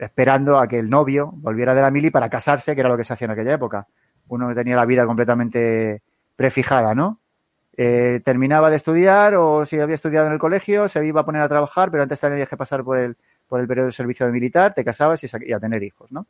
Esperando 0.00 0.58
a 0.58 0.66
que 0.66 0.80
el 0.80 0.90
novio 0.90 1.30
volviera 1.32 1.72
de 1.72 1.82
la 1.82 1.92
mili 1.92 2.10
para 2.10 2.28
casarse, 2.28 2.74
que 2.74 2.80
era 2.80 2.90
lo 2.90 2.96
que 2.96 3.04
se 3.04 3.12
hacía 3.12 3.26
en 3.26 3.32
aquella 3.32 3.54
época. 3.54 3.86
Uno 4.26 4.52
tenía 4.52 4.74
la 4.74 4.84
vida 4.84 5.06
completamente 5.06 6.02
prefijada, 6.34 6.92
¿no? 6.92 7.20
Eh, 7.76 8.20
terminaba 8.24 8.68
de 8.68 8.76
estudiar 8.76 9.36
o 9.36 9.64
si 9.64 9.78
había 9.78 9.94
estudiado 9.94 10.26
en 10.26 10.32
el 10.32 10.40
colegio, 10.40 10.88
se 10.88 11.06
iba 11.06 11.20
a 11.20 11.24
poner 11.24 11.42
a 11.42 11.48
trabajar, 11.48 11.92
pero 11.92 12.02
antes 12.02 12.18
tenías 12.18 12.48
que 12.48 12.56
pasar 12.56 12.82
por 12.82 12.98
el, 12.98 13.16
por 13.50 13.60
el 13.60 13.66
periodo 13.68 13.88
de 13.88 13.92
servicio 13.92 14.24
de 14.24 14.32
militar, 14.32 14.72
te 14.72 14.82
casabas 14.84 15.22
y, 15.24 15.52
a 15.52 15.60
tener 15.60 15.82
hijos, 15.82 16.10
¿no? 16.10 16.26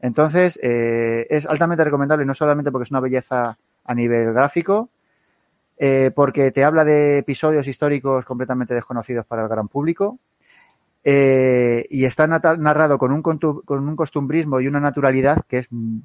Entonces, 0.00 0.58
eh, 0.62 1.26
es 1.30 1.46
altamente 1.46 1.84
recomendable, 1.84 2.24
no 2.26 2.34
solamente 2.34 2.72
porque 2.72 2.84
es 2.84 2.90
una 2.90 3.00
belleza 3.00 3.56
a 3.84 3.94
nivel 3.94 4.32
gráfico, 4.32 4.88
eh, 5.78 6.10
porque 6.14 6.50
te 6.50 6.64
habla 6.64 6.84
de 6.84 7.18
episodios 7.18 7.66
históricos 7.68 8.24
completamente 8.24 8.74
desconocidos 8.74 9.26
para 9.26 9.42
el 9.42 9.48
gran 9.48 9.68
público, 9.68 10.18
eh, 11.04 11.86
y 11.90 12.04
está 12.04 12.26
narrado 12.26 12.98
con 12.98 13.12
un, 13.12 13.22
con 13.22 13.88
un 13.88 13.96
costumbrismo 13.96 14.60
y 14.60 14.66
una 14.66 14.80
naturalidad 14.80 15.44
que 15.48 15.58
es 15.58 15.68
mm, 15.70 15.98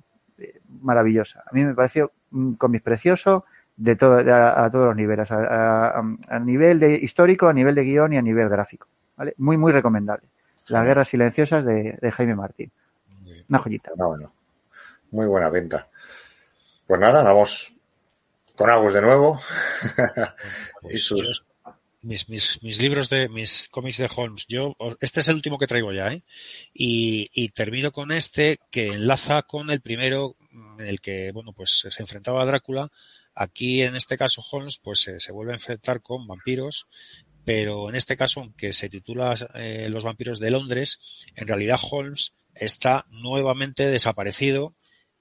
maravillosa. 0.84 1.44
A 1.50 1.54
mí 1.56 1.64
me 1.66 1.74
pareció 1.74 2.12
un 2.32 2.56
cómic 2.56 2.84
precioso 2.84 3.46
de 3.76 3.96
todo, 3.96 4.18
a, 4.20 4.70
todos 4.70 4.86
los 4.86 4.96
niveles, 4.96 5.32
a, 5.32 5.98
a- 6.00 6.04
a 6.30 6.40
nivel 6.40 6.80
de 6.80 6.96
histórico, 6.96 7.48
a 7.48 7.54
nivel 7.54 7.74
de 7.76 7.84
guion 7.84 8.14
y 8.14 8.18
a 8.18 8.22
nivel 8.22 8.48
gráfico. 8.50 8.88
¿vale? 9.18 9.34
Muy, 9.38 9.58
muy 9.58 9.72
recomendable. 9.72 10.28
Las 10.68 10.86
guerras 10.86 11.10
silenciosas 11.10 11.66
de, 11.66 11.98
de 12.02 12.12
Jaime 12.12 12.36
Martín. 12.36 12.72
Una 13.50 13.60
joyita. 13.60 13.92
No, 13.98 14.10
bueno. 14.10 14.34
Muy 15.12 15.26
buena 15.28 15.50
venta. 15.50 15.88
Pues 16.88 17.00
nada, 17.00 17.24
vamos 17.24 17.74
con 18.56 18.70
Agus 18.70 18.94
de 18.94 19.02
nuevo. 19.02 19.42
y 20.84 20.88
Pues 20.88 21.04
sus... 21.04 21.46
mis, 22.02 22.30
mis, 22.30 22.64
mis 22.64 22.82
libros 22.82 23.10
de 23.10 23.28
mis 23.30 23.68
cómics 23.70 23.98
de 23.98 24.10
Holmes, 24.16 24.46
yo 24.48 24.76
este 25.00 25.20
es 25.20 25.28
el 25.28 25.36
último 25.36 25.58
que 25.58 25.68
traigo 25.68 25.92
ya, 25.92 26.14
¿eh? 26.14 26.24
Y, 26.74 27.30
y 27.34 27.50
termino 27.50 27.92
con 27.92 28.12
este 28.12 28.58
que 28.70 28.88
enlaza 28.88 29.42
con 29.44 29.70
el 29.70 29.82
primero 29.82 30.36
en 30.80 30.88
el 30.88 31.02
que 31.02 31.32
bueno 31.32 31.54
pues 31.54 31.86
se 31.90 32.02
enfrentaba 32.02 32.42
a 32.42 32.46
Drácula. 32.46 32.90
Aquí 33.36 33.82
en 33.82 33.96
este 33.96 34.18
caso 34.18 34.44
Holmes 34.52 34.78
pues 34.78 35.00
se, 35.02 35.20
se 35.20 35.32
vuelve 35.32 35.54
a 35.54 35.56
enfrentar 35.56 36.02
con 36.02 36.28
vampiros, 36.28 36.88
pero 37.46 37.90
en 37.90 37.96
este 37.96 38.18
caso 38.18 38.42
aunque 38.42 38.74
se 38.74 38.90
titula 38.90 39.36
eh, 39.56 39.88
Los 39.90 40.04
vampiros 40.04 40.40
de 40.40 40.52
Londres, 40.52 41.26
en 41.36 41.48
realidad 41.48 41.80
Holmes 41.90 42.38
está 42.56 43.06
nuevamente 43.10 43.90
desaparecido 43.90 44.76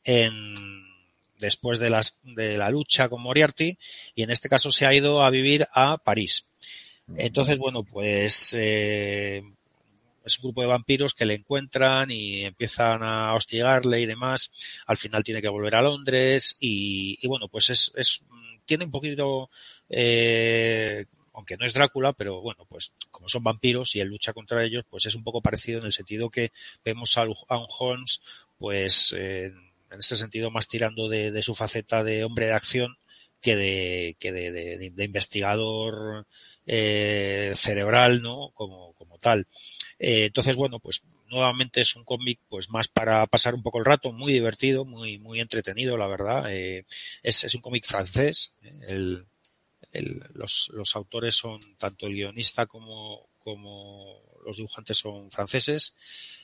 en 0.04 0.54
después 1.38 1.78
de, 1.78 1.90
las, 1.90 2.20
de 2.22 2.58
la 2.58 2.70
lucha 2.70 3.08
con 3.08 3.22
Moriarty 3.22 3.78
y 4.14 4.22
en 4.22 4.30
este 4.30 4.48
caso 4.48 4.70
se 4.70 4.86
ha 4.86 4.94
ido 4.94 5.24
a 5.24 5.30
vivir 5.30 5.66
a 5.74 5.96
París. 5.98 6.46
Entonces, 7.16 7.58
bueno, 7.58 7.82
pues 7.82 8.54
eh, 8.56 9.42
es 10.24 10.38
un 10.38 10.42
grupo 10.42 10.60
de 10.60 10.68
vampiros 10.68 11.14
que 11.14 11.24
le 11.24 11.34
encuentran 11.34 12.10
y 12.10 12.44
empiezan 12.44 13.02
a 13.02 13.34
hostigarle 13.34 14.00
y 14.00 14.06
demás. 14.06 14.52
Al 14.86 14.96
final 14.96 15.24
tiene 15.24 15.42
que 15.42 15.48
volver 15.48 15.74
a 15.74 15.82
Londres 15.82 16.56
y, 16.60 17.18
y 17.20 17.26
bueno, 17.26 17.48
pues 17.48 17.70
es, 17.70 17.90
es 17.96 18.24
tiene 18.64 18.84
un 18.84 18.92
poquito, 18.92 19.50
eh, 19.88 21.06
aunque 21.32 21.56
no 21.56 21.66
es 21.66 21.74
Drácula, 21.74 22.12
pero 22.12 22.40
bueno, 22.40 22.66
pues 22.68 22.94
como 23.10 23.28
son 23.28 23.44
vampiros 23.44 23.94
y 23.96 24.00
él 24.00 24.08
lucha 24.08 24.32
contra 24.32 24.64
ellos, 24.64 24.84
pues 24.88 25.06
es 25.06 25.14
un 25.14 25.24
poco 25.24 25.40
parecido 25.40 25.78
en 25.78 25.86
el 25.86 25.92
sentido 25.92 26.30
que 26.30 26.52
vemos 26.84 27.16
a, 27.18 27.24
un 27.24 27.66
Holmes, 27.78 28.22
pues 28.58 29.14
eh, 29.18 29.46
en 29.90 29.98
este 29.98 30.16
sentido 30.16 30.50
más 30.50 30.68
tirando 30.68 31.08
de, 31.08 31.42
su 31.42 31.54
faceta 31.54 32.04
de 32.04 32.24
hombre 32.24 32.46
de 32.46 32.52
acción 32.52 32.96
que 33.40 33.56
de, 33.56 34.16
que 34.18 34.32
de, 34.32 34.52
de, 34.52 34.90
de 34.90 35.04
investigador 35.04 36.26
eh, 36.66 37.52
cerebral, 37.56 38.22
¿no? 38.22 38.50
Como, 38.54 38.94
tal. 39.20 39.46
Eh, 39.98 40.26
entonces, 40.26 40.56
bueno, 40.56 40.78
pues 40.78 41.06
nuevamente 41.28 41.82
es 41.82 41.94
un 41.94 42.04
cómic 42.04 42.40
pues 42.48 42.70
más 42.70 42.88
para 42.88 43.26
pasar 43.26 43.54
un 43.54 43.62
poco 43.62 43.78
el 43.78 43.84
rato, 43.84 44.12
muy 44.12 44.32
divertido, 44.32 44.86
muy, 44.86 45.18
muy 45.18 45.40
entretenido, 45.40 45.96
la 45.96 46.06
verdad. 46.06 46.44
Eh, 46.48 46.86
es, 47.22 47.44
es 47.44 47.54
un 47.54 47.60
cómic 47.60 47.84
francés. 47.84 48.54
El, 48.88 49.26
el, 49.92 50.24
los, 50.34 50.70
los 50.74 50.96
autores 50.96 51.36
son 51.36 51.60
tanto 51.78 52.06
el 52.06 52.14
guionista 52.14 52.66
como, 52.66 53.28
como 53.38 54.22
los 54.44 54.56
dibujantes 54.56 54.98
son 54.98 55.30
franceses 55.30 55.94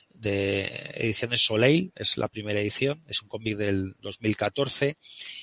de 0.09 0.65
ediciones 0.95 1.45
Soleil, 1.45 1.91
es 1.95 2.17
la 2.17 2.27
primera 2.27 2.59
edición, 2.59 3.03
es 3.07 3.21
un 3.21 3.27
cómic 3.27 3.57
del 3.57 3.95
2014 4.01 4.97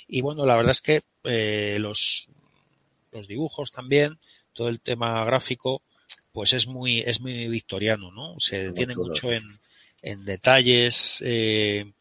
y 0.08 0.20
bueno, 0.20 0.46
la 0.46 0.56
verdad 0.56 0.72
es 0.72 0.80
que 0.80 1.02
eh, 1.24 1.76
los, 1.78 2.30
los 3.12 3.28
dibujos 3.28 3.70
también, 3.70 4.18
todo 4.52 4.68
el 4.68 4.80
tema 4.80 5.24
gráfico, 5.24 5.82
pues 6.32 6.52
es 6.52 6.66
muy, 6.66 7.00
es 7.00 7.20
muy 7.20 7.48
victoriano, 7.48 8.10
¿no? 8.10 8.34
Se 8.38 8.64
detiene 8.64 8.96
mucho 8.96 9.30
en, 9.30 9.44
en 10.02 10.24
detalles, 10.24 11.22
eh, 11.24 11.92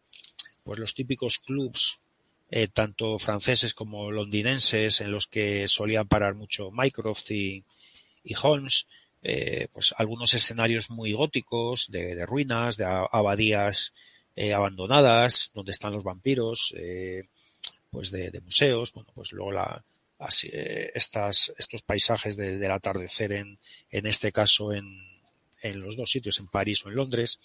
pues 0.63 0.79
los 0.79 0.95
típicos 0.95 1.39
clubs, 1.39 1.99
eh, 2.55 2.67
tanto 2.67 3.17
franceses 3.17 3.73
como 3.73 4.11
londinenses, 4.11 5.01
en 5.01 5.11
los 5.11 5.25
que 5.25 5.67
solían 5.67 6.07
parar 6.07 6.35
mucho 6.35 6.69
Mycroft 6.69 7.31
y, 7.31 7.63
y 8.23 8.35
Holmes, 8.39 8.87
eh, 9.23 9.69
pues 9.73 9.95
algunos 9.97 10.35
escenarios 10.35 10.91
muy 10.91 11.13
góticos, 11.13 11.89
de, 11.89 12.23
ruinas, 12.27 12.77
de 12.77 12.85
abadías 12.85 13.95
eh, 14.35 14.53
abandonadas, 14.53 15.49
donde 15.55 15.71
están 15.71 15.93
los 15.93 16.03
vampiros, 16.03 16.75
pues 17.89 18.11
de, 18.11 18.29
de, 18.29 18.41
museos, 18.41 18.93
bueno, 18.93 19.09
pues 19.15 19.31
luego 19.31 19.51
la, 19.51 19.83
estas, 20.93 21.55
estos 21.57 21.81
paisajes 21.81 22.37
de, 22.37 22.59
del 22.59 22.71
atardecer 22.71 23.31
en, 23.31 23.57
en 23.89 24.05
este 24.05 24.31
caso 24.31 24.73
en, 24.73 24.85
en 25.63 25.81
los 25.81 25.97
dos 25.97 26.11
sitios, 26.11 26.39
en 26.39 26.45
París 26.49 26.85
o 26.85 26.89
en 26.89 26.95
Londres. 26.97 27.39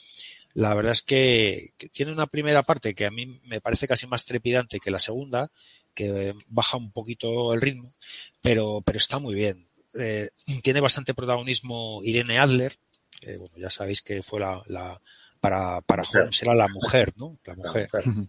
La 0.58 0.74
verdad 0.74 0.92
es 0.92 1.02
que, 1.02 1.72
que 1.78 1.88
tiene 1.88 2.12
una 2.12 2.26
primera 2.26 2.62
parte 2.62 2.94
que 2.94 3.06
a 3.06 3.10
mí 3.10 3.40
me 3.44 3.60
parece 3.60 3.86
casi 3.86 4.06
más 4.06 4.24
trepidante 4.24 4.80
que 4.80 4.90
la 4.90 4.98
segunda, 4.98 5.50
que 5.94 6.34
baja 6.48 6.76
un 6.76 6.90
poquito 6.90 7.54
el 7.54 7.60
ritmo, 7.60 7.94
pero, 8.40 8.80
pero 8.84 8.98
está 8.98 9.18
muy 9.18 9.34
bien 9.34 9.68
eh, 9.94 10.30
tiene 10.62 10.80
bastante 10.80 11.14
protagonismo 11.14 12.00
Irene 12.04 12.38
Adler, 12.38 12.78
que 13.20 13.36
bueno, 13.36 13.54
ya 13.56 13.70
sabéis 13.70 14.02
que 14.02 14.22
fue 14.22 14.40
la, 14.40 14.62
la 14.66 15.00
para, 15.40 15.80
para 15.82 16.02
Holmes 16.02 16.42
era 16.42 16.54
la 16.54 16.68
mujer, 16.68 17.12
¿no? 17.16 17.38
La 17.44 17.54
mujer. 17.54 17.88
La 17.92 18.02
mujer. 18.02 18.28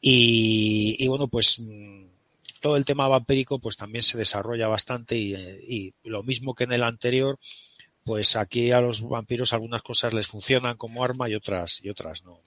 Y, 0.00 0.96
y, 0.98 1.06
bueno, 1.06 1.28
pues 1.28 1.60
mm, 1.60 2.06
todo 2.60 2.76
el 2.76 2.84
tema 2.84 3.06
vampírico 3.06 3.60
pues 3.60 3.76
también 3.76 4.02
se 4.02 4.18
desarrolla 4.18 4.66
bastante 4.66 5.16
y, 5.16 5.34
y, 5.34 5.94
lo 6.02 6.24
mismo 6.24 6.54
que 6.54 6.64
en 6.64 6.72
el 6.72 6.82
anterior, 6.82 7.38
pues 8.04 8.36
aquí 8.36 8.70
a 8.70 8.80
los 8.80 9.02
vampiros 9.02 9.52
algunas 9.52 9.82
cosas 9.82 10.12
les 10.12 10.26
funcionan 10.26 10.76
como 10.76 11.04
arma 11.04 11.28
y 11.28 11.34
otras 11.34 11.80
y 11.84 11.88
otras 11.88 12.24
no. 12.24 12.40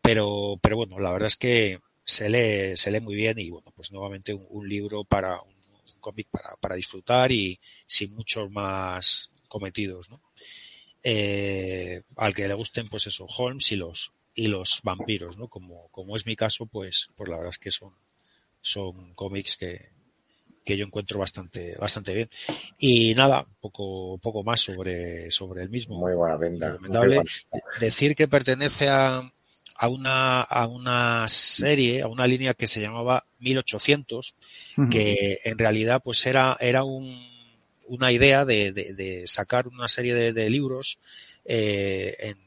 Pero, 0.00 0.56
pero 0.62 0.76
bueno, 0.76 0.98
la 0.98 1.12
verdad 1.12 1.26
es 1.28 1.36
que 1.36 1.80
se 2.04 2.30
lee, 2.30 2.76
se 2.76 2.90
lee 2.90 3.00
muy 3.00 3.14
bien 3.14 3.38
y 3.38 3.50
bueno, 3.50 3.72
pues 3.74 3.92
nuevamente 3.92 4.34
un, 4.34 4.68
libro 4.68 5.04
para 5.04 5.40
un, 5.42 5.52
un 5.52 6.00
cómic 6.00 6.28
para, 6.30 6.56
para, 6.56 6.74
disfrutar 6.74 7.30
y 7.30 7.60
sin 7.86 8.14
muchos 8.14 8.50
más 8.50 9.30
cometidos, 9.48 10.10
¿no? 10.10 10.20
Eh, 11.02 12.02
al 12.16 12.34
que 12.34 12.48
le 12.48 12.54
gusten, 12.54 12.88
pues 12.88 13.06
eso, 13.06 13.26
Holmes 13.26 13.70
y 13.72 13.76
los 13.76 14.12
y 14.34 14.46
los 14.46 14.80
vampiros, 14.82 15.36
¿no? 15.36 15.48
Como, 15.48 15.88
como 15.88 16.16
es 16.16 16.24
mi 16.24 16.36
caso, 16.36 16.66
pues, 16.66 17.08
pues 17.16 17.28
la 17.28 17.36
verdad 17.36 17.52
es 17.52 17.58
que 17.58 17.70
son, 17.70 17.94
son 18.60 19.14
cómics 19.14 19.56
que, 19.56 19.90
que 20.64 20.76
yo 20.76 20.84
encuentro 20.84 21.18
bastante, 21.18 21.74
bastante 21.78 22.14
bien. 22.14 22.30
Y 22.78 23.14
nada, 23.14 23.44
poco, 23.60 24.18
poco 24.18 24.42
más 24.42 24.60
sobre, 24.60 25.30
sobre 25.30 25.62
el 25.62 25.70
mismo. 25.70 25.98
Muy 25.98 26.14
buena 26.14 26.36
venta. 26.36 26.72
Recomendable. 26.72 27.16
Muy 27.16 27.26
buena. 27.50 27.66
Decir 27.80 28.14
que 28.14 28.28
pertenece 28.28 28.88
a, 28.88 29.32
a 29.76 29.88
una, 29.88 30.42
a 30.42 30.66
una 30.66 31.26
serie, 31.28 32.02
a 32.02 32.08
una 32.08 32.26
línea 32.26 32.54
que 32.54 32.66
se 32.66 32.80
llamaba 32.80 33.24
1800, 33.38 34.34
uh 34.76 34.82
-huh. 34.82 34.90
que 34.90 35.38
en 35.44 35.58
realidad 35.58 36.02
pues 36.04 36.24
era, 36.26 36.56
era 36.60 36.84
un, 36.84 37.26
una 37.86 38.12
idea 38.12 38.44
de, 38.44 38.72
de, 38.72 38.94
de, 38.94 39.26
sacar 39.26 39.66
una 39.68 39.88
serie 39.88 40.14
de, 40.14 40.32
de 40.32 40.50
libros 40.50 41.00
eh, 41.44 42.14
en, 42.20 42.38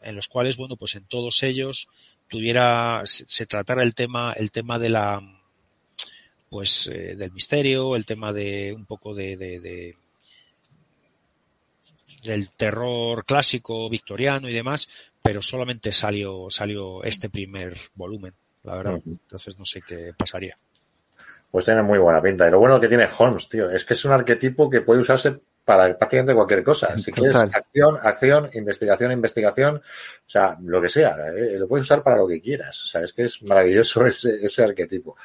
en, 0.00 0.14
los 0.14 0.28
cuales, 0.28 0.56
bueno, 0.56 0.76
pues 0.76 0.94
en 0.94 1.04
todos 1.04 1.42
ellos 1.42 1.88
tuviera, 2.28 3.02
se, 3.04 3.24
se 3.28 3.46
tratara 3.46 3.82
el 3.82 3.94
tema, 3.94 4.32
el 4.36 4.50
tema 4.50 4.78
de 4.78 4.88
la, 4.88 5.20
pues, 6.48 6.88
eh, 6.88 7.16
del 7.16 7.32
misterio, 7.32 7.96
el 7.96 8.06
tema 8.06 8.32
de 8.32 8.72
un 8.74 8.86
poco 8.86 9.14
de, 9.14 9.36
de, 9.36 9.60
de 9.60 9.94
del 12.24 12.50
terror 12.50 13.24
clásico 13.24 13.88
victoriano 13.88 14.48
y 14.48 14.52
demás, 14.52 14.88
pero 15.22 15.42
solamente 15.42 15.92
salió, 15.92 16.46
salió 16.50 17.02
este 17.04 17.30
primer 17.30 17.74
volumen, 17.94 18.34
la 18.64 18.76
verdad. 18.76 19.00
Entonces 19.04 19.58
no 19.58 19.64
sé 19.64 19.82
qué 19.82 20.12
pasaría. 20.16 20.56
Pues 21.50 21.64
tiene 21.64 21.82
muy 21.82 21.98
buena 21.98 22.20
pinta. 22.20 22.46
Y 22.46 22.50
lo 22.50 22.58
bueno 22.58 22.80
que 22.80 22.88
tiene 22.88 23.08
Holmes, 23.18 23.48
tío, 23.48 23.70
es 23.70 23.84
que 23.84 23.94
es 23.94 24.04
un 24.04 24.12
arquetipo 24.12 24.68
que 24.68 24.82
puede 24.82 25.00
usarse 25.00 25.40
para 25.66 25.98
prácticamente 25.98 26.32
cualquier 26.32 26.62
cosa. 26.62 26.96
Si 26.96 27.10
quieres 27.10 27.34
acción, 27.34 27.98
acción, 28.00 28.48
investigación, 28.54 29.10
investigación, 29.10 29.76
o 29.76 30.30
sea, 30.30 30.56
lo 30.62 30.80
que 30.80 30.88
sea, 30.88 31.16
¿eh? 31.36 31.56
lo 31.58 31.66
puedes 31.66 31.84
usar 31.86 32.02
para 32.04 32.16
lo 32.18 32.28
que 32.28 32.40
quieras. 32.40 32.84
O 32.84 32.86
sea, 32.86 33.02
es 33.02 33.12
que 33.12 33.24
es 33.24 33.42
maravilloso 33.42 34.06
ese, 34.06 34.36
ese 34.42 34.62
arquetipo. 34.62 35.16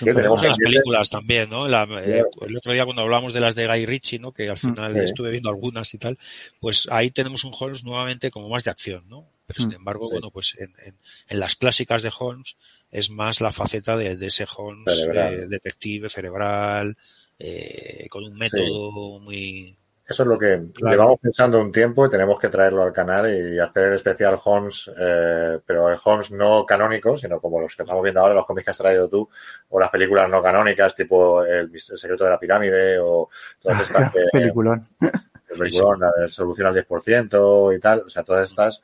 Que 0.00 0.14
tenemos 0.14 0.42
en 0.42 0.48
las 0.48 0.58
películas 0.58 1.10
también, 1.10 1.50
¿no? 1.50 1.68
La- 1.68 1.86
eh, 2.04 2.24
el 2.40 2.56
otro 2.56 2.72
día 2.72 2.84
cuando 2.86 3.02
hablamos 3.02 3.34
de 3.34 3.40
las 3.40 3.54
de 3.54 3.66
Guy 3.68 3.84
Ritchie, 3.86 4.18
¿no? 4.18 4.32
Que 4.32 4.48
al 4.48 4.56
final 4.56 4.94
Sí. 4.94 5.00
estuve 5.00 5.30
viendo 5.30 5.50
algunas 5.50 5.92
y 5.92 5.98
tal, 5.98 6.16
pues 6.58 6.88
ahí 6.90 7.10
tenemos 7.10 7.44
un 7.44 7.52
Holmes 7.58 7.84
nuevamente 7.84 8.30
como 8.30 8.48
más 8.48 8.64
de 8.64 8.70
acción, 8.70 9.04
¿no? 9.10 9.28
Pero 9.46 9.60
sin 9.60 9.70
Mm, 9.72 9.74
embargo, 9.74 10.06
sí. 10.06 10.12
bueno, 10.12 10.30
pues 10.30 10.56
en, 10.58 10.72
en- 10.86 10.96
en 11.28 11.38
las 11.38 11.54
clásicas 11.56 12.02
de 12.02 12.10
Holmes 12.18 12.56
es 12.90 13.10
más 13.10 13.42
la 13.42 13.52
faceta 13.52 13.94
de, 13.96 14.16
de 14.16 14.26
ese 14.26 14.46
Holmes 14.56 14.96
Cerebral. 14.96 15.34
eh, 15.34 15.46
detective 15.48 16.08
cerebral, 16.08 16.96
eh, 17.38 18.06
con 18.08 18.24
un 18.24 18.38
método 18.38 19.18
muy... 19.20 19.76
Eso 20.12 20.22
es 20.24 20.28
lo 20.28 20.38
que 20.38 20.62
Claro. 20.74 20.94
llevamos 20.94 21.20
pensando 21.20 21.58
un 21.58 21.72
tiempo 21.72 22.04
y 22.06 22.10
tenemos 22.10 22.38
que 22.38 22.48
traerlo 22.50 22.82
al 22.82 22.92
canal 22.92 23.28
y 23.34 23.58
hacer 23.58 23.88
el 23.88 23.94
especial 23.94 24.38
Holmes, 24.44 24.90
eh, 24.96 25.58
pero 25.66 25.88
el 25.90 25.98
Holmes 26.04 26.30
no 26.30 26.66
canónico, 26.66 27.16
sino 27.16 27.40
como 27.40 27.60
los 27.60 27.74
que 27.74 27.82
estamos 27.82 28.02
viendo 28.02 28.20
ahora, 28.20 28.34
los 28.34 28.44
cómics 28.46 28.64
que 28.66 28.70
has 28.72 28.78
traído 28.78 29.08
tú, 29.08 29.28
o 29.70 29.80
las 29.80 29.88
películas 29.90 30.28
no 30.28 30.42
canónicas, 30.42 30.94
tipo 30.94 31.42
El, 31.44 31.70
el 31.72 31.80
secreto 31.80 32.24
de 32.24 32.30
la 32.30 32.38
pirámide, 32.38 32.98
o 32.98 33.30
todas 33.60 33.80
estas 33.80 34.12
que, 34.12 34.20
Peliculón. 34.32 34.86
el 35.00 35.58
peliculón, 35.58 36.00
la 36.00 36.12
de 36.22 36.28
solución 36.28 36.66
al 36.68 36.74
10% 36.74 37.74
y 37.74 37.80
tal, 37.80 38.00
o 38.06 38.10
sea, 38.10 38.22
todas 38.22 38.50
estas 38.50 38.82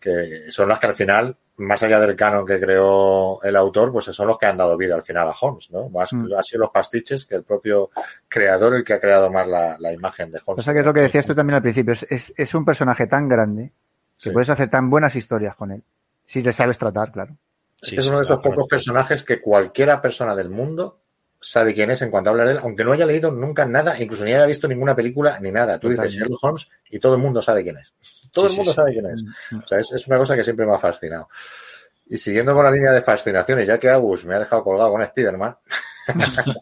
que 0.00 0.50
son 0.50 0.68
las 0.68 0.78
que 0.78 0.86
al 0.86 0.94
final, 0.96 1.36
más 1.58 1.82
allá 1.82 2.00
del 2.00 2.16
canon 2.16 2.46
que 2.46 2.58
creó 2.58 3.40
el 3.42 3.54
autor, 3.56 3.92
pues 3.92 4.06
son 4.06 4.26
los 4.28 4.38
que 4.38 4.46
han 4.46 4.56
dado 4.56 4.76
vida 4.76 4.94
al 4.94 5.02
final 5.02 5.28
a 5.28 5.34
Holmes, 5.40 5.70
¿no? 5.70 5.88
Más, 5.90 6.12
Mm. 6.12 6.32
Ha 6.36 6.42
sido 6.42 6.60
los 6.62 6.70
pastiches 6.70 7.26
que 7.26 7.34
el 7.36 7.42
propio 7.44 7.90
creador 8.28 8.74
el 8.74 8.84
que 8.84 8.94
ha 8.94 9.00
creado 9.00 9.30
más 9.30 9.46
la, 9.46 9.76
la 9.78 9.92
imagen 9.92 10.30
de 10.32 10.40
Holmes. 10.44 10.60
O 10.60 10.62
sea 10.64 10.72
que 10.72 10.80
es 10.80 10.86
lo 10.86 10.94
que 10.94 11.02
decías 11.02 11.26
tú 11.26 11.34
también 11.34 11.56
al 11.56 11.62
principio. 11.62 11.92
Es, 11.92 12.06
es, 12.10 12.32
es 12.36 12.54
un 12.54 12.64
personaje 12.64 13.06
tan 13.06 13.28
grande 13.28 13.72
que 14.14 14.28
Sí. 14.28 14.30
puedes 14.30 14.50
hacer 14.50 14.68
tan 14.70 14.88
buenas 14.90 15.14
historias 15.16 15.54
con 15.56 15.70
él. 15.70 15.82
Si 16.26 16.42
te 16.42 16.52
sabes 16.52 16.78
tratar, 16.78 17.10
claro. 17.12 17.36
Es 17.82 17.88
sí, 17.88 17.96
uno 17.96 18.18
de 18.18 18.22
estos 18.22 18.26
claro, 18.26 18.42
pocos 18.42 18.54
claro. 18.54 18.66
personajes 18.68 19.22
que 19.22 19.40
cualquiera 19.40 20.00
persona 20.02 20.34
del 20.36 20.50
mundo 20.50 20.98
sabe 21.40 21.72
quién 21.72 21.90
es 21.90 22.02
en 22.02 22.10
cuanto 22.10 22.28
habla 22.28 22.44
de 22.44 22.52
él, 22.52 22.58
aunque 22.62 22.84
no 22.84 22.92
haya 22.92 23.06
leído 23.06 23.30
nunca 23.32 23.64
nada, 23.64 23.98
incluso 23.98 24.24
ni 24.24 24.32
haya 24.34 24.44
visto 24.44 24.68
ninguna 24.68 24.94
película 24.94 25.38
ni 25.40 25.50
nada. 25.50 25.78
Tú 25.78 25.88
dices. 25.88 26.12
Sherlock 26.12 26.44
Holmes 26.44 26.68
y 26.90 26.98
todo 26.98 27.14
el 27.14 27.22
mundo 27.22 27.40
sabe 27.40 27.62
quién 27.62 27.78
es. 27.78 27.92
Todo 28.32 28.48
Sí, 28.48 28.54
el 28.54 28.56
mundo 28.58 28.70
sí, 28.72 28.76
sabe 28.76 28.92
quién 28.92 29.06
es. 29.06 29.24
Mm, 29.50 29.58
O 29.58 29.66
sea, 29.68 29.78
es, 29.80 29.92
es 29.92 30.06
una 30.06 30.18
cosa 30.18 30.36
que 30.36 30.44
siempre 30.44 30.66
me 30.66 30.74
ha 30.74 30.78
fascinado. 30.78 31.28
Y 32.06 32.18
siguiendo 32.18 32.54
con 32.54 32.64
la 32.64 32.70
línea 32.70 32.92
de 32.92 33.02
fascinación, 33.02 33.60
y 33.60 33.66
ya 33.66 33.78
que 33.78 33.88
Agus 33.88 34.24
me 34.24 34.34
ha 34.34 34.40
dejado 34.40 34.64
colgado 34.64 34.90
con 34.90 35.02
Spider-Man, 35.02 35.56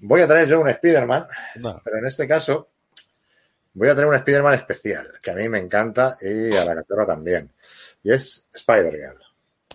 voy 0.00 0.20
a 0.20 0.26
traer 0.28 0.48
yo 0.48 0.60
un 0.60 0.68
Spider-Man, 0.68 1.26
pero 1.84 1.98
en 1.98 2.06
este 2.06 2.26
caso 2.26 2.70
voy 3.74 3.88
a 3.88 3.94
traer 3.94 4.08
un 4.08 4.14
Spider-Man 4.14 4.54
especial, 4.54 5.08
que 5.22 5.30
a 5.30 5.34
mí 5.34 5.48
me 5.48 5.58
encanta 5.58 6.16
y 6.20 6.54
a 6.54 6.64
la 6.64 6.74
cachorra 6.74 7.06
también. 7.06 7.50
Y 8.02 8.12
es 8.12 8.46
Spider-Girl. 8.52 9.20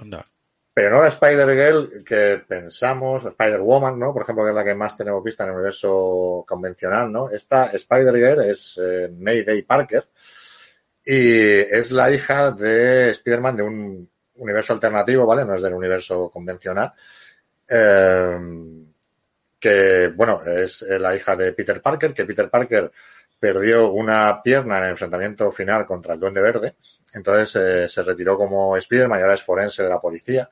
anda. 0.01 0.25
Pero 0.73 0.91
no 0.91 1.01
la 1.01 1.09
Spider-Girl 1.09 2.03
que 2.05 2.41
pensamos, 2.47 3.25
Spider-Woman, 3.25 3.99
¿no? 3.99 4.13
Por 4.13 4.21
ejemplo, 4.23 4.45
que 4.45 4.51
es 4.51 4.55
la 4.55 4.63
que 4.63 4.75
más 4.75 4.95
tenemos 4.95 5.21
vista 5.23 5.43
en 5.43 5.49
el 5.49 5.55
universo 5.55 6.45
convencional, 6.47 7.11
¿no? 7.11 7.29
Esta 7.29 7.65
Spider-Girl 7.71 8.41
es 8.49 8.79
eh, 8.81 9.09
Mayday 9.17 9.63
Parker 9.63 10.07
y 11.05 11.59
es 11.59 11.91
la 11.91 12.11
hija 12.11 12.51
de 12.51 13.11
Spider-Man 13.11 13.57
de 13.57 13.63
un 13.63 14.09
universo 14.35 14.73
alternativo, 14.73 15.25
¿vale? 15.25 15.45
No 15.45 15.55
es 15.55 15.61
del 15.61 15.73
universo 15.73 16.29
convencional. 16.29 16.93
Eh, 17.69 18.37
que, 19.59 20.07
bueno, 20.15 20.41
es 20.45 20.81
eh, 20.83 20.97
la 20.97 21.15
hija 21.15 21.35
de 21.35 21.53
Peter 21.53 21.81
Parker, 21.81 22.13
que 22.13 22.25
Peter 22.25 22.49
Parker 22.49 22.91
perdió 23.39 23.91
una 23.91 24.41
pierna 24.41 24.77
en 24.77 24.83
el 24.85 24.89
enfrentamiento 24.91 25.51
final 25.51 25.85
contra 25.85 26.13
el 26.13 26.19
Duende 26.19 26.41
Verde. 26.41 26.75
Entonces 27.13 27.55
eh, 27.55 27.87
se 27.87 28.03
retiró 28.03 28.37
como 28.37 28.75
Spider-Man 28.77 29.19
y 29.19 29.21
ahora 29.21 29.35
es 29.35 29.43
forense 29.43 29.83
de 29.83 29.89
la 29.89 29.99
policía. 29.99 30.49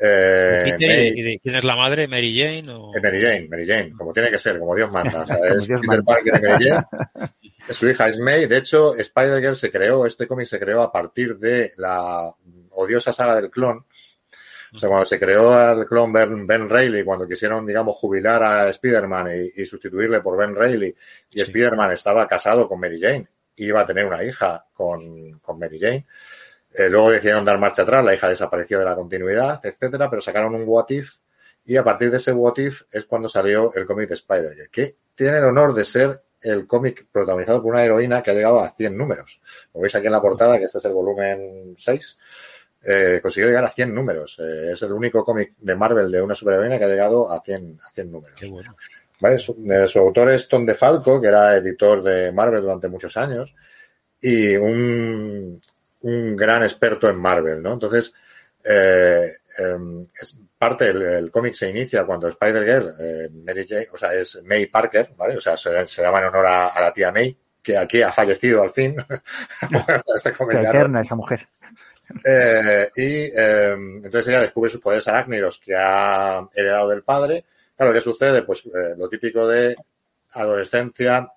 Eh, 0.00 0.62
Peter, 0.78 0.88
May- 0.88 1.18
¿Y 1.18 1.22
de 1.22 1.40
quién 1.42 1.54
es 1.54 1.64
la 1.64 1.76
madre? 1.76 2.08
¿Mary 2.08 2.36
Jane? 2.36 2.70
O... 2.72 2.92
eh, 2.94 3.00
Mary 3.00 3.20
Jane, 3.20 3.46
Mary 3.48 3.66
Jane, 3.66 3.92
como 3.96 4.12
tiene 4.12 4.30
que 4.30 4.38
ser, 4.38 4.58
como 4.58 4.74
Dios 4.74 4.90
manda. 4.90 5.22
O 5.22 5.26
sea, 5.26 5.36
Como 5.48 5.54
es 5.58 5.66
Dios 5.66 5.80
Peter 5.80 6.02
manda. 6.02 6.04
Parker 6.04 6.34
y 6.38 6.42
Mary 6.42 6.64
Jane. 6.68 6.86
Su 7.68 7.88
hija 7.88 8.08
es 8.08 8.18
May. 8.18 8.46
De 8.46 8.56
hecho, 8.58 8.94
Spider-Girl 8.96 9.54
se 9.56 9.70
creó, 9.70 10.04
este 10.06 10.26
cómic 10.26 10.46
se 10.46 10.58
creó 10.58 10.82
a 10.82 10.90
partir 10.90 11.36
de 11.38 11.72
la 11.76 12.34
odiosa 12.70 13.12
saga 13.12 13.36
del 13.40 13.50
clon. 13.50 13.84
O 14.74 14.78
sea, 14.78 14.88
cuando 14.88 15.04
se 15.04 15.20
creó 15.20 15.72
el 15.80 15.86
clon 15.86 16.12
Ben, 16.12 16.46
Ben 16.46 16.68
Reilly, 16.68 17.04
cuando 17.04 17.28
quisieron, 17.28 17.64
digamos, 17.66 17.94
jubilar 17.96 18.42
a 18.42 18.68
Spider-Man 18.70 19.28
y, 19.54 19.62
y 19.62 19.66
sustituirle 19.66 20.20
por 20.22 20.36
Ben 20.38 20.56
Reilly, 20.56 20.88
y 20.88 21.36
Sí. 21.36 21.42
Spider-Man 21.42 21.92
estaba 21.92 22.26
casado 22.26 22.66
con 22.66 22.80
Mary 22.80 22.98
Jane, 22.98 23.28
y 23.54 23.66
iba 23.66 23.82
a 23.82 23.86
tener 23.86 24.06
una 24.06 24.24
hija 24.24 24.64
con, 24.72 25.38
con 25.40 25.58
Mary 25.58 25.78
Jane. 25.78 26.06
Eh, 26.74 26.88
luego 26.88 27.10
decidieron 27.10 27.44
dar 27.44 27.58
marcha 27.58 27.82
atrás, 27.82 28.04
la 28.04 28.14
hija 28.14 28.28
desapareció 28.28 28.78
de 28.78 28.84
la 28.84 28.94
continuidad, 28.94 29.60
etcétera, 29.64 30.08
pero 30.08 30.22
sacaron 30.22 30.54
un 30.54 30.64
What 30.66 30.86
If, 30.88 31.12
y 31.64 31.76
a 31.76 31.84
partir 31.84 32.10
de 32.10 32.16
ese 32.16 32.32
What 32.32 32.58
If 32.58 32.82
es 32.90 33.04
cuando 33.04 33.28
salió 33.28 33.72
el 33.74 33.86
cómic 33.86 34.08
de 34.08 34.14
Spider-Girl, 34.14 34.70
que 34.70 34.96
tiene 35.14 35.38
el 35.38 35.44
honor 35.44 35.74
de 35.74 35.84
ser 35.84 36.22
el 36.40 36.66
cómic 36.66 37.06
protagonizado 37.12 37.62
por 37.62 37.72
una 37.72 37.84
heroína 37.84 38.22
que 38.22 38.30
ha 38.30 38.34
llegado 38.34 38.60
a 38.60 38.70
100 38.70 38.96
números. 38.96 39.40
Lo 39.74 39.80
veis 39.80 39.94
aquí 39.94 40.06
en 40.06 40.12
la 40.12 40.20
portada, 40.20 40.58
que 40.58 40.64
este 40.64 40.78
es 40.78 40.84
el 40.86 40.92
volumen 40.92 41.74
6. 41.78 42.18
Eh, 42.84 43.20
consiguió 43.22 43.48
llegar 43.48 43.64
a 43.64 43.70
100 43.70 43.94
números. 43.94 44.36
Eh, 44.40 44.72
es 44.72 44.82
el 44.82 44.92
único 44.92 45.24
cómic 45.24 45.54
de 45.58 45.76
Marvel 45.76 46.10
de 46.10 46.20
una 46.20 46.34
superheroína 46.34 46.78
que 46.78 46.84
ha 46.84 46.88
llegado 46.88 47.30
a 47.30 47.40
100, 47.40 47.80
a 47.80 47.90
100 47.92 48.10
números. 48.10 48.40
Qué 48.40 48.48
bueno. 48.48 48.76
¿Vale? 49.20 49.38
Su, 49.38 49.56
eh, 49.70 49.86
su 49.86 50.00
autor 50.00 50.32
es 50.32 50.48
Tom 50.48 50.66
DeFalco, 50.66 51.20
que 51.20 51.28
era 51.28 51.54
editor 51.54 52.02
de 52.02 52.32
Marvel 52.32 52.62
durante 52.62 52.88
muchos 52.88 53.16
años 53.16 53.54
y 54.20 54.56
un, 54.56 55.60
un 56.02 56.36
gran 56.36 56.62
experto 56.62 57.08
en 57.08 57.18
Marvel, 57.18 57.62
¿no? 57.62 57.74
Entonces, 57.74 58.12
eh, 58.64 59.30
eh, 59.58 59.76
es 60.20 60.36
parte 60.58 60.90
el, 60.90 61.02
el 61.02 61.30
cómic 61.30 61.54
se 61.54 61.70
inicia 61.70 62.04
cuando 62.04 62.28
Spider-Girl, 62.28 62.94
eh, 63.00 63.28
Mary 63.44 63.66
Jane, 63.68 63.88
o 63.92 63.96
sea, 63.96 64.14
es 64.14 64.40
May 64.44 64.66
Parker, 64.66 65.10
¿vale? 65.18 65.36
O 65.36 65.40
sea, 65.40 65.56
se, 65.56 65.86
se 65.86 66.02
llama 66.02 66.20
en 66.20 66.26
honor 66.26 66.46
a, 66.46 66.68
a, 66.68 66.80
la 66.80 66.92
tía 66.92 67.10
May, 67.10 67.36
que 67.62 67.76
aquí 67.76 68.02
ha 68.02 68.12
fallecido 68.12 68.62
al 68.62 68.70
fin. 68.70 68.96
este 70.14 70.30
eterna 70.30 71.00
esa 71.00 71.14
mujer. 71.14 71.44
Eh, 72.24 72.90
y 72.96 73.04
eh, 73.34 73.72
entonces 73.72 74.28
ella 74.28 74.42
descubre 74.42 74.70
sus 74.70 74.80
poderes 74.80 75.06
arácnidos 75.08 75.60
que 75.60 75.74
ha 75.76 76.46
heredado 76.54 76.88
del 76.88 77.02
padre. 77.02 77.44
Claro, 77.76 77.92
¿qué 77.92 78.00
sucede? 78.00 78.42
Pues 78.42 78.64
eh, 78.66 78.94
lo 78.96 79.08
típico 79.08 79.46
de 79.46 79.76
adolescencia, 80.32 81.28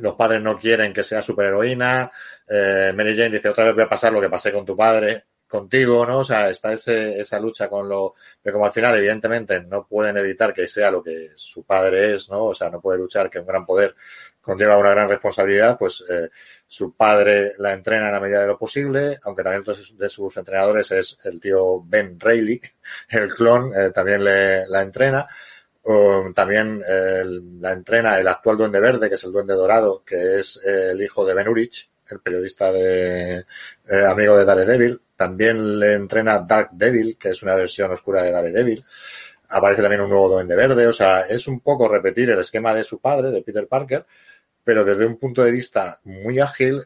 los 0.00 0.14
padres 0.14 0.42
no 0.42 0.58
quieren 0.58 0.92
que 0.92 1.02
sea 1.02 1.22
superheroína, 1.22 2.10
eh, 2.48 2.92
Mary 2.94 3.16
Jane 3.16 3.30
dice 3.30 3.48
otra 3.48 3.64
vez 3.64 3.74
voy 3.74 3.84
a 3.84 3.88
pasar 3.88 4.12
lo 4.12 4.20
que 4.20 4.30
pasé 4.30 4.52
con 4.52 4.64
tu 4.64 4.76
padre, 4.76 5.24
contigo, 5.48 6.04
¿no? 6.06 6.18
O 6.18 6.24
sea, 6.24 6.50
está 6.50 6.72
ese, 6.74 7.18
esa 7.20 7.40
lucha 7.40 7.68
con 7.68 7.88
lo... 7.88 8.14
Pero 8.42 8.54
como 8.54 8.66
al 8.66 8.72
final, 8.72 8.96
evidentemente, 8.96 9.60
no 9.62 9.86
pueden 9.86 10.18
evitar 10.18 10.52
que 10.52 10.68
sea 10.68 10.90
lo 10.90 11.02
que 11.02 11.30
su 11.34 11.64
padre 11.64 12.14
es, 12.14 12.28
¿no? 12.30 12.44
O 12.44 12.54
sea, 12.54 12.68
no 12.70 12.80
puede 12.80 12.98
luchar 12.98 13.30
que 13.30 13.40
un 13.40 13.46
gran 13.46 13.64
poder 13.64 13.96
conlleva 14.40 14.78
una 14.78 14.90
gran 14.90 15.08
responsabilidad, 15.08 15.78
pues 15.78 16.04
eh, 16.08 16.28
su 16.66 16.94
padre 16.94 17.52
la 17.58 17.72
entrena 17.72 18.06
en 18.06 18.12
la 18.12 18.20
medida 18.20 18.40
de 18.42 18.46
lo 18.46 18.58
posible, 18.58 19.18
aunque 19.24 19.42
también 19.42 19.62
otro 19.62 19.74
de 19.74 20.08
sus 20.08 20.36
entrenadores 20.36 20.90
es 20.90 21.18
el 21.24 21.40
tío 21.40 21.82
Ben 21.82 22.18
Reilly, 22.20 22.60
el 23.10 23.34
clon, 23.34 23.72
eh, 23.74 23.90
también 23.90 24.22
le, 24.22 24.66
la 24.68 24.82
entrena. 24.82 25.26
También 26.34 26.80
la 27.60 27.72
entrena 27.72 28.18
el 28.18 28.28
actual 28.28 28.58
Duende 28.58 28.80
Verde, 28.80 29.08
que 29.08 29.14
es 29.14 29.24
el 29.24 29.32
Duende 29.32 29.54
Dorado, 29.54 30.02
que 30.04 30.40
es 30.40 30.60
el 30.64 31.00
hijo 31.00 31.24
de 31.24 31.34
Ben 31.34 31.48
Urich, 31.48 31.88
el 32.10 32.20
periodista 32.20 32.72
de 32.72 33.44
eh, 33.88 34.04
amigo 34.06 34.36
de 34.36 34.44
Daredevil. 34.44 35.00
También 35.16 35.78
le 35.78 35.94
entrena 35.94 36.40
Dark 36.40 36.70
Devil, 36.72 37.16
que 37.18 37.30
es 37.30 37.42
una 37.42 37.54
versión 37.54 37.90
oscura 37.90 38.22
de 38.22 38.32
Daredevil. 38.32 38.84
Aparece 39.50 39.82
también 39.82 40.02
un 40.02 40.10
nuevo 40.10 40.28
Duende 40.28 40.56
Verde. 40.56 40.86
O 40.86 40.92
sea, 40.92 41.22
es 41.22 41.48
un 41.48 41.60
poco 41.60 41.88
repetir 41.88 42.30
el 42.30 42.38
esquema 42.38 42.74
de 42.74 42.84
su 42.84 43.00
padre, 43.00 43.30
de 43.30 43.42
Peter 43.42 43.66
Parker, 43.66 44.04
pero 44.62 44.84
desde 44.84 45.06
un 45.06 45.16
punto 45.16 45.42
de 45.42 45.50
vista 45.50 45.98
muy 46.04 46.38
ágil, 46.38 46.82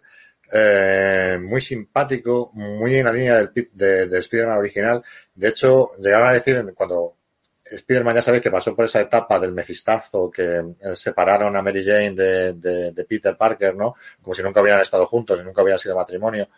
eh, 0.53 1.39
muy 1.43 1.61
simpático, 1.61 2.51
muy 2.55 2.97
en 2.97 3.05
la 3.05 3.13
línea 3.13 3.37
del 3.37 3.69
de, 3.73 4.07
de 4.07 4.19
Spider-Man 4.19 4.59
original. 4.59 5.05
De 5.35 5.49
hecho, 5.49 5.91
llegaron 6.01 6.29
a 6.29 6.33
decir 6.33 6.73
cuando 6.75 7.17
Spider-Man 7.65 8.17
ya 8.17 8.23
sabéis 8.23 8.43
que 8.43 8.51
pasó 8.51 8.75
por 8.75 8.85
esa 8.85 9.01
etapa 9.01 9.39
del 9.39 9.53
mefistazo 9.53 10.31
que 10.31 10.57
eh, 10.81 10.97
separaron 10.97 11.55
a 11.57 11.63
Mary 11.63 11.85
Jane 11.85 12.13
de, 12.13 12.53
de, 12.93 13.05
Peter 13.05 13.37
Parker, 13.37 13.77
¿no? 13.77 13.95
Como 14.21 14.35
si 14.35 14.43
nunca 14.43 14.61
hubieran 14.61 14.81
estado 14.81 15.07
juntos 15.07 15.39
y 15.41 15.45
nunca 15.45 15.63
hubieran 15.63 15.79
sido 15.79 15.95
matrimonio. 15.95 16.49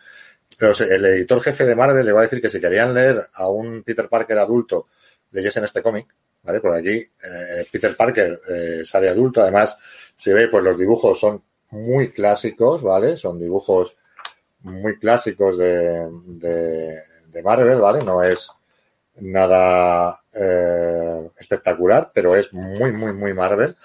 Pero 0.57 0.73
el 0.79 1.05
editor 1.05 1.41
jefe 1.41 1.65
de 1.65 1.75
Marvel 1.75 2.05
le 2.05 2.11
va 2.11 2.19
a 2.19 2.23
decir 2.23 2.41
que 2.41 2.49
si 2.49 2.59
querían 2.59 2.93
leer 2.93 3.25
a 3.33 3.49
un 3.49 3.83
Peter 3.83 4.07
Parker 4.07 4.37
adulto, 4.37 4.87
leyesen 5.31 5.65
este 5.65 5.81
cómic, 5.81 6.07
¿vale? 6.43 6.59
Porque 6.59 6.79
aquí 6.79 6.97
eh, 6.97 7.67
Peter 7.71 7.95
Parker 7.95 8.41
eh, 8.49 8.81
sale 8.85 9.09
adulto, 9.09 9.41
además, 9.41 9.77
si 10.15 10.31
ve, 10.31 10.47
pues 10.47 10.63
los 10.63 10.77
dibujos 10.77 11.19
son 11.19 11.43
muy 11.71 12.11
clásicos, 12.11 12.81
¿vale? 12.81 13.17
Son 13.17 13.39
dibujos 13.39 13.97
muy 14.61 14.97
clásicos 14.97 15.57
de, 15.57 16.09
de, 16.25 17.01
de 17.27 17.43
Marvel, 17.43 17.79
¿vale? 17.79 18.03
No 18.03 18.23
es 18.23 18.49
nada 19.17 20.19
eh, 20.33 21.29
espectacular, 21.37 22.11
pero 22.13 22.35
es 22.35 22.53
muy, 22.53 22.91
muy, 22.91 23.13
muy 23.13 23.33
Marvel. 23.33 23.75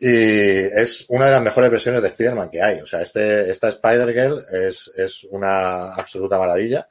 Y 0.00 0.06
es 0.06 1.06
una 1.08 1.26
de 1.26 1.32
las 1.32 1.42
mejores 1.42 1.70
versiones 1.70 2.02
de 2.02 2.08
Spider-Man 2.08 2.50
que 2.50 2.62
hay. 2.62 2.80
O 2.80 2.86
sea, 2.86 3.02
este, 3.02 3.50
esta 3.50 3.68
Spider-Girl 3.68 4.44
es, 4.52 4.92
es 4.96 5.24
una 5.24 5.94
absoluta 5.94 6.38
maravilla. 6.38 6.88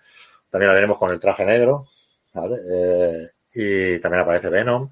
También 0.49 0.68
la 0.68 0.74
veremos 0.74 0.98
con 0.98 1.12
el 1.12 1.20
traje 1.20 1.45
negro, 1.45 1.88
¿vale? 2.34 2.58
Eh, 2.70 3.30
y 3.54 3.99
también 3.99 4.24
aparece 4.24 4.49
Venom. 4.49 4.90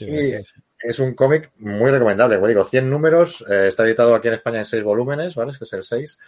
Y 0.00 0.34
es 0.78 0.98
un 0.98 1.14
cómic 1.14 1.52
muy 1.58 1.90
recomendable. 1.90 2.36
Como 2.36 2.48
digo, 2.48 2.64
100 2.64 2.88
números. 2.88 3.44
eh, 3.48 3.68
está 3.68 3.84
editado 3.84 4.14
aquí 4.14 4.28
en 4.28 4.34
España 4.34 4.60
en 4.60 4.64
6 4.64 4.82
volúmenes, 4.82 5.34
¿vale? 5.34 5.52
Este 5.52 5.64
es 5.64 5.72
el 5.72 5.84
6. 5.84 6.18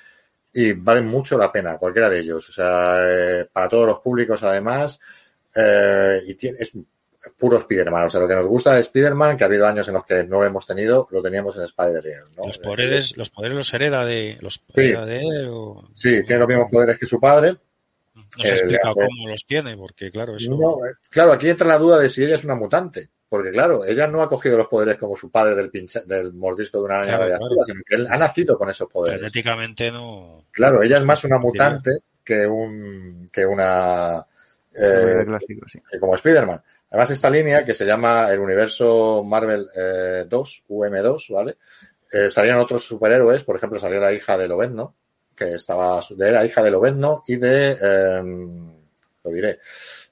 Y 0.53 0.73
valen 0.73 1.07
mucho 1.07 1.37
la 1.39 1.51
pena, 1.53 1.79
cualquiera 1.79 2.09
de 2.09 2.21
ellos. 2.21 2.49
O 2.49 2.53
sea, 2.53 2.97
eh, 3.01 3.49
para 3.53 3.69
todos 3.69 3.87
los 3.87 3.99
públicos, 4.01 4.43
además. 4.43 5.01
Eh, 5.55 6.21
y 6.27 6.35
tiene, 6.35 6.59
es 6.61 6.73
puro 7.39 7.59
Spider-Man. 7.59 8.05
O 8.07 8.11
sea, 8.11 8.21
lo 8.21 8.29
que 8.29 8.35
nos 8.35 8.47
gusta 8.47 8.75
de 8.75 8.81
Spider-Man, 8.81 9.37
que 9.37 9.45
ha 9.45 9.47
habido 9.47 9.67
años 9.67 9.87
en 9.89 9.95
los 9.95 10.05
que 10.05 10.25
no 10.25 10.41
lo 10.41 10.45
hemos 10.47 10.67
tenido, 10.67 11.09
lo 11.11 11.23
teníamos 11.23 11.57
en 11.57 11.63
Spider-Man. 11.65 12.33
¿no? 12.37 12.47
Los 12.47 12.59
poderes, 12.59 13.17
los 13.17 13.31
poderes 13.31 13.57
los 13.57 13.73
hereda 13.75 14.05
de, 14.05 14.37
los 14.41 14.55
Sí. 14.75 14.93
de 14.93 15.21
él 15.21 15.49
o- 15.51 15.89
Sí, 15.95 16.23
tiene 16.25 16.41
los 16.41 16.49
mismos 16.49 16.71
poderes 16.71 16.99
que 16.99 17.07
su 17.07 17.19
padre. 17.21 17.57
No 18.15 18.43
se 18.45 18.49
Eh, 18.49 18.53
explica 18.53 18.89
de- 18.89 18.95
cómo 18.95 19.29
los 19.29 19.47
tiene, 19.47 19.77
porque 19.77 20.11
claro, 20.11 20.37
eso. 20.37 20.51
No, 20.55 20.85
eh, 20.87 20.93
claro, 21.09 21.33
aquí 21.33 21.49
entra 21.49 21.67
la 21.69 21.79
duda 21.79 21.99
de 21.99 22.09
si 22.11 22.25
ella 22.25 22.35
es 22.37 22.45
una 22.45 22.57
mutante. 22.57 23.09
Porque 23.29 23.51
claro, 23.51 23.85
ella 23.85 24.07
no 24.07 24.23
ha 24.23 24.29
cogido 24.29 24.57
los 24.57 24.69
poderes 24.69 24.97
como 24.97 25.17
su 25.17 25.29
padre 25.31 25.57
del 25.57 25.69
pinche, 25.71 26.03
del 26.07 26.33
mordisco 26.35 26.79
de 26.79 26.85
una 26.85 26.95
araña 26.97 27.09
Claro, 27.09 27.23
radiactiva, 27.25 27.49
claro. 27.49 27.65
sino 27.65 27.81
que 27.85 27.95
él 27.97 28.07
ha 28.09 28.17
nacido 28.17 28.57
con 28.59 28.71
esos 28.71 28.89
poderes. 28.89 29.19
genéticamente 29.19 29.91
no. 29.91 30.45
Claro, 30.53 30.83
ella 30.83 30.99
es 30.99 31.05
más 31.05 31.25
una 31.25 31.39
mutante 31.39 31.91
que 32.23 32.47
un 32.47 33.29
que 33.33 33.45
una 33.45 34.25
eh, 34.77 35.15
Muy 35.17 35.25
clásico, 35.27 35.67
sí. 35.69 35.81
que 35.91 35.99
como 36.01 36.15
Spider-Man. 36.15 36.63
Además, 36.91 37.11
esta 37.11 37.31
línea 37.31 37.65
que 37.65 37.75
se 37.75 37.85
llama 37.85 38.29
el 38.31 38.41
universo 38.41 39.25
Marvel 39.25 39.67
eh, 39.77 40.27
2, 40.29 40.65
UM2, 40.69 41.33
¿vale? 41.33 41.57
Eh, 42.13 42.31
salían 42.31 42.59
otros 42.59 42.85
superhéroes, 42.85 43.43
por 43.45 43.57
ejemplo, 43.57 43.81
salió 43.81 43.99
la 43.99 44.13
hija 44.13 44.39
de 44.39 44.47
Lobezno, 44.47 44.95
que 45.35 45.55
estaba 45.55 46.01
de 46.11 46.31
la 46.31 46.45
hija 46.45 46.63
de 46.63 46.71
Lobezno 46.71 47.23
y 47.27 47.37
de 47.37 47.77
eh, 47.81 48.23
lo 49.25 49.31
diré, 49.31 49.59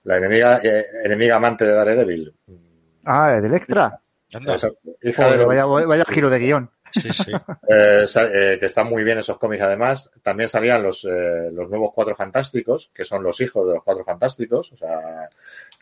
la 0.05 0.16
enemiga 0.16 0.59
eh, 0.62 0.84
enemiga 1.05 1.36
amante 1.36 1.64
de 1.64 1.72
Daredevil. 1.72 2.34
Ah, 3.05 3.40
del 3.40 3.55
extra. 3.55 4.01
Anda, 4.34 4.55
Esa 4.55 4.70
hija 5.02 5.24
Joder, 5.24 5.39
de 5.40 5.44
vaya, 5.44 5.64
vaya 5.66 6.05
giro 6.06 6.30
de 6.30 6.39
guion. 6.39 6.70
Eh, 7.69 8.05
eh, 8.05 8.59
que 8.60 8.66
están 8.66 8.89
muy 8.89 9.02
bien 9.02 9.19
esos 9.19 9.39
cómics 9.39 9.62
además. 9.62 10.10
También 10.23 10.48
salían 10.48 10.82
los, 10.82 11.05
eh, 11.05 11.51
los 11.52 11.70
nuevos 11.70 11.93
Cuatro 11.94 12.14
Fantásticos, 12.14 12.90
que 12.93 13.05
son 13.05 13.23
los 13.23 13.40
hijos 13.40 13.66
de 13.66 13.74
los 13.74 13.85
Cuatro 13.85 14.05
Fantásticos. 14.05 14.73
O 14.73 14.77
sea, 14.77 14.98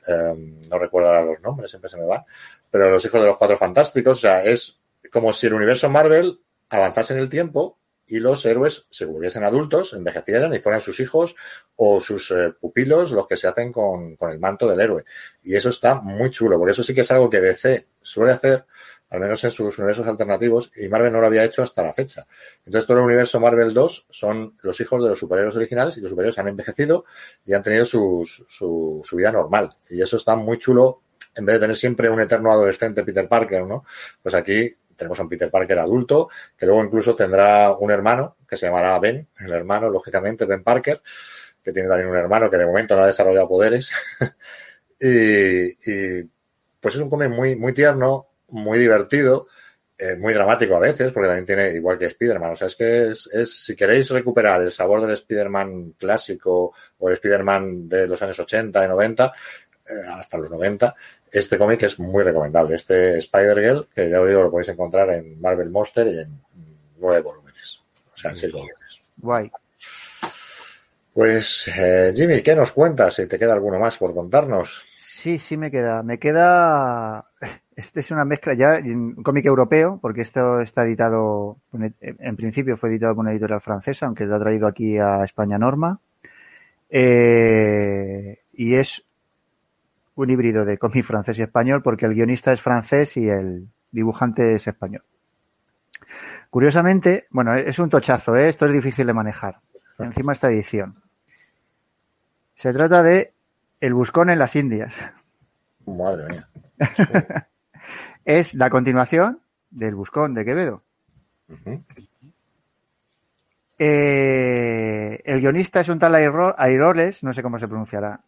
eh, 0.06 0.60
no 0.68 0.78
recuerdo 0.78 1.08
ahora 1.08 1.22
los 1.22 1.40
nombres, 1.40 1.70
siempre 1.70 1.90
se 1.90 1.96
me 1.96 2.04
van. 2.04 2.24
Pero 2.70 2.90
los 2.90 3.04
hijos 3.04 3.20
de 3.20 3.26
los 3.26 3.36
Cuatro 3.38 3.56
Fantásticos, 3.56 4.18
o 4.18 4.20
sea, 4.20 4.44
es 4.44 4.78
como 5.12 5.32
si 5.32 5.46
el 5.46 5.54
universo 5.54 5.90
Marvel 5.90 6.38
avanzase 6.68 7.14
en 7.14 7.20
el 7.20 7.28
tiempo 7.28 7.78
y 8.06 8.18
los 8.18 8.44
héroes 8.44 8.86
se 8.90 9.04
volviesen 9.04 9.44
adultos, 9.44 9.92
envejecieran 9.92 10.52
y 10.54 10.60
fueran 10.60 10.80
sus 10.80 11.00
hijos 11.00 11.36
o 11.76 12.00
sus 12.00 12.34
pupilos 12.60 13.12
los 13.12 13.26
que 13.26 13.36
se 13.36 13.46
hacen 13.46 13.72
con, 13.72 14.16
con 14.16 14.30
el 14.30 14.38
manto 14.38 14.68
del 14.68 14.80
héroe. 14.80 15.04
Y 15.42 15.56
eso 15.56 15.70
está 15.70 15.96
muy 15.96 16.30
chulo, 16.30 16.58
porque 16.58 16.72
eso 16.72 16.82
sí 16.82 16.94
que 16.94 17.02
es 17.02 17.10
algo 17.10 17.30
que 17.30 17.40
DC 17.40 17.86
suele 18.02 18.32
hacer, 18.32 18.64
al 19.10 19.20
menos 19.20 19.42
en 19.44 19.50
sus 19.50 19.78
universos 19.78 20.06
alternativos, 20.06 20.70
y 20.76 20.88
Marvel 20.88 21.12
no 21.12 21.20
lo 21.20 21.26
había 21.26 21.44
hecho 21.44 21.62
hasta 21.62 21.82
la 21.82 21.92
fecha. 21.92 22.26
Entonces, 22.64 22.86
todo 22.86 22.98
el 22.98 23.04
universo 23.04 23.40
Marvel 23.40 23.74
2 23.74 24.06
son 24.08 24.54
los 24.62 24.80
hijos 24.80 25.02
de 25.02 25.10
los 25.10 25.18
superhéroes 25.18 25.56
originales 25.56 25.98
y 25.98 26.00
los 26.00 26.10
superhéroes 26.10 26.38
han 26.38 26.48
envejecido 26.48 27.04
y 27.44 27.52
han 27.52 27.62
tenido 27.62 27.84
su, 27.84 28.24
su 29.04 29.16
vida 29.16 29.32
normal. 29.32 29.76
Y 29.88 30.00
eso 30.00 30.16
está 30.16 30.36
muy 30.36 30.58
chulo, 30.58 31.02
en 31.34 31.44
vez 31.44 31.56
de 31.56 31.60
tener 31.60 31.76
siempre 31.76 32.08
un 32.08 32.20
eterno 32.20 32.52
adolescente 32.52 33.04
Peter 33.04 33.28
Parker, 33.28 33.64
¿no? 33.66 33.84
Pues 34.22 34.34
aquí 34.34 34.72
tenemos 35.00 35.18
a 35.18 35.22
un 35.22 35.28
Peter 35.28 35.50
Parker 35.50 35.78
adulto, 35.78 36.28
que 36.56 36.66
luego 36.66 36.84
incluso 36.84 37.16
tendrá 37.16 37.72
un 37.72 37.90
hermano, 37.90 38.36
que 38.46 38.56
se 38.56 38.66
llamará 38.66 38.98
Ben, 38.98 39.26
el 39.38 39.52
hermano, 39.52 39.88
lógicamente, 39.88 40.44
Ben 40.44 40.62
Parker, 40.62 41.02
que 41.62 41.72
tiene 41.72 41.88
también 41.88 42.10
un 42.10 42.16
hermano 42.16 42.50
que 42.50 42.58
de 42.58 42.66
momento 42.66 42.94
no 42.94 43.02
ha 43.02 43.06
desarrollado 43.06 43.48
poderes. 43.48 43.90
y, 45.00 45.90
y, 45.90 46.30
pues 46.78 46.94
es 46.94 47.00
un 47.00 47.08
cómic 47.08 47.30
muy, 47.30 47.56
muy 47.56 47.72
tierno, 47.72 48.28
muy 48.50 48.78
divertido, 48.78 49.48
eh, 49.98 50.16
muy 50.16 50.32
dramático 50.32 50.76
a 50.76 50.80
veces, 50.80 51.12
porque 51.12 51.28
también 51.28 51.46
tiene, 51.46 51.72
igual 51.74 51.98
que 51.98 52.06
Spider-Man, 52.06 52.52
o 52.52 52.56
sea, 52.56 52.68
es 52.68 52.76
que 52.76 53.08
es, 53.08 53.26
es, 53.32 53.64
si 53.64 53.76
queréis 53.76 54.10
recuperar 54.10 54.62
el 54.62 54.70
sabor 54.70 55.02
del 55.02 55.10
Spider-Man 55.10 55.94
clásico 55.98 56.72
o 56.98 57.08
el 57.08 57.14
Spider-Man 57.14 57.88
de 57.88 58.06
los 58.06 58.22
años 58.22 58.38
80 58.40 58.84
y 58.84 58.88
90, 58.88 59.26
eh, 59.26 59.92
hasta 60.12 60.38
los 60.38 60.50
90, 60.50 60.94
este 61.30 61.58
cómic 61.58 61.82
es 61.82 61.98
muy 61.98 62.24
recomendable. 62.24 62.76
Este 62.76 63.18
Spider-Girl, 63.18 63.88
que 63.94 64.08
ya 64.08 64.20
os 64.20 64.28
digo, 64.28 64.42
lo 64.42 64.50
podéis 64.50 64.70
encontrar 64.70 65.10
en 65.10 65.40
Marvel 65.40 65.70
Monster 65.70 66.06
y 66.08 66.18
en 66.18 66.42
nueve 66.98 67.20
volúmenes. 67.20 67.80
O 68.12 68.16
sea, 68.16 68.30
en 68.30 68.36
seis 68.36 68.52
volúmenes. 68.52 69.00
Guay. 69.16 69.50
Pues, 71.12 71.68
eh, 71.76 72.12
Jimmy, 72.16 72.42
¿qué 72.42 72.54
nos 72.54 72.72
cuentas? 72.72 73.14
Si 73.14 73.26
te 73.26 73.38
queda 73.38 73.52
alguno 73.52 73.78
más 73.78 73.96
por 73.98 74.14
contarnos. 74.14 74.84
Sí, 74.98 75.38
sí 75.38 75.56
me 75.56 75.70
queda. 75.70 76.02
Me 76.02 76.18
queda. 76.18 77.29
Este 77.80 78.00
es 78.00 78.10
una 78.10 78.26
mezcla 78.26 78.52
ya, 78.52 78.78
un 78.84 79.22
cómic 79.22 79.46
europeo, 79.46 79.98
porque 80.02 80.20
esto 80.20 80.60
está 80.60 80.84
editado, 80.84 81.56
en 81.72 82.36
principio 82.36 82.76
fue 82.76 82.90
editado 82.90 83.14
por 83.14 83.22
una 83.22 83.32
editorial 83.32 83.62
francesa, 83.62 84.04
aunque 84.04 84.26
lo 84.26 84.36
ha 84.36 84.38
traído 84.38 84.66
aquí 84.66 84.98
a 84.98 85.24
España 85.24 85.56
Norma. 85.56 85.98
Eh, 86.90 88.40
y 88.52 88.74
es 88.74 89.02
un 90.14 90.28
híbrido 90.28 90.66
de 90.66 90.76
cómic 90.76 91.06
francés 91.06 91.38
y 91.38 91.42
español, 91.42 91.82
porque 91.82 92.04
el 92.04 92.12
guionista 92.12 92.52
es 92.52 92.60
francés 92.60 93.16
y 93.16 93.30
el 93.30 93.68
dibujante 93.90 94.54
es 94.54 94.66
español. 94.66 95.02
Curiosamente, 96.50 97.28
bueno, 97.30 97.54
es 97.54 97.78
un 97.78 97.88
tochazo, 97.88 98.36
¿eh? 98.36 98.48
esto 98.48 98.66
es 98.66 98.74
difícil 98.74 99.06
de 99.06 99.14
manejar. 99.14 99.60
Encima 99.98 100.34
esta 100.34 100.50
edición. 100.50 100.96
Se 102.54 102.74
trata 102.74 103.02
de 103.02 103.32
El 103.80 103.94
Buscón 103.94 104.28
en 104.28 104.38
las 104.38 104.54
Indias. 104.54 104.94
Madre 105.86 106.28
mía. 106.28 106.48
es 108.38 108.54
la 108.54 108.70
continuación 108.70 109.40
del 109.70 109.96
Buscón 109.96 110.34
de 110.34 110.44
Quevedo. 110.44 110.82
Uh 111.48 111.54
-huh. 111.54 111.84
eh, 113.76 115.20
el 115.24 115.40
guionista 115.40 115.80
es 115.80 115.88
un 115.88 115.98
tal 115.98 116.14
Airoles, 116.14 117.24
no 117.24 117.32
sé 117.32 117.42
cómo 117.42 117.58
se 117.58 117.66
pronunciará. 117.66 118.20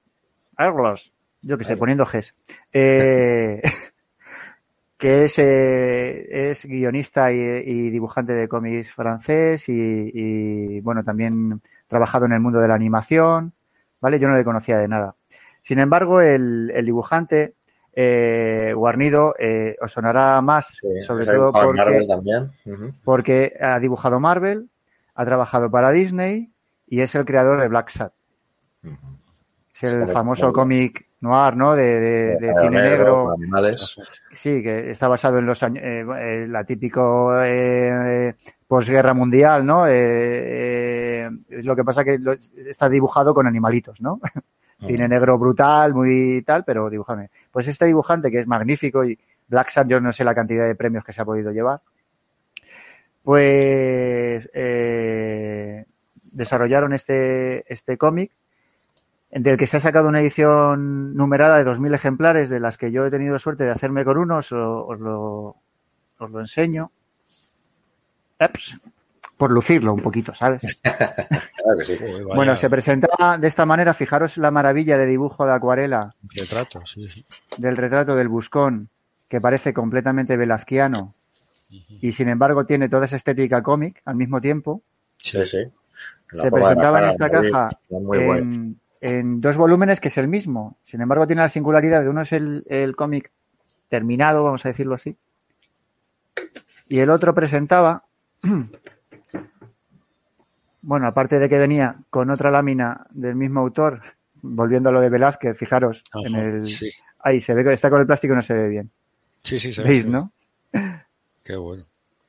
Airoles, 0.57 1.12
yo 1.43 1.57
que 1.57 1.62
sé, 1.65 1.77
poniendo 1.77 2.05
Gs. 2.05 2.35
Eh, 2.73 3.62
que 4.99 5.24
es, 5.24 5.39
eh, 5.39 6.51
es 6.51 6.65
guionista 6.66 7.33
y, 7.33 7.37
y, 7.39 7.91
dibujante 7.91 8.33
de 8.33 8.49
cómics 8.49 8.93
francés 8.93 9.69
y, 9.69 10.11
y, 10.12 10.81
bueno, 10.81 11.05
también 11.05 11.61
trabajado 11.87 12.27
en 12.27 12.33
el 12.33 12.41
mundo 12.41 12.59
de 12.59 12.66
la 12.66 12.74
animación, 12.74 13.53
¿vale? 14.01 14.19
Yo 14.19 14.27
no 14.27 14.35
le 14.35 14.45
conocía 14.45 14.79
de 14.79 14.89
nada. 14.89 15.15
Sin 15.62 15.79
embargo, 15.79 16.20
el, 16.20 16.73
el 16.74 16.87
dibujante 16.87 17.55
eh, 17.93 18.73
Guarnido 18.74 19.35
eh, 19.39 19.77
os 19.81 19.93
sonará 19.93 20.40
más, 20.40 20.78
sí, 20.81 21.01
sobre 21.02 21.27
todo 21.27 21.52
porque, 21.52 21.81
uh 21.82 22.70
-huh. 22.70 22.94
porque 23.05 23.55
ha 23.60 23.78
dibujado 23.78 24.19
Marvel, 24.20 24.70
ha 25.14 25.24
trabajado 25.24 25.70
para 25.70 25.90
Disney 25.90 26.52
y 26.86 27.01
es 27.01 27.14
el 27.14 27.24
creador 27.24 27.60
de 27.60 27.69
Black 27.69 27.90
Sat. 27.90 28.12
Uh 28.82 28.89
-huh. 28.89 29.19
Es 29.74 29.82
el 29.85 30.06
sí, 30.06 30.12
famoso 30.12 30.52
cómic 30.52 31.06
noir, 31.23 31.56
¿no? 31.56 31.74
De, 31.74 32.01
de, 32.01 32.36
de 32.36 32.55
cine 32.60 32.82
negro. 32.82 33.32
Animales. 33.32 33.97
Sí, 34.32 34.62
que 34.62 34.90
está 34.90 35.09
basado 35.09 35.39
en 35.39 35.47
los 35.47 35.62
años, 35.62 35.82
eh, 35.85 36.47
la 36.48 36.64
típico 36.64 37.32
eh, 37.43 38.35
posguerra 38.66 39.14
mundial, 39.14 39.64
¿no? 39.64 39.86
Eh, 39.89 41.31
lo 41.48 41.77
que 41.77 41.85
pasa 41.85 42.05
que 42.05 42.19
lo, 42.19 42.32
está 42.32 42.89
dibujado 42.89 43.32
con 43.35 43.47
animalitos, 43.47 44.01
¿no? 44.01 44.20
cine 44.87 45.09
negro 45.09 45.39
brutal, 45.39 45.95
muy 45.95 46.43
tal, 46.43 46.65
pero 46.65 46.91
dibujado. 46.91 47.23
Pues 47.51 47.69
este 47.69 47.87
dibujante 47.87 48.31
que 48.31 48.41
es 48.41 48.47
magnífico 48.47 49.05
y 49.05 49.19
Black 49.49 49.71
Sun, 49.71 49.89
yo 49.89 50.01
no 50.01 50.13
sé 50.13 50.25
la 50.25 50.35
cantidad 50.35 50.67
de 50.67 50.75
premios 50.75 51.05
que 51.05 51.13
se 51.13 51.23
ha 51.23 51.25
podido 51.25 51.53
llevar, 51.53 51.81
pues 53.23 54.51
eh, 54.53 55.85
desarrollaron 56.33 56.93
este, 56.93 57.73
este 57.73 57.97
cómic 57.97 58.33
del 59.31 59.57
que 59.57 59.67
se 59.67 59.79
ha 59.79 59.81
sacado 59.81 60.09
una 60.09 60.21
edición 60.21 61.15
numerada 61.15 61.57
de 61.57 61.65
2.000 61.65 61.95
ejemplares, 61.95 62.51
de 62.51 62.61
las 62.61 62.77
que 62.77 62.93
yo 62.93 63.07
he 63.07 63.11
tenido 63.11 63.39
suerte 63.39 63.65
de 63.65 63.71
hacerme 63.71 64.05
con 64.05 64.19
uno, 64.19 64.39
os 64.39 64.51
lo, 64.51 64.87
os 64.87 65.01
lo, 65.01 65.57
os 66.19 66.31
lo 66.31 66.41
enseño. 66.41 66.91
Ups. 68.39 68.77
Por 69.43 69.51
lucirlo 69.51 69.93
un 69.93 70.01
poquito, 70.01 70.32
¿sabes? 70.36 70.62
Claro 70.85 71.78
que 71.78 71.85
sí. 71.85 71.98
Bueno, 72.32 72.56
se 72.56 72.70
presentaba 72.70 73.39
de 73.39 73.48
esta 73.48 73.66
manera, 73.66 73.93
fijaros 73.93 74.36
la 74.36 74.52
maravilla 74.52 74.97
de 74.97 75.05
dibujo 75.06 75.44
de 75.44 75.52
acuarela 75.52 76.14
retrato, 76.32 76.81
sí, 76.86 77.09
sí. 77.09 77.24
del 77.59 77.77
retrato 77.77 78.14
del 78.14 78.28
Buscón, 78.28 78.89
que 79.28 79.40
parece 79.40 79.74
completamente 79.74 80.36
velazquiano 80.36 81.14
y 82.01 82.12
sin 82.12 82.28
embargo 82.28 82.66
tiene 82.66 82.89
toda 82.89 83.06
esa 83.06 83.16
estética 83.16 83.64
cómic 83.64 84.01
al 84.05 84.14
mismo 84.14 84.40
tiempo. 84.40 84.82
Sí, 85.19 85.44
sí. 85.44 85.64
La 86.31 86.43
Se 86.44 86.51
presentaba 86.52 87.02
en 87.02 87.09
esta 87.10 87.28
caja 87.28 87.69
muy- 87.90 88.19
en, 88.19 88.81
en 89.01 89.40
dos 89.40 89.56
volúmenes 89.56 89.98
que 89.98 90.06
es 90.06 90.19
el 90.19 90.28
mismo. 90.28 90.77
Sin 90.85 91.01
embargo, 91.01 91.27
tiene 91.27 91.43
la 91.43 91.48
singularidad 91.48 92.02
de 92.02 92.09
uno 92.10 92.20
es 92.23 92.32
el, 92.32 92.64
el 92.69 92.94
cómic 92.94 93.32
terminado, 93.89 94.44
vamos 94.44 94.64
a 94.64 94.69
decirlo 94.69 94.94
así, 94.94 95.16
y 96.89 97.01
el 97.01 97.10
otro 97.10 97.35
presentaba, 97.35 98.05
bueno, 100.83 101.07
aparte 101.07 101.39
de 101.39 101.49
que 101.49 101.59
venía 101.59 101.97
con 102.11 102.31
otra 102.31 102.51
lámina 102.51 103.07
del 103.11 103.37
mismo 103.37 103.61
autor, 103.61 104.03
volviendo 104.43 104.89
a 104.89 104.93
lo 104.93 105.01
de 105.01 105.09
Velázquez, 105.11 105.57
fijaros, 105.57 106.03
Ajá, 106.13 106.27
en 106.27 106.35
el, 106.35 106.67
sí. 106.67 106.91
ahí 107.21 107.41
se 107.41 107.55
ve 107.55 107.65
que 107.65 107.73
está 107.73 107.89
con 107.89 108.01
el 108.01 108.07
plástico 108.07 108.35
y 108.35 108.37
no 108.37 108.43
se 108.43 108.55
ve 108.55 108.69
bien. 108.69 108.91
Sí, 109.43 109.59
sí, 109.59 109.73
se 109.73 109.83
ve, 109.83 109.89
¿Veis, 109.89 110.07
no? 110.07 110.33
Qué 111.45 111.57
bueno. 111.57 111.85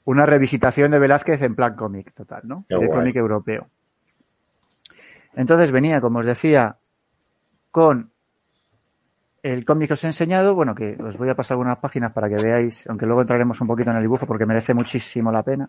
una 0.05 0.25
revisitación 0.25 0.91
de 0.91 0.99
Velázquez 0.99 1.41
en 1.41 1.55
plan 1.55 1.75
cómic 1.75 2.13
total, 2.13 2.41
¿no? 2.45 2.65
Qué 2.69 2.77
de 2.77 2.89
cómic 2.89 3.15
europeo. 3.15 3.67
Entonces 5.35 5.71
venía, 5.71 5.99
como 5.99 6.19
os 6.19 6.25
decía, 6.25 6.77
con 7.71 8.11
el 9.41 9.65
cómic 9.65 9.87
que 9.87 9.93
os 9.95 10.03
he 10.03 10.07
enseñado, 10.07 10.53
bueno, 10.55 10.75
que 10.75 10.95
os 11.01 11.17
voy 11.17 11.29
a 11.29 11.35
pasar 11.35 11.55
algunas 11.55 11.79
páginas 11.79 12.11
para 12.13 12.29
que 12.29 12.35
veáis, 12.35 12.87
aunque 12.87 13.05
luego 13.05 13.21
entraremos 13.21 13.59
un 13.61 13.67
poquito 13.67 13.89
en 13.89 13.97
el 13.97 14.03
dibujo 14.03 14.25
porque 14.27 14.45
merece 14.45 14.73
muchísimo 14.73 15.31
la 15.31 15.43
pena. 15.43 15.67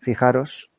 Fijaros, 0.00 0.69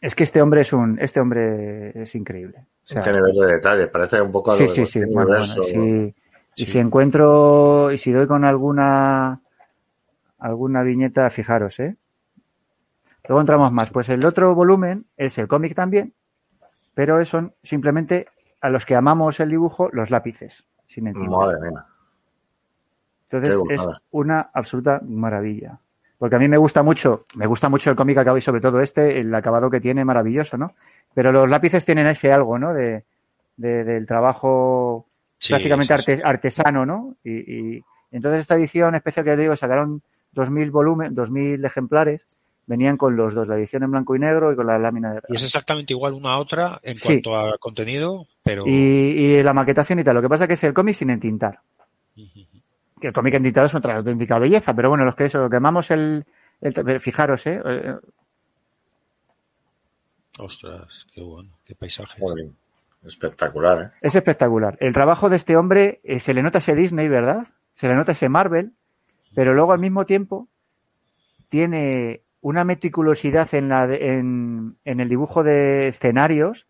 Es 0.00 0.14
que 0.14 0.24
este 0.24 0.42
hombre 0.42 0.60
es 0.60 0.72
un, 0.72 0.98
este 1.00 1.20
hombre 1.20 2.02
es 2.02 2.14
increíble. 2.14 2.66
O 2.84 2.86
sea, 2.86 3.10
nivel 3.10 3.32
de 3.32 3.46
detalle. 3.46 3.86
Parece 3.88 4.20
un 4.20 4.30
poco 4.30 4.54
sí, 4.54 4.68
sí, 4.68 4.84
sí. 4.84 5.00
Bueno, 5.06 5.38
bueno, 5.38 6.12
y 6.56 6.66
si 6.66 6.78
encuentro, 6.78 7.90
y 7.90 7.98
si 7.98 8.12
doy 8.12 8.26
con 8.26 8.44
alguna, 8.44 9.40
alguna 10.38 10.82
viñeta, 10.82 11.28
fijaros, 11.30 11.80
¿eh? 11.80 11.96
Luego 13.26 13.40
entramos 13.40 13.72
más. 13.72 13.90
Pues 13.90 14.08
el 14.10 14.24
otro 14.24 14.54
volumen 14.54 15.06
es 15.16 15.38
el 15.38 15.48
cómic 15.48 15.74
también, 15.74 16.14
pero 16.92 17.24
son 17.24 17.54
simplemente 17.62 18.28
a 18.60 18.68
los 18.68 18.84
que 18.84 18.94
amamos 18.94 19.40
el 19.40 19.50
dibujo, 19.50 19.88
los 19.92 20.10
lápices, 20.10 20.66
sin 20.86 21.06
entintar. 21.06 21.30
Madre 21.30 21.56
mía. 21.60 21.86
Entonces 23.30 23.58
es 23.70 23.86
una 24.10 24.50
absoluta 24.52 25.00
maravilla. 25.02 25.80
Porque 26.24 26.36
a 26.36 26.38
mí 26.38 26.48
me 26.48 26.56
gusta 26.56 26.82
mucho, 26.82 27.24
me 27.34 27.44
gusta 27.46 27.68
mucho 27.68 27.90
el 27.90 27.96
cómic 27.96 28.16
acabado 28.16 28.38
y 28.38 28.40
sobre 28.40 28.62
todo 28.62 28.80
este, 28.80 29.20
el 29.20 29.34
acabado 29.34 29.68
que 29.68 29.78
tiene 29.78 30.06
maravilloso, 30.06 30.56
¿no? 30.56 30.72
Pero 31.12 31.30
los 31.32 31.50
lápices 31.50 31.84
tienen 31.84 32.06
ese 32.06 32.32
algo, 32.32 32.58
¿no? 32.58 32.72
De, 32.72 33.04
de- 33.58 33.84
del 33.84 34.06
trabajo 34.06 35.04
Sí, 35.36 35.52
prácticamente 35.52 35.94
sí, 35.98 36.02
sí. 36.02 36.12
arte- 36.12 36.22
artesano, 36.24 36.86
¿no? 36.86 37.14
Y, 37.24 37.74
y 37.76 37.84
entonces 38.10 38.40
esta 38.40 38.54
edición 38.54 38.94
especial 38.94 39.26
que 39.26 39.32
te 39.36 39.42
digo, 39.42 39.54
sacaron 39.54 40.00
2.000 40.32 40.70
volumen, 40.70 41.14
2.000 41.14 41.62
ejemplares, 41.62 42.22
venían 42.66 42.96
con 42.96 43.16
los 43.16 43.34
dos, 43.34 43.46
la 43.46 43.58
edición 43.58 43.82
en 43.82 43.90
blanco 43.90 44.16
y 44.16 44.18
negro 44.18 44.50
y 44.50 44.56
con 44.56 44.66
la 44.66 44.78
lámina 44.78 45.12
de 45.12 45.20
Y 45.28 45.34
es 45.36 45.44
exactamente 45.44 45.92
igual 45.92 46.14
una 46.14 46.30
a 46.30 46.38
otra 46.38 46.80
en 46.82 46.96
Sí. 46.96 47.04
cuanto 47.20 47.36
a 47.36 47.58
contenido, 47.58 48.26
pero 48.42 48.66
y, 48.66 48.70
y 48.70 49.42
la 49.42 49.52
maquetación 49.52 49.98
y 49.98 50.04
tal. 50.04 50.14
Lo 50.14 50.22
que 50.22 50.30
pasa 50.30 50.46
que 50.48 50.54
es 50.54 50.64
el 50.64 50.72
cómic 50.72 50.94
sin 50.96 51.10
entintar. 51.10 51.58
Que 53.00 53.08
el 53.08 53.12
cómic 53.12 53.34
entintado 53.34 53.66
es 53.66 53.74
otra 53.74 53.96
auténtica 53.96 54.38
belleza, 54.38 54.74
pero 54.74 54.88
bueno, 54.88 55.04
los 55.04 55.14
que 55.16 55.24
eso, 55.24 55.40
lo 55.42 55.50
que 55.50 55.56
amamos 55.56 55.90
el, 55.90 56.24
el- 56.60 57.00
fijaros, 57.00 57.46
¿eh? 57.46 57.60
Eh, 57.64 57.94
ostras, 60.38 61.06
qué 61.14 61.22
bueno, 61.22 61.50
qué 61.64 61.74
paisaje. 61.74 62.20
Espectacular, 63.04 63.82
¿eh? 63.82 63.90
Es 64.00 64.14
espectacular. 64.16 64.76
El 64.80 64.94
trabajo 64.94 65.28
de 65.28 65.36
este 65.36 65.56
hombre, 65.56 66.00
eh, 66.04 66.20
se 66.20 66.32
le 66.34 66.42
nota 66.42 66.58
ese 66.58 66.74
Disney, 66.74 67.08
¿verdad? 67.08 67.46
Se 67.74 67.86
le 67.88 67.94
nota 67.96 68.12
ese 68.12 68.28
Marvel, 68.28 68.72
pero 69.34 69.54
luego 69.54 69.72
al 69.72 69.78
mismo 69.80 70.06
tiempo 70.06 70.48
tiene 71.48 72.22
una 72.40 72.64
meticulosidad 72.64 73.52
en, 73.54 73.68
la 73.68 73.86
de- 73.86 74.14
en, 74.18 74.76
en 74.84 75.00
el 75.00 75.08
dibujo 75.08 75.42
de 75.44 75.88
escenarios. 75.88 76.66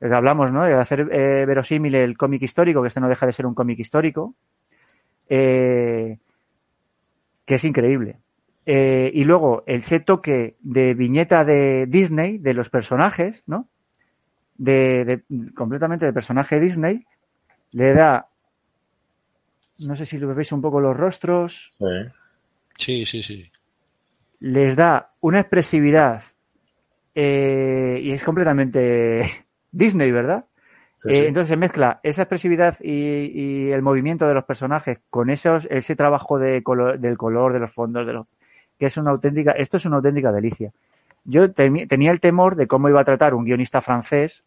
Eh, 0.00 0.12
Hablamos, 0.12 0.52
¿no? 0.52 0.64
De 0.64 0.74
hacer 0.74 1.00
eh, 1.12 1.44
verosímil 1.46 1.94
el 1.94 2.16
cómic 2.16 2.42
histórico, 2.42 2.82
que 2.82 2.88
este 2.88 3.00
no 3.00 3.08
deja 3.08 3.26
de 3.26 3.32
ser 3.32 3.46
un 3.46 3.54
cómic 3.54 3.78
histórico, 3.78 4.34
eh, 5.28 6.18
que 7.44 7.54
es 7.54 7.64
increíble. 7.64 8.18
Eh, 8.66 9.10
y 9.14 9.24
luego 9.24 9.64
ese 9.66 10.00
toque 10.00 10.56
de 10.60 10.92
viñeta 10.94 11.44
de 11.44 11.86
Disney, 11.86 12.38
de 12.38 12.52
los 12.54 12.68
personajes, 12.68 13.42
¿no? 13.46 13.68
de, 14.56 15.04
de- 15.04 15.54
completamente 15.54 16.04
de 16.04 16.12
personaje 16.12 16.58
Disney, 16.60 17.06
le 17.72 17.92
da, 17.94 18.28
no 19.80 19.94
sé 19.96 20.04
si 20.04 20.18
lo 20.18 20.34
veis 20.34 20.50
un 20.52 20.60
poco 20.60 20.80
los 20.80 20.96
rostros, 20.96 21.72
Sí. 21.78 23.04
Sí, 23.06 23.22
sí, 23.22 23.50
les 24.40 24.76
da 24.76 25.12
una 25.20 25.40
expresividad 25.40 26.22
eh, 27.14 28.00
y 28.02 28.12
es 28.12 28.22
completamente 28.22 29.46
Disney, 29.72 30.10
¿verdad? 30.12 30.44
Sí, 30.98 31.08
Eh, 31.08 31.12
sí. 31.22 31.26
entonces 31.28 31.48
se 31.48 31.56
mezcla 31.56 32.00
esa 32.02 32.22
expresividad 32.22 32.76
y, 32.80 32.92
y 33.32 33.70
el 33.72 33.82
movimiento 33.82 34.26
de 34.26 34.34
los 34.34 34.44
personajes 34.44 34.98
con 35.10 35.30
esos, 35.30 35.66
ese 35.70 35.94
trabajo 35.96 36.38
de 36.38 36.62
color, 36.62 36.98
del 36.98 37.16
color, 37.16 37.52
de 37.52 37.60
los 37.60 37.72
fondos, 37.72 38.06
de 38.06 38.12
los, 38.14 38.26
que 38.78 38.86
es 38.86 38.96
una 38.96 39.10
auténtica, 39.12 39.52
esto 39.52 39.76
es 39.76 39.86
una 39.86 39.96
auténtica 39.96 40.32
delicia. 40.32 40.72
Yo 41.24 41.52
tenía 41.52 42.10
el 42.10 42.20
temor 42.20 42.56
de 42.56 42.66
cómo 42.66 42.88
iba 42.88 43.00
a 43.00 43.04
tratar 43.04 43.34
un 43.34 43.44
guionista 43.44 43.80
francés 43.80 44.42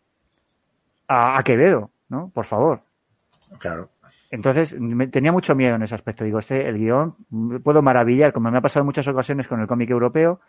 a, 1.08 1.38
a 1.38 1.44
Quevedo, 1.44 1.90
¿no? 2.10 2.30
Por 2.34 2.46
favor. 2.46 2.82
Claro. 3.60 3.90
Entonces, 4.32 4.80
me- 4.80 5.08
tenía 5.08 5.32
mucho 5.32 5.56
miedo 5.56 5.76
en 5.76 5.84
ese 5.84 5.94
aspecto. 5.96 6.24
Digo, 6.24 6.40
este, 6.40 6.68
el 6.68 6.78
guion, 6.78 7.16
puedo 7.64 7.82
maravillar, 7.82 8.32
como 8.34 8.50
me 8.50 8.58
ha 8.58 8.62
pasado 8.62 8.82
en 8.84 8.86
muchas 8.88 9.08
ocasiones 9.08 9.48
con 9.48 9.60
el 9.60 9.68
cómic 9.68 9.90
europeo, 9.90 10.40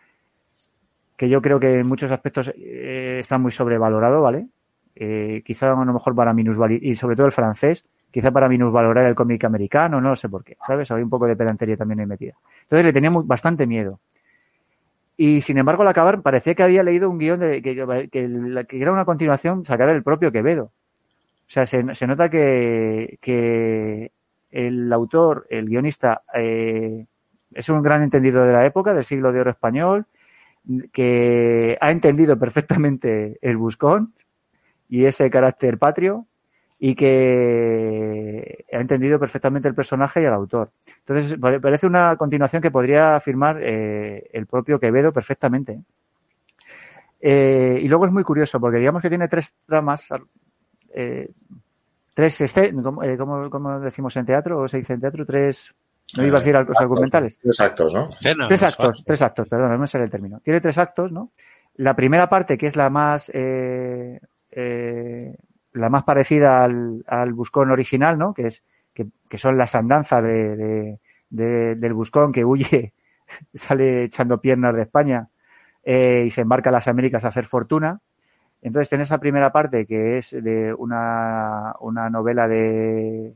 que 1.17 1.29
yo 1.29 1.41
creo 1.41 1.59
que 1.59 1.79
en 1.79 1.87
muchos 1.87 2.09
aspectos 2.11 2.51
eh, 2.55 3.17
está 3.19 3.37
muy 3.37 3.51
sobrevalorado, 3.51 4.21
¿vale? 4.21 4.47
Eh, 4.95 5.41
quizá 5.45 5.71
a 5.71 5.85
lo 5.85 5.93
mejor 5.93 6.15
para 6.15 6.33
minusvalorar, 6.33 6.83
y 6.83 6.95
sobre 6.95 7.15
todo 7.15 7.25
el 7.25 7.31
francés, 7.31 7.83
quizá 8.11 8.31
para 8.31 8.47
minusvalorar 8.47 9.05
el 9.05 9.15
cómic 9.15 9.43
americano, 9.43 9.99
no 9.99 10.15
sé 10.15 10.29
por 10.29 10.43
qué, 10.43 10.55
¿sabes? 10.65 10.91
Había 10.91 11.03
un 11.03 11.09
poco 11.09 11.25
de 11.27 11.35
pedantería 11.35 11.75
también 11.75 12.01
ahí 12.01 12.05
metida. 12.05 12.33
Entonces 12.63 12.85
le 12.85 12.93
tenía 12.93 13.09
bastante 13.09 13.65
miedo. 13.65 13.99
Y 15.17 15.41
sin 15.41 15.57
embargo, 15.57 15.83
al 15.83 15.87
acabar, 15.87 16.21
parecía 16.21 16.53
que 16.53 16.63
había 16.63 16.83
leído 16.83 17.09
un 17.09 17.17
guion 17.17 17.39
de, 17.39 17.61
que, 17.61 17.75
que, 18.11 18.65
que 18.67 18.81
era 18.81 18.91
una 18.91 19.05
continuación, 19.05 19.65
sacar 19.65 19.89
el 19.89 20.03
propio 20.03 20.31
Quevedo. 20.31 20.65
O 20.65 21.51
sea, 21.53 21.65
se, 21.65 21.93
se 21.93 22.07
nota 22.07 22.29
que, 22.29 23.17
que 23.21 24.11
el 24.51 24.91
autor, 24.93 25.47
el 25.49 25.67
guionista, 25.67 26.21
eh, 26.33 27.05
es 27.51 27.69
un 27.69 27.81
gran 27.81 28.03
entendido 28.03 28.45
de 28.45 28.53
la 28.53 28.65
época, 28.65 28.93
del 28.93 29.03
siglo 29.03 29.31
de 29.31 29.41
oro 29.41 29.51
español, 29.51 30.05
que 30.91 31.77
ha 31.81 31.91
entendido 31.91 32.39
perfectamente 32.39 33.37
el 33.41 33.57
buscón 33.57 34.13
y 34.93 35.05
ese 35.05 35.27
carácter 35.31 35.79
patrio 35.79 36.27
y 36.77 36.93
que 36.93 38.63
ha 38.71 38.77
entendido 38.79 39.17
perfectamente 39.19 39.67
el 39.67 39.73
personaje 39.73 40.21
y 40.21 40.25
el 40.25 40.33
autor. 40.33 40.69
Entonces, 40.99 41.35
pare- 41.39 41.59
parece 41.59 41.87
una 41.87 42.15
continuación 42.15 42.61
que 42.61 42.69
podría 42.69 43.15
afirmar 43.15 43.57
eh, 43.59 44.29
el 44.31 44.45
propio 44.45 44.79
Quevedo 44.79 45.11
perfectamente. 45.11 45.79
Eh, 47.19 47.79
y 47.81 47.87
luego 47.87 48.05
es 48.05 48.11
muy 48.11 48.23
curioso 48.23 48.59
porque 48.59 48.77
digamos 48.77 49.01
que 49.01 49.09
tiene 49.09 49.27
tres 49.27 49.55
tramas, 49.65 50.05
eh, 50.93 51.27
tres, 52.13 52.41
este, 52.41 52.71
¿cómo, 52.71 53.79
decimos 53.79 54.15
en 54.17 54.27
teatro 54.27 54.59
o 54.59 54.67
se 54.67 54.77
dice 54.77 54.93
en 54.93 55.01
teatro? 55.01 55.25
Tres, 55.25 55.73
no 56.17 56.23
iba 56.23 56.37
a 56.37 56.39
decir 56.39 56.55
algo 56.55 56.71
argumentales. 56.77 57.39
Tres 57.41 57.59
actos, 57.61 57.91
¿no? 57.95 58.09
Tres 58.47 58.61
actos, 58.61 59.03
tres 59.03 59.21
actos, 59.23 59.49
perdón, 59.49 59.71
no 59.71 59.79
me 59.79 59.87
sale 59.87 60.03
el 60.03 60.11
término. 60.11 60.39
Tiene 60.41 60.61
tres 60.61 60.77
actos, 60.77 61.11
¿no? 61.11 61.31
La 61.77 61.95
primera 61.95 62.29
parte, 62.29 62.59
que 62.59 62.67
es 62.67 62.75
la 62.75 62.91
más, 62.91 63.31
eh, 63.33 64.19
eh, 64.55 65.35
la 65.73 65.89
más 65.89 66.03
parecida 66.03 66.63
al, 66.63 67.33
buscón 67.33 67.71
original, 67.71 68.17
¿no? 68.17 68.33
Que 68.33 68.47
es, 68.47 68.63
que, 68.93 69.07
son 69.37 69.57
las 69.57 69.75
andanzas 69.75 70.23
de, 70.23 70.55
de- 70.55 70.99
de- 71.29 71.75
del 71.75 71.93
buscón 71.93 72.31
que 72.31 72.45
huye, 72.45 72.93
sale 73.53 74.03
echando 74.03 74.39
piernas 74.39 74.75
de 74.75 74.83
España 74.83 75.29
eh, 75.83 76.23
y 76.27 76.29
se 76.31 76.41
embarca 76.41 76.69
a 76.69 76.73
las 76.73 76.87
Américas 76.87 77.25
a 77.25 77.29
hacer 77.29 77.45
fortuna. 77.45 77.99
Entonces, 78.61 78.93
en 78.93 79.01
esa 79.01 79.19
primera 79.19 79.51
parte, 79.51 79.85
que 79.85 80.17
es 80.19 80.31
de 80.31 80.73
una, 80.73 81.73
una 81.81 82.09
novela 82.09 82.47
de, 82.47 83.35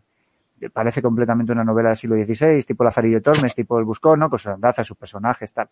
de- 0.57 0.69
parece 0.69 1.02
completamente 1.02 1.52
una 1.52 1.64
novela 1.65 1.89
del 1.89 1.98
siglo 1.98 2.15
XVI, 2.15 2.64
tipo 2.64 2.84
Lazarillo 2.84 3.22
Tormes, 3.22 3.56
tipo 3.56 3.80
El 3.80 3.85
Buscón, 3.85 4.19
¿no? 4.19 4.30
Con 4.30 4.39
sus 4.39 4.48
andanzas, 4.53 4.88
sus 4.88 4.98
personajes, 4.98 5.53
tal. 5.53 5.69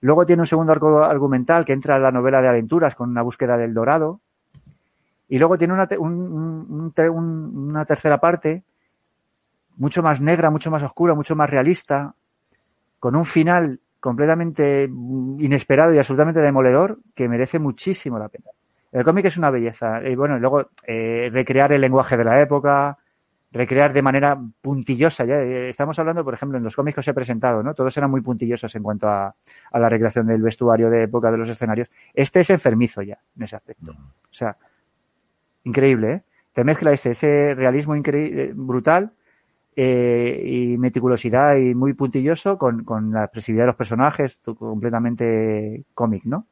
Luego 0.00 0.26
tiene 0.26 0.42
un 0.42 0.46
segundo 0.46 0.72
arco 0.72 1.04
argumental 1.04 1.64
que 1.64 1.72
entra 1.72 1.96
en 1.96 2.02
la 2.02 2.10
novela 2.12 2.42
de 2.42 2.48
aventuras 2.48 2.94
con 2.94 3.10
una 3.10 3.22
búsqueda 3.22 3.56
del 3.56 3.72
dorado. 3.74 4.20
Y 5.32 5.38
luego 5.38 5.56
tiene 5.56 5.72
una, 5.72 5.86
te- 5.86 5.96
un- 5.96 6.12
un- 6.12 6.66
un 6.68 6.92
te- 6.92 7.08
un- 7.08 7.70
una 7.70 7.86
tercera 7.86 8.18
parte 8.18 8.64
mucho 9.78 10.02
más 10.02 10.20
negra, 10.20 10.50
mucho 10.50 10.70
más 10.70 10.82
oscura, 10.82 11.14
mucho 11.14 11.34
más 11.34 11.48
realista, 11.48 12.14
con 12.98 13.16
un 13.16 13.24
final 13.24 13.80
completamente 13.98 14.84
inesperado 14.84 15.94
y 15.94 15.96
absolutamente 15.96 16.40
demoledor 16.40 16.98
que 17.14 17.30
merece 17.30 17.58
muchísimo 17.58 18.18
la 18.18 18.28
pena. 18.28 18.50
El 18.92 19.04
cómic 19.04 19.24
es 19.24 19.38
una 19.38 19.48
belleza. 19.48 20.06
Y 20.06 20.14
bueno, 20.16 20.36
y 20.36 20.40
luego 20.40 20.66
eh, 20.86 21.30
recrear 21.32 21.72
el 21.72 21.80
lenguaje 21.80 22.18
de 22.18 22.24
la 22.24 22.38
época, 22.38 22.98
recrear 23.52 23.94
de 23.94 24.02
manera 24.02 24.38
puntillosa. 24.60 25.24
Ya 25.24 25.36
eh, 25.36 25.70
estamos 25.70 25.98
hablando, 25.98 26.22
por 26.24 26.34
ejemplo, 26.34 26.58
en 26.58 26.64
los 26.64 26.76
cómics 26.76 26.96
que 26.96 27.00
os 27.00 27.08
he 27.08 27.14
presentado, 27.14 27.62
¿no? 27.62 27.72
Todos 27.72 27.96
eran 27.96 28.10
muy 28.10 28.20
puntillosos 28.20 28.74
en 28.74 28.82
cuanto 28.82 29.08
a, 29.08 29.34
a 29.70 29.78
la 29.78 29.88
recreación 29.88 30.26
del 30.26 30.42
vestuario 30.42 30.90
de 30.90 31.04
época 31.04 31.30
de 31.30 31.38
los 31.38 31.48
escenarios. 31.48 31.88
Este 32.12 32.40
es 32.40 32.50
enfermizo 32.50 33.00
ya, 33.00 33.18
en 33.34 33.44
ese 33.44 33.56
aspecto. 33.56 33.92
O 33.92 34.34
sea, 34.34 34.54
increíble, 35.64 36.12
¿eh? 36.12 36.22
Te 36.52 36.64
mezcla 36.64 36.92
ese, 36.92 37.10
ese 37.10 37.54
realismo 37.54 37.96
increíble, 37.96 38.52
brutal 38.54 39.12
eh, 39.76 40.42
y 40.44 40.78
meticulosidad 40.78 41.56
y 41.56 41.74
muy 41.74 41.94
puntilloso 41.94 42.58
con, 42.58 42.84
con 42.84 43.12
la 43.12 43.24
expresividad 43.24 43.64
de 43.64 43.68
los 43.68 43.76
personajes, 43.76 44.40
completamente 44.58 45.84
cómic, 45.94 46.24
¿no? 46.24 46.46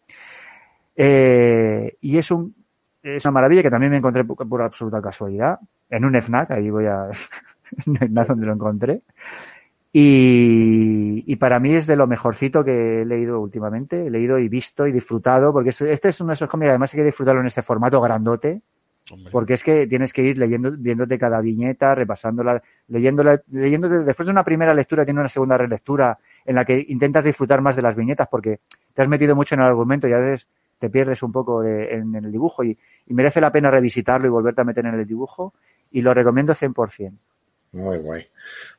Eh, 0.97 1.97
y 2.01 2.19
es 2.19 2.31
un 2.31 2.55
es 3.03 3.24
una 3.24 3.32
maravilla 3.32 3.62
que 3.62 3.70
también 3.70 3.91
me 3.93 3.97
encontré 3.99 4.24
por, 4.24 4.61
absoluta 4.61 5.01
casualidad 5.01 5.59
en 5.89 6.05
un 6.05 6.15
FNAC, 6.16 6.51
ahí 6.51 6.69
voy 6.70 6.85
a 6.87 7.09
FNAC 7.87 8.28
donde 8.28 8.47
lo 8.47 8.53
encontré. 8.53 9.03
Y, 9.93 11.24
y 11.27 11.37
para 11.37 11.59
mí 11.61 11.74
es 11.74 11.87
de 11.87 11.97
lo 11.97 12.07
mejorcito 12.07 12.65
que 12.65 13.03
he 13.03 13.05
leído 13.05 13.41
últimamente, 13.41 14.07
he 14.07 14.11
leído 14.11 14.39
y 14.39 14.49
visto 14.49 14.87
y 14.87 14.93
disfrutado, 14.93 15.53
porque 15.53 15.70
es- 15.70 15.81
este 15.82 16.11
es 16.11 16.20
uno 16.20 16.28
de 16.28 16.35
esos 16.35 16.49
cómics, 16.49 16.70
además 16.70 16.95
hay 16.95 17.01
que 17.01 17.07
disfrutarlo 17.07 17.41
en 17.41 17.49
este 17.49 17.62
formato 17.62 18.01
grandote, 18.01 18.62
Hombre. 19.12 19.32
porque 19.32 19.55
es 19.55 19.64
que 19.64 19.86
tienes 19.89 20.12
que 20.12 20.22
ir 20.22 20.39
leyendo, 20.39 20.70
viéndote 20.77 21.18
cada 21.18 21.40
viñeta, 21.40 21.94
repasándola, 21.94 22.62
leyéndola, 22.89 23.43
leyéndote, 23.51 23.98
después 24.01 24.24
de 24.27 24.31
una 24.32 24.44
primera 24.44 24.72
lectura 24.72 25.05
tiene 25.05 25.20
una 25.20 25.28
segunda 25.28 25.59
relectura 25.59 26.16
en 26.44 26.55
la 26.55 26.64
que 26.64 26.85
intentas 26.89 27.24
disfrutar 27.24 27.60
más 27.60 27.74
de 27.77 27.82
las 27.82 27.97
viñetas 27.97 28.28
porque 28.31 28.60
te 28.94 29.02
has 29.02 29.09
metido 29.09 29.35
mucho 29.35 29.55
en 29.56 29.62
el 29.62 29.66
argumento 29.66 30.06
y 30.06 30.12
a 30.12 30.18
veces 30.18 30.47
te 30.78 30.90
pierdes 30.90 31.22
un 31.22 31.32
poco 31.32 31.60
de- 31.60 31.93
en, 31.94 32.14
en 32.14 32.24
el 32.24 32.32
dibujo 32.32 32.62
y, 32.64 32.78
y 33.06 33.14
merece 33.14 33.40
la 33.40 33.51
pena 33.52 33.70
revisitarlo 33.70 34.27
y 34.27 34.31
volverte 34.31 34.60
a 34.60 34.64
meter 34.64 34.86
en 34.86 34.94
el 34.94 35.06
dibujo 35.06 35.55
y 35.90 36.02
lo 36.02 36.14
recomiendo 36.14 36.55
100%. 36.55 37.12
Muy 37.72 37.98
guay. 37.98 38.27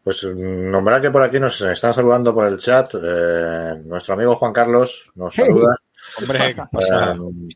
Pues 0.04 0.24
mm, 0.26 0.70
nombrar 0.72 1.02
que 1.02 1.12
por 1.12 1.22
aquí 1.24 1.40
nos 1.40 1.60
están 1.62 1.94
saludando 1.94 2.34
por 2.34 2.46
el 2.48 2.58
chat. 2.58 2.90
eh, 3.02 3.82
nuestro 3.86 4.14
amigo 4.16 4.36
Juan 4.36 4.52
Carlos 4.54 5.12
nos 5.16 5.36
saluda. 5.46 5.76
Hombre. 6.20 6.40
Eh, 6.82 7.16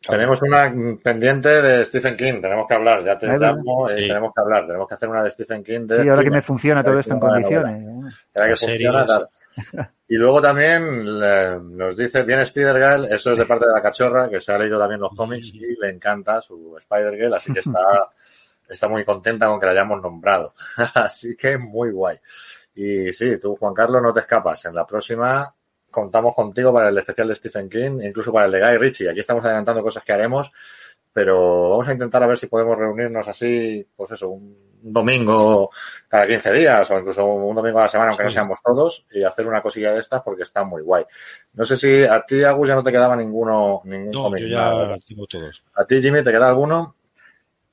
tenemos 0.10 0.42
una 0.42 0.74
pendiente 1.04 1.50
de 1.62 1.84
Stephen 1.86 2.16
King, 2.16 2.42
tenemos 2.42 2.68
que 2.68 2.74
hablar, 2.76 3.04
ya 3.04 3.18
te 3.18 3.28
llamo 3.28 3.88
y 3.90 4.02
Sí. 4.02 4.08
tenemos 4.08 4.32
que 4.34 4.42
hablar, 4.42 4.66
tenemos 4.68 4.88
que 4.88 4.94
hacer 4.96 5.10
una 5.10 5.24
de 5.24 5.32
Stephen 5.32 5.64
King. 5.64 5.88
De 5.88 6.02
Sí, 6.04 6.10
ahora 6.10 6.24
que 6.24 6.30
me 6.30 6.42
funciona 6.42 6.84
todo 6.84 7.00
esto 7.00 7.14
en 7.14 7.20
condiciones. 7.20 7.84
¿eh? 7.84 8.12
Que 8.34 8.56
funciona, 8.56 9.06
tal. 9.06 9.30
Y 10.08 10.18
luego 10.18 10.40
también 10.40 11.20
le- 11.20 11.60
nos 11.60 11.98
dice, 11.98 12.22
bien 12.24 12.40
Spider-Girl, 12.42 13.06
eso 13.06 13.32
es 13.32 13.40
de 13.40 13.46
parte 13.46 13.66
de 13.66 13.74
la 13.74 13.82
cachorra, 13.82 14.30
que 14.30 14.40
se 14.40 14.52
ha 14.54 14.58
leído 14.60 14.78
también 14.78 15.02
los 15.02 15.12
cómics 15.16 15.48
y 15.48 15.76
le 15.82 15.90
encanta 15.90 16.40
su 16.42 16.78
Spider-Girl, 16.78 17.34
así 17.34 17.52
que 17.52 17.62
está, 17.62 18.12
está 18.70 18.88
muy 18.88 19.04
contenta 19.04 19.48
con 19.48 19.60
que 19.60 19.66
la 19.66 19.72
hayamos 19.72 20.02
nombrado. 20.02 20.54
así 20.94 21.36
que 21.36 21.58
muy 21.58 21.90
guay. 21.92 22.18
Y 22.76 23.12
sí, 23.14 23.40
tú, 23.40 23.56
Juan 23.56 23.74
Carlos, 23.74 24.02
no 24.02 24.14
te 24.14 24.20
escapas. 24.20 24.66
En 24.66 24.76
la 24.76 24.86
próxima 24.86 25.52
contamos 25.96 26.36
contigo 26.36 26.74
para 26.74 26.90
el 26.90 26.98
especial 26.98 27.30
de 27.30 27.36
Stephen 27.36 27.70
King, 27.70 28.02
incluso 28.04 28.34
para 28.34 28.46
el 28.48 28.52
de 28.52 28.60
Guy 28.60 28.78
Ritchie. 28.78 29.10
Aquí 29.10 29.22
estamos 29.22 29.44
adelantando 29.46 29.82
cosas 29.82 30.04
que 30.04 30.12
haremos, 30.12 30.52
pero 31.14 31.70
vamos 31.70 31.88
a 31.88 31.94
intentar 31.94 32.22
a 32.22 32.28
ver 32.28 32.38
si 32.38 32.48
podemos 32.48 32.78
reunirnos 32.78 33.26
así, 33.28 33.88
pues 33.96 34.12
eso, 34.12 34.30
un 34.30 34.58
domingo 34.82 35.72
cada 36.10 36.28
15 36.28 36.52
días 36.52 36.92
o 36.92 37.00
incluso 37.00 37.26
un 37.26 37.56
domingo 37.56 37.80
a 37.80 37.84
la 37.84 37.90
semana, 37.90 38.10
aunque 38.10 38.26
no 38.26 38.30
seamos 38.30 38.60
todos, 38.62 39.06
y 39.12 39.24
hacer 39.24 39.48
una 39.48 39.62
cosilla 39.62 39.94
de 39.94 40.02
estas 40.02 40.22
porque 40.22 40.44
está 40.44 40.66
muy 40.66 40.82
guay. 40.82 41.06
No 41.54 41.64
sé 41.64 41.78
si 41.78 42.04
a 42.04 42.26
ti, 42.26 42.44
Agus, 42.44 42.68
ya 42.68 42.76
no 42.76 42.84
te 42.84 42.92
quedaba 42.92 43.16
ninguno, 43.16 43.82
ningún 43.86 44.12
No, 44.12 44.38
yo 44.38 44.48
ya 44.48 44.98
tengo 45.06 45.26
todos. 45.26 45.64
A 45.74 45.86
ti, 45.86 46.02
Jimmy, 46.02 46.22
¿te 46.22 46.32
queda 46.32 46.50
alguno? 46.50 46.95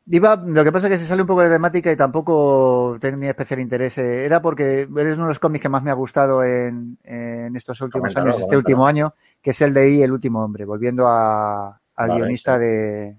Iba, 0.07 0.35
lo 0.37 0.65
que 0.65 0.73
pasa 0.73 0.89
es 0.89 0.93
que 0.93 0.99
se 0.99 1.07
sale 1.07 1.23
un 1.23 1.29
poco 1.29 1.43
de 1.43 1.51
temática 1.51 1.93
y 1.93 1.97
tampoco 1.97 2.97
tenía 3.01 3.31
especial 3.31 3.61
interés. 3.61 3.97
Era 3.99 4.43
porque 4.43 4.81
eres 4.81 5.15
uno 5.16 5.24
de 5.27 5.31
los 5.31 5.39
cómics 5.39 5.62
que 5.62 5.69
más 5.69 5.83
me 5.83 5.91
ha 5.91 5.95
gustado 5.95 6.43
en, 6.43 6.99
en 7.05 7.55
estos 7.55 7.81
últimos 7.81 8.03
Coméntalo, 8.12 8.33
años, 8.33 8.41
este 8.43 8.57
último 8.57 8.87
año, 8.87 9.15
que 9.41 9.51
es 9.51 9.61
el 9.61 9.73
de 9.73 9.91
I, 9.91 10.03
El 10.03 10.11
último 10.12 10.43
hombre, 10.45 10.65
volviendo 10.65 11.07
a, 11.07 11.69
al 11.69 12.09
Vale, 12.09 12.15
guionista 12.20 12.55
sí. 12.57 12.61
de. 12.65 13.16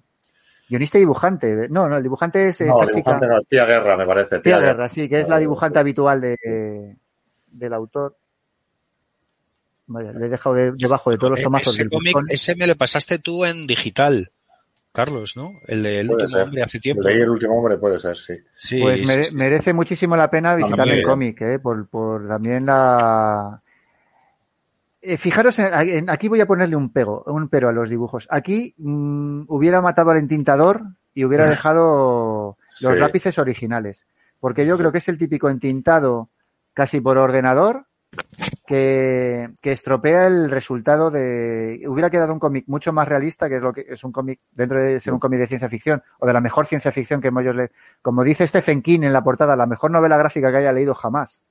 Guionista 0.70 0.98
y 0.98 1.02
dibujante. 1.02 1.68
No, 1.70 1.88
no, 1.88 1.98
el 1.98 2.04
dibujante 2.04 2.48
es 2.48 2.60
No, 2.62 2.68
esta 2.82 2.86
dibujante 2.94 3.26
chica. 3.28 3.36
no, 3.36 3.42
Tía 3.44 3.66
Guerra, 3.66 3.96
me 3.98 4.06
parece. 4.06 4.40
Tía 4.40 4.42
Tía 4.42 4.60
Guerra, 4.60 4.90
sí, 4.90 5.08
que 5.08 5.22
es 5.22 5.28
la 5.30 5.36
Vale. 5.36 5.42
dibujante 5.42 5.80
habitual 5.80 6.20
de, 6.22 6.98
del 7.48 7.74
autor. 7.74 8.18
Vaya, 9.88 10.12
le 10.14 10.26
he 10.26 10.30
dejado 10.30 10.56
de- 10.56 10.72
debajo 10.74 11.12
de 11.12 11.18
todos 11.18 11.32
los 11.32 11.40
Eh, 11.40 11.44
tomazos 11.44 11.74
ese 11.74 11.84
del 11.84 11.92
cómic, 11.92 12.16
ese 12.30 12.56
me 12.56 12.68
lo 12.68 12.76
pasaste 12.76 13.20
tú 13.20 13.46
en 13.46 13.68
digital, 13.68 14.32
Carlos, 14.94 15.36
¿no? 15.36 15.53
El 15.68 15.84
del 15.84 16.07
Puede 16.07 16.24
último 16.24 16.38
ser. 16.38 16.48
hombre 16.48 16.61
hace 16.64 16.80
tiempo. 16.80 17.02
Leí 17.07 17.20
el 17.22 17.30
último 17.30 17.57
hombre, 17.57 17.78
puede 17.78 17.99
ser, 17.99 18.15
sí. 18.15 18.36
Sí, 18.56 18.80
Pues 18.82 18.99
sí, 19.02 19.06
mere- 19.07 19.24
sí. 19.26 19.36
merece 19.36 19.74
muchísimo 19.74 20.15
la 20.15 20.30
pena 20.30 20.56
visitar 20.56 20.88
el 20.88 21.03
cómic, 21.03 21.41
¿eh? 21.41 21.60
por, 21.60 21.88
por 21.88 22.28
también 22.28 22.65
la... 22.68 23.60
Eh, 25.02 25.18
fijaros, 25.18 25.60
en- 25.60 25.74
en- 25.90 26.10
aquí 26.10 26.30
voy 26.30 26.40
a 26.40 26.45
ponerle 26.45 26.76
un 26.76 26.94
pego, 26.94 27.24
un 27.28 27.49
pero 27.49 27.68
a 27.70 27.74
los 27.74 27.90
dibujos. 27.90 28.28
Aquí 28.30 28.74
mm, 28.78 29.44
hubiera 29.48 29.82
matado 29.82 30.11
al 30.11 30.18
entintador 30.18 30.82
y 31.14 31.26
hubiera 31.26 31.45
dejado 31.49 32.57
los 32.82 32.94
Sí. 32.94 32.99
lápices 32.99 33.38
originales. 33.38 34.06
Porque 34.40 34.65
yo 34.65 34.78
creo 34.78 34.91
que 34.91 34.99
es 34.99 35.10
el 35.10 35.18
típico 35.18 35.49
entintado 35.49 36.30
casi 36.74 37.02
por 37.02 37.18
ordenador 37.18 37.86
que, 38.65 39.49
que 39.61 39.72
estropea 39.72 40.27
el 40.27 40.49
resultado 40.49 41.11
de... 41.11 41.84
Hubiera 41.88 42.10
quedado 42.10 42.34
un 42.34 42.40
cómic 42.40 42.65
mucho 42.68 42.94
más 42.94 43.07
realista, 43.07 43.49
que 43.49 43.57
es 43.57 43.61
lo 43.61 43.73
que 43.73 43.85
es 43.88 44.03
un 44.03 44.11
cómic, 44.11 44.40
dentro 44.52 44.81
de 44.81 44.99
ser 44.99 45.14
un 45.14 45.19
cómic 45.19 45.40
de 45.40 45.48
ciencia 45.48 45.69
ficción, 45.69 46.02
o 46.19 46.27
de 46.27 46.34
la 46.34 46.41
mejor 46.41 46.65
ciencia 46.65 46.91
ficción 46.91 47.22
que 47.22 47.27
hemos 47.30 47.44
yo 47.44 47.53
le... 47.53 47.72
Como 48.02 48.23
dice 48.23 48.48
Stephen 48.48 48.81
King 48.81 49.03
en 49.03 49.14
la 49.14 49.23
portada, 49.23 49.56
la 49.56 49.65
mejor 49.65 49.91
novela 49.91 50.18
gráfica 50.18 50.52
que 50.52 50.57
haya 50.57 50.72
leído 50.72 50.94
jamás. 50.94 51.41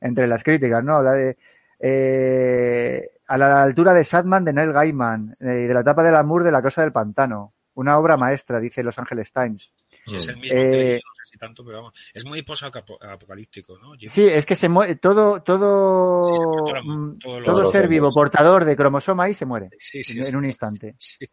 Entre 0.00 0.26
las 0.26 0.42
críticas, 0.42 0.82
¿no? 0.82 0.96
Habla 0.96 1.12
de... 1.12 1.36
eh, 1.78 3.10
a 3.26 3.38
la 3.38 3.62
altura 3.62 3.94
de 3.94 4.04
Sadman 4.04 4.44
de 4.44 4.52
Neil 4.52 4.72
Gaiman, 4.72 5.36
eh, 5.40 5.44
de 5.44 5.74
la 5.74 5.80
etapa 5.80 6.02
del 6.02 6.16
amor 6.16 6.42
de 6.42 6.52
la 6.52 6.62
cosa 6.62 6.82
del 6.82 6.92
pantano. 6.92 7.52
Una 7.74 7.96
obra 7.98 8.16
maestra, 8.16 8.58
dice 8.58 8.82
Los 8.82 8.98
Angeles 8.98 9.32
Times. 9.32 9.72
Sí, 10.06 10.16
es 10.16 10.28
el 10.28 10.36
mismo 10.36 10.58
Eh, 10.58 10.98
que 10.98 11.00
tanto, 11.40 11.64
pero 11.64 11.78
vamos. 11.78 11.92
Es 12.14 12.24
muy 12.26 12.42
posapocalíptico, 12.42 13.78
¿no? 13.82 13.94
Jim? 13.94 14.08
Sí, 14.08 14.24
es 14.28 14.46
que 14.46 14.54
se 14.54 14.68
muere 14.68 14.96
todo, 14.96 15.42
todo, 15.42 16.22
Sí, 16.28 16.36
se 16.36 16.46
muere 16.46 16.80
todo- 16.82 16.92
mm, 16.94 17.18
todo 17.18 17.42
todo 17.42 17.72
ser 17.72 17.88
vivo 17.88 18.12
portador 18.12 18.64
de 18.64 18.76
cromosoma 18.76 19.28
Y 19.28 19.34
se 19.34 19.46
muere 19.46 19.70
Sí, 19.78 20.02
sí, 20.04 20.20
en, 20.24 20.36
un 20.36 20.44
instante. 20.44 20.94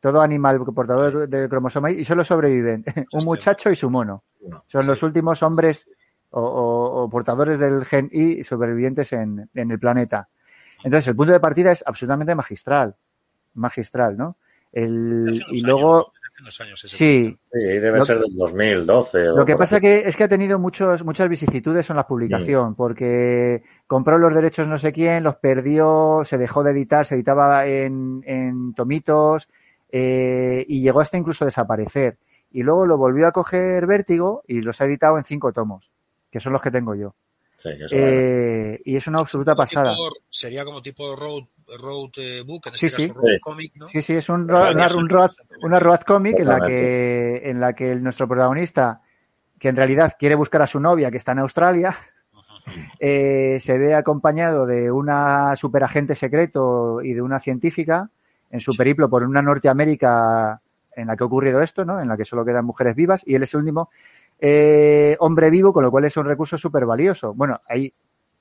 Todo 0.00 0.20
animal 0.22 0.64
portador 0.72 1.28
de, 1.28 1.48
cromosoma 1.48 1.90
Y 1.90 2.04
solo 2.04 2.22
sobreviven 2.22 2.84
un 3.12 3.24
muchacho 3.24 3.68
y 3.70 3.74
su 3.76 3.90
mono. 3.90 4.22
No. 4.46 4.64
Son 4.68 4.86
los 4.86 5.02
últimos 5.02 5.42
hombres 5.42 5.88
o, 6.30 6.40
o- 6.40 7.02
o 7.02 7.10
portadores 7.10 7.58
del 7.58 7.84
gen 7.84 8.08
Y 8.12 8.44
sobrevivientes 8.44 9.12
en, 9.12 9.50
en 9.52 9.70
el 9.72 9.78
planeta. 9.80 10.28
Entonces, 10.84 11.08
el 11.08 11.16
punto 11.16 11.32
de 11.32 11.40
partida 11.40 11.72
es 11.72 11.82
absolutamente 11.84 12.32
magistral. 12.36 12.94
Magistral, 13.54 14.16
¿no? 14.16 14.36
El, 14.72 15.20
Hace 15.26 15.30
unos 15.30 15.48
y 15.52 15.60
luego, 15.62 15.92
¿no? 15.92 15.98
Hace 16.30 16.42
unos 16.42 16.60
años 16.60 16.84
ese 16.84 16.96
sí. 16.96 17.38
Sí, 17.52 17.58
debe 17.58 17.98
Lo- 17.98 18.04
ser 18.04 18.18
del 18.18 18.36
2012. 18.36 19.28
o 19.30 19.36
Lo 19.38 19.46
que 19.46 19.56
pasa 19.56 19.80
que 19.80 20.00
es 20.06 20.14
que 20.14 20.24
ha 20.24 20.28
tenido 20.28 20.58
muchos, 20.58 21.04
muchas 21.04 21.28
vicisitudes 21.28 21.88
en 21.90 21.96
la 21.96 22.06
publicación, 22.06 22.74
porque 22.74 23.62
compró 23.86 24.18
los 24.18 24.34
derechos 24.34 24.68
no 24.68 24.78
sé 24.78 24.92
quién, 24.92 25.24
los 25.24 25.36
perdió, 25.36 26.20
se 26.24 26.36
dejó 26.38 26.62
de 26.62 26.72
editar, 26.72 27.06
se 27.06 27.14
editaba 27.14 27.66
en, 27.66 28.22
en 28.26 28.74
tomitos 28.74 29.48
eh, 29.90 30.64
y 30.68 30.82
llegó 30.82 31.00
hasta 31.00 31.16
incluso 31.16 31.44
desaparecer. 31.46 32.18
Y 32.50 32.62
luego 32.62 32.86
lo 32.86 32.96
volvió 32.98 33.26
a 33.26 33.32
coger 33.32 33.86
Vértigo 33.86 34.42
y 34.46 34.60
los 34.60 34.80
ha 34.80 34.84
editado 34.84 35.16
en 35.18 35.24
cinco 35.24 35.52
tomos, 35.52 35.90
que 36.30 36.40
son 36.40 36.52
los 36.52 36.62
que 36.62 36.70
tengo 36.70 36.94
yo. 36.94 37.14
Sí, 37.56 37.70
que. 37.76 37.86
Eh, 37.90 38.80
y 38.84 38.96
es 38.96 39.06
una 39.06 39.20
absoluta 39.20 39.54
pasada. 39.54 39.94
tipo- 39.94 40.14
sería 40.28 40.64
como 40.64 40.80
tipo 40.82 41.16
road, 41.16 41.44
road 41.80 42.10
eh, 42.18 42.42
book, 42.46 42.62
en 42.66 42.74
Sí, 42.74 42.86
este 42.86 42.98
sí. 43.02 43.08
caso 43.08 43.20
road 43.20 43.32
Sí. 43.34 43.40
comic, 43.40 43.72
¿no? 43.76 43.88
Sí, 43.88 44.02
sí, 44.02 44.14
es 44.14 44.28
un, 44.28 44.42
una, 44.44 44.96
un 44.96 45.08
road, 45.08 45.30
una 45.62 45.78
road 45.78 46.00
comic 46.00 46.38
en 46.38 46.48
la 46.48 46.60
que, 46.60 47.42
en 47.50 47.60
la 47.60 47.72
que 47.74 47.92
el- 47.92 48.02
nuestro 48.02 48.26
protagonista, 48.28 49.00
que 49.58 49.68
en 49.68 49.76
realidad 49.76 50.14
quiere 50.18 50.34
buscar 50.34 50.62
a 50.62 50.66
su 50.66 50.80
novia 50.80 51.10
que 51.10 51.16
está 51.18 51.32
en 51.32 51.40
Australia, 51.40 51.96
eh, 52.98 53.58
se 53.60 53.78
ve 53.78 53.94
acompañado 53.94 54.66
de 54.66 54.90
una 54.90 55.54
superagente 55.56 56.14
secreto 56.14 57.00
y 57.02 57.12
de 57.14 57.22
una 57.22 57.38
científica 57.40 58.10
en 58.50 58.60
su 58.60 58.74
periplo 58.76 59.08
por 59.10 59.22
una 59.24 59.42
Norteamérica 59.42 60.60
en 60.94 61.06
la 61.06 61.16
que 61.16 61.22
ha 61.22 61.26
ocurrido 61.26 61.62
esto, 61.62 61.84
¿no? 61.84 62.00
En 62.00 62.08
la 62.08 62.16
que 62.16 62.24
solo 62.24 62.44
quedan 62.44 62.64
mujeres 62.64 62.94
vivas 62.96 63.22
y 63.26 63.34
él 63.34 63.42
es 63.42 63.54
el 63.54 63.60
último 63.60 63.90
eh, 64.40 65.16
hombre 65.20 65.50
vivo, 65.50 65.72
con 65.72 65.82
lo 65.84 65.90
cual 65.90 66.04
es 66.04 66.16
un 66.16 66.24
recurso 66.26 66.56
súper 66.58 66.86
valioso. 66.86 67.34
Bueno, 67.34 67.60
hay 67.68 67.92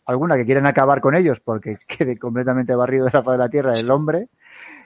alguna 0.07 0.35
que 0.35 0.45
quieren 0.45 0.65
acabar 0.65 1.01
con 1.01 1.15
ellos 1.15 1.39
porque 1.39 1.77
quede 1.87 2.17
completamente 2.17 2.73
barrido 2.73 3.05
de 3.05 3.11
la 3.13 3.23
faz 3.23 3.33
de 3.33 3.37
la 3.37 3.49
Tierra 3.49 3.73
el 3.73 3.91
hombre. 3.91 4.29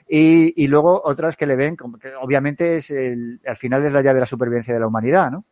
Y, 0.08 0.62
y 0.62 0.66
luego 0.66 1.00
otras 1.02 1.36
que 1.36 1.46
le 1.46 1.56
ven, 1.56 1.76
como 1.76 1.96
que 1.98 2.14
obviamente 2.14 2.76
es 2.76 2.90
el, 2.90 3.40
al 3.46 3.56
final 3.56 3.84
es 3.86 3.92
la 3.92 4.02
llave 4.02 4.14
de 4.14 4.20
la 4.20 4.26
supervivencia 4.26 4.74
de 4.74 4.80
la 4.80 4.88
humanidad, 4.88 5.30
¿no? 5.30 5.44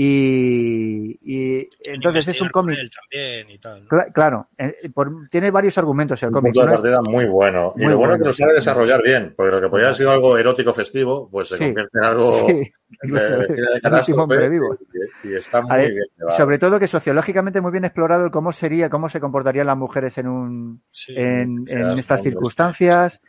Y, 0.00 1.18
y 1.22 1.68
entonces 1.86 2.28
es 2.28 2.40
un 2.40 2.48
cómic. 2.50 2.78
también 2.78 3.50
y 3.50 3.58
tal. 3.58 3.86
Cla- 3.88 4.12
Claro, 4.12 4.48
eh, 4.56 4.90
por- 4.94 5.28
tiene 5.28 5.50
varios 5.50 5.76
argumentos 5.76 6.22
el 6.22 6.28
Un 6.28 6.34
cómic. 6.34 6.54
punto 6.54 6.66
de 6.68 6.72
partida 6.74 7.02
muy 7.02 7.24
bueno. 7.26 7.72
Y 7.76 7.80
Muy 7.82 7.90
lo 7.92 7.98
bueno 7.98 8.14
es 8.14 8.18
bueno. 8.20 8.24
que 8.24 8.28
lo 8.28 8.32
sabe 8.32 8.52
desarrollar 8.54 9.02
bien, 9.02 9.34
porque 9.36 9.52
lo 9.52 9.60
que 9.60 9.68
podía 9.68 9.86
haber 9.86 9.96
sido 9.96 10.10
algo 10.12 10.38
erótico 10.38 10.72
festivo, 10.72 11.28
pues 11.30 11.48
se 11.48 11.56
Sí. 11.56 11.64
convierte 11.64 11.98
en 11.98 12.04
algo 12.04 12.32
Sí, 12.46 14.12
de, 14.12 14.18
hombre 14.18 14.48
vivo. 14.48 14.76
y, 15.24 15.28
y 15.28 15.34
está 15.34 15.62
muy 15.62 15.76
ver, 15.76 15.92
bien 15.92 16.04
llevado. 16.16 16.36
Sobre 16.36 16.58
todo 16.58 16.78
que 16.78 16.88
sociológicamente 16.88 17.60
muy 17.60 17.72
bien 17.72 17.84
explorado 17.84 18.24
el 18.24 18.30
cómo 18.30 18.52
sería, 18.52 18.88
cómo 18.88 19.08
se 19.08 19.20
comportarían 19.20 19.66
las 19.66 19.76
mujeres 19.76 20.16
en 20.18 20.28
un 20.28 20.82
Sí. 20.90 21.12
en, 21.16 21.64
en 21.66 21.98
estas 21.98 22.22
circunstancias. 22.22 23.20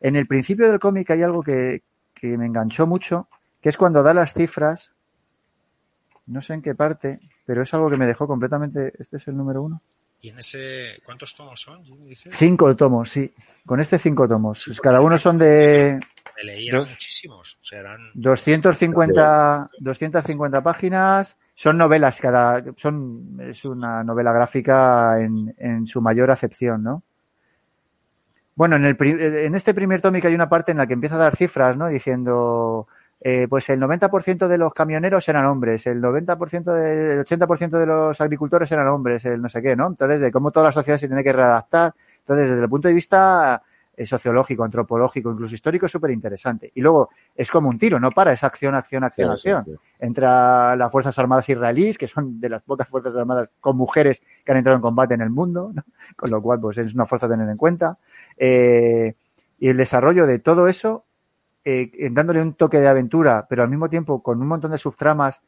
En 0.00 0.16
el 0.16 0.26
principio 0.26 0.68
del 0.68 0.78
cómic 0.80 1.10
hay 1.10 1.22
algo 1.22 1.42
que, 1.42 1.82
que 2.14 2.38
me 2.38 2.46
enganchó 2.46 2.86
mucho, 2.86 3.28
que 3.60 3.68
es 3.68 3.76
cuando 3.76 4.02
da 4.02 4.14
las 4.14 4.34
cifras, 4.34 4.92
no 6.26 6.42
sé 6.42 6.54
en 6.54 6.62
qué 6.62 6.74
parte, 6.74 7.20
pero 7.44 7.62
es 7.62 7.74
algo 7.74 7.90
que 7.90 7.96
me 7.96 8.06
dejó 8.06 8.26
completamente. 8.26 8.92
Este 8.98 9.16
es 9.16 9.28
el 9.28 9.36
número 9.36 9.62
uno. 9.62 9.82
¿Y 10.20 10.28
en 10.28 10.38
ese 10.38 11.00
cuántos 11.04 11.34
tomos 11.34 11.60
son? 11.60 11.84
Jimmy, 11.84 12.08
dices? 12.08 12.32
Cinco 12.36 12.74
tomos, 12.76 13.10
sí. 13.10 13.32
Con 13.66 13.80
este 13.80 13.98
cinco 13.98 14.28
tomos. 14.28 14.80
Cada 14.80 15.00
uno 15.00 15.18
son 15.18 15.36
de 15.38 15.98
Me 16.36 16.44
leí 16.44 16.68
eran 16.68 16.82
Dos. 16.82 16.90
muchísimos. 16.90 17.58
O 17.60 17.64
sea, 17.64 17.80
eran 17.80 17.98
250, 18.14 19.70
250 19.80 20.62
páginas. 20.62 21.36
Son 21.54 21.76
novelas, 21.76 22.20
cada, 22.20 22.64
son, 22.76 23.38
es 23.40 23.64
una 23.64 24.02
novela 24.04 24.32
gráfica 24.32 25.20
en, 25.20 25.54
en 25.58 25.86
su 25.86 26.00
mayor 26.00 26.30
acepción, 26.30 26.82
¿no? 26.82 27.02
Bueno, 28.54 28.76
en, 28.76 28.84
el, 28.84 28.96
en 29.00 29.54
este 29.54 29.74
primer 29.74 30.00
tómico 30.00 30.28
hay 30.28 30.34
una 30.34 30.48
parte 30.48 30.72
en 30.72 30.78
la 30.78 30.86
que 30.86 30.94
empieza 30.94 31.16
a 31.16 31.18
dar 31.18 31.36
cifras, 31.36 31.76
¿no? 31.76 31.88
Diciendo, 31.88 32.86
eh, 33.24 33.46
pues 33.48 33.70
el 33.70 33.78
90% 33.80 34.48
de 34.48 34.58
los 34.58 34.74
camioneros 34.74 35.28
eran 35.28 35.46
hombres, 35.46 35.86
el 35.86 36.02
90%, 36.02 36.72
de, 36.72 37.12
el 37.14 37.24
80% 37.24 37.78
de 37.78 37.86
los 37.86 38.20
agricultores 38.20 38.72
eran 38.72 38.88
hombres, 38.88 39.24
el 39.24 39.40
no 39.40 39.48
sé 39.48 39.62
qué, 39.62 39.76
¿no? 39.76 39.86
Entonces, 39.86 40.20
de 40.20 40.32
cómo 40.32 40.50
toda 40.50 40.66
la 40.66 40.72
sociedad 40.72 40.98
se 40.98 41.06
tiene 41.06 41.22
que 41.22 41.32
readaptar. 41.32 41.94
Entonces, 42.18 42.50
desde 42.50 42.64
el 42.64 42.68
punto 42.68 42.88
de 42.88 42.94
vista 42.94 43.62
eh, 43.96 44.06
sociológico, 44.06 44.64
antropológico, 44.64 45.30
incluso 45.30 45.54
histórico, 45.54 45.86
es 45.86 45.92
súper 45.92 46.10
interesante. 46.10 46.72
Y 46.74 46.80
luego, 46.80 47.10
es 47.36 47.48
como 47.48 47.68
un 47.68 47.78
tiro, 47.78 48.00
no 48.00 48.10
para, 48.10 48.32
es 48.32 48.42
acción, 48.42 48.74
acción, 48.74 49.04
acción, 49.04 49.36
Sí, 49.36 49.42
sí, 49.42 49.50
acción. 49.50 49.76
sí. 49.76 49.84
Entra 50.00 50.74
las 50.74 50.90
Fuerzas 50.90 51.16
Armadas 51.16 51.48
israelíes, 51.48 51.98
que 51.98 52.08
son 52.08 52.40
de 52.40 52.48
las 52.48 52.62
pocas 52.62 52.88
Fuerzas 52.88 53.14
Armadas 53.14 53.50
con 53.60 53.76
mujeres 53.76 54.20
que 54.44 54.50
han 54.50 54.58
entrado 54.58 54.76
en 54.76 54.82
combate 54.82 55.14
en 55.14 55.20
el 55.20 55.30
mundo, 55.30 55.70
¿no? 55.72 55.84
con 56.16 56.28
lo 56.28 56.42
cual 56.42 56.58
pues 56.58 56.78
es 56.78 56.92
una 56.92 57.06
fuerza 57.06 57.26
a 57.26 57.28
tener 57.28 57.48
en 57.48 57.56
cuenta. 57.56 57.98
Eh, 58.36 59.14
y 59.60 59.68
el 59.68 59.76
desarrollo 59.76 60.26
de 60.26 60.40
todo 60.40 60.66
eso, 60.66 61.04
eh, 61.64 61.90
dándole 62.10 62.42
un 62.42 62.54
toque 62.54 62.80
de 62.80 62.88
aventura, 62.88 63.46
pero 63.48 63.62
al 63.62 63.68
mismo 63.68 63.88
tiempo 63.88 64.22
con 64.22 64.40
un 64.40 64.48
montón 64.48 64.70
de 64.72 64.78
subtramas 64.78 65.40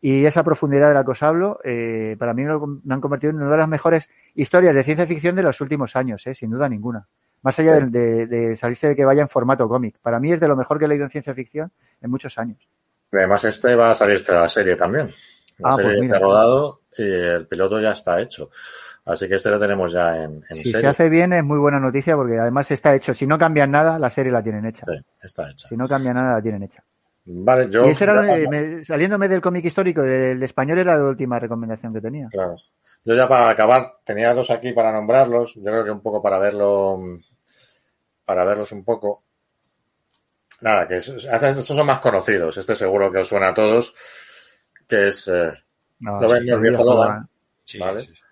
y 0.00 0.24
esa 0.24 0.44
profundidad 0.44 0.88
de 0.88 0.94
la 0.94 1.04
que 1.04 1.10
os 1.12 1.22
hablo, 1.22 1.58
eh, 1.64 2.16
para 2.18 2.34
mí 2.34 2.44
me, 2.44 2.52
han 2.94 3.00
convertido 3.00 3.30
en 3.30 3.36
una 3.42 3.50
de 3.50 3.56
las 3.56 3.68
mejores 3.68 4.08
historias 4.34 4.74
de 4.74 4.82
ciencia 4.84 5.06
ficción 5.06 5.34
de 5.36 5.42
los 5.42 5.60
últimos 5.60 5.96
años, 5.96 6.26
eh, 6.26 6.34
sin 6.34 6.50
duda 6.50 6.68
ninguna. 6.68 7.06
Más 7.42 7.58
allá 7.58 7.74
de, 7.74 7.86
de- 7.86 8.26
de 8.26 8.56
salirse 8.56 8.88
de 8.88 8.96
que 8.96 9.04
vaya 9.04 9.22
en 9.22 9.28
formato 9.28 9.68
cómic. 9.68 9.96
Para 10.02 10.18
mí 10.20 10.32
es 10.32 10.40
de 10.40 10.48
lo 10.48 10.56
mejor 10.56 10.78
que 10.78 10.84
he 10.84 10.88
leído 10.88 11.04
en 11.04 11.10
ciencia 11.10 11.34
ficción 11.34 11.70
en 12.00 12.10
muchos 12.10 12.36
años. 12.38 12.58
Además, 13.12 13.44
este 13.44 13.74
va 13.76 13.92
a 13.92 13.94
salir 13.94 14.24
de 14.24 14.32
la 14.34 14.48
serie 14.48 14.76
también. 14.76 15.12
La 15.58 15.70
Ah, 15.70 15.76
serie 15.76 15.92
pues 15.92 16.00
mira. 16.02 16.16
está 16.16 16.26
rodado 16.26 16.80
y 16.98 17.02
el 17.04 17.46
piloto 17.46 17.80
ya 17.80 17.92
está 17.92 18.20
hecho. 18.20 18.50
Así 19.06 19.28
que 19.28 19.36
este 19.36 19.50
lo 19.50 19.58
tenemos 19.60 19.92
ya 19.92 20.16
en, 20.24 20.42
en 20.48 20.56
Si 20.56 20.70
se 20.72 20.84
hace 20.86 21.08
bien 21.08 21.32
es 21.32 21.44
muy 21.44 21.58
buena 21.58 21.78
noticia 21.78 22.16
porque 22.16 22.38
además 22.38 22.68
está 22.72 22.94
hecho. 22.94 23.14
Si 23.14 23.26
no 23.26 23.38
cambian 23.38 23.70
nada, 23.70 23.98
la 24.00 24.10
serie 24.10 24.32
la 24.32 24.42
tienen 24.42 24.66
hecha. 24.66 24.84
Sí, 24.88 24.98
está 25.22 25.48
hecha. 25.50 25.68
Si 25.68 25.76
no 25.76 25.86
cambia 25.86 26.12
nada, 26.12 26.34
la 26.34 26.42
tienen 26.42 26.64
hecha. 26.64 26.82
Vale, 27.24 27.68
yo. 27.70 27.86
y 27.86 27.90
ese 27.90 28.04
era, 28.04 28.14
ya 28.14 28.20
para- 28.28 28.50
me- 28.50 28.84
saliéndome 28.84 29.28
del 29.28 29.40
cómic 29.40 29.64
histórico 29.64 30.02
del 30.02 30.42
español 30.42 30.78
era 30.80 30.96
la 30.96 31.04
última 31.04 31.38
recomendación 31.38 31.92
que 31.94 32.00
tenía. 32.00 32.28
Claro. 32.30 32.56
Yo 33.04 33.14
ya 33.14 33.28
para 33.28 33.48
acabar, 33.48 33.94
tenía 34.04 34.34
dos 34.34 34.50
aquí 34.50 34.72
para 34.72 34.92
nombrarlos. 34.92 35.54
Yo 35.54 35.62
creo 35.62 35.84
que 35.84 35.90
un 35.92 36.00
poco 36.02 36.20
para 36.20 36.38
verlo, 36.40 36.98
para 38.24 38.44
verlos 38.44 38.72
un 38.72 38.84
poco. 38.84 39.22
Nada, 40.62 40.88
que 40.88 40.96
es- 40.96 41.08
estos 41.08 41.66
son 41.66 41.86
más 41.86 42.00
conocidos. 42.00 42.56
Este 42.56 42.74
seguro 42.74 43.12
que 43.12 43.18
os 43.18 43.28
suena 43.28 43.48
a 43.48 43.54
todos, 43.54 43.94
que 44.88 45.08
es 45.08 45.28
eh, 45.28 45.52
No, 46.00 46.20
Lo 46.20 46.28
sí, 46.28 46.34
ven 46.34 46.48
el 46.48 46.60
viejo 46.60 46.82
Logan. 46.84 46.96
Logan. 47.08 47.28
Sí, 47.62 47.78
Vale. 47.78 48.00
sí, 48.00 48.12
sí. 48.14 48.22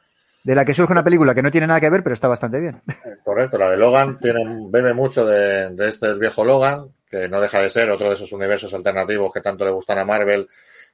De 0.45 0.55
la 0.55 0.67
que 0.67 0.75
surge 0.75 0.93
una 0.93 1.03
película 1.03 1.35
que 1.35 1.41
no 1.41 1.51
tiene 1.51 1.67
nada 1.67 1.81
que 1.81 1.89
ver, 1.89 2.03
pero 2.03 2.13
está 2.13 2.29
bastante 2.29 2.61
bien. 2.61 2.83
correcto. 3.25 3.57
La 3.57 3.71
de 3.71 3.79
Logan 3.79 4.19
tiene, 4.21 4.45
bebe 4.69 4.93
mucho 4.93 5.25
de, 5.25 5.75
este 5.89 6.13
viejo 6.17 6.45
Logan, 6.45 6.93
que 7.09 7.31
no 7.31 7.41
deja 7.41 7.61
de 7.61 7.71
ser 7.71 7.89
otro 7.89 8.09
de 8.09 8.15
esos 8.15 8.31
universos 8.31 8.75
alternativos 8.75 9.33
que 9.33 9.41
tanto 9.41 9.65
le 9.65 9.71
gustan 9.71 9.99
a 9.99 10.05
Marvel, 10.05 10.47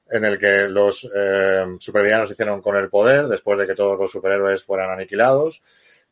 en 0.09 0.25
el 0.25 0.39
que 0.39 0.69
los 0.69 1.05
eh, 1.17 1.67
supervillanos 1.81 2.31
hicieron 2.31 2.63
con 2.63 2.77
el 2.77 2.89
poder 2.89 3.27
después 3.27 3.59
de 3.59 3.67
que 3.67 3.75
todos 3.75 3.99
los 3.99 4.13
superhéroes 4.13 4.63
fueran 4.63 4.91
aniquilados. 4.91 5.63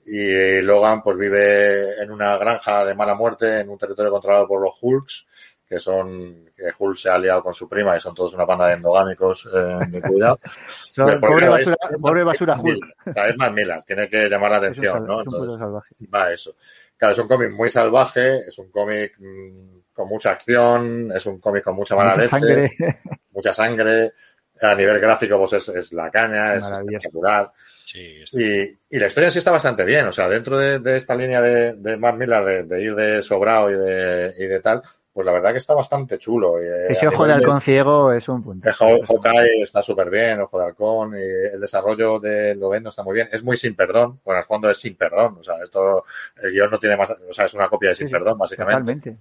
Y 0.04 0.60
Logan 0.60 1.00
pues 1.02 1.16
vive 1.16 2.02
en 2.02 2.10
una 2.10 2.36
granja 2.38 2.84
de 2.84 2.96
mala 2.96 3.14
muerte 3.14 3.60
en 3.60 3.68
un 3.68 3.78
territorio 3.78 4.10
controlado 4.10 4.48
por 4.48 4.60
los 4.60 4.76
Hulks, 4.80 5.26
que 5.68 5.78
son 5.78 6.50
que 6.56 6.64
Hulk 6.78 6.96
se 6.96 7.10
ha 7.10 7.14
aliado 7.16 7.42
con 7.42 7.52
su 7.54 7.68
prima 7.68 7.96
y 7.96 8.00
son 8.00 8.14
todos 8.14 8.32
una 8.34 8.44
banda 8.46 8.66
de 8.68 8.74
endogámicos 8.74 9.46
eh, 9.54 9.86
de 9.88 10.00
cuidado. 10.02 10.38
So- 10.92 11.04
pobre, 11.20 11.48
basura, 11.48 11.76
es- 11.90 11.98
pobre 12.00 12.24
basura 12.24 12.54
es 12.54 12.60
Hulk. 12.60 12.64
Miller. 13.06 13.28
Es 13.30 13.36
más 13.36 13.52
Miller, 13.52 13.82
tiene 13.86 14.08
que 14.08 14.28
llamar 14.28 14.50
la 14.52 14.56
Es 14.56 14.62
un, 14.62 14.68
atención, 14.70 15.06
¿no? 15.06 15.20
es 15.20 15.26
un 15.26 15.34
Entonces, 15.34 15.58
salvaje. 15.58 15.94
va 16.14 16.24
a 16.24 16.32
eso. 16.32 16.54
Claro, 16.96 17.12
es 17.12 17.18
un 17.20 17.28
cómic 17.28 17.54
muy 17.54 17.68
salvaje, 17.68 18.38
es 18.38 18.58
un 18.58 18.70
cómic 18.70 19.14
mm, 19.18 19.78
con 19.92 20.08
mucha 20.08 20.30
acción, 20.32 21.12
es 21.14 21.24
un 21.26 21.38
cómic 21.38 21.62
con 21.64 21.76
mucha 21.76 21.94
mala 21.94 22.16
Mucha 22.16 22.22
leche, 22.22 22.38
sangre. 22.38 22.76
mucha 23.32 23.52
sangre. 23.52 24.12
A 24.60 24.74
nivel 24.74 24.98
gráfico, 24.98 25.38
pues 25.38 25.52
es, 25.52 25.68
es 25.68 25.92
la 25.92 26.10
caña, 26.10 26.54
es 26.56 26.64
espectacular. 26.64 27.52
Sí, 27.84 28.22
está- 28.22 28.40
Y, 28.40 28.76
y 28.90 28.98
la 28.98 29.06
historia 29.06 29.26
en 29.28 29.32
sí 29.32 29.38
está 29.38 29.52
bastante 29.52 29.84
bien. 29.84 30.08
O 30.08 30.12
sea, 30.12 30.28
dentro 30.28 30.58
de, 30.58 30.80
de 30.80 30.96
esta 30.96 31.14
línea 31.14 31.40
de, 31.40 31.74
de 31.74 31.96
Matt 31.96 32.16
Miller, 32.16 32.44
de, 32.44 32.62
de 32.64 32.82
ir 32.82 32.94
de 32.96 33.22
sobrado 33.22 33.70
y 33.70 33.74
de, 33.74 34.34
y 34.36 34.46
de 34.46 34.58
tal, 34.58 34.82
pues 35.18 35.26
la 35.26 35.32
verdad 35.32 35.50
que 35.50 35.58
está 35.58 35.74
bastante 35.74 36.16
chulo. 36.16 36.60
Eh, 36.60 36.86
Ese 36.90 37.08
ojo 37.08 37.26
de 37.26 37.32
halcón 37.32 37.60
ciego 37.60 38.12
es 38.12 38.28
un 38.28 38.40
punto. 38.40 38.68
el 38.68 38.72
Haw- 38.72 39.04
Hawkeye 39.04 39.62
está 39.64 39.82
súper 39.82 40.08
bien, 40.10 40.40
Ojo 40.40 40.60
de 40.60 40.66
Halcón, 40.66 41.16
y 41.18 41.54
el 41.54 41.60
desarrollo 41.60 42.20
de 42.20 42.54
Lovendo 42.54 42.90
está 42.90 43.02
muy 43.02 43.14
bien. 43.14 43.28
Es 43.32 43.42
muy 43.42 43.56
sin 43.56 43.74
perdón, 43.74 44.20
bueno, 44.24 44.38
al 44.38 44.44
fondo 44.44 44.70
es 44.70 44.78
sin 44.78 44.94
perdón, 44.96 45.38
o 45.40 45.42
sea, 45.42 45.56
esto, 45.60 46.04
el 46.40 46.52
guion 46.52 46.70
no 46.70 46.78
tiene 46.78 46.96
más, 46.96 47.10
o 47.28 47.32
sea, 47.34 47.46
es 47.46 47.54
una 47.54 47.68
copia 47.68 47.88
de 47.88 47.96
sin 47.96 48.06
sí, 48.06 48.12
perdón, 48.12 48.38
básicamente. 48.38 48.78
Totalmente. 48.80 49.16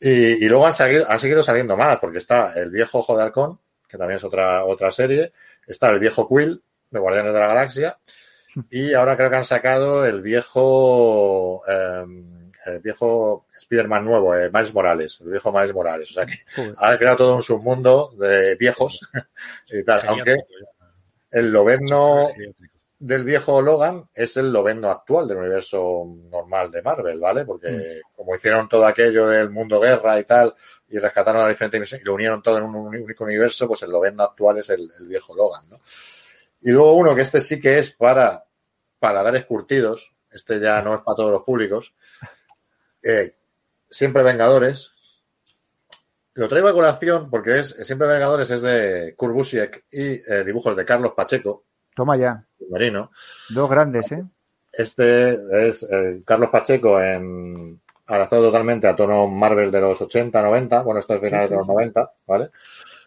Y, 0.00 0.44
y 0.46 0.48
luego 0.48 0.66
han 0.66 0.72
seguido, 0.72 1.04
han 1.06 1.18
seguido 1.18 1.42
saliendo 1.42 1.76
más, 1.76 1.98
porque 1.98 2.16
está 2.16 2.54
el 2.58 2.70
viejo 2.70 3.00
Ojo 3.00 3.14
de 3.14 3.24
Halcón, 3.24 3.58
que 3.86 3.98
también 3.98 4.16
es 4.16 4.24
otra, 4.24 4.64
otra 4.64 4.90
serie, 4.90 5.32
está 5.66 5.90
el 5.90 5.98
viejo 5.98 6.26
Quill, 6.26 6.62
de 6.90 6.98
Guardianes 6.98 7.34
de 7.34 7.40
la 7.40 7.48
Galaxia, 7.48 7.98
y 8.70 8.94
ahora 8.94 9.18
creo 9.18 9.28
que 9.28 9.36
han 9.36 9.44
sacado 9.44 10.06
el 10.06 10.22
viejo, 10.22 11.60
eh, 11.68 12.04
el 12.66 12.80
viejo 12.80 13.46
Spider-Man 13.56 14.04
nuevo, 14.04 14.34
eh, 14.34 14.50
Miles 14.52 14.74
Morales, 14.74 15.20
el 15.20 15.30
viejo 15.30 15.52
Miles 15.52 15.72
Morales, 15.72 16.10
o 16.10 16.14
sea 16.14 16.26
que 16.26 16.38
Joder. 16.54 16.74
ha 16.76 16.98
creado 16.98 17.16
todo 17.16 17.36
un 17.36 17.42
submundo 17.42 18.12
de 18.18 18.56
viejos 18.56 19.00
y 19.70 19.84
tal, 19.84 20.00
aunque 20.08 20.36
el 21.30 21.52
Geriátrico. 21.52 22.28
del 22.98 23.24
viejo 23.24 23.60
Logan 23.60 24.08
es 24.14 24.36
el 24.36 24.52
Lovendo 24.52 24.90
actual 24.90 25.28
del 25.28 25.38
universo 25.38 26.04
normal 26.30 26.70
de 26.70 26.82
Marvel, 26.82 27.20
¿vale? 27.20 27.44
Porque 27.44 28.00
como 28.14 28.34
hicieron 28.34 28.68
todo 28.68 28.86
aquello 28.86 29.26
del 29.26 29.50
mundo 29.50 29.80
guerra 29.80 30.18
y 30.18 30.24
tal, 30.24 30.54
y 30.88 30.98
rescataron 30.98 31.44
a 31.44 31.48
diferentes 31.48 31.80
misiones 31.80 32.02
y 32.02 32.06
lo 32.06 32.14
unieron 32.14 32.42
todo 32.42 32.58
en 32.58 32.64
un 32.64 32.74
único 32.76 33.24
universo, 33.24 33.68
pues 33.68 33.82
el 33.82 33.90
Lovendo 33.90 34.22
actual 34.22 34.58
es 34.58 34.70
el, 34.70 34.90
el 34.98 35.06
viejo 35.06 35.34
Logan, 35.34 35.68
¿no? 35.68 35.80
Y 36.62 36.70
luego 36.70 36.94
uno 36.94 37.14
que 37.14 37.22
este 37.22 37.40
sí 37.40 37.60
que 37.60 37.78
es 37.78 37.90
para 37.90 38.44
paladares 38.98 39.44
curtidos, 39.44 40.14
este 40.30 40.58
ya 40.58 40.80
no 40.82 40.94
es 40.94 41.00
para 41.02 41.16
todos 41.16 41.32
los 41.32 41.42
públicos, 41.42 41.92
eh, 43.06 43.34
Siempre 43.88 44.22
Vengadores. 44.22 44.92
Lo 46.34 46.48
traigo 46.48 46.68
a 46.68 46.72
colación 46.74 47.30
porque 47.30 47.60
es 47.60 47.68
Siempre 47.68 48.08
Vengadores 48.08 48.50
es 48.50 48.60
de 48.62 49.14
Kurt 49.16 49.32
Busiek 49.34 49.84
y 49.90 50.14
eh, 50.30 50.44
dibujos 50.44 50.76
de 50.76 50.84
Carlos 50.84 51.12
Pacheco, 51.16 51.64
Toma 51.94 52.16
ya. 52.16 52.44
Merino. 52.70 53.10
Dos 53.48 53.70
grandes, 53.70 54.12
¿eh? 54.12 54.22
Este 54.70 55.38
es 55.68 55.82
eh, 55.90 56.20
Carlos 56.26 56.50
Pacheco 56.50 57.00
en 57.00 57.80
adaptado 58.06 58.42
totalmente 58.44 58.86
a 58.86 58.94
tono 58.94 59.26
Marvel 59.26 59.70
de 59.70 59.80
los 59.80 60.00
80, 60.02 60.42
90. 60.42 60.82
Bueno, 60.82 61.00
esto 61.00 61.14
es 61.14 61.20
finales 61.20 61.46
Sí, 61.46 61.48
sí. 61.48 61.50
de 61.54 61.58
los 61.58 61.66
90, 61.66 62.12
¿vale? 62.26 62.50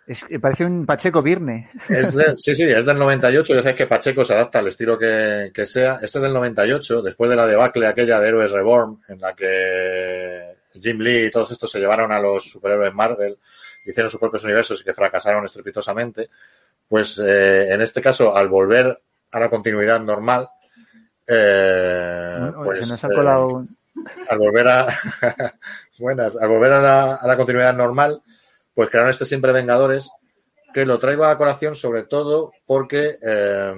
Es, 0.09 0.25
parece 0.41 0.65
un 0.65 0.85
Pacheco 0.87 1.21
Virne. 1.21 1.69
Es 1.87 2.15
de- 2.15 2.35
sí, 2.37 2.55
sí, 2.55 2.63
es 2.63 2.85
del 2.85 2.97
98. 2.97 3.53
Ya 3.53 3.59
sabes 3.61 3.75
que 3.75 3.85
Pacheco 3.87 4.25
se 4.25 4.33
adapta 4.33 4.57
al 4.59 4.67
estilo 4.67 4.97
que, 4.97 5.51
que 5.53 5.65
sea. 5.67 5.99
Este 6.01 6.17
es 6.17 6.23
del 6.23 6.33
98, 6.33 7.01
después 7.03 7.29
de 7.29 7.35
la 7.35 7.45
debacle 7.45 7.85
aquella 7.85 8.19
de 8.19 8.27
Héroes 8.27 8.51
Reborn, 8.51 9.01
en 9.07 9.21
la 9.21 9.35
que 9.35 10.55
Jim 10.81 10.99
Lee 10.99 11.25
y 11.27 11.31
todos 11.31 11.51
estos 11.51 11.71
se 11.71 11.79
llevaron 11.79 12.11
a 12.11 12.19
los 12.19 12.43
superhéroes 12.49 12.93
Marvel, 12.93 13.37
hicieron 13.85 14.09
sus 14.09 14.19
propios 14.19 14.43
universos 14.45 14.81
y 14.81 14.83
que 14.83 14.93
fracasaron 14.95 15.45
estrepitosamente. 15.45 16.29
Pues 16.87 17.19
eh, 17.19 17.71
en 17.71 17.81
este 17.81 18.01
caso, 18.01 18.35
al 18.35 18.47
volver 18.49 18.99
a 19.31 19.39
la 19.39 19.49
continuidad 19.49 19.99
normal, 20.01 20.49
eh, 21.27 22.37
Oye, 22.41 22.51
pues, 22.65 22.79
se 22.79 22.87
nos 22.93 23.03
ha 23.03 23.07
eh, 23.07 23.15
colado 23.15 23.47
un- 23.47 23.77
al 24.29 24.37
volver 24.39 24.67
a 24.67 24.87
buenas, 25.99 26.35
al 26.41 26.49
volver 26.49 26.73
a 26.73 26.81
la, 26.81 27.15
a 27.15 27.27
la 27.27 27.37
continuidad 27.37 27.73
normal, 27.75 28.21
pues 28.79 28.91
crearon 28.91 29.11
este 29.11 29.25
siempre 29.25 29.51
Vengadores 29.51 30.09
que 30.73 30.85
lo 30.85 30.99
traigo 30.99 31.25
a 31.25 31.37
colación 31.37 31.75
sobre 31.75 32.03
todo 32.03 32.53
porque 32.65 33.17
eh, 33.21 33.73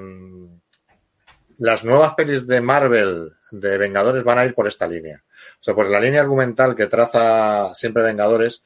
las 1.58 1.84
nuevas 1.84 2.14
pelis 2.14 2.46
de 2.46 2.62
Marvel 2.62 3.34
de 3.50 3.80
Vengadores 3.80 4.24
van 4.24 4.38
a 4.38 4.46
ir 4.46 4.54
por 4.54 4.68
esta 4.68 4.86
línea. 4.86 5.24
O 5.60 5.64
sea, 5.64 5.74
por 5.74 5.90
la 5.90 6.00
línea 6.00 6.22
argumental 6.22 6.76
que 6.76 6.86
traza 6.86 7.74
siempre 7.74 8.04
Vengadores, 8.04 8.62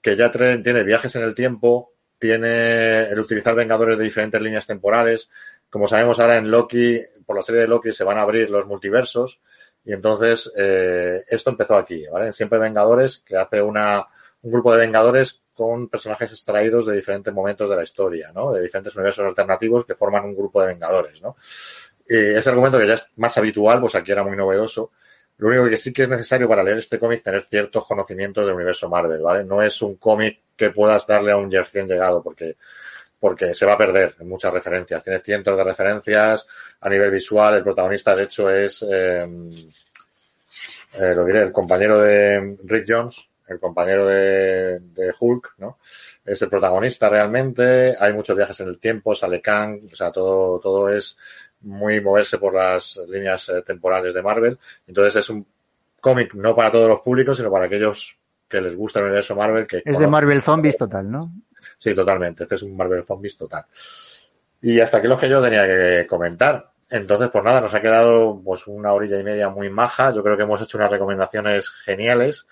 que 0.00 0.16
ya 0.16 0.30
tiene 0.30 0.82
viajes 0.82 1.14
en 1.16 1.24
el 1.24 1.34
tiempo, 1.34 1.92
tiene 2.18 3.10
el 3.10 3.20
utilizar 3.20 3.54
Vengadores 3.54 3.98
de 3.98 4.04
diferentes 4.04 4.40
líneas 4.40 4.66
temporales. 4.66 5.28
Como 5.68 5.88
sabemos 5.88 6.18
ahora 6.20 6.38
en 6.38 6.50
Loki, 6.50 7.02
por 7.26 7.36
la 7.36 7.42
serie 7.42 7.60
de 7.60 7.68
Loki 7.68 7.92
se 7.92 8.02
van 8.02 8.16
a 8.16 8.22
abrir 8.22 8.48
los 8.48 8.66
multiversos 8.66 9.42
y 9.84 9.92
entonces 9.92 10.50
eh, 10.56 11.22
esto 11.28 11.50
empezó 11.50 11.76
aquí, 11.76 12.06
¿vale? 12.10 12.32
Siempre 12.32 12.58
Vengadores, 12.58 13.18
que 13.26 13.36
hace 13.36 13.60
una, 13.60 14.06
un 14.40 14.52
grupo 14.52 14.72
de 14.72 14.80
Vengadores 14.80 15.42
con 15.56 15.88
personajes 15.88 16.30
extraídos 16.30 16.86
de 16.86 16.94
diferentes 16.94 17.32
momentos 17.32 17.68
de 17.68 17.76
la 17.76 17.82
historia, 17.82 18.30
¿no? 18.32 18.52
De 18.52 18.62
diferentes 18.62 18.94
universos 18.94 19.24
alternativos 19.24 19.86
que 19.86 19.94
forman 19.94 20.26
un 20.26 20.36
grupo 20.36 20.60
de 20.60 20.68
Vengadores, 20.68 21.22
¿no? 21.22 21.36
Eh, 22.08 22.34
ese 22.36 22.50
argumento 22.50 22.78
que 22.78 22.86
ya 22.86 22.94
es 22.94 23.08
más 23.16 23.36
habitual, 23.38 23.80
pues 23.80 23.94
aquí 23.94 24.12
era 24.12 24.22
muy 24.22 24.36
novedoso. 24.36 24.92
Lo 25.38 25.48
único 25.48 25.68
que 25.68 25.76
sí 25.78 25.92
que 25.92 26.02
es 26.02 26.08
necesario 26.08 26.48
para 26.48 26.62
leer 26.62 26.78
este 26.78 26.98
cómic 26.98 27.22
tener 27.22 27.42
ciertos 27.44 27.86
conocimientos 27.86 28.44
del 28.44 28.54
universo 28.54 28.88
Marvel, 28.88 29.22
¿vale? 29.22 29.44
No 29.44 29.62
es 29.62 29.80
un 29.80 29.96
cómic 29.96 30.40
que 30.56 30.70
puedas 30.70 31.06
darle 31.06 31.32
a 31.32 31.38
un 31.38 31.50
recién 31.50 31.88
llegado 31.88 32.22
porque, 32.22 32.56
porque 33.18 33.54
se 33.54 33.64
va 33.64 33.72
a 33.72 33.78
perder 33.78 34.14
en 34.20 34.28
muchas 34.28 34.52
referencias. 34.52 35.02
Tiene 35.02 35.20
cientos 35.20 35.56
de 35.56 35.64
referencias 35.64 36.46
a 36.80 36.88
nivel 36.90 37.10
visual. 37.10 37.54
El 37.54 37.64
protagonista, 37.64 38.14
de 38.14 38.24
hecho, 38.24 38.50
es, 38.50 38.82
eh, 38.82 39.26
eh, 40.98 41.14
lo 41.14 41.24
diré, 41.24 41.42
el 41.42 41.52
compañero 41.52 41.98
de 41.98 42.56
Rick 42.64 42.84
Jones, 42.88 43.28
el 43.48 43.60
compañero 43.60 44.06
de, 44.06 44.80
de 44.80 45.14
Hulk, 45.18 45.54
¿no? 45.58 45.78
Es 46.24 46.40
el 46.42 46.48
protagonista 46.48 47.08
realmente. 47.08 47.94
Hay 47.98 48.12
muchos 48.12 48.36
viajes 48.36 48.60
en 48.60 48.68
el 48.68 48.78
tiempo, 48.78 49.14
sale 49.14 49.40
Kang, 49.40 49.80
o 49.92 49.96
sea, 49.96 50.10
todo, 50.10 50.58
todo 50.60 50.88
es 50.88 51.16
muy 51.60 52.00
moverse 52.00 52.38
por 52.38 52.54
las 52.54 53.00
líneas 53.08 53.48
eh, 53.48 53.62
temporales 53.62 54.14
de 54.14 54.22
Marvel. 54.22 54.58
Entonces 54.86 55.16
es 55.16 55.30
un 55.30 55.46
cómic 56.00 56.34
no 56.34 56.54
para 56.54 56.70
todos 56.70 56.88
los 56.88 57.00
públicos, 57.00 57.36
sino 57.36 57.50
para 57.50 57.66
aquellos 57.66 58.18
que 58.48 58.60
les 58.60 58.76
gusta 58.76 59.00
el 59.00 59.06
universo 59.06 59.34
Marvel. 59.34 59.66
Que 59.66 59.82
Es 59.84 59.98
de 59.98 60.06
Marvel 60.06 60.42
Zombies 60.42 60.76
total, 60.76 61.10
¿no? 61.10 61.32
Sí, 61.78 61.94
totalmente. 61.94 62.44
Este 62.44 62.54
es 62.54 62.62
un 62.62 62.76
Marvel 62.76 63.02
Zombies 63.02 63.36
total. 63.36 63.64
Y 64.60 64.80
hasta 64.80 64.98
aquí 64.98 65.08
lo 65.08 65.18
que 65.18 65.28
yo 65.28 65.42
tenía 65.42 65.66
que 65.66 66.06
comentar. 66.08 66.70
Entonces, 66.90 67.28
pues 67.32 67.42
nada, 67.42 67.60
nos 67.60 67.74
ha 67.74 67.82
quedado 67.82 68.40
pues 68.44 68.66
una 68.68 68.92
orilla 68.92 69.18
y 69.18 69.24
media 69.24 69.48
muy 69.48 69.68
maja. 69.68 70.12
Yo 70.12 70.22
creo 70.22 70.36
que 70.36 70.44
hemos 70.44 70.60
hecho 70.60 70.78
unas 70.78 70.90
recomendaciones 70.90 71.68
geniales. 71.68 72.46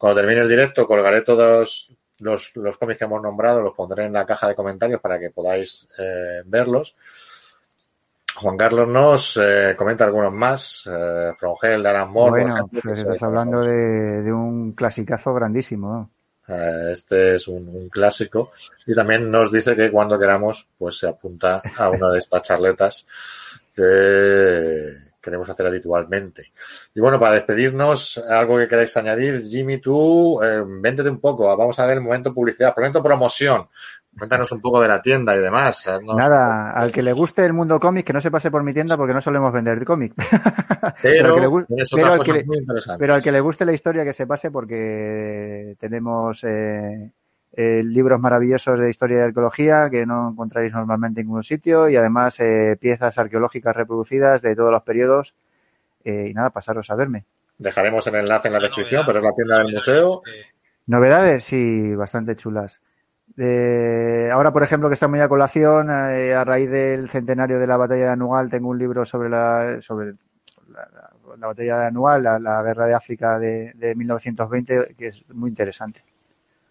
Cuando 0.00 0.18
termine 0.22 0.40
el 0.40 0.48
directo, 0.48 0.86
colgaré 0.86 1.20
todos 1.20 1.94
los, 2.20 2.56
los 2.56 2.78
cómics 2.78 2.98
que 2.98 3.04
hemos 3.04 3.20
nombrado, 3.20 3.60
los 3.60 3.74
pondré 3.74 4.06
en 4.06 4.14
la 4.14 4.24
caja 4.24 4.48
de 4.48 4.54
comentarios 4.54 4.98
para 4.98 5.18
que 5.18 5.28
podáis 5.28 5.86
eh, 5.98 6.40
verlos. 6.46 6.96
Juan 8.36 8.56
Carlos 8.56 8.88
nos 8.88 9.36
eh, 9.36 9.74
comenta 9.76 10.06
algunos 10.06 10.32
más. 10.32 10.88
Eh, 10.90 11.32
de 11.42 11.88
Alan 11.90 12.10
Moore. 12.10 12.40
bueno, 12.44 12.54
ejemplo, 12.54 12.80
pues 12.82 12.98
estás 13.00 13.22
hablando 13.22 13.60
de, 13.60 14.22
de 14.22 14.32
un 14.32 14.72
clasicazo 14.72 15.34
grandísimo. 15.34 16.08
Eh, 16.48 16.92
Este 16.94 17.34
es 17.34 17.46
un, 17.46 17.68
un 17.68 17.90
clásico. 17.90 18.52
Y 18.86 18.94
también 18.94 19.30
nos 19.30 19.52
dice 19.52 19.76
que 19.76 19.90
cuando 19.90 20.18
queramos, 20.18 20.66
pues 20.78 20.96
se 20.98 21.08
apunta 21.08 21.60
a 21.76 21.90
una 21.90 22.08
de 22.10 22.20
estas 22.20 22.42
charletas 22.42 23.06
que 23.76 25.09
queremos 25.20 25.48
hacer 25.48 25.66
habitualmente. 25.66 26.52
Y 26.94 27.00
bueno, 27.00 27.18
para 27.20 27.34
despedirnos, 27.34 28.18
algo 28.28 28.58
que 28.58 28.68
queráis 28.68 28.96
añadir, 28.96 29.42
Jimmy, 29.42 29.78
tú, 29.78 30.42
eh, 30.42 30.62
véntete 30.66 31.10
un 31.10 31.20
poco. 31.20 31.54
Vamos 31.56 31.78
a 31.78 31.86
ver 31.86 31.98
el 31.98 32.02
momento 32.02 32.32
publicidad, 32.34 32.74
momento 32.76 33.02
promoción. 33.02 33.68
Cuéntanos 34.18 34.50
un 34.50 34.60
poco 34.60 34.80
de 34.80 34.88
la 34.88 35.00
tienda 35.00 35.36
y 35.36 35.38
demás. 35.38 35.86
Haznos- 35.86 36.16
Nada, 36.16 36.72
al 36.72 36.90
que 36.90 37.02
le 37.02 37.12
guste 37.12 37.44
el 37.44 37.52
mundo 37.52 37.78
cómic, 37.78 38.04
que 38.04 38.12
no 38.12 38.20
se 38.20 38.30
pase 38.30 38.50
por 38.50 38.64
mi 38.64 38.72
tienda 38.72 38.96
porque 38.96 39.14
no 39.14 39.20
solemos 39.20 39.52
vender 39.52 39.84
cómic. 39.84 40.14
Pero, 41.02 41.34
al 41.34 41.34
que 41.34 41.40
le 41.40 41.86
pero 41.94 42.12
al 42.12 42.24
que 42.24 42.30
interesantes. 42.40 42.96
Pero 42.98 43.14
al 43.14 43.22
que 43.22 43.32
le 43.32 43.40
guste 43.40 43.64
la 43.64 43.72
historia, 43.72 44.04
que 44.04 44.12
se 44.12 44.26
pase 44.26 44.50
porque 44.50 45.76
tenemos 45.78 46.42
eh, 46.44 47.12
eh, 47.52 47.82
libros 47.84 48.20
maravillosos 48.20 48.78
de 48.78 48.90
historia 48.90 49.18
y 49.18 49.22
arqueología 49.22 49.88
que 49.90 50.06
no 50.06 50.30
encontráis 50.30 50.72
normalmente 50.72 51.20
en 51.20 51.26
ningún 51.26 51.42
sitio 51.42 51.88
y 51.88 51.96
además 51.96 52.38
eh, 52.40 52.76
piezas 52.80 53.16
arqueológicas 53.18 53.74
reproducidas 53.76 54.42
de 54.42 54.54
todos 54.56 54.72
los 54.72 54.82
periodos. 54.82 55.34
Eh, 56.04 56.28
y 56.30 56.34
nada, 56.34 56.50
pasaros 56.50 56.88
a 56.90 56.94
verme. 56.94 57.24
Dejaremos 57.58 58.06
el 58.06 58.14
enlace 58.14 58.48
en 58.48 58.54
la 58.54 58.60
descripción, 58.60 59.02
novedad, 59.02 59.06
pero 59.06 59.18
es 59.18 59.24
la 59.24 59.34
tienda 59.34 59.54
del 59.58 59.64
novedad, 59.64 59.78
museo. 59.78 60.22
eh, 60.26 60.44
Novedades, 60.86 61.44
sí, 61.44 61.94
bastante 61.94 62.36
chulas. 62.36 62.80
Eh, 63.36 64.28
ahora, 64.32 64.52
por 64.52 64.62
ejemplo, 64.62 64.88
que 64.88 64.94
está 64.94 65.08
muy 65.08 65.20
a 65.20 65.28
colación, 65.28 65.88
eh, 65.90 66.34
a 66.34 66.44
raíz 66.44 66.70
del 66.70 67.08
centenario 67.10 67.58
de 67.58 67.66
la 67.66 67.76
batalla 67.76 68.04
de 68.06 68.10
Anual, 68.10 68.48
tengo 68.50 68.68
un 68.70 68.78
libro 68.78 69.04
sobre 69.04 69.28
la, 69.28 69.76
sobre 69.80 70.12
la, 70.68 70.88
la- 70.92 71.10
la 71.38 71.46
batalla 71.46 71.78
de 71.80 71.86
Anual, 71.86 72.22
la, 72.24 72.38
la 72.38 72.62
guerra 72.62 72.86
de 72.86 72.94
África 72.94 73.38
de, 73.38 73.72
de 73.76 73.94
1920, 73.94 74.94
que 74.98 75.08
es 75.08 75.24
muy 75.32 75.48
interesante, 75.50 76.02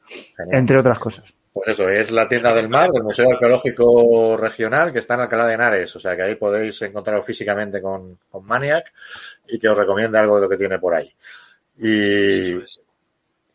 Genial. 0.10 0.60
entre 0.60 0.78
otras 0.80 1.00
cosas. 1.00 1.34
Pues 1.54 1.70
eso, 1.70 1.90
es 1.90 2.12
la 2.12 2.28
tienda 2.28 2.54
del 2.54 2.70
mar 2.70 2.90
del 2.92 3.04
Museo 3.04 3.30
Arqueológico 3.32 4.38
Regional 4.38 4.94
que 4.94 5.00
está 5.00 5.16
en 5.16 5.22
Alcalá 5.22 5.46
de 5.48 5.54
Henares. 5.56 5.96
O 5.96 6.00
sea 6.00 6.16
que 6.16 6.22
ahí 6.24 6.36
podéis 6.36 6.82
encontrarlo 6.84 7.24
físicamente 7.24 7.82
con, 7.82 8.20
con 8.30 8.46
Maniac 8.46 8.94
y 9.48 9.60
que 9.60 9.68
os 9.68 9.78
recomiende 9.78 10.18
algo 10.20 10.36
de 10.36 10.42
lo 10.44 10.50
que 10.50 10.58
tiene 10.58 10.80
por 10.80 10.94
ahí. 10.94 11.14
Y, 11.78 12.58
es. 12.64 12.82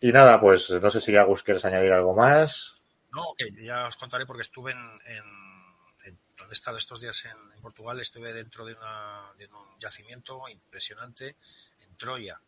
y 0.01 0.13
nada, 0.13 0.41
pues 0.41 0.71
no 0.71 0.91
sé 0.91 1.01
si 1.01 1.17
Agus 1.17 1.43
quieres 1.43 1.65
añadir 1.65 1.93
algo 1.93 2.15
más. 2.15 2.77
No, 3.13 3.35
que 3.39 3.51
ya 3.65 3.87
os 3.87 3.97
contaré 3.97 4.27
porque 4.27 4.43
estuve 4.43 4.73
en, 4.73 4.79
en- 4.79 6.07
en- 6.07 6.19
donde 6.37 6.53
he 6.53 6.55
estado 6.55 6.77
estos 6.77 7.01
días 7.01 7.25
en, 7.27 7.53
en 7.55 7.61
Portugal, 7.63 8.01
estuve 8.01 8.33
dentro 8.33 8.65
de, 8.65 8.75
una, 8.75 9.31
de 9.39 9.47
un 9.47 9.79
yacimiento 9.79 10.41
impresionante 10.49 11.37
en 11.81 11.97
Troya, 11.97 12.41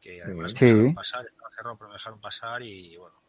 que 0.00 0.22
además 0.22 0.50
Sí. 0.52 0.64
me 0.64 0.70
dejaron 0.72 0.94
pasar, 0.94 1.24
estaba 1.26 1.50
cerrado, 1.50 1.76
pero 1.78 1.88
me 1.90 1.94
dejaron 1.94 2.20
pasar 2.20 2.62
y 2.62 2.96
bueno, 2.96 3.21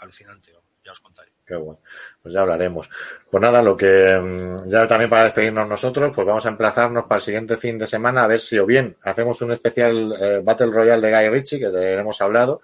alucinante, 0.00 0.52
ya 0.84 0.92
os 0.92 1.00
contaré. 1.00 1.30
Qué 1.46 1.56
bueno. 1.56 1.80
Pues 2.22 2.32
ya 2.32 2.42
hablaremos. 2.42 2.88
Pues 3.30 3.40
nada, 3.40 3.60
lo 3.60 3.76
que 3.76 4.18
mm, 4.18 4.68
ya 4.70 4.86
también 4.86 5.10
para 5.10 5.24
despedirnos 5.24 5.68
nosotros, 5.68 6.12
pues 6.14 6.26
vamos 6.26 6.46
a 6.46 6.50
emplazarnos 6.50 7.04
para 7.04 7.16
el 7.16 7.22
siguiente 7.22 7.56
fin 7.56 7.76
de 7.78 7.86
semana 7.86 8.24
a 8.24 8.26
ver 8.28 8.40
si 8.40 8.58
o 8.58 8.66
bien 8.66 8.96
hacemos 9.02 9.40
un 9.42 9.52
especial 9.52 10.14
eh, 10.20 10.40
Battle 10.44 10.70
Royale 10.70 11.06
de 11.06 11.12
Guy 11.12 11.28
Ritchie, 11.28 11.58
que 11.58 11.68
te 11.70 11.94
hemos 11.94 12.20
hablado. 12.20 12.60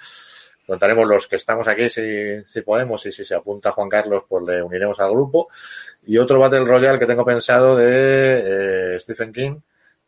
Contaremos 0.67 1.09
los 1.09 1.29
que 1.29 1.37
estamos 1.37 1.69
aquí 1.69 1.89
si, 1.91 2.43
si 2.45 2.63
podemos 2.63 3.05
y 3.07 3.13
si 3.13 3.25
se 3.25 3.35
apunta 3.35 3.73
Juan 3.73 3.89
Carlos, 3.89 4.25
pues 4.29 4.45
le 4.45 4.63
uniremos 4.63 4.99
al 5.01 5.11
grupo. 5.11 5.49
Y 6.05 6.19
otro 6.19 6.39
Battle 6.39 6.65
Royale 6.65 6.99
que 6.99 7.07
tengo 7.07 7.25
pensado 7.25 7.77
de 7.77 8.95
eh, 8.95 9.01
Stephen 9.01 9.33
King, 9.33 9.61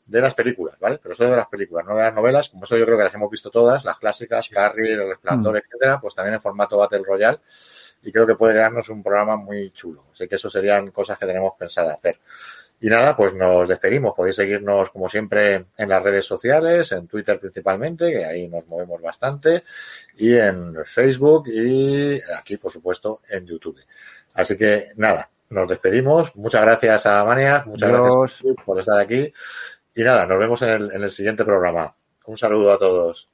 de 0.08 0.20
las 0.20 0.34
películas, 0.34 0.78
¿vale? 0.80 0.98
Pero 1.00 1.14
solo 1.14 1.30
de 1.30 1.36
las 1.36 1.48
películas, 1.48 1.86
no 1.86 1.94
de 1.94 2.02
las 2.02 2.14
novelas. 2.14 2.48
Como 2.48 2.64
eso 2.64 2.76
yo 2.76 2.84
creo 2.84 2.96
que 2.96 3.04
las 3.04 3.14
hemos 3.14 3.30
visto 3.30 3.50
todas, 3.50 3.84
las 3.84 3.98
clásicas, 3.98 4.46
Sí. 4.46 4.54
Carrie, 4.54 4.94
El 4.94 5.08
Resplandor, 5.08 5.56
etcétera, 5.58 6.00
pues 6.00 6.14
también 6.14 6.34
en 6.34 6.40
formato 6.40 6.78
Battle 6.78 7.02
Royale 7.06 7.38
y 8.02 8.12
creo 8.12 8.26
que 8.26 8.34
puede 8.34 8.54
quedarnos 8.54 8.88
un 8.88 9.02
programa 9.02 9.36
muy 9.36 9.70
chulo. 9.70 10.06
Así 10.12 10.26
que 10.26 10.36
eso 10.36 10.48
serían 10.48 10.90
cosas 10.90 11.18
que 11.18 11.26
tenemos 11.26 11.52
pensado 11.58 11.90
hacer. 11.90 12.18
Y 12.80 12.88
nada, 12.88 13.16
pues 13.16 13.34
nos 13.34 13.68
despedimos. 13.68 14.14
Podéis 14.14 14.36
seguirnos 14.36 14.90
como 14.90 15.08
siempre 15.08 15.66
en 15.76 15.88
las 15.88 16.02
redes 16.02 16.24
sociales, 16.24 16.92
en 16.92 17.08
Twitter 17.08 17.38
principalmente, 17.40 18.10
que 18.10 18.24
ahí 18.24 18.48
nos 18.48 18.66
movemos 18.68 19.02
bastante, 19.02 19.64
y 20.16 20.36
en 20.36 20.76
Facebook 20.84 21.48
y 21.48 22.20
aquí, 22.38 22.56
por 22.56 22.70
supuesto, 22.70 23.20
en 23.28 23.46
YouTube. 23.46 23.80
Así 24.34 24.56
que 24.56 24.92
nada, 24.96 25.28
nos 25.50 25.68
despedimos. 25.68 26.36
Muchas 26.36 26.62
gracias 26.62 27.06
a 27.06 27.24
Mania, 27.24 27.64
muchas 27.66 27.88
gracias 27.88 28.44
por 28.64 28.78
estar 28.78 28.98
aquí. 28.98 29.32
Y 29.98 30.04
nada, 30.04 30.26
nos 30.28 30.38
vemos 30.38 30.62
en 30.62 30.68
el, 30.68 30.92
en 30.92 31.02
el 31.02 31.10
siguiente 31.10 31.44
programa. 31.44 31.92
Un 32.26 32.38
saludo 32.38 32.72
a 32.72 32.78
todos. 32.78 33.28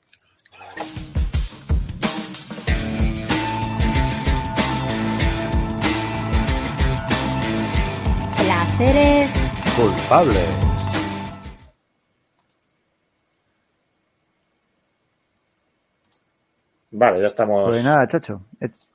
Placeres. 8.39 9.31
Culpables. 9.77 10.49
Vale, 16.93 17.21
ya 17.21 17.27
estamos. 17.27 17.69
Pues 17.69 17.85
nada, 17.85 18.09
chacho, 18.09 18.41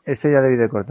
este 0.05 0.31
ya 0.31 0.41
debí 0.41 0.55
de 0.55 0.69
cortar. 0.69 0.87